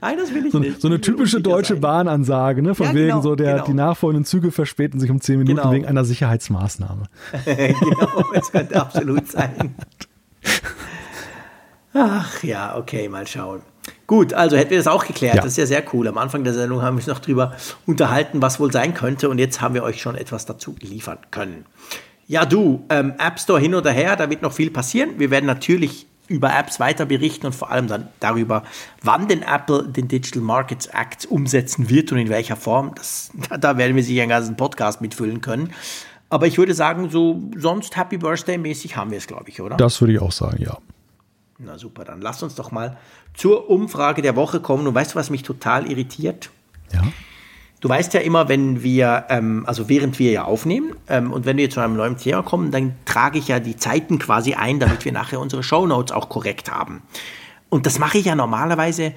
Nein, 0.00 0.16
das 0.18 0.34
will 0.34 0.46
ich 0.46 0.52
so, 0.52 0.58
nicht. 0.58 0.80
So 0.80 0.88
eine 0.88 1.00
typische 1.00 1.40
deutsche. 1.40 1.76
Bahnansage, 1.76 2.62
ne? 2.62 2.74
Von 2.74 2.86
ja, 2.86 2.94
wegen 2.94 3.08
genau, 3.08 3.20
so, 3.22 3.34
der, 3.34 3.54
genau. 3.54 3.64
die 3.66 3.74
nachfolgenden 3.74 4.24
Züge 4.24 4.50
verspäten 4.50 5.00
sich 5.00 5.10
um 5.10 5.20
zehn 5.20 5.38
Minuten 5.38 5.56
genau. 5.56 5.72
wegen 5.72 5.86
einer 5.86 6.04
Sicherheitsmaßnahme. 6.04 7.04
genau, 7.44 8.24
es 8.34 8.50
könnte 8.52 8.80
absolut 8.80 9.30
sein. 9.30 9.74
Ach 11.94 12.42
ja, 12.42 12.76
okay, 12.76 13.08
mal 13.08 13.26
schauen. 13.26 13.62
Gut, 14.06 14.34
also 14.34 14.56
hätten 14.56 14.70
wir 14.70 14.78
das 14.78 14.86
auch 14.86 15.06
geklärt. 15.06 15.36
Ja. 15.36 15.42
Das 15.42 15.52
ist 15.52 15.58
ja 15.58 15.66
sehr 15.66 15.84
cool. 15.92 16.06
Am 16.08 16.18
Anfang 16.18 16.44
der 16.44 16.54
Sendung 16.54 16.82
haben 16.82 16.96
wir 16.96 17.00
uns 17.00 17.06
noch 17.06 17.18
drüber 17.18 17.54
unterhalten, 17.86 18.42
was 18.42 18.60
wohl 18.60 18.72
sein 18.72 18.94
könnte. 18.94 19.28
Und 19.28 19.38
jetzt 19.38 19.60
haben 19.60 19.74
wir 19.74 19.82
euch 19.82 20.00
schon 20.00 20.14
etwas 20.14 20.46
dazu 20.46 20.74
liefern 20.80 21.18
können. 21.30 21.66
Ja, 22.26 22.46
du, 22.46 22.84
ähm, 22.88 23.14
App 23.18 23.40
Store 23.40 23.60
hin 23.60 23.74
oder 23.74 23.90
her, 23.90 24.16
da 24.16 24.30
wird 24.30 24.42
noch 24.42 24.52
viel 24.52 24.70
passieren. 24.70 25.18
Wir 25.18 25.30
werden 25.30 25.46
natürlich 25.46 26.06
über 26.32 26.52
Apps 26.56 26.80
weiter 26.80 27.04
berichten 27.06 27.46
und 27.46 27.54
vor 27.54 27.70
allem 27.70 27.86
dann 27.86 28.08
darüber, 28.20 28.64
wann 29.02 29.28
denn 29.28 29.42
Apple 29.42 29.86
den 29.86 30.08
Digital 30.08 30.42
Markets 30.42 30.86
Act 30.86 31.26
umsetzen 31.26 31.88
wird 31.88 32.10
und 32.12 32.18
in 32.18 32.28
welcher 32.28 32.56
Form. 32.56 32.92
Das, 32.94 33.30
da 33.60 33.76
werden 33.76 33.94
wir 33.94 34.02
sicher 34.02 34.22
einen 34.22 34.30
ganzen 34.30 34.56
Podcast 34.56 35.00
mitfüllen 35.00 35.40
können. 35.40 35.72
Aber 36.28 36.46
ich 36.46 36.56
würde 36.56 36.74
sagen, 36.74 37.10
so 37.10 37.42
sonst 37.56 37.96
Happy 37.96 38.16
Birthday 38.16 38.56
mäßig 38.56 38.96
haben 38.96 39.10
wir 39.10 39.18
es, 39.18 39.26
glaube 39.26 39.50
ich, 39.50 39.60
oder? 39.60 39.76
Das 39.76 40.00
würde 40.00 40.14
ich 40.14 40.20
auch 40.20 40.32
sagen, 40.32 40.62
ja. 40.62 40.78
Na 41.58 41.78
super, 41.78 42.04
dann 42.04 42.22
lass 42.22 42.42
uns 42.42 42.54
doch 42.54 42.70
mal 42.70 42.96
zur 43.34 43.68
Umfrage 43.68 44.22
der 44.22 44.34
Woche 44.34 44.60
kommen. 44.60 44.86
Und 44.86 44.94
weißt 44.94 45.12
du, 45.12 45.16
was 45.16 45.28
mich 45.28 45.42
total 45.42 45.90
irritiert? 45.90 46.50
Ja. 46.92 47.02
Du 47.82 47.88
weißt 47.88 48.14
ja 48.14 48.20
immer, 48.20 48.48
wenn 48.48 48.84
wir, 48.84 49.24
ähm, 49.28 49.64
also 49.66 49.88
während 49.88 50.20
wir 50.20 50.30
ja 50.30 50.44
aufnehmen 50.44 50.94
ähm, 51.08 51.32
und 51.32 51.46
wenn 51.46 51.56
wir 51.56 51.68
zu 51.68 51.80
einem 51.80 51.96
neuen 51.96 52.16
Thema 52.16 52.42
kommen, 52.42 52.70
dann 52.70 52.94
trage 53.04 53.40
ich 53.40 53.48
ja 53.48 53.58
die 53.58 53.76
Zeiten 53.76 54.20
quasi 54.20 54.54
ein, 54.54 54.78
damit 54.78 55.04
wir 55.04 55.10
nachher 55.10 55.40
unsere 55.40 55.64
Shownotes 55.64 56.14
auch 56.14 56.28
korrekt 56.28 56.70
haben. 56.70 57.02
Und 57.70 57.84
das 57.86 57.98
mache 57.98 58.18
ich 58.18 58.26
ja 58.26 58.36
normalerweise 58.36 59.14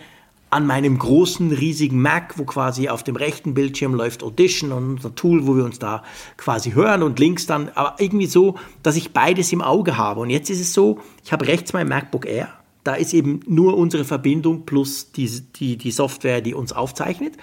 an 0.50 0.66
meinem 0.66 0.98
großen, 0.98 1.52
riesigen 1.52 2.02
Mac, 2.02 2.40
wo 2.40 2.46
quasi 2.46 2.90
auf 2.90 3.04
dem 3.04 3.16
rechten 3.16 3.54
Bildschirm 3.54 3.94
läuft 3.94 4.24
Audition 4.24 4.72
und 4.72 4.96
unser 4.96 5.14
Tool, 5.14 5.46
wo 5.46 5.56
wir 5.56 5.64
uns 5.64 5.78
da 5.78 6.02
quasi 6.36 6.72
hören 6.72 7.04
und 7.04 7.20
links 7.20 7.46
dann, 7.46 7.70
aber 7.76 7.98
irgendwie 8.00 8.26
so, 8.26 8.56
dass 8.82 8.96
ich 8.96 9.14
beides 9.14 9.54
im 9.54 9.62
Auge 9.62 9.96
habe. 9.96 10.22
Und 10.22 10.32
jetzt 10.32 10.50
ist 10.50 10.60
es 10.60 10.74
so, 10.74 11.00
ich 11.24 11.32
habe 11.32 11.46
rechts 11.46 11.74
mein 11.74 11.88
MacBook 11.88 12.26
Air, 12.26 12.50
da 12.84 12.96
ist 12.96 13.14
eben 13.14 13.42
nur 13.46 13.78
unsere 13.78 14.06
Verbindung 14.06 14.66
plus 14.66 15.12
die, 15.12 15.30
die, 15.56 15.78
die 15.78 15.92
Software, 15.92 16.42
die 16.42 16.56
uns 16.56 16.74
aufzeichnet. 16.74 17.34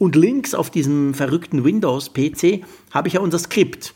Und 0.00 0.16
links 0.16 0.54
auf 0.54 0.70
diesem 0.70 1.12
verrückten 1.12 1.62
Windows-PC 1.62 2.64
habe 2.90 3.08
ich 3.08 3.14
ja 3.14 3.20
unser 3.20 3.38
Skript. 3.38 3.92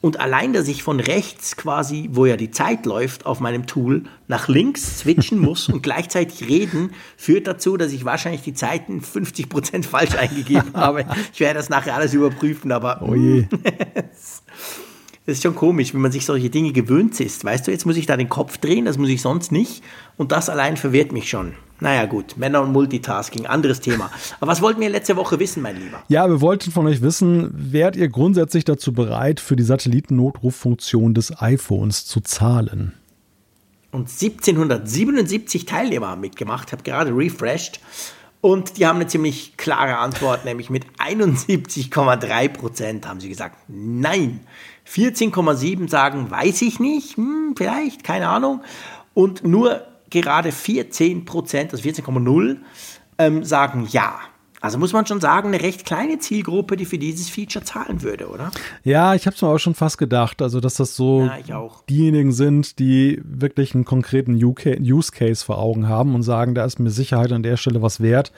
Und 0.00 0.20
allein, 0.20 0.52
dass 0.52 0.68
ich 0.68 0.84
von 0.84 1.00
rechts 1.00 1.56
quasi, 1.56 2.08
wo 2.12 2.24
ja 2.24 2.36
die 2.36 2.52
Zeit 2.52 2.86
läuft, 2.86 3.26
auf 3.26 3.40
meinem 3.40 3.66
Tool 3.66 4.04
nach 4.28 4.46
links 4.46 5.00
switchen 5.00 5.38
muss 5.40 5.68
und 5.68 5.82
gleichzeitig 5.82 6.48
reden, 6.48 6.92
führt 7.16 7.48
dazu, 7.48 7.76
dass 7.76 7.90
ich 7.90 8.04
wahrscheinlich 8.04 8.42
die 8.42 8.54
Zeiten 8.54 9.00
50 9.00 9.48
Prozent 9.48 9.86
falsch 9.86 10.14
eingegeben 10.18 10.72
habe. 10.74 11.04
Ich 11.32 11.40
werde 11.40 11.58
das 11.58 11.68
nachher 11.68 11.96
alles 11.96 12.14
überprüfen, 12.14 12.70
aber. 12.70 13.02
Oh 13.02 13.16
je. 13.16 13.48
Das 15.30 15.36
ist 15.36 15.44
schon 15.44 15.54
komisch, 15.54 15.94
wenn 15.94 16.00
man 16.00 16.10
sich 16.10 16.26
solche 16.26 16.50
Dinge 16.50 16.72
gewöhnt 16.72 17.20
ist. 17.20 17.44
Weißt 17.44 17.64
du, 17.64 17.70
jetzt 17.70 17.86
muss 17.86 17.96
ich 17.96 18.06
da 18.06 18.16
den 18.16 18.28
Kopf 18.28 18.58
drehen, 18.58 18.86
das 18.86 18.98
muss 18.98 19.10
ich 19.10 19.22
sonst 19.22 19.52
nicht. 19.52 19.80
Und 20.16 20.32
das 20.32 20.48
allein 20.50 20.76
verwirrt 20.76 21.12
mich 21.12 21.30
schon. 21.30 21.52
Naja, 21.78 22.06
gut, 22.06 22.36
Männer 22.36 22.62
und 22.62 22.72
Multitasking, 22.72 23.46
anderes 23.46 23.78
Thema. 23.78 24.10
Aber 24.40 24.50
was 24.50 24.60
wollten 24.60 24.80
wir 24.80 24.90
letzte 24.90 25.14
Woche 25.14 25.38
wissen, 25.38 25.62
mein 25.62 25.76
Lieber? 25.80 26.02
Ja, 26.08 26.28
wir 26.28 26.40
wollten 26.40 26.72
von 26.72 26.84
euch 26.88 27.00
wissen, 27.00 27.48
wärt 27.54 27.94
ihr 27.94 28.08
grundsätzlich 28.08 28.64
dazu 28.64 28.92
bereit, 28.92 29.38
für 29.38 29.54
die 29.54 29.62
Satellitennotruffunktion 29.62 31.14
des 31.14 31.40
iPhones 31.40 32.06
zu 32.06 32.20
zahlen? 32.22 32.94
Und 33.92 34.08
1777 34.08 35.64
Teilnehmer 35.64 36.08
haben 36.08 36.22
mitgemacht, 36.22 36.72
habe 36.72 36.82
gerade 36.82 37.16
refreshed. 37.16 37.78
Und 38.40 38.78
die 38.78 38.86
haben 38.86 38.96
eine 38.96 39.06
ziemlich 39.06 39.56
klare 39.58 39.98
Antwort, 39.98 40.44
nämlich 40.44 40.70
mit 40.70 40.86
71,3 40.98 42.48
Prozent 42.48 43.06
haben 43.06 43.20
sie 43.20 43.28
gesagt, 43.28 43.56
nein. 43.68 44.40
14,7 44.90 45.88
sagen, 45.88 46.30
weiß 46.30 46.62
ich 46.62 46.80
nicht, 46.80 47.16
hm, 47.16 47.54
vielleicht, 47.56 48.04
keine 48.04 48.28
Ahnung. 48.28 48.62
Und 49.14 49.44
nur 49.44 49.82
gerade 50.10 50.52
14 50.52 51.24
Prozent, 51.24 51.72
also 51.72 51.88
14,0, 51.88 52.56
ähm, 53.18 53.44
sagen 53.44 53.86
ja. 53.90 54.18
Also 54.62 54.76
muss 54.76 54.92
man 54.92 55.06
schon 55.06 55.20
sagen, 55.20 55.48
eine 55.48 55.62
recht 55.62 55.86
kleine 55.86 56.18
Zielgruppe, 56.18 56.76
die 56.76 56.84
für 56.84 56.98
dieses 56.98 57.30
Feature 57.30 57.64
zahlen 57.64 58.02
würde, 58.02 58.28
oder? 58.28 58.50
Ja, 58.84 59.14
ich 59.14 59.26
habe 59.26 59.34
es 59.34 59.40
mir 59.40 59.48
auch 59.48 59.58
schon 59.58 59.74
fast 59.74 59.96
gedacht, 59.96 60.42
also 60.42 60.60
dass 60.60 60.74
das 60.74 60.96
so 60.96 61.30
ja, 61.46 61.68
diejenigen 61.88 62.32
sind, 62.32 62.78
die 62.78 63.22
wirklich 63.24 63.74
einen 63.74 63.86
konkreten 63.86 64.34
Use 64.34 65.12
Case 65.12 65.42
vor 65.42 65.58
Augen 65.58 65.88
haben 65.88 66.14
und 66.14 66.24
sagen, 66.24 66.54
da 66.54 66.66
ist 66.66 66.78
mir 66.78 66.90
Sicherheit 66.90 67.32
an 67.32 67.42
der 67.42 67.56
Stelle 67.56 67.80
was 67.80 68.00
wert, 68.00 68.32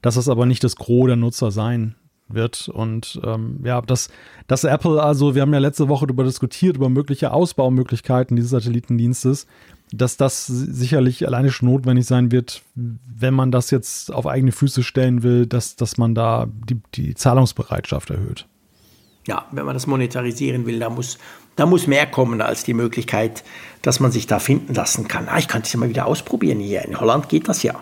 dass 0.00 0.14
das 0.14 0.28
aber 0.28 0.46
nicht 0.46 0.62
das 0.62 0.76
Gros 0.76 1.08
der 1.08 1.16
Nutzer 1.16 1.50
sein 1.50 1.96
wird. 2.28 2.68
Und 2.68 3.20
ähm, 3.24 3.60
ja, 3.64 3.80
dass, 3.80 4.08
dass 4.46 4.64
Apple, 4.64 5.02
also 5.02 5.34
wir 5.34 5.42
haben 5.42 5.52
ja 5.52 5.58
letzte 5.58 5.88
Woche 5.88 6.06
darüber 6.06 6.24
diskutiert, 6.24 6.76
über 6.76 6.88
mögliche 6.88 7.32
Ausbaumöglichkeiten 7.32 8.36
dieses 8.36 8.50
Satellitendienstes, 8.50 9.46
dass 9.92 10.16
das 10.16 10.46
sicherlich 10.46 11.26
alleine 11.26 11.50
schon 11.50 11.68
notwendig 11.70 12.06
sein 12.06 12.32
wird, 12.32 12.62
wenn 12.74 13.34
man 13.34 13.50
das 13.50 13.70
jetzt 13.70 14.12
auf 14.12 14.26
eigene 14.26 14.52
Füße 14.52 14.82
stellen 14.82 15.22
will, 15.22 15.46
dass, 15.46 15.76
dass 15.76 15.98
man 15.98 16.14
da 16.14 16.46
die, 16.68 16.80
die 16.94 17.14
Zahlungsbereitschaft 17.14 18.10
erhöht. 18.10 18.46
Ja, 19.26 19.46
wenn 19.52 19.64
man 19.64 19.74
das 19.74 19.86
monetarisieren 19.86 20.66
will, 20.66 20.78
da 20.78 20.90
muss, 20.90 21.18
da 21.56 21.66
muss 21.66 21.86
mehr 21.86 22.06
kommen 22.06 22.40
als 22.40 22.64
die 22.64 22.74
Möglichkeit, 22.74 23.44
dass 23.82 24.00
man 24.00 24.10
sich 24.10 24.26
da 24.26 24.38
finden 24.38 24.74
lassen 24.74 25.08
kann. 25.08 25.28
Ah, 25.28 25.38
ich 25.38 25.48
kann 25.48 25.62
das 25.62 25.72
ja 25.72 25.78
mal 25.78 25.88
wieder 25.88 26.06
ausprobieren 26.06 26.60
hier. 26.60 26.84
In 26.84 26.98
Holland 26.98 27.28
geht 27.28 27.48
das 27.48 27.62
ja. 27.62 27.74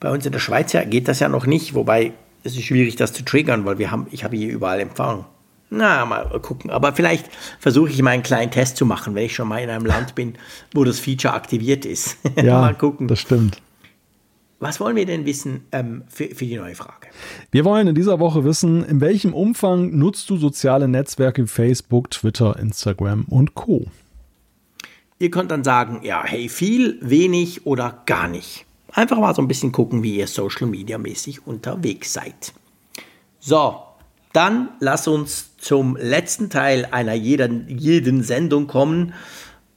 Bei 0.00 0.10
uns 0.10 0.26
in 0.26 0.32
der 0.32 0.38
Schweiz 0.38 0.76
geht 0.90 1.08
das 1.08 1.20
ja 1.20 1.28
noch 1.28 1.46
nicht, 1.46 1.74
wobei 1.74 2.12
es 2.46 2.56
ist 2.56 2.64
schwierig, 2.64 2.96
das 2.96 3.12
zu 3.12 3.24
triggern, 3.24 3.64
weil 3.64 3.78
wir 3.78 3.90
haben, 3.90 4.06
ich 4.10 4.24
habe 4.24 4.36
hier 4.36 4.48
überall 4.48 4.80
Empfang. 4.80 5.26
Na, 5.68 6.04
mal 6.06 6.24
gucken. 6.40 6.70
Aber 6.70 6.92
vielleicht 6.92 7.28
versuche 7.58 7.90
ich 7.90 8.00
mal 8.00 8.10
einen 8.10 8.22
kleinen 8.22 8.52
Test 8.52 8.76
zu 8.76 8.86
machen, 8.86 9.14
wenn 9.14 9.24
ich 9.24 9.34
schon 9.34 9.48
mal 9.48 9.58
in 9.58 9.68
einem 9.68 9.84
Land 9.84 10.14
bin, 10.14 10.34
wo 10.72 10.84
das 10.84 11.00
Feature 11.00 11.34
aktiviert 11.34 11.84
ist. 11.84 12.16
Ja, 12.42 12.60
mal 12.60 12.74
gucken. 12.74 13.08
Das 13.08 13.18
stimmt. 13.20 13.60
Was 14.58 14.80
wollen 14.80 14.96
wir 14.96 15.04
denn 15.04 15.26
wissen 15.26 15.66
ähm, 15.72 16.04
für, 16.08 16.26
für 16.28 16.46
die 16.46 16.56
neue 16.56 16.74
Frage? 16.74 17.08
Wir 17.50 17.64
wollen 17.64 17.88
in 17.88 17.94
dieser 17.94 18.20
Woche 18.20 18.44
wissen, 18.44 18.84
in 18.84 19.00
welchem 19.00 19.34
Umfang 19.34 19.96
nutzt 19.98 20.30
du 20.30 20.36
soziale 20.36 20.88
Netzwerke 20.88 21.42
wie 21.42 21.48
Facebook, 21.48 22.10
Twitter, 22.10 22.58
Instagram 22.58 23.24
und 23.24 23.54
Co. 23.54 23.86
Ihr 25.18 25.30
könnt 25.30 25.50
dann 25.50 25.64
sagen, 25.64 26.00
ja, 26.02 26.22
hey, 26.24 26.48
viel, 26.48 26.98
wenig 27.00 27.66
oder 27.66 28.02
gar 28.06 28.28
nicht. 28.28 28.65
Einfach 28.96 29.18
mal 29.18 29.34
so 29.34 29.42
ein 29.42 29.48
bisschen 29.48 29.72
gucken, 29.72 30.02
wie 30.02 30.16
ihr 30.16 30.26
Social 30.26 30.66
Media 30.66 30.96
mäßig 30.96 31.46
unterwegs 31.46 32.14
seid. 32.14 32.54
So, 33.38 33.76
dann 34.32 34.70
lass 34.80 35.06
uns 35.06 35.54
zum 35.58 35.98
letzten 36.00 36.48
Teil 36.48 36.88
einer 36.90 37.12
jeden, 37.12 37.68
jeden 37.68 38.22
Sendung 38.22 38.66
kommen 38.66 39.12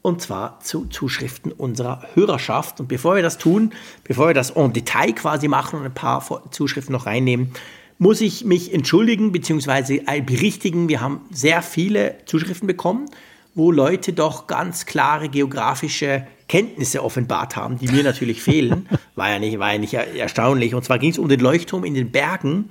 und 0.01 0.21
zwar 0.21 0.61
zu 0.61 0.85
Zuschriften 0.85 1.51
unserer 1.51 2.01
Hörerschaft. 2.13 2.79
Und 2.79 2.87
bevor 2.87 3.15
wir 3.15 3.21
das 3.21 3.37
tun, 3.37 3.73
bevor 4.05 4.27
wir 4.27 4.33
das 4.33 4.51
en 4.51 4.71
Detail 4.71 5.11
quasi 5.11 5.49
machen 5.49 5.79
und 5.79 5.85
ein 5.85 5.93
paar 5.93 6.23
Zuschriften 6.51 6.93
noch 6.93 7.05
reinnehmen, 7.05 7.51
muss 7.97 8.21
ich 8.21 8.45
mich 8.45 8.73
entschuldigen 8.73 9.33
bzw. 9.33 10.21
berichtigen. 10.21 10.87
Wir 10.87 11.01
haben 11.01 11.25
sehr 11.29 11.61
viele 11.61 12.15
Zuschriften 12.25 12.67
bekommen, 12.67 13.07
wo 13.53 13.69
Leute 13.69 14.13
doch 14.13 14.47
ganz 14.47 14.85
klare 14.85 15.27
geografische 15.27 16.25
Kenntnisse 16.49 17.01
offenbart 17.03 17.55
haben, 17.55 17.79
die 17.79 17.87
mir 17.87 18.03
natürlich 18.03 18.41
fehlen. 18.41 18.89
War 19.15 19.29
ja 19.29 19.39
nicht, 19.39 19.59
war 19.59 19.71
ja 19.71 19.79
nicht 19.79 19.93
erstaunlich. 19.93 20.75
Und 20.75 20.83
zwar 20.83 20.99
ging 20.99 21.11
es 21.11 21.17
um 21.17 21.29
den 21.29 21.39
Leuchtturm 21.39 21.85
in 21.85 21.93
den 21.93 22.11
Bergen 22.11 22.69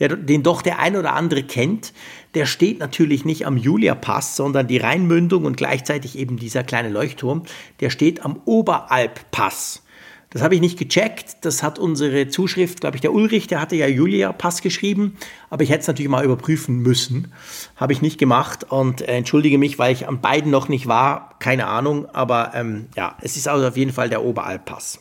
der, 0.00 0.16
den 0.16 0.42
doch 0.42 0.62
der 0.62 0.80
ein 0.80 0.96
oder 0.96 1.12
andere 1.12 1.42
kennt, 1.44 1.92
der 2.34 2.46
steht 2.46 2.80
natürlich 2.80 3.24
nicht 3.24 3.46
am 3.46 3.56
Julia-Pass, 3.56 4.34
sondern 4.34 4.66
die 4.66 4.78
Rheinmündung 4.78 5.44
und 5.44 5.56
gleichzeitig 5.56 6.18
eben 6.18 6.38
dieser 6.38 6.64
kleine 6.64 6.88
Leuchtturm, 6.88 7.44
der 7.80 7.90
steht 7.90 8.24
am 8.24 8.40
Oberalp-Pass. 8.46 9.82
Das 10.30 10.42
habe 10.42 10.54
ich 10.54 10.60
nicht 10.60 10.78
gecheckt. 10.78 11.44
Das 11.44 11.62
hat 11.62 11.78
unsere 11.78 12.28
Zuschrift, 12.28 12.80
glaube 12.80 12.96
ich, 12.96 13.00
der 13.00 13.12
Ulrich, 13.12 13.48
der 13.48 13.60
hatte 13.60 13.74
ja 13.74 13.88
Julia-Pass 13.88 14.62
geschrieben. 14.62 15.16
Aber 15.50 15.64
ich 15.64 15.70
hätte 15.70 15.80
es 15.80 15.88
natürlich 15.88 16.08
mal 16.08 16.24
überprüfen 16.24 16.78
müssen. 16.78 17.32
Habe 17.76 17.92
ich 17.92 18.00
nicht 18.00 18.18
gemacht 18.18 18.64
und 18.70 19.02
äh, 19.02 19.16
entschuldige 19.16 19.58
mich, 19.58 19.78
weil 19.78 19.92
ich 19.92 20.08
an 20.08 20.20
beiden 20.20 20.50
noch 20.50 20.68
nicht 20.68 20.86
war. 20.86 21.34
Keine 21.40 21.66
Ahnung. 21.66 22.06
Aber 22.12 22.52
ähm, 22.54 22.86
ja, 22.96 23.16
es 23.20 23.36
ist 23.36 23.48
also 23.48 23.66
auf 23.66 23.76
jeden 23.76 23.92
Fall 23.92 24.08
der 24.08 24.24
Oberalp-Pass. 24.24 25.00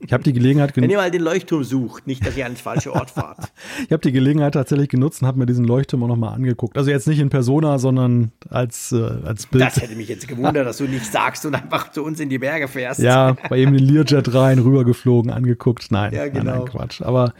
Ich 0.00 0.12
habe 0.12 0.22
die 0.22 0.32
Gelegenheit 0.32 0.72
genutzt. 0.72 0.84
Wenn 0.84 0.90
ihr 0.90 0.96
mal 0.96 1.10
den 1.10 1.22
Leuchtturm 1.22 1.62
sucht, 1.62 2.06
nicht, 2.06 2.26
dass 2.26 2.36
ihr 2.36 2.46
an 2.46 2.52
den 2.52 2.58
falschen 2.58 2.92
Ort 2.92 3.10
fahrt. 3.10 3.52
ich 3.84 3.92
habe 3.92 4.00
die 4.00 4.12
Gelegenheit 4.12 4.54
tatsächlich 4.54 4.88
genutzt 4.88 5.20
und 5.20 5.28
habe 5.28 5.38
mir 5.38 5.46
diesen 5.46 5.66
Leuchtturm 5.66 6.02
auch 6.04 6.08
nochmal 6.08 6.34
angeguckt. 6.34 6.78
Also 6.78 6.90
jetzt 6.90 7.06
nicht 7.06 7.18
in 7.18 7.28
Persona, 7.28 7.78
sondern 7.78 8.32
als, 8.48 8.92
äh, 8.92 9.02
als 9.24 9.46
Bild. 9.46 9.64
Das 9.64 9.76
hätte 9.76 9.94
mich 9.94 10.08
jetzt 10.08 10.26
gewundert, 10.26 10.66
dass 10.66 10.78
du 10.78 10.84
nicht 10.84 11.04
sagst 11.04 11.44
und 11.44 11.54
einfach 11.54 11.90
zu 11.90 12.02
uns 12.02 12.18
in 12.18 12.30
die 12.30 12.38
Berge 12.38 12.66
fährst. 12.66 13.00
Ja, 13.00 13.36
bei 13.50 13.58
eben 13.58 13.72
den 13.76 13.86
Learjet 13.86 14.32
rein, 14.32 14.58
rübergeflogen, 14.58 15.30
angeguckt. 15.30 15.90
Nein, 15.90 16.14
ja, 16.14 16.28
genau. 16.28 16.44
nein, 16.44 16.58
nein, 16.60 16.64
Quatsch. 16.64 17.02
Aber 17.02 17.34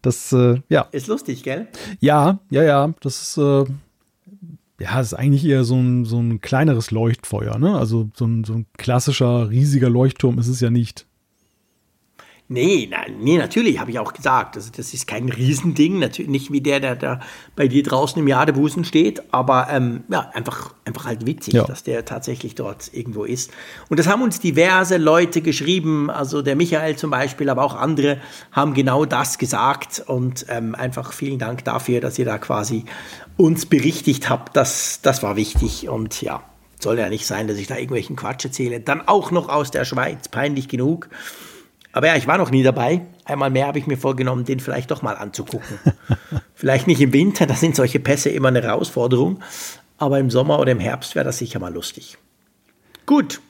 das, 0.00 0.32
äh, 0.32 0.60
ja. 0.68 0.82
Ist 0.92 1.08
lustig, 1.08 1.42
gell? 1.42 1.66
Ja, 1.98 2.38
ja, 2.50 2.62
ja. 2.62 2.94
Das 3.00 3.20
ist, 3.22 3.38
äh, 3.38 3.64
ja, 4.80 5.00
ist 5.00 5.14
eigentlich 5.14 5.44
eher 5.44 5.64
so 5.64 5.74
ein, 5.74 6.04
so 6.04 6.20
ein 6.20 6.40
kleineres 6.40 6.92
Leuchtfeuer, 6.92 7.58
ne? 7.58 7.76
Also 7.76 8.08
so 8.14 8.24
ein, 8.24 8.44
so 8.44 8.54
ein 8.54 8.66
klassischer, 8.76 9.50
riesiger 9.50 9.90
Leuchtturm 9.90 10.38
ist 10.38 10.46
es 10.46 10.60
ja 10.60 10.70
nicht. 10.70 11.07
Nee, 12.50 12.88
na, 12.90 13.00
nee, 13.20 13.36
natürlich, 13.36 13.78
habe 13.78 13.90
ich 13.90 13.98
auch 13.98 14.14
gesagt. 14.14 14.56
Also 14.56 14.70
das 14.74 14.94
ist 14.94 15.06
kein 15.06 15.28
Riesending, 15.28 15.98
natürlich 15.98 16.30
nicht 16.30 16.50
wie 16.50 16.62
der, 16.62 16.80
der 16.80 16.96
da 16.96 17.20
bei 17.54 17.68
dir 17.68 17.82
draußen 17.82 18.18
im 18.18 18.26
Jadebusen 18.26 18.84
steht, 18.84 19.22
aber 19.34 19.68
ähm, 19.70 20.04
ja, 20.08 20.30
einfach, 20.32 20.72
einfach 20.86 21.04
halt 21.04 21.26
witzig, 21.26 21.54
ja. 21.54 21.64
dass 21.64 21.82
der 21.82 22.06
tatsächlich 22.06 22.54
dort 22.54 22.90
irgendwo 22.94 23.24
ist. 23.24 23.50
Und 23.90 24.00
das 24.00 24.06
haben 24.06 24.22
uns 24.22 24.40
diverse 24.40 24.96
Leute 24.96 25.42
geschrieben, 25.42 26.08
also 26.08 26.40
der 26.40 26.56
Michael 26.56 26.96
zum 26.96 27.10
Beispiel, 27.10 27.50
aber 27.50 27.62
auch 27.62 27.74
andere 27.74 28.16
haben 28.50 28.72
genau 28.72 29.04
das 29.04 29.36
gesagt 29.36 30.02
und 30.06 30.46
ähm, 30.48 30.74
einfach 30.74 31.12
vielen 31.12 31.38
Dank 31.38 31.64
dafür, 31.66 32.00
dass 32.00 32.18
ihr 32.18 32.24
da 32.24 32.38
quasi 32.38 32.86
uns 33.36 33.66
berichtigt 33.66 34.30
habt. 34.30 34.56
Das, 34.56 35.00
das 35.02 35.22
war 35.22 35.36
wichtig 35.36 35.90
und 35.90 36.22
ja, 36.22 36.42
soll 36.80 36.98
ja 36.98 37.10
nicht 37.10 37.26
sein, 37.26 37.46
dass 37.46 37.58
ich 37.58 37.66
da 37.66 37.74
irgendwelchen 37.74 38.16
Quatsch 38.16 38.46
erzähle. 38.46 38.80
Dann 38.80 39.06
auch 39.06 39.32
noch 39.32 39.50
aus 39.50 39.70
der 39.70 39.84
Schweiz, 39.84 40.28
peinlich 40.28 40.68
genug. 40.68 41.10
Aber 41.98 42.06
ja, 42.06 42.14
ich 42.14 42.28
war 42.28 42.38
noch 42.38 42.52
nie 42.52 42.62
dabei. 42.62 43.00
Einmal 43.24 43.50
mehr 43.50 43.66
habe 43.66 43.80
ich 43.80 43.88
mir 43.88 43.98
vorgenommen, 43.98 44.44
den 44.44 44.60
vielleicht 44.60 44.92
doch 44.92 45.02
mal 45.02 45.14
anzugucken. 45.16 45.80
vielleicht 46.54 46.86
nicht 46.86 47.00
im 47.00 47.12
Winter, 47.12 47.44
da 47.44 47.54
sind 47.54 47.74
solche 47.74 47.98
Pässe 47.98 48.28
immer 48.28 48.46
eine 48.46 48.62
Herausforderung. 48.62 49.40
Aber 49.96 50.20
im 50.20 50.30
Sommer 50.30 50.60
oder 50.60 50.70
im 50.70 50.78
Herbst 50.78 51.16
wäre 51.16 51.24
das 51.24 51.38
sicher 51.38 51.58
mal 51.58 51.74
lustig. 51.74 52.16
Gut. 53.04 53.40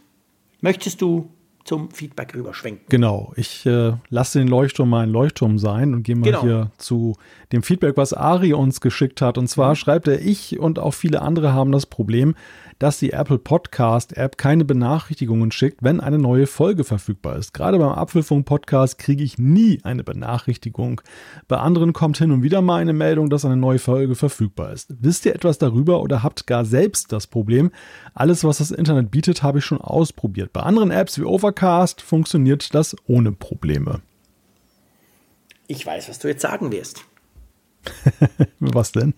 Möchtest 0.63 1.03
du 1.03 1.29
zum 1.65 1.91
Feedback 1.91 2.35
rüberschwenken. 2.35 2.87
Genau, 2.89 3.35
ich 3.37 3.67
äh, 3.67 3.93
lasse 4.09 4.39
den 4.39 4.49
Leuchtturm 4.49 4.89
mal 4.89 5.03
ein 5.03 5.11
Leuchtturm 5.11 5.59
sein 5.59 5.93
und 5.93 6.05
gehe 6.05 6.17
mal 6.17 6.25
genau. 6.25 6.41
hier 6.41 6.71
zu 6.79 7.17
dem 7.53 7.63
Feedback, 7.63 7.97
was 7.97 8.13
Ari 8.13 8.53
uns 8.53 8.81
geschickt 8.81 9.21
hat. 9.23 9.39
Und 9.39 9.49
zwar 9.49 9.71
mhm. 9.71 9.77
schreibt 9.77 10.09
er, 10.09 10.21
ich 10.21 10.59
und 10.59 10.79
auch 10.79 10.95
viele 10.95 11.23
andere 11.23 11.53
haben 11.53 11.73
das 11.73 11.87
Problem, 11.87 12.35
dass 12.79 12.99
die 12.99 13.13
Apple 13.13 13.39
Podcast 13.39 14.17
App 14.17 14.39
keine 14.39 14.65
Benachrichtigungen 14.65 15.51
schickt, 15.51 15.83
wenn 15.83 16.01
eine 16.01 16.19
neue 16.19 16.47
Folge 16.47 16.85
verfügbar 16.85 17.37
ist. 17.37 17.53
Gerade 17.53 17.79
beim 17.79 17.91
Apfelfunk 17.91 18.47
Podcast 18.47 18.99
kriege 18.99 19.25
ich 19.25 19.39
nie 19.39 19.81
eine 19.83 20.05
Benachrichtigung. 20.05 21.01
Bei 21.49 21.57
anderen 21.57 21.93
kommt 21.93 22.19
hin 22.19 22.31
und 22.31 22.43
wieder 22.43 22.63
mal 22.63 22.81
eine 22.81 22.93
Meldung, 22.93 23.31
dass 23.31 23.45
eine 23.45 23.57
neue 23.57 23.81
Folge 23.81 24.15
verfügbar 24.15 24.73
ist. 24.73 24.95
Wisst 25.01 25.27
ihr 25.27 25.35
etwas 25.35 25.59
darüber 25.59 26.01
oder 26.01 26.23
habt 26.23 26.47
gar 26.47 26.65
selbst 26.65 27.13
das 27.13 27.27
Problem? 27.27 27.73
Alles, 28.15 28.45
was 28.45 28.59
das 28.59 28.71
Internet 28.71 29.11
bietet, 29.11 29.43
habe 29.43 29.59
ich 29.59 29.65
schon 29.65 29.81
ausprobiert. 29.81 30.53
Bei 30.53 30.61
anderen 30.61 30.91
Apps 30.91 31.19
wie 31.19 31.25
Overcast 31.25 32.01
funktioniert 32.01 32.75
das 32.75 32.97
ohne 33.07 33.33
Probleme. 33.33 34.03
Ich 35.67 35.85
weiß, 35.85 36.09
was 36.09 36.19
du 36.19 36.29
jetzt 36.29 36.43
sagen 36.43 36.71
wirst. 36.73 37.05
was 38.61 38.93
denn? 38.93 39.15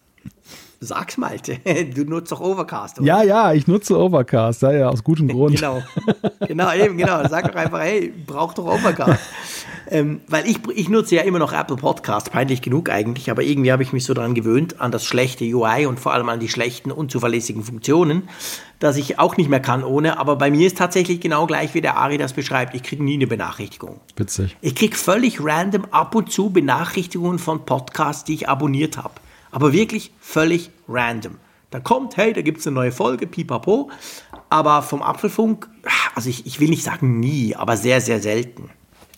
Sag's 0.82 1.18
Malte, 1.18 1.58
du 1.94 2.04
nutzt 2.04 2.32
doch 2.32 2.40
Overcast, 2.40 3.00
oder? 3.00 3.06
Ja, 3.06 3.22
ja, 3.22 3.52
ich 3.52 3.66
nutze 3.66 3.98
Overcast, 3.98 4.62
ja, 4.62 4.72
ja, 4.72 4.88
aus 4.88 5.04
gutem 5.04 5.28
Grund. 5.32 5.56
genau, 5.56 5.82
genau, 6.48 6.72
eben, 6.72 6.96
genau. 6.96 7.28
Sag 7.28 7.52
doch 7.52 7.54
einfach, 7.54 7.80
hey, 7.80 8.10
brauch 8.26 8.54
doch 8.54 8.64
Overcast. 8.64 9.20
ähm, 9.90 10.22
weil 10.26 10.48
ich, 10.48 10.56
ich 10.74 10.88
nutze 10.88 11.16
ja 11.16 11.22
immer 11.22 11.38
noch 11.38 11.52
Apple 11.52 11.76
Podcast, 11.76 12.32
peinlich 12.32 12.62
genug 12.62 12.88
eigentlich, 12.88 13.30
aber 13.30 13.42
irgendwie 13.42 13.72
habe 13.72 13.82
ich 13.82 13.92
mich 13.92 14.06
so 14.06 14.14
daran 14.14 14.32
gewöhnt, 14.32 14.80
an 14.80 14.90
das 14.90 15.04
schlechte 15.04 15.44
UI 15.44 15.84
und 15.84 16.00
vor 16.00 16.14
allem 16.14 16.30
an 16.30 16.40
die 16.40 16.48
schlechten, 16.48 16.90
unzuverlässigen 16.90 17.62
Funktionen, 17.62 18.30
dass 18.78 18.96
ich 18.96 19.18
auch 19.18 19.36
nicht 19.36 19.50
mehr 19.50 19.60
kann 19.60 19.84
ohne. 19.84 20.18
Aber 20.18 20.36
bei 20.36 20.50
mir 20.50 20.66
ist 20.66 20.78
tatsächlich 20.78 21.20
genau 21.20 21.46
gleich, 21.46 21.74
wie 21.74 21.82
der 21.82 21.98
Ari 21.98 22.16
das 22.16 22.32
beschreibt. 22.32 22.74
Ich 22.74 22.82
kriege 22.82 23.04
nie 23.04 23.16
eine 23.16 23.26
Benachrichtigung. 23.26 24.00
Witzig. 24.16 24.56
Ich 24.62 24.74
kriege 24.74 24.96
völlig 24.96 25.44
random 25.44 25.84
ab 25.90 26.14
und 26.14 26.32
zu 26.32 26.48
Benachrichtigungen 26.48 27.38
von 27.38 27.66
Podcasts, 27.66 28.24
die 28.24 28.32
ich 28.32 28.48
abonniert 28.48 28.96
habe. 28.96 29.12
Aber 29.50 29.72
wirklich 29.72 30.12
völlig 30.20 30.70
random. 30.88 31.36
Da 31.70 31.78
kommt, 31.78 32.16
hey, 32.16 32.32
da 32.32 32.42
gibt 32.42 32.58
es 32.58 32.66
eine 32.66 32.74
neue 32.74 32.92
Folge, 32.92 33.26
pipapo. 33.26 33.90
Aber 34.48 34.82
vom 34.82 35.02
Apfelfunk, 35.02 35.68
also 36.14 36.28
ich, 36.28 36.46
ich 36.46 36.58
will 36.58 36.68
nicht 36.68 36.82
sagen 36.82 37.20
nie, 37.20 37.54
aber 37.54 37.76
sehr, 37.76 38.00
sehr 38.00 38.20
selten. 38.20 38.70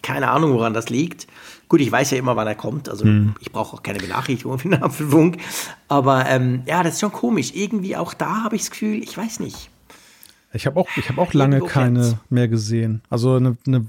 Keine 0.03 0.31
Ahnung, 0.31 0.53
woran 0.53 0.75
das 0.75 0.91
liegt. 0.91 1.27
Gut, 1.69 1.81
ich 1.81 1.91
weiß 1.91 2.11
ja 2.11 2.19
immer, 2.19 2.37
wann 2.37 2.47
er 2.47 2.55
kommt. 2.55 2.91
Also 2.91 3.07
mhm. 3.07 3.35
ich 3.41 3.51
brauche 3.51 3.77
auch 3.77 3.83
keine 3.83 3.99
Benachrichtigung 3.99 4.59
für 4.59 4.69
den 4.69 4.83
Apfelfunk. 4.83 5.39
Aber 5.89 6.27
ähm, 6.29 6.63
ja, 6.67 6.83
das 6.83 6.95
ist 6.95 7.01
schon 7.01 7.13
komisch. 7.13 7.53
Irgendwie 7.55 7.97
auch 7.97 8.13
da 8.13 8.45
habe 8.45 8.57
ich 8.57 8.63
das 8.63 8.71
Gefühl, 8.73 9.03
ich 9.03 9.17
weiß 9.17 9.41
nicht. 9.41 9.71
Ich 10.55 10.67
habe 10.67 10.79
auch, 10.79 10.89
ich 10.97 11.09
hab 11.09 11.19
auch 11.19 11.33
lange 11.33 11.61
keine 11.61 12.19
mehr 12.29 12.47
gesehen. 12.47 13.03
Also 13.09 13.35
eine, 13.37 13.57
eine, 13.67 13.87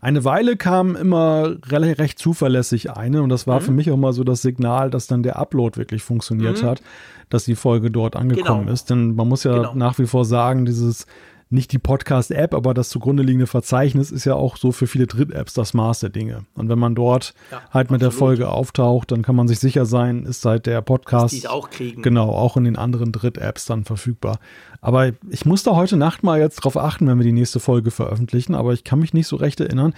eine 0.00 0.24
Weile 0.24 0.56
kam 0.56 0.94
immer 0.94 1.56
recht, 1.66 1.98
recht 1.98 2.18
zuverlässig 2.18 2.92
eine 2.92 3.22
und 3.22 3.30
das 3.30 3.46
war 3.46 3.60
mhm. 3.60 3.64
für 3.64 3.72
mich 3.72 3.90
auch 3.90 3.96
mal 3.96 4.12
so 4.12 4.22
das 4.22 4.42
Signal, 4.42 4.90
dass 4.90 5.06
dann 5.06 5.22
der 5.22 5.36
Upload 5.36 5.76
wirklich 5.76 6.02
funktioniert 6.02 6.62
mhm. 6.62 6.66
hat, 6.66 6.82
dass 7.30 7.44
die 7.44 7.56
Folge 7.56 7.90
dort 7.90 8.14
angekommen 8.14 8.62
genau. 8.62 8.72
ist. 8.72 8.90
Denn 8.90 9.14
man 9.14 9.28
muss 9.28 9.44
ja 9.44 9.54
genau. 9.56 9.74
nach 9.74 9.98
wie 9.98 10.06
vor 10.06 10.24
sagen, 10.24 10.64
dieses 10.64 11.06
nicht 11.54 11.72
die 11.72 11.78
Podcast-App, 11.78 12.52
aber 12.52 12.74
das 12.74 12.88
zugrunde 12.88 13.22
liegende 13.22 13.46
Verzeichnis 13.46 14.10
ist 14.10 14.24
ja 14.24 14.34
auch 14.34 14.56
so 14.56 14.72
für 14.72 14.86
viele 14.86 15.06
Dritt-Apps 15.06 15.54
das 15.54 15.72
Maß 15.72 16.00
der 16.00 16.10
Dinge. 16.10 16.44
Und 16.54 16.68
wenn 16.68 16.78
man 16.78 16.94
dort 16.94 17.32
ja, 17.50 17.62
halt 17.70 17.90
mit 17.90 18.02
absolut. 18.02 18.02
der 18.02 18.10
Folge 18.10 18.48
auftaucht, 18.50 19.12
dann 19.12 19.22
kann 19.22 19.36
man 19.36 19.48
sich 19.48 19.60
sicher 19.60 19.86
sein, 19.86 20.26
ist 20.26 20.42
seit 20.42 20.66
der 20.66 20.82
Podcast 20.82 21.32
die 21.32 21.48
auch 21.48 21.70
kriegen. 21.70 22.02
genau 22.02 22.30
auch 22.30 22.56
in 22.56 22.64
den 22.64 22.76
anderen 22.76 23.12
Dritt-Apps 23.12 23.64
dann 23.66 23.84
verfügbar. 23.84 24.38
Aber 24.80 25.12
ich 25.30 25.46
muss 25.46 25.62
da 25.62 25.74
heute 25.74 25.96
Nacht 25.96 26.22
mal 26.22 26.38
jetzt 26.38 26.56
drauf 26.56 26.76
achten, 26.76 27.06
wenn 27.06 27.18
wir 27.18 27.24
die 27.24 27.32
nächste 27.32 27.60
Folge 27.60 27.90
veröffentlichen. 27.90 28.54
Aber 28.54 28.72
ich 28.72 28.84
kann 28.84 28.98
mich 28.98 29.14
nicht 29.14 29.28
so 29.28 29.36
recht 29.36 29.60
erinnern, 29.60 29.94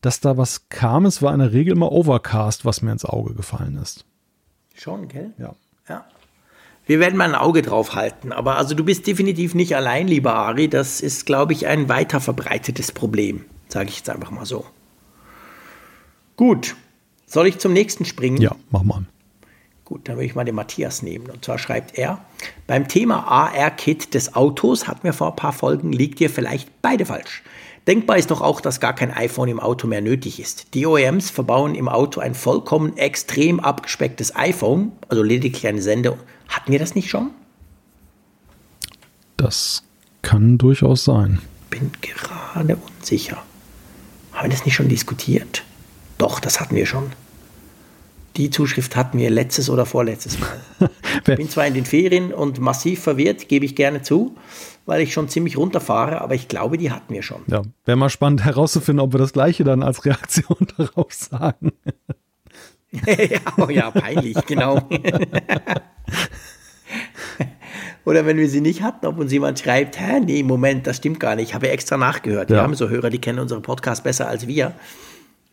dass 0.00 0.20
da 0.20 0.36
was 0.36 0.68
kam. 0.68 1.04
Es 1.04 1.20
war 1.20 1.34
in 1.34 1.40
der 1.40 1.52
Regel 1.52 1.74
immer 1.74 1.92
Overcast, 1.92 2.64
was 2.64 2.82
mir 2.82 2.92
ins 2.92 3.04
Auge 3.04 3.34
gefallen 3.34 3.76
ist. 3.76 4.06
Schon, 4.74 5.08
gell? 5.08 5.32
Ja. 5.38 5.54
Wir 6.90 6.98
werden 6.98 7.16
mal 7.16 7.28
ein 7.28 7.36
Auge 7.36 7.62
drauf 7.62 7.94
halten. 7.94 8.32
Aber 8.32 8.56
also 8.56 8.74
du 8.74 8.82
bist 8.82 9.06
definitiv 9.06 9.54
nicht 9.54 9.76
allein, 9.76 10.08
lieber 10.08 10.34
Ari. 10.34 10.66
Das 10.66 11.00
ist, 11.00 11.24
glaube 11.24 11.52
ich, 11.52 11.68
ein 11.68 11.88
weiter 11.88 12.20
verbreitetes 12.20 12.90
Problem. 12.90 13.44
Sage 13.68 13.90
ich 13.90 13.98
jetzt 13.98 14.10
einfach 14.10 14.32
mal 14.32 14.44
so. 14.44 14.66
Gut. 16.34 16.74
Soll 17.26 17.46
ich 17.46 17.58
zum 17.58 17.72
nächsten 17.72 18.04
springen? 18.04 18.42
Ja, 18.42 18.56
mach 18.72 18.82
mal. 18.82 19.04
Gut, 19.84 20.08
dann 20.08 20.16
würde 20.16 20.24
ich 20.24 20.34
mal 20.34 20.42
den 20.42 20.56
Matthias 20.56 21.00
nehmen. 21.04 21.30
Und 21.30 21.44
zwar 21.44 21.58
schreibt 21.58 21.96
er, 21.96 22.24
beim 22.66 22.88
Thema 22.88 23.20
AR-Kit 23.20 24.12
des 24.14 24.34
Autos 24.34 24.88
hatten 24.88 25.04
wir 25.04 25.12
vor 25.12 25.28
ein 25.30 25.36
paar 25.36 25.52
Folgen, 25.52 25.92
liegt 25.92 26.20
ihr 26.20 26.28
vielleicht 26.28 26.82
beide 26.82 27.06
falsch. 27.06 27.44
Denkbar 27.86 28.18
ist 28.18 28.30
doch 28.30 28.42
auch, 28.42 28.60
dass 28.60 28.80
gar 28.80 28.94
kein 28.94 29.10
iPhone 29.10 29.48
im 29.48 29.60
Auto 29.60 29.86
mehr 29.86 30.02
nötig 30.02 30.38
ist. 30.38 30.74
Die 30.74 30.86
OEMs 30.86 31.30
verbauen 31.30 31.74
im 31.74 31.88
Auto 31.88 32.20
ein 32.20 32.34
vollkommen 32.34 32.96
extrem 32.96 33.58
abgespecktes 33.58 34.36
iPhone, 34.36 34.92
also 35.08 35.22
lediglich 35.22 35.66
eine 35.66 35.80
Sendung. 35.80 36.18
Hatten 36.48 36.72
wir 36.72 36.78
das 36.78 36.94
nicht 36.94 37.08
schon? 37.08 37.30
Das 39.36 39.82
kann 40.20 40.58
durchaus 40.58 41.04
sein. 41.04 41.40
Bin 41.70 41.90
gerade 42.02 42.76
unsicher. 42.76 43.42
Haben 44.32 44.50
wir 44.50 44.50
das 44.50 44.66
nicht 44.66 44.74
schon 44.74 44.88
diskutiert? 44.88 45.64
Doch, 46.18 46.40
das 46.40 46.60
hatten 46.60 46.76
wir 46.76 46.86
schon. 46.86 47.12
Die 48.36 48.50
Zuschrift 48.50 48.94
hatten 48.94 49.18
wir 49.18 49.30
letztes 49.30 49.70
oder 49.70 49.86
vorletztes 49.86 50.38
Mal. 50.38 50.60
ich 51.26 51.36
bin 51.36 51.48
zwar 51.48 51.66
in 51.66 51.74
den 51.74 51.86
Ferien 51.86 52.32
und 52.32 52.60
massiv 52.60 53.02
verwirrt, 53.02 53.48
gebe 53.48 53.64
ich 53.64 53.74
gerne 53.74 54.02
zu 54.02 54.36
weil 54.90 55.02
ich 55.02 55.12
schon 55.12 55.28
ziemlich 55.28 55.56
runterfahre, 55.56 56.20
aber 56.20 56.34
ich 56.34 56.48
glaube, 56.48 56.76
die 56.76 56.90
hatten 56.90 57.14
wir 57.14 57.22
schon. 57.22 57.42
Ja, 57.46 57.62
wäre 57.84 57.96
mal 57.96 58.10
spannend 58.10 58.44
herauszufinden, 58.44 58.98
ob 58.98 59.14
wir 59.14 59.18
das 59.18 59.32
Gleiche 59.32 59.62
dann 59.62 59.84
als 59.84 60.04
Reaktion 60.04 60.66
darauf 60.76 61.12
sagen. 61.12 61.70
ja, 62.90 63.38
oh 63.56 63.68
ja, 63.70 63.92
peinlich, 63.92 64.36
genau. 64.46 64.80
Oder 68.04 68.26
wenn 68.26 68.36
wir 68.36 68.48
sie 68.48 68.60
nicht 68.60 68.82
hatten, 68.82 69.06
ob 69.06 69.18
uns 69.18 69.30
jemand 69.30 69.60
schreibt, 69.60 70.00
hä, 70.00 70.18
nee, 70.18 70.42
Moment, 70.42 70.88
das 70.88 70.96
stimmt 70.96 71.20
gar 71.20 71.36
nicht. 71.36 71.50
Ich 71.50 71.54
habe 71.54 71.68
extra 71.68 71.96
nachgehört. 71.96 72.50
Ja. 72.50 72.56
Wir 72.56 72.62
haben 72.62 72.74
so 72.74 72.88
Hörer, 72.88 73.10
die 73.10 73.20
kennen 73.20 73.38
unseren 73.38 73.62
Podcast 73.62 74.02
besser 74.02 74.26
als 74.26 74.48
wir. 74.48 74.72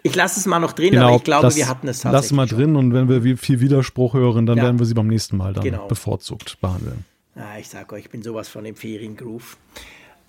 Ich 0.02 0.16
lasse 0.16 0.40
es 0.40 0.48
mal 0.48 0.58
noch 0.58 0.74
drin, 0.74 0.94
genau, 0.94 1.10
aber 1.10 1.18
ich 1.18 1.24
glaube, 1.24 1.44
das, 1.44 1.56
wir 1.58 1.68
hatten 1.68 1.88
es 1.88 2.00
tatsächlich. 2.00 2.32
Lass 2.32 2.36
mal 2.36 2.48
drin 2.48 2.76
und 2.76 2.92
wenn 2.92 3.08
wir 3.08 3.38
viel 3.38 3.60
Widerspruch 3.60 4.16
hören, 4.16 4.48
dann 4.48 4.58
ja. 4.58 4.64
werden 4.64 4.80
wir 4.80 4.88
sie 4.88 4.96
beim 4.96 5.08
nächsten 5.08 5.38
Mal 5.38 5.54
dann 5.54 5.64
genau. 5.64 5.88
bevorzugt 5.88 6.60
behandeln. 6.60 7.06
Ah, 7.40 7.60
ich 7.60 7.70
sage 7.70 7.94
euch, 7.94 8.06
ich 8.06 8.10
bin 8.10 8.24
sowas 8.24 8.50
von 8.50 8.66
im 8.66 8.76
Feriengroove. 8.76 9.58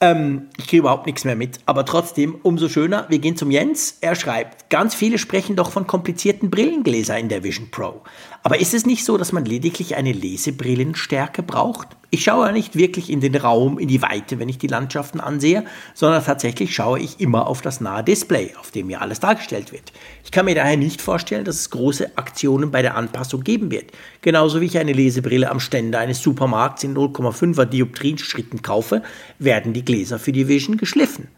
Ähm, 0.01 0.49
ich 0.59 0.67
kriege 0.67 0.81
überhaupt 0.81 1.07
nichts 1.07 1.25
mehr 1.25 1.37
mit, 1.37 1.59
aber 1.67 1.85
trotzdem 1.85 2.37
umso 2.43 2.69
schöner. 2.69 3.07
Wir 3.09 3.19
gehen 3.19 3.37
zum 3.37 3.51
Jens. 3.51 3.99
Er 4.01 4.15
schreibt, 4.15 4.71
ganz 4.71 4.95
viele 4.95 5.19
sprechen 5.19 5.57
doch 5.57 5.73
von 5.73 5.87
komplizierten 5.87 6.51
Brillengläser 6.51 7.19
in 7.19 7.29
der 7.29 7.43
Vision 7.43 7.71
Pro. 7.71 8.03
Aber 8.43 8.61
ist 8.61 8.73
es 8.73 8.87
nicht 8.87 9.05
so, 9.05 9.19
dass 9.19 9.33
man 9.33 9.45
lediglich 9.45 9.97
eine 9.97 10.13
Lesebrillenstärke 10.13 11.43
braucht? 11.43 11.89
Ich 12.11 12.25
schaue 12.25 12.47
ja 12.47 12.53
nicht 12.53 12.77
wirklich 12.77 13.11
in 13.11 13.21
den 13.21 13.37
Raum, 13.37 13.79
in 13.79 13.89
die 13.89 14.01
Weite, 14.01 14.39
wenn 14.39 14.49
ich 14.49 14.57
die 14.57 14.69
Landschaften 14.69 15.21
ansehe, 15.21 15.65
sondern 15.93 16.25
tatsächlich 16.25 16.75
schaue 16.75 17.01
ich 17.01 17.21
immer 17.21 17.47
auf 17.47 17.61
das 17.61 17.83
nahe 17.83 18.03
Display, 18.03 18.55
auf 18.59 18.71
dem 18.71 18.87
mir 18.87 19.03
alles 19.03 19.21
dargestellt 19.21 19.73
wird. 19.73 19.93
Ich 20.25 20.31
kann 20.31 20.47
mir 20.47 20.55
daher 20.55 20.79
nicht 20.79 21.03
vorstellen, 21.03 21.45
dass 21.45 21.57
es 21.57 21.71
große 21.71 22.17
Aktionen 22.17 22.71
bei 22.71 22.81
der 22.81 22.97
Anpassung 22.97 23.45
geben 23.45 23.71
wird. 23.71 23.93
Genauso 24.23 24.63
wie 24.63 24.67
ich 24.67 24.79
eine 24.79 24.95
Lesebrille 24.95 25.51
am 25.51 25.61
Ständer 25.61 25.99
eines 25.99 26.23
Supermarkts 26.23 26.85
in 26.85 26.97
0,5er 26.97 27.67
Dioptrienschritten 27.67 28.63
kaufe, 28.63 29.03
werden 29.39 29.75
die 29.75 29.85
Gläser 29.85 30.19
für 30.19 30.33
die 30.33 30.49
Vision 30.49 30.79
geschliffen. 30.79 31.29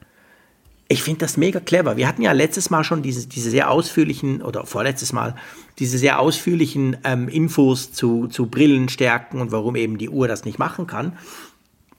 Ich 0.92 1.04
finde 1.04 1.20
das 1.20 1.36
mega 1.36 1.60
clever. 1.60 1.96
Wir 1.96 2.08
hatten 2.08 2.20
ja 2.20 2.32
letztes 2.32 2.68
Mal 2.68 2.82
schon 2.82 3.00
diese, 3.00 3.28
diese 3.28 3.48
sehr 3.48 3.70
ausführlichen, 3.70 4.42
oder 4.42 4.66
vorletztes 4.66 5.12
Mal, 5.12 5.36
diese 5.78 5.98
sehr 5.98 6.18
ausführlichen 6.18 6.96
ähm, 7.04 7.28
Infos 7.28 7.92
zu, 7.92 8.26
zu 8.26 8.46
Brillenstärken 8.46 9.40
und 9.40 9.52
warum 9.52 9.76
eben 9.76 9.98
die 9.98 10.08
Uhr 10.08 10.26
das 10.26 10.44
nicht 10.44 10.58
machen 10.58 10.88
kann. 10.88 11.16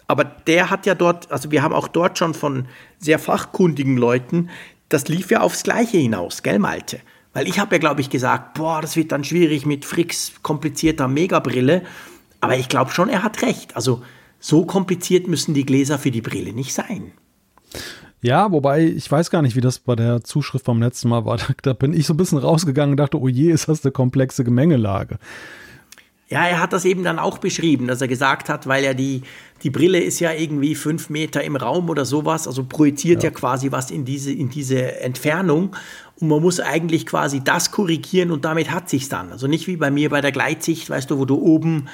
Aber 0.07 0.25
der 0.25 0.69
hat 0.69 0.85
ja 0.85 0.93
dort, 0.93 1.31
also 1.31 1.51
wir 1.51 1.63
haben 1.63 1.73
auch 1.73 1.87
dort 1.87 2.17
schon 2.17 2.33
von 2.33 2.67
sehr 2.99 3.17
fachkundigen 3.17 3.95
Leuten, 3.95 4.49
das 4.89 5.07
lief 5.07 5.31
ja 5.31 5.39
aufs 5.39 5.63
Gleiche 5.63 5.97
hinaus, 5.97 6.43
gell, 6.43 6.59
Malte? 6.59 6.99
Weil 7.31 7.47
ich 7.47 7.59
habe 7.59 7.75
ja, 7.75 7.79
glaube 7.79 8.01
ich, 8.01 8.09
gesagt, 8.09 8.55
boah, 8.55 8.81
das 8.81 8.97
wird 8.97 9.13
dann 9.13 9.23
schwierig 9.23 9.65
mit 9.65 9.85
Fricks 9.85 10.33
komplizierter 10.41 11.07
Megabrille. 11.07 11.83
Aber 12.41 12.57
ich 12.57 12.67
glaube 12.67 12.91
schon, 12.91 13.07
er 13.07 13.23
hat 13.23 13.41
recht. 13.41 13.73
Also 13.77 14.03
so 14.41 14.65
kompliziert 14.65 15.29
müssen 15.29 15.53
die 15.53 15.65
Gläser 15.65 15.97
für 15.97 16.11
die 16.11 16.19
Brille 16.19 16.51
nicht 16.51 16.73
sein. 16.73 17.13
Ja, 18.21 18.51
wobei 18.51 18.85
ich 18.85 19.11
weiß 19.11 19.31
gar 19.31 19.41
nicht, 19.41 19.55
wie 19.55 19.61
das 19.61 19.79
bei 19.79 19.95
der 19.95 20.23
Zuschrift 20.23 20.65
vom 20.65 20.81
letzten 20.81 21.09
Mal 21.09 21.25
war. 21.25 21.39
Da, 21.63 21.73
bin 21.73 21.93
ich 21.93 22.05
so 22.05 22.13
ein 22.13 22.17
bisschen 22.17 22.37
rausgegangen 22.37 22.93
und 22.93 22.97
dachte, 22.97 23.19
oh 23.19 23.27
je, 23.27 23.51
ist 23.51 23.67
das 23.67 23.83
eine 23.83 23.91
komplexe 23.91 24.43
Gemengelage. 24.43 25.17
Ja, 26.29 26.45
er 26.45 26.61
hat 26.61 26.71
das 26.71 26.85
eben 26.85 27.03
dann 27.03 27.19
auch 27.19 27.39
beschrieben, 27.39 27.87
dass 27.87 27.99
er 27.99 28.07
gesagt 28.07 28.47
hat, 28.47 28.65
weil 28.65 28.85
ja 28.85 28.93
die, 28.93 29.23
die 29.63 29.69
Brille 29.69 29.99
ist 29.99 30.21
ja 30.21 30.31
irgendwie 30.31 30.75
fünf 30.75 31.09
Meter 31.09 31.43
im 31.43 31.57
Raum 31.57 31.89
oder 31.89 32.05
sowas, 32.05 32.47
also 32.47 32.63
projiziert 32.63 33.21
ja, 33.21 33.29
ja 33.29 33.35
quasi 33.35 33.71
was 33.71 33.91
in 33.91 34.05
diese, 34.05 34.31
in 34.31 34.49
diese 34.49 35.01
Entfernung. 35.01 35.75
Und 36.19 36.29
man 36.29 36.41
muss 36.41 36.61
eigentlich 36.61 37.05
quasi 37.05 37.43
das 37.43 37.71
korrigieren 37.71 38.31
und 38.31 38.45
damit 38.45 38.71
hat 38.71 38.89
sich's 38.89 39.09
dann. 39.09 39.31
Also 39.31 39.47
nicht 39.47 39.67
wie 39.67 39.75
bei 39.75 39.91
mir 39.91 40.09
bei 40.09 40.21
der 40.21 40.31
Gleitsicht, 40.31 40.89
weißt 40.89 41.11
du, 41.11 41.17
wo 41.17 41.25
du 41.25 41.35
oben 41.35 41.89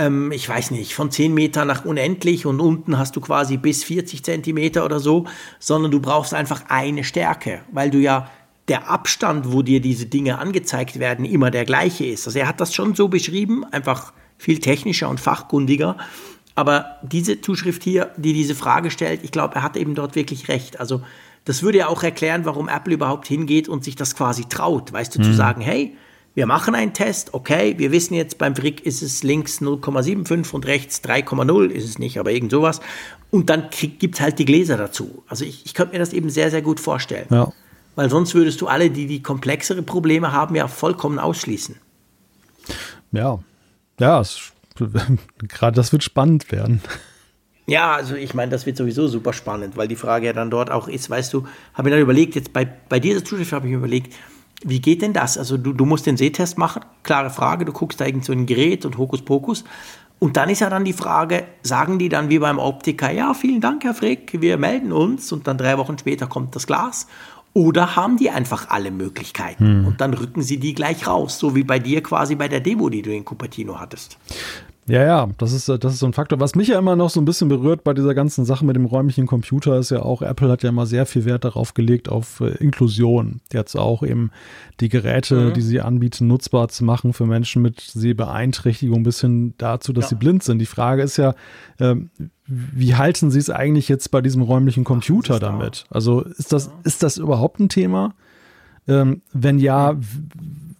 ähm, 0.00 0.32
ich 0.32 0.48
weiß 0.48 0.70
nicht, 0.70 0.94
von 0.94 1.10
10 1.10 1.34
Meter 1.34 1.64
nach 1.64 1.84
unendlich 1.84 2.46
und 2.46 2.60
unten 2.60 2.98
hast 2.98 3.16
du 3.16 3.20
quasi 3.20 3.58
bis 3.58 3.84
40 3.84 4.24
Zentimeter 4.24 4.84
oder 4.84 4.98
so, 4.98 5.26
sondern 5.58 5.90
du 5.90 6.00
brauchst 6.00 6.32
einfach 6.32 6.64
eine 6.68 7.04
Stärke, 7.04 7.60
weil 7.70 7.90
du 7.90 7.98
ja 7.98 8.30
der 8.68 8.88
Abstand, 8.88 9.52
wo 9.52 9.62
dir 9.62 9.80
diese 9.80 10.06
Dinge 10.06 10.38
angezeigt 10.38 10.98
werden, 10.98 11.24
immer 11.24 11.50
der 11.50 11.64
gleiche 11.64 12.06
ist. 12.06 12.26
Also 12.26 12.38
er 12.38 12.48
hat 12.48 12.60
das 12.60 12.74
schon 12.74 12.94
so 12.94 13.08
beschrieben, 13.08 13.64
einfach 13.64 14.12
viel 14.38 14.58
technischer 14.58 15.08
und 15.08 15.20
fachkundiger. 15.20 15.96
Aber 16.54 16.98
diese 17.02 17.40
Zuschrift 17.40 17.82
hier, 17.82 18.12
die 18.16 18.32
diese 18.32 18.54
Frage 18.54 18.90
stellt, 18.90 19.22
ich 19.22 19.32
glaube, 19.32 19.56
er 19.56 19.62
hat 19.62 19.76
eben 19.76 19.94
dort 19.94 20.14
wirklich 20.14 20.48
recht. 20.48 20.80
Also 20.80 21.02
das 21.44 21.62
würde 21.62 21.78
ja 21.78 21.88
auch 21.88 22.02
erklären, 22.02 22.44
warum 22.44 22.68
Apple 22.68 22.94
überhaupt 22.94 23.26
hingeht 23.26 23.68
und 23.68 23.84
sich 23.84 23.96
das 23.96 24.14
quasi 24.14 24.44
traut, 24.48 24.92
weißt 24.92 25.14
du, 25.14 25.18
mhm. 25.20 25.24
zu 25.24 25.34
sagen, 25.34 25.60
hey, 25.60 25.96
wir 26.40 26.46
machen 26.46 26.74
einen 26.74 26.94
Test, 26.94 27.34
okay, 27.34 27.74
wir 27.76 27.92
wissen 27.92 28.14
jetzt, 28.14 28.38
beim 28.38 28.56
Frick 28.56 28.86
ist 28.86 29.02
es 29.02 29.22
links 29.22 29.60
0,75 29.60 30.52
und 30.52 30.64
rechts 30.64 31.04
3,0, 31.04 31.66
ist 31.66 31.84
es 31.84 31.98
nicht, 31.98 32.18
aber 32.18 32.32
irgend 32.32 32.50
sowas. 32.50 32.80
Und 33.30 33.50
dann 33.50 33.64
gibt 33.98 34.14
es 34.14 34.22
halt 34.22 34.38
die 34.38 34.46
Gläser 34.46 34.78
dazu. 34.78 35.22
Also 35.28 35.44
ich, 35.44 35.66
ich 35.66 35.74
könnte 35.74 35.92
mir 35.92 35.98
das 35.98 36.14
eben 36.14 36.30
sehr, 36.30 36.50
sehr 36.50 36.62
gut 36.62 36.80
vorstellen. 36.80 37.26
Ja. 37.30 37.52
Weil 37.94 38.08
sonst 38.08 38.34
würdest 38.34 38.58
du 38.62 38.68
alle, 38.68 38.88
die 38.88 39.06
die 39.06 39.22
komplexere 39.22 39.82
Probleme 39.82 40.32
haben, 40.32 40.54
ja 40.54 40.66
vollkommen 40.66 41.18
ausschließen. 41.18 41.76
Ja, 43.12 43.40
ja, 43.98 44.22
gerade 45.46 45.76
das 45.76 45.92
wird 45.92 46.02
spannend 46.02 46.50
werden. 46.52 46.80
Ja, 47.66 47.92
also 47.92 48.14
ich 48.14 48.32
meine, 48.32 48.50
das 48.50 48.64
wird 48.64 48.78
sowieso 48.78 49.08
super 49.08 49.34
spannend, 49.34 49.76
weil 49.76 49.88
die 49.88 49.96
Frage 49.96 50.24
ja 50.24 50.32
dann 50.32 50.48
dort 50.48 50.70
auch 50.70 50.88
ist, 50.88 51.10
weißt 51.10 51.34
du, 51.34 51.46
habe 51.74 51.90
ich 51.90 51.92
dann 51.92 52.00
überlegt, 52.00 52.34
jetzt 52.34 52.54
bei, 52.54 52.64
bei 52.64 52.98
dieser 52.98 53.22
Zuschrift 53.22 53.52
habe 53.52 53.66
ich 53.66 53.72
mir 53.72 53.76
überlegt, 53.76 54.14
wie 54.62 54.80
geht 54.80 55.02
denn 55.02 55.12
das? 55.12 55.38
Also 55.38 55.56
du, 55.56 55.72
du 55.72 55.84
musst 55.84 56.06
den 56.06 56.16
Sehtest 56.16 56.58
machen, 56.58 56.84
klare 57.02 57.30
Frage, 57.30 57.64
du 57.64 57.72
guckst 57.72 58.00
da 58.00 58.06
irgend 58.06 58.24
so 58.24 58.32
ein 58.32 58.46
Gerät 58.46 58.84
und 58.84 58.98
Hokuspokus. 58.98 59.64
Und 60.18 60.36
dann 60.36 60.50
ist 60.50 60.60
ja 60.60 60.68
dann 60.68 60.84
die 60.84 60.92
Frage, 60.92 61.44
sagen 61.62 61.98
die 61.98 62.10
dann 62.10 62.28
wie 62.28 62.38
beim 62.38 62.58
Optiker, 62.58 63.10
ja, 63.10 63.32
vielen 63.32 63.62
Dank, 63.62 63.84
Herr 63.84 63.94
Frick, 63.94 64.40
wir 64.40 64.58
melden 64.58 64.92
uns 64.92 65.32
und 65.32 65.46
dann 65.46 65.56
drei 65.56 65.78
Wochen 65.78 65.96
später 65.98 66.26
kommt 66.26 66.54
das 66.54 66.66
Glas. 66.66 67.06
Oder 67.52 67.96
haben 67.96 68.16
die 68.16 68.30
einfach 68.30 68.68
alle 68.68 68.92
Möglichkeiten 68.92 69.66
hm. 69.66 69.86
und 69.86 70.00
dann 70.00 70.14
rücken 70.14 70.42
sie 70.42 70.60
die 70.60 70.72
gleich 70.72 71.08
raus, 71.08 71.38
so 71.38 71.56
wie 71.56 71.64
bei 71.64 71.80
dir 71.80 72.00
quasi 72.00 72.36
bei 72.36 72.46
der 72.46 72.60
Demo, 72.60 72.90
die 72.90 73.02
du 73.02 73.12
in 73.12 73.24
Cupertino 73.24 73.80
hattest. 73.80 74.18
Ja, 74.90 75.04
ja, 75.04 75.28
das 75.38 75.52
ist, 75.52 75.68
das 75.68 75.92
ist 75.92 76.00
so 76.00 76.06
ein 76.06 76.12
Faktor. 76.12 76.40
Was 76.40 76.56
mich 76.56 76.66
ja 76.66 76.76
immer 76.76 76.96
noch 76.96 77.10
so 77.10 77.20
ein 77.20 77.24
bisschen 77.24 77.46
berührt 77.46 77.84
bei 77.84 77.94
dieser 77.94 78.12
ganzen 78.12 78.44
Sache 78.44 78.64
mit 78.64 78.74
dem 78.74 78.86
räumlichen 78.86 79.28
Computer 79.28 79.78
ist 79.78 79.92
ja 79.92 80.02
auch, 80.02 80.20
Apple 80.20 80.50
hat 80.50 80.64
ja 80.64 80.70
immer 80.70 80.84
sehr 80.84 81.06
viel 81.06 81.24
Wert 81.24 81.44
darauf 81.44 81.74
gelegt, 81.74 82.08
auf 82.08 82.40
äh, 82.40 82.56
Inklusion. 82.56 83.40
Jetzt 83.52 83.76
auch 83.76 84.02
eben 84.02 84.32
die 84.80 84.88
Geräte, 84.88 85.36
mhm. 85.36 85.52
die 85.54 85.60
sie 85.60 85.80
anbieten, 85.80 86.26
nutzbar 86.26 86.70
zu 86.70 86.84
machen 86.84 87.12
für 87.12 87.24
Menschen 87.24 87.62
mit 87.62 87.80
Sehbeeinträchtigung 87.80 89.04
bis 89.04 89.20
hin 89.20 89.54
dazu, 89.58 89.92
dass 89.92 90.06
ja. 90.06 90.08
sie 90.08 90.14
blind 90.16 90.42
sind. 90.42 90.58
Die 90.58 90.66
Frage 90.66 91.02
ist 91.02 91.18
ja, 91.18 91.36
äh, 91.78 91.94
wie 92.48 92.96
halten 92.96 93.30
sie 93.30 93.38
es 93.38 93.48
eigentlich 93.48 93.88
jetzt 93.88 94.10
bei 94.10 94.20
diesem 94.20 94.42
räumlichen 94.42 94.82
Computer 94.82 95.38
damit? 95.38 95.84
Also 95.90 96.22
ist 96.22 96.52
das, 96.52 96.68
ist 96.82 97.04
das 97.04 97.16
überhaupt 97.16 97.60
ein 97.60 97.68
Thema? 97.68 98.14
Ähm, 98.88 99.22
wenn 99.32 99.60
ja, 99.60 99.94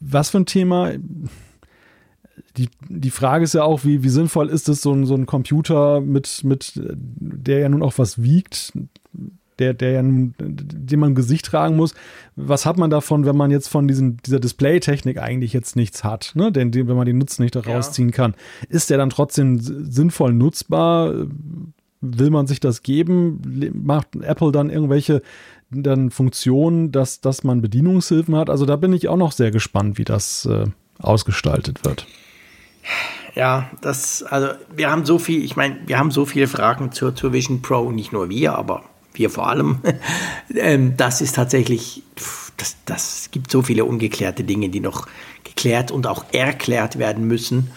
was 0.00 0.30
für 0.30 0.38
ein 0.38 0.46
Thema? 0.46 0.90
Die, 2.56 2.68
die 2.88 3.10
Frage 3.10 3.44
ist 3.44 3.54
ja 3.54 3.62
auch, 3.62 3.84
wie, 3.84 4.02
wie 4.02 4.08
sinnvoll 4.08 4.48
ist 4.48 4.68
es, 4.68 4.82
so 4.82 4.92
ein, 4.92 5.06
so 5.06 5.14
ein 5.14 5.26
Computer 5.26 6.00
mit, 6.00 6.42
mit, 6.44 6.72
der 6.74 7.60
ja 7.60 7.68
nun 7.68 7.82
auch 7.82 7.94
was 7.96 8.22
wiegt, 8.22 8.72
der, 9.58 9.74
der 9.74 9.90
ja 9.92 10.02
nun, 10.02 10.34
den 10.38 10.98
man 10.98 11.10
im 11.10 11.14
Gesicht 11.14 11.46
tragen 11.46 11.76
muss. 11.76 11.94
Was 12.34 12.66
hat 12.66 12.78
man 12.78 12.90
davon, 12.90 13.26
wenn 13.26 13.36
man 13.36 13.50
jetzt 13.50 13.68
von 13.68 13.86
diesen, 13.86 14.16
dieser 14.18 14.40
Display-Technik 14.40 15.18
eigentlich 15.18 15.52
jetzt 15.52 15.76
nichts 15.76 16.02
hat, 16.02 16.32
ne? 16.34 16.50
Denn 16.50 16.74
wenn 16.74 16.96
man 16.96 17.06
den 17.06 17.18
Nutzen 17.18 17.42
nicht 17.42 17.54
daraus 17.54 17.92
ziehen 17.92 18.10
kann, 18.10 18.34
ist 18.68 18.90
der 18.90 18.98
dann 18.98 19.10
trotzdem 19.10 19.58
sinnvoll 19.60 20.32
nutzbar? 20.32 21.14
Will 22.00 22.30
man 22.30 22.46
sich 22.46 22.60
das 22.60 22.82
geben? 22.82 23.72
Macht 23.74 24.16
Apple 24.16 24.52
dann 24.52 24.70
irgendwelche 24.70 25.20
dann 25.70 26.10
Funktionen, 26.10 26.90
dass, 26.90 27.20
dass 27.20 27.44
man 27.44 27.60
Bedienungshilfen 27.60 28.34
hat? 28.34 28.48
Also 28.48 28.64
da 28.64 28.76
bin 28.76 28.94
ich 28.94 29.08
auch 29.08 29.18
noch 29.18 29.32
sehr 29.32 29.50
gespannt, 29.50 29.98
wie 29.98 30.04
das 30.04 30.46
äh, 30.46 30.64
ausgestaltet 30.98 31.84
wird. 31.84 32.06
Ja, 33.34 33.70
das, 33.80 34.22
also 34.22 34.48
wir 34.74 34.90
haben 34.90 35.06
so 35.06 35.18
viel, 35.18 35.44
ich 35.44 35.56
meine, 35.56 35.78
wir 35.86 35.98
haben 35.98 36.10
so 36.10 36.26
viele 36.26 36.48
Fragen 36.48 36.92
zur, 36.92 37.14
zur 37.14 37.32
Vision 37.32 37.62
Pro, 37.62 37.92
nicht 37.92 38.12
nur 38.12 38.28
wir, 38.28 38.54
aber 38.54 38.84
wir 39.14 39.30
vor 39.30 39.48
allem. 39.48 39.80
Ähm, 40.52 40.96
das 40.96 41.20
ist 41.20 41.36
tatsächlich, 41.36 42.02
das, 42.56 42.76
das 42.84 43.28
gibt 43.30 43.52
so 43.52 43.62
viele 43.62 43.84
ungeklärte 43.84 44.42
Dinge, 44.42 44.68
die 44.68 44.80
noch 44.80 45.06
geklärt 45.44 45.92
und 45.92 46.08
auch 46.08 46.24
erklärt 46.32 46.98
werden 46.98 47.28
müssen. 47.28 47.70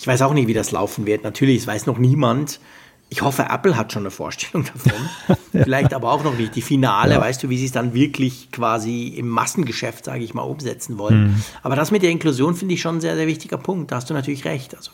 Ich 0.00 0.06
weiß 0.06 0.22
auch 0.22 0.32
nicht, 0.32 0.48
wie 0.48 0.54
das 0.54 0.70
laufen 0.70 1.04
wird. 1.04 1.22
Natürlich, 1.22 1.58
es 1.58 1.66
weiß 1.66 1.84
noch 1.84 1.98
niemand. 1.98 2.60
Ich 3.10 3.22
hoffe, 3.22 3.46
Apple 3.48 3.76
hat 3.76 3.92
schon 3.92 4.02
eine 4.02 4.10
Vorstellung 4.10 4.66
davon. 4.66 5.08
ja. 5.52 5.62
Vielleicht 5.64 5.94
aber 5.94 6.12
auch 6.12 6.24
noch 6.24 6.36
nicht 6.36 6.54
die 6.56 6.62
Finale, 6.62 7.14
ja. 7.14 7.20
weißt 7.20 7.42
du, 7.42 7.48
wie 7.48 7.56
sie 7.56 7.64
es 7.64 7.72
dann 7.72 7.94
wirklich 7.94 8.50
quasi 8.52 9.08
im 9.08 9.28
Massengeschäft, 9.28 10.04
sage 10.04 10.22
ich 10.22 10.34
mal, 10.34 10.42
umsetzen 10.42 10.98
wollen. 10.98 11.28
Mhm. 11.28 11.42
Aber 11.62 11.74
das 11.74 11.90
mit 11.90 12.02
der 12.02 12.10
Inklusion 12.10 12.54
finde 12.54 12.74
ich 12.74 12.82
schon 12.82 12.96
ein 12.96 13.00
sehr, 13.00 13.16
sehr 13.16 13.26
wichtiger 13.26 13.56
Punkt. 13.56 13.90
Da 13.90 13.96
hast 13.96 14.10
du 14.10 14.14
natürlich 14.14 14.44
recht. 14.44 14.76
Also 14.76 14.90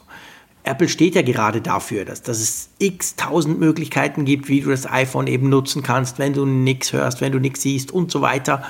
Apple 0.64 0.88
steht 0.88 1.14
ja 1.14 1.22
gerade 1.22 1.60
dafür, 1.60 2.04
dass, 2.04 2.22
dass 2.22 2.40
es 2.40 2.70
x 2.78 3.16
tausend 3.16 3.60
Möglichkeiten 3.60 4.24
gibt, 4.24 4.48
wie 4.48 4.60
du 4.60 4.70
das 4.70 4.90
iPhone 4.90 5.26
eben 5.26 5.48
nutzen 5.48 5.82
kannst, 5.82 6.18
wenn 6.18 6.32
du 6.32 6.46
nichts 6.46 6.92
hörst, 6.92 7.20
wenn 7.20 7.32
du 7.32 7.38
nichts 7.38 7.62
siehst 7.62 7.92
und 7.92 8.10
so 8.10 8.22
weiter. 8.22 8.62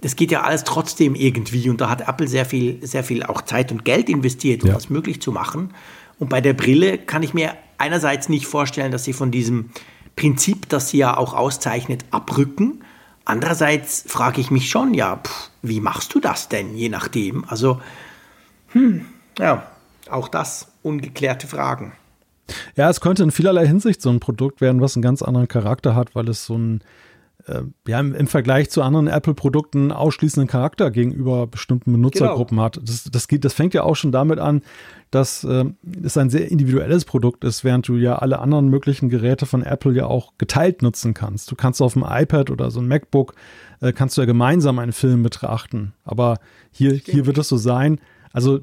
Das 0.00 0.16
geht 0.16 0.30
ja 0.30 0.42
alles 0.42 0.64
trotzdem 0.64 1.14
irgendwie 1.14 1.68
und 1.68 1.80
da 1.80 1.90
hat 1.90 2.08
Apple 2.08 2.28
sehr 2.28 2.46
viel, 2.46 2.84
sehr 2.86 3.04
viel 3.04 3.22
auch 3.22 3.42
Zeit 3.42 3.72
und 3.72 3.84
Geld 3.84 4.08
investiert, 4.08 4.62
um 4.62 4.68
ja. 4.68 4.74
das 4.74 4.88
möglich 4.88 5.20
zu 5.20 5.32
machen. 5.32 5.74
Und 6.18 6.28
bei 6.28 6.40
der 6.40 6.54
Brille 6.54 6.98
kann 6.98 7.22
ich 7.22 7.34
mir 7.34 7.54
einerseits 7.78 8.28
nicht 8.28 8.46
vorstellen, 8.46 8.92
dass 8.92 9.04
sie 9.04 9.12
von 9.12 9.30
diesem 9.30 9.70
Prinzip, 10.16 10.68
das 10.68 10.90
sie 10.90 10.98
ja 10.98 11.16
auch 11.16 11.34
auszeichnet, 11.34 12.04
abrücken. 12.10 12.84
Andererseits 13.24 14.04
frage 14.06 14.40
ich 14.40 14.50
mich 14.50 14.68
schon, 14.68 14.94
ja, 14.94 15.16
pff, 15.16 15.50
wie 15.62 15.80
machst 15.80 16.14
du 16.14 16.20
das 16.20 16.48
denn, 16.48 16.76
je 16.76 16.88
nachdem? 16.88 17.44
Also, 17.48 17.80
hm, 18.68 19.06
ja, 19.38 19.66
auch 20.10 20.28
das 20.28 20.68
ungeklärte 20.82 21.46
Fragen. 21.46 21.92
Ja, 22.76 22.90
es 22.90 23.00
könnte 23.00 23.22
in 23.22 23.30
vielerlei 23.30 23.66
Hinsicht 23.66 24.02
so 24.02 24.10
ein 24.10 24.20
Produkt 24.20 24.60
werden, 24.60 24.80
was 24.80 24.96
einen 24.96 25.02
ganz 25.02 25.22
anderen 25.22 25.48
Charakter 25.48 25.94
hat, 25.94 26.14
weil 26.14 26.28
es 26.28 26.44
so 26.44 26.56
ein 26.58 26.82
ja, 27.86 28.00
im, 28.00 28.26
Vergleich 28.26 28.70
zu 28.70 28.82
anderen 28.82 29.06
Apple-Produkten 29.06 29.92
ausschließenden 29.92 30.48
Charakter 30.48 30.90
gegenüber 30.90 31.46
bestimmten 31.46 31.92
Benutzergruppen 31.92 32.56
genau. 32.56 32.64
hat. 32.64 32.80
Das, 32.82 33.04
das, 33.04 33.28
geht, 33.28 33.44
das 33.44 33.52
fängt 33.52 33.74
ja 33.74 33.82
auch 33.82 33.96
schon 33.96 34.12
damit 34.12 34.38
an, 34.38 34.62
dass 35.10 35.44
äh, 35.44 35.64
es 36.02 36.16
ein 36.16 36.30
sehr 36.30 36.50
individuelles 36.50 37.04
Produkt 37.04 37.44
ist, 37.44 37.62
während 37.62 37.86
du 37.86 37.96
ja 37.96 38.16
alle 38.16 38.38
anderen 38.38 38.68
möglichen 38.68 39.10
Geräte 39.10 39.44
von 39.46 39.62
Apple 39.62 39.92
ja 39.92 40.06
auch 40.06 40.32
geteilt 40.38 40.82
nutzen 40.82 41.12
kannst. 41.12 41.50
Du 41.50 41.54
kannst 41.54 41.82
auf 41.82 41.92
dem 41.92 42.04
iPad 42.08 42.50
oder 42.50 42.70
so 42.70 42.80
ein 42.80 42.88
MacBook 42.88 43.34
äh, 43.80 43.92
kannst 43.92 44.16
du 44.16 44.22
ja 44.22 44.26
gemeinsam 44.26 44.78
einen 44.78 44.92
Film 44.92 45.22
betrachten. 45.22 45.92
Aber 46.04 46.38
hier, 46.70 46.92
hier 46.92 47.26
wird 47.26 47.38
es 47.38 47.48
so 47.48 47.58
sein. 47.58 48.00
Also 48.32 48.60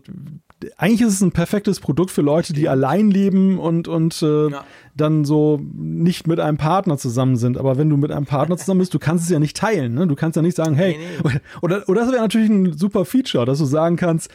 eigentlich 0.77 1.01
ist 1.01 1.13
es 1.13 1.21
ein 1.21 1.31
perfektes 1.31 1.79
Produkt 1.79 2.11
für 2.11 2.21
Leute, 2.21 2.53
die 2.53 2.69
allein 2.69 3.11
leben 3.11 3.59
und, 3.59 3.87
und 3.87 4.21
äh, 4.21 4.49
ja. 4.49 4.63
dann 4.95 5.25
so 5.25 5.59
nicht 5.73 6.27
mit 6.27 6.39
einem 6.39 6.57
Partner 6.57 6.97
zusammen 6.97 7.35
sind. 7.35 7.57
Aber 7.57 7.77
wenn 7.77 7.89
du 7.89 7.97
mit 7.97 8.11
einem 8.11 8.25
Partner 8.25 8.57
zusammen 8.57 8.79
bist, 8.79 8.93
du 8.93 8.99
kannst 8.99 9.25
es 9.25 9.29
ja 9.29 9.39
nicht 9.39 9.57
teilen. 9.57 9.93
Ne? 9.93 10.07
Du 10.07 10.15
kannst 10.15 10.35
ja 10.35 10.41
nicht 10.41 10.57
sagen, 10.57 10.75
hey, 10.75 10.97
nee, 10.97 11.31
nee. 11.31 11.39
oder, 11.61 11.87
oder 11.87 12.01
das 12.01 12.11
wäre 12.11 12.21
natürlich 12.21 12.49
ein 12.49 12.77
super 12.77 13.05
Feature, 13.05 13.45
dass 13.45 13.59
du 13.59 13.65
sagen 13.65 13.95
kannst, 13.95 14.29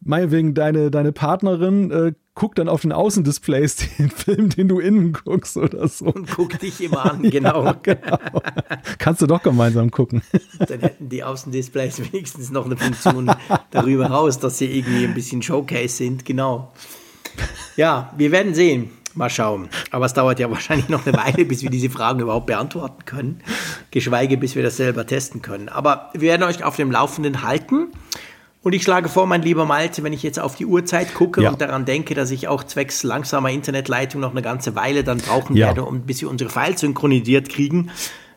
meinetwegen 0.00 0.54
deine, 0.54 0.90
deine 0.90 1.12
Partnerin 1.12 1.90
äh, 1.90 2.12
guckt 2.34 2.58
dann 2.58 2.68
auf 2.68 2.82
den 2.82 2.92
Außendisplays 2.92 3.76
den 3.98 4.10
Film, 4.10 4.48
den 4.48 4.68
du 4.68 4.78
innen 4.78 5.12
guckst 5.12 5.56
oder 5.56 5.86
so. 5.88 6.06
Und 6.06 6.30
guck 6.30 6.58
dich 6.58 6.80
immer 6.80 7.04
an, 7.12 7.22
genau. 7.22 7.64
Ja, 7.64 7.72
genau. 7.82 8.18
Kannst 8.98 9.22
du 9.22 9.26
doch 9.26 9.42
gemeinsam 9.42 9.90
gucken. 9.90 10.22
Dann 10.58 10.80
hätten 10.80 11.08
die 11.08 11.22
Außendisplays 11.22 12.12
wenigstens 12.12 12.50
noch 12.50 12.64
eine 12.64 12.76
Funktion 12.76 13.30
darüber 13.70 14.06
raus, 14.06 14.38
dass 14.38 14.58
sie 14.58 14.66
irgendwie 14.66 15.04
ein 15.04 15.14
bisschen 15.14 15.42
Showcase 15.42 15.96
sind, 15.96 16.24
genau. 16.24 16.72
Ja, 17.76 18.12
wir 18.16 18.32
werden 18.32 18.54
sehen. 18.54 18.90
Mal 19.14 19.28
schauen. 19.28 19.68
Aber 19.90 20.06
es 20.06 20.14
dauert 20.14 20.38
ja 20.38 20.48
wahrscheinlich 20.50 20.88
noch 20.88 21.04
eine 21.04 21.16
Weile, 21.16 21.44
bis 21.44 21.62
wir 21.62 21.70
diese 21.70 21.90
Fragen 21.90 22.20
überhaupt 22.20 22.46
beantworten 22.46 23.04
können. 23.06 23.40
Geschweige, 23.90 24.36
bis 24.36 24.54
wir 24.54 24.62
das 24.62 24.76
selber 24.76 25.04
testen 25.04 25.42
können. 25.42 25.68
Aber 25.68 26.10
wir 26.12 26.22
werden 26.22 26.44
euch 26.44 26.62
auf 26.62 26.76
dem 26.76 26.92
Laufenden 26.92 27.42
halten. 27.42 27.88
Und 28.62 28.74
ich 28.74 28.82
schlage 28.82 29.08
vor, 29.08 29.26
mein 29.26 29.40
lieber 29.40 29.64
Malte, 29.64 30.02
wenn 30.02 30.12
ich 30.12 30.22
jetzt 30.22 30.38
auf 30.38 30.54
die 30.54 30.66
Uhrzeit 30.66 31.14
gucke 31.14 31.42
ja. 31.42 31.50
und 31.50 31.60
daran 31.60 31.86
denke, 31.86 32.14
dass 32.14 32.30
ich 32.30 32.46
auch 32.46 32.62
zwecks 32.62 33.02
langsamer 33.02 33.50
Internetleitung 33.50 34.20
noch 34.20 34.32
eine 34.32 34.42
ganze 34.42 34.74
Weile 34.74 35.02
dann 35.02 35.18
brauchen 35.18 35.56
ja. 35.56 35.68
werde, 35.68 35.84
um, 35.84 36.02
bis 36.02 36.20
wir 36.20 36.28
unsere 36.28 36.50
Files 36.50 36.80
synchronisiert 36.80 37.48
kriegen. 37.48 37.90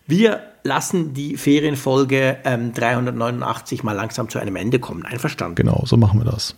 Wir 0.08 0.42
lassen 0.64 1.14
die 1.14 1.36
Ferienfolge 1.36 2.38
ähm, 2.46 2.74
389 2.74 3.84
mal 3.84 3.94
langsam 3.94 4.30
zu 4.30 4.40
einem 4.40 4.56
Ende 4.56 4.80
kommen. 4.80 5.06
Einverstanden? 5.06 5.56
Genau, 5.56 5.84
so 5.86 5.98
machen 5.98 6.20
wir 6.20 6.32
das. 6.32 6.56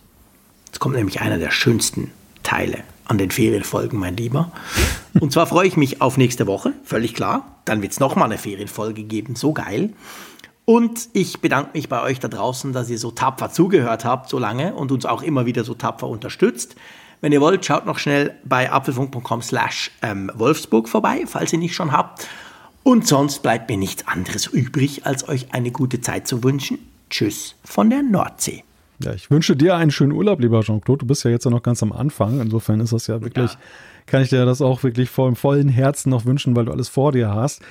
Jetzt 0.66 0.78
kommt 0.78 0.94
nämlich 0.94 1.20
einer 1.20 1.38
der 1.38 1.50
schönsten 1.50 2.12
Teile 2.44 2.78
an 3.04 3.18
den 3.18 3.30
Ferienfolgen, 3.30 3.98
mein 3.98 4.16
Lieber. 4.16 4.52
Und 5.18 5.32
zwar 5.32 5.46
freue 5.46 5.66
ich 5.66 5.76
mich 5.76 6.02
auf 6.02 6.16
nächste 6.16 6.46
Woche, 6.46 6.72
völlig 6.84 7.14
klar. 7.14 7.56
Dann 7.64 7.82
wird 7.82 7.92
es 7.92 8.00
nochmal 8.00 8.26
eine 8.26 8.38
Ferienfolge 8.38 9.02
geben, 9.04 9.36
so 9.36 9.52
geil. 9.52 9.90
Und 10.66 11.08
ich 11.12 11.40
bedanke 11.40 11.70
mich 11.74 11.88
bei 11.88 12.02
euch 12.02 12.18
da 12.18 12.26
draußen, 12.26 12.72
dass 12.72 12.90
ihr 12.90 12.98
so 12.98 13.12
tapfer 13.12 13.50
zugehört 13.50 14.04
habt 14.04 14.28
so 14.28 14.38
lange 14.38 14.74
und 14.74 14.90
uns 14.90 15.06
auch 15.06 15.22
immer 15.22 15.46
wieder 15.46 15.62
so 15.62 15.74
tapfer 15.74 16.08
unterstützt. 16.08 16.74
Wenn 17.20 17.32
ihr 17.32 17.40
wollt, 17.40 17.64
schaut 17.64 17.86
noch 17.86 17.98
schnell 17.98 18.34
bei 18.44 18.70
apfelfunk.com 18.70 19.42
slash 19.42 19.92
ähm, 20.02 20.30
Wolfsburg 20.34 20.88
vorbei, 20.88 21.22
falls 21.26 21.52
ihr 21.52 21.60
nicht 21.60 21.74
schon 21.74 21.92
habt. 21.92 22.28
Und 22.82 23.06
sonst 23.06 23.42
bleibt 23.42 23.70
mir 23.70 23.76
nichts 23.76 24.06
anderes 24.08 24.46
übrig, 24.46 25.06
als 25.06 25.28
euch 25.28 25.54
eine 25.54 25.70
gute 25.70 26.00
Zeit 26.00 26.26
zu 26.26 26.42
wünschen. 26.42 26.78
Tschüss 27.10 27.54
von 27.64 27.88
der 27.88 28.02
Nordsee. 28.02 28.64
Ja, 28.98 29.12
ich 29.12 29.30
wünsche 29.30 29.54
dir 29.56 29.76
einen 29.76 29.92
schönen 29.92 30.12
Urlaub, 30.12 30.40
lieber 30.40 30.62
Jean-Claude. 30.62 31.00
Du 31.00 31.06
bist 31.06 31.24
ja 31.24 31.30
jetzt 31.30 31.44
ja 31.44 31.50
noch 31.50 31.62
ganz 31.62 31.82
am 31.82 31.92
Anfang. 31.92 32.40
Insofern 32.40 32.80
ist 32.80 32.92
das 32.92 33.06
ja 33.06 33.22
wirklich, 33.22 33.52
ja. 33.52 33.58
kann 34.06 34.22
ich 34.22 34.30
dir 34.30 34.44
das 34.44 34.60
auch 34.60 34.82
wirklich 34.82 35.10
voll 35.10 35.34
vollen 35.36 35.68
Herzen 35.68 36.10
noch 36.10 36.24
wünschen, 36.24 36.56
weil 36.56 36.64
du 36.64 36.72
alles 36.72 36.88
vor 36.88 37.12
dir 37.12 37.32
hast. 37.32 37.62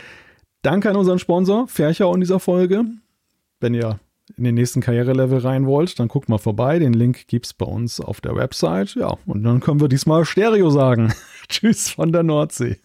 Danke 0.66 0.90
an 0.90 0.96
unseren 0.96 1.20
Sponsor, 1.20 1.68
Fercher 1.68 2.12
in 2.12 2.22
dieser 2.22 2.40
Folge. 2.40 2.86
Wenn 3.60 3.76
ihr 3.76 4.00
in 4.36 4.46
den 4.46 4.56
nächsten 4.56 4.82
Karrierelevel 4.82 5.38
rein 5.38 5.68
wollt, 5.68 6.00
dann 6.00 6.08
guckt 6.08 6.28
mal 6.28 6.40
vorbei. 6.40 6.80
Den 6.80 6.94
Link 6.94 7.28
gibt 7.28 7.46
es 7.46 7.54
bei 7.54 7.68
uns 7.68 8.00
auf 8.02 8.20
der 8.20 8.36
Website. 8.36 8.96
Ja, 8.96 9.16
und 9.28 9.44
dann 9.44 9.60
können 9.60 9.80
wir 9.80 9.90
diesmal 9.90 10.26
Stereo 10.26 10.72
sagen. 10.72 11.14
Tschüss 11.50 11.92
von 11.92 12.12
der 12.12 12.24
Nordsee. 12.24 12.80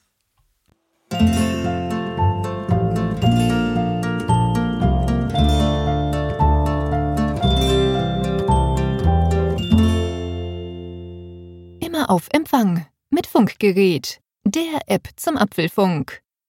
Immer 11.81 12.11
auf 12.11 12.28
Empfang 12.35 12.85
mit 13.09 13.27
Funkgerät, 13.27 14.20
der 14.44 14.82
App 14.86 15.09
zum 15.16 15.39
Apfelfunk. 15.39 16.20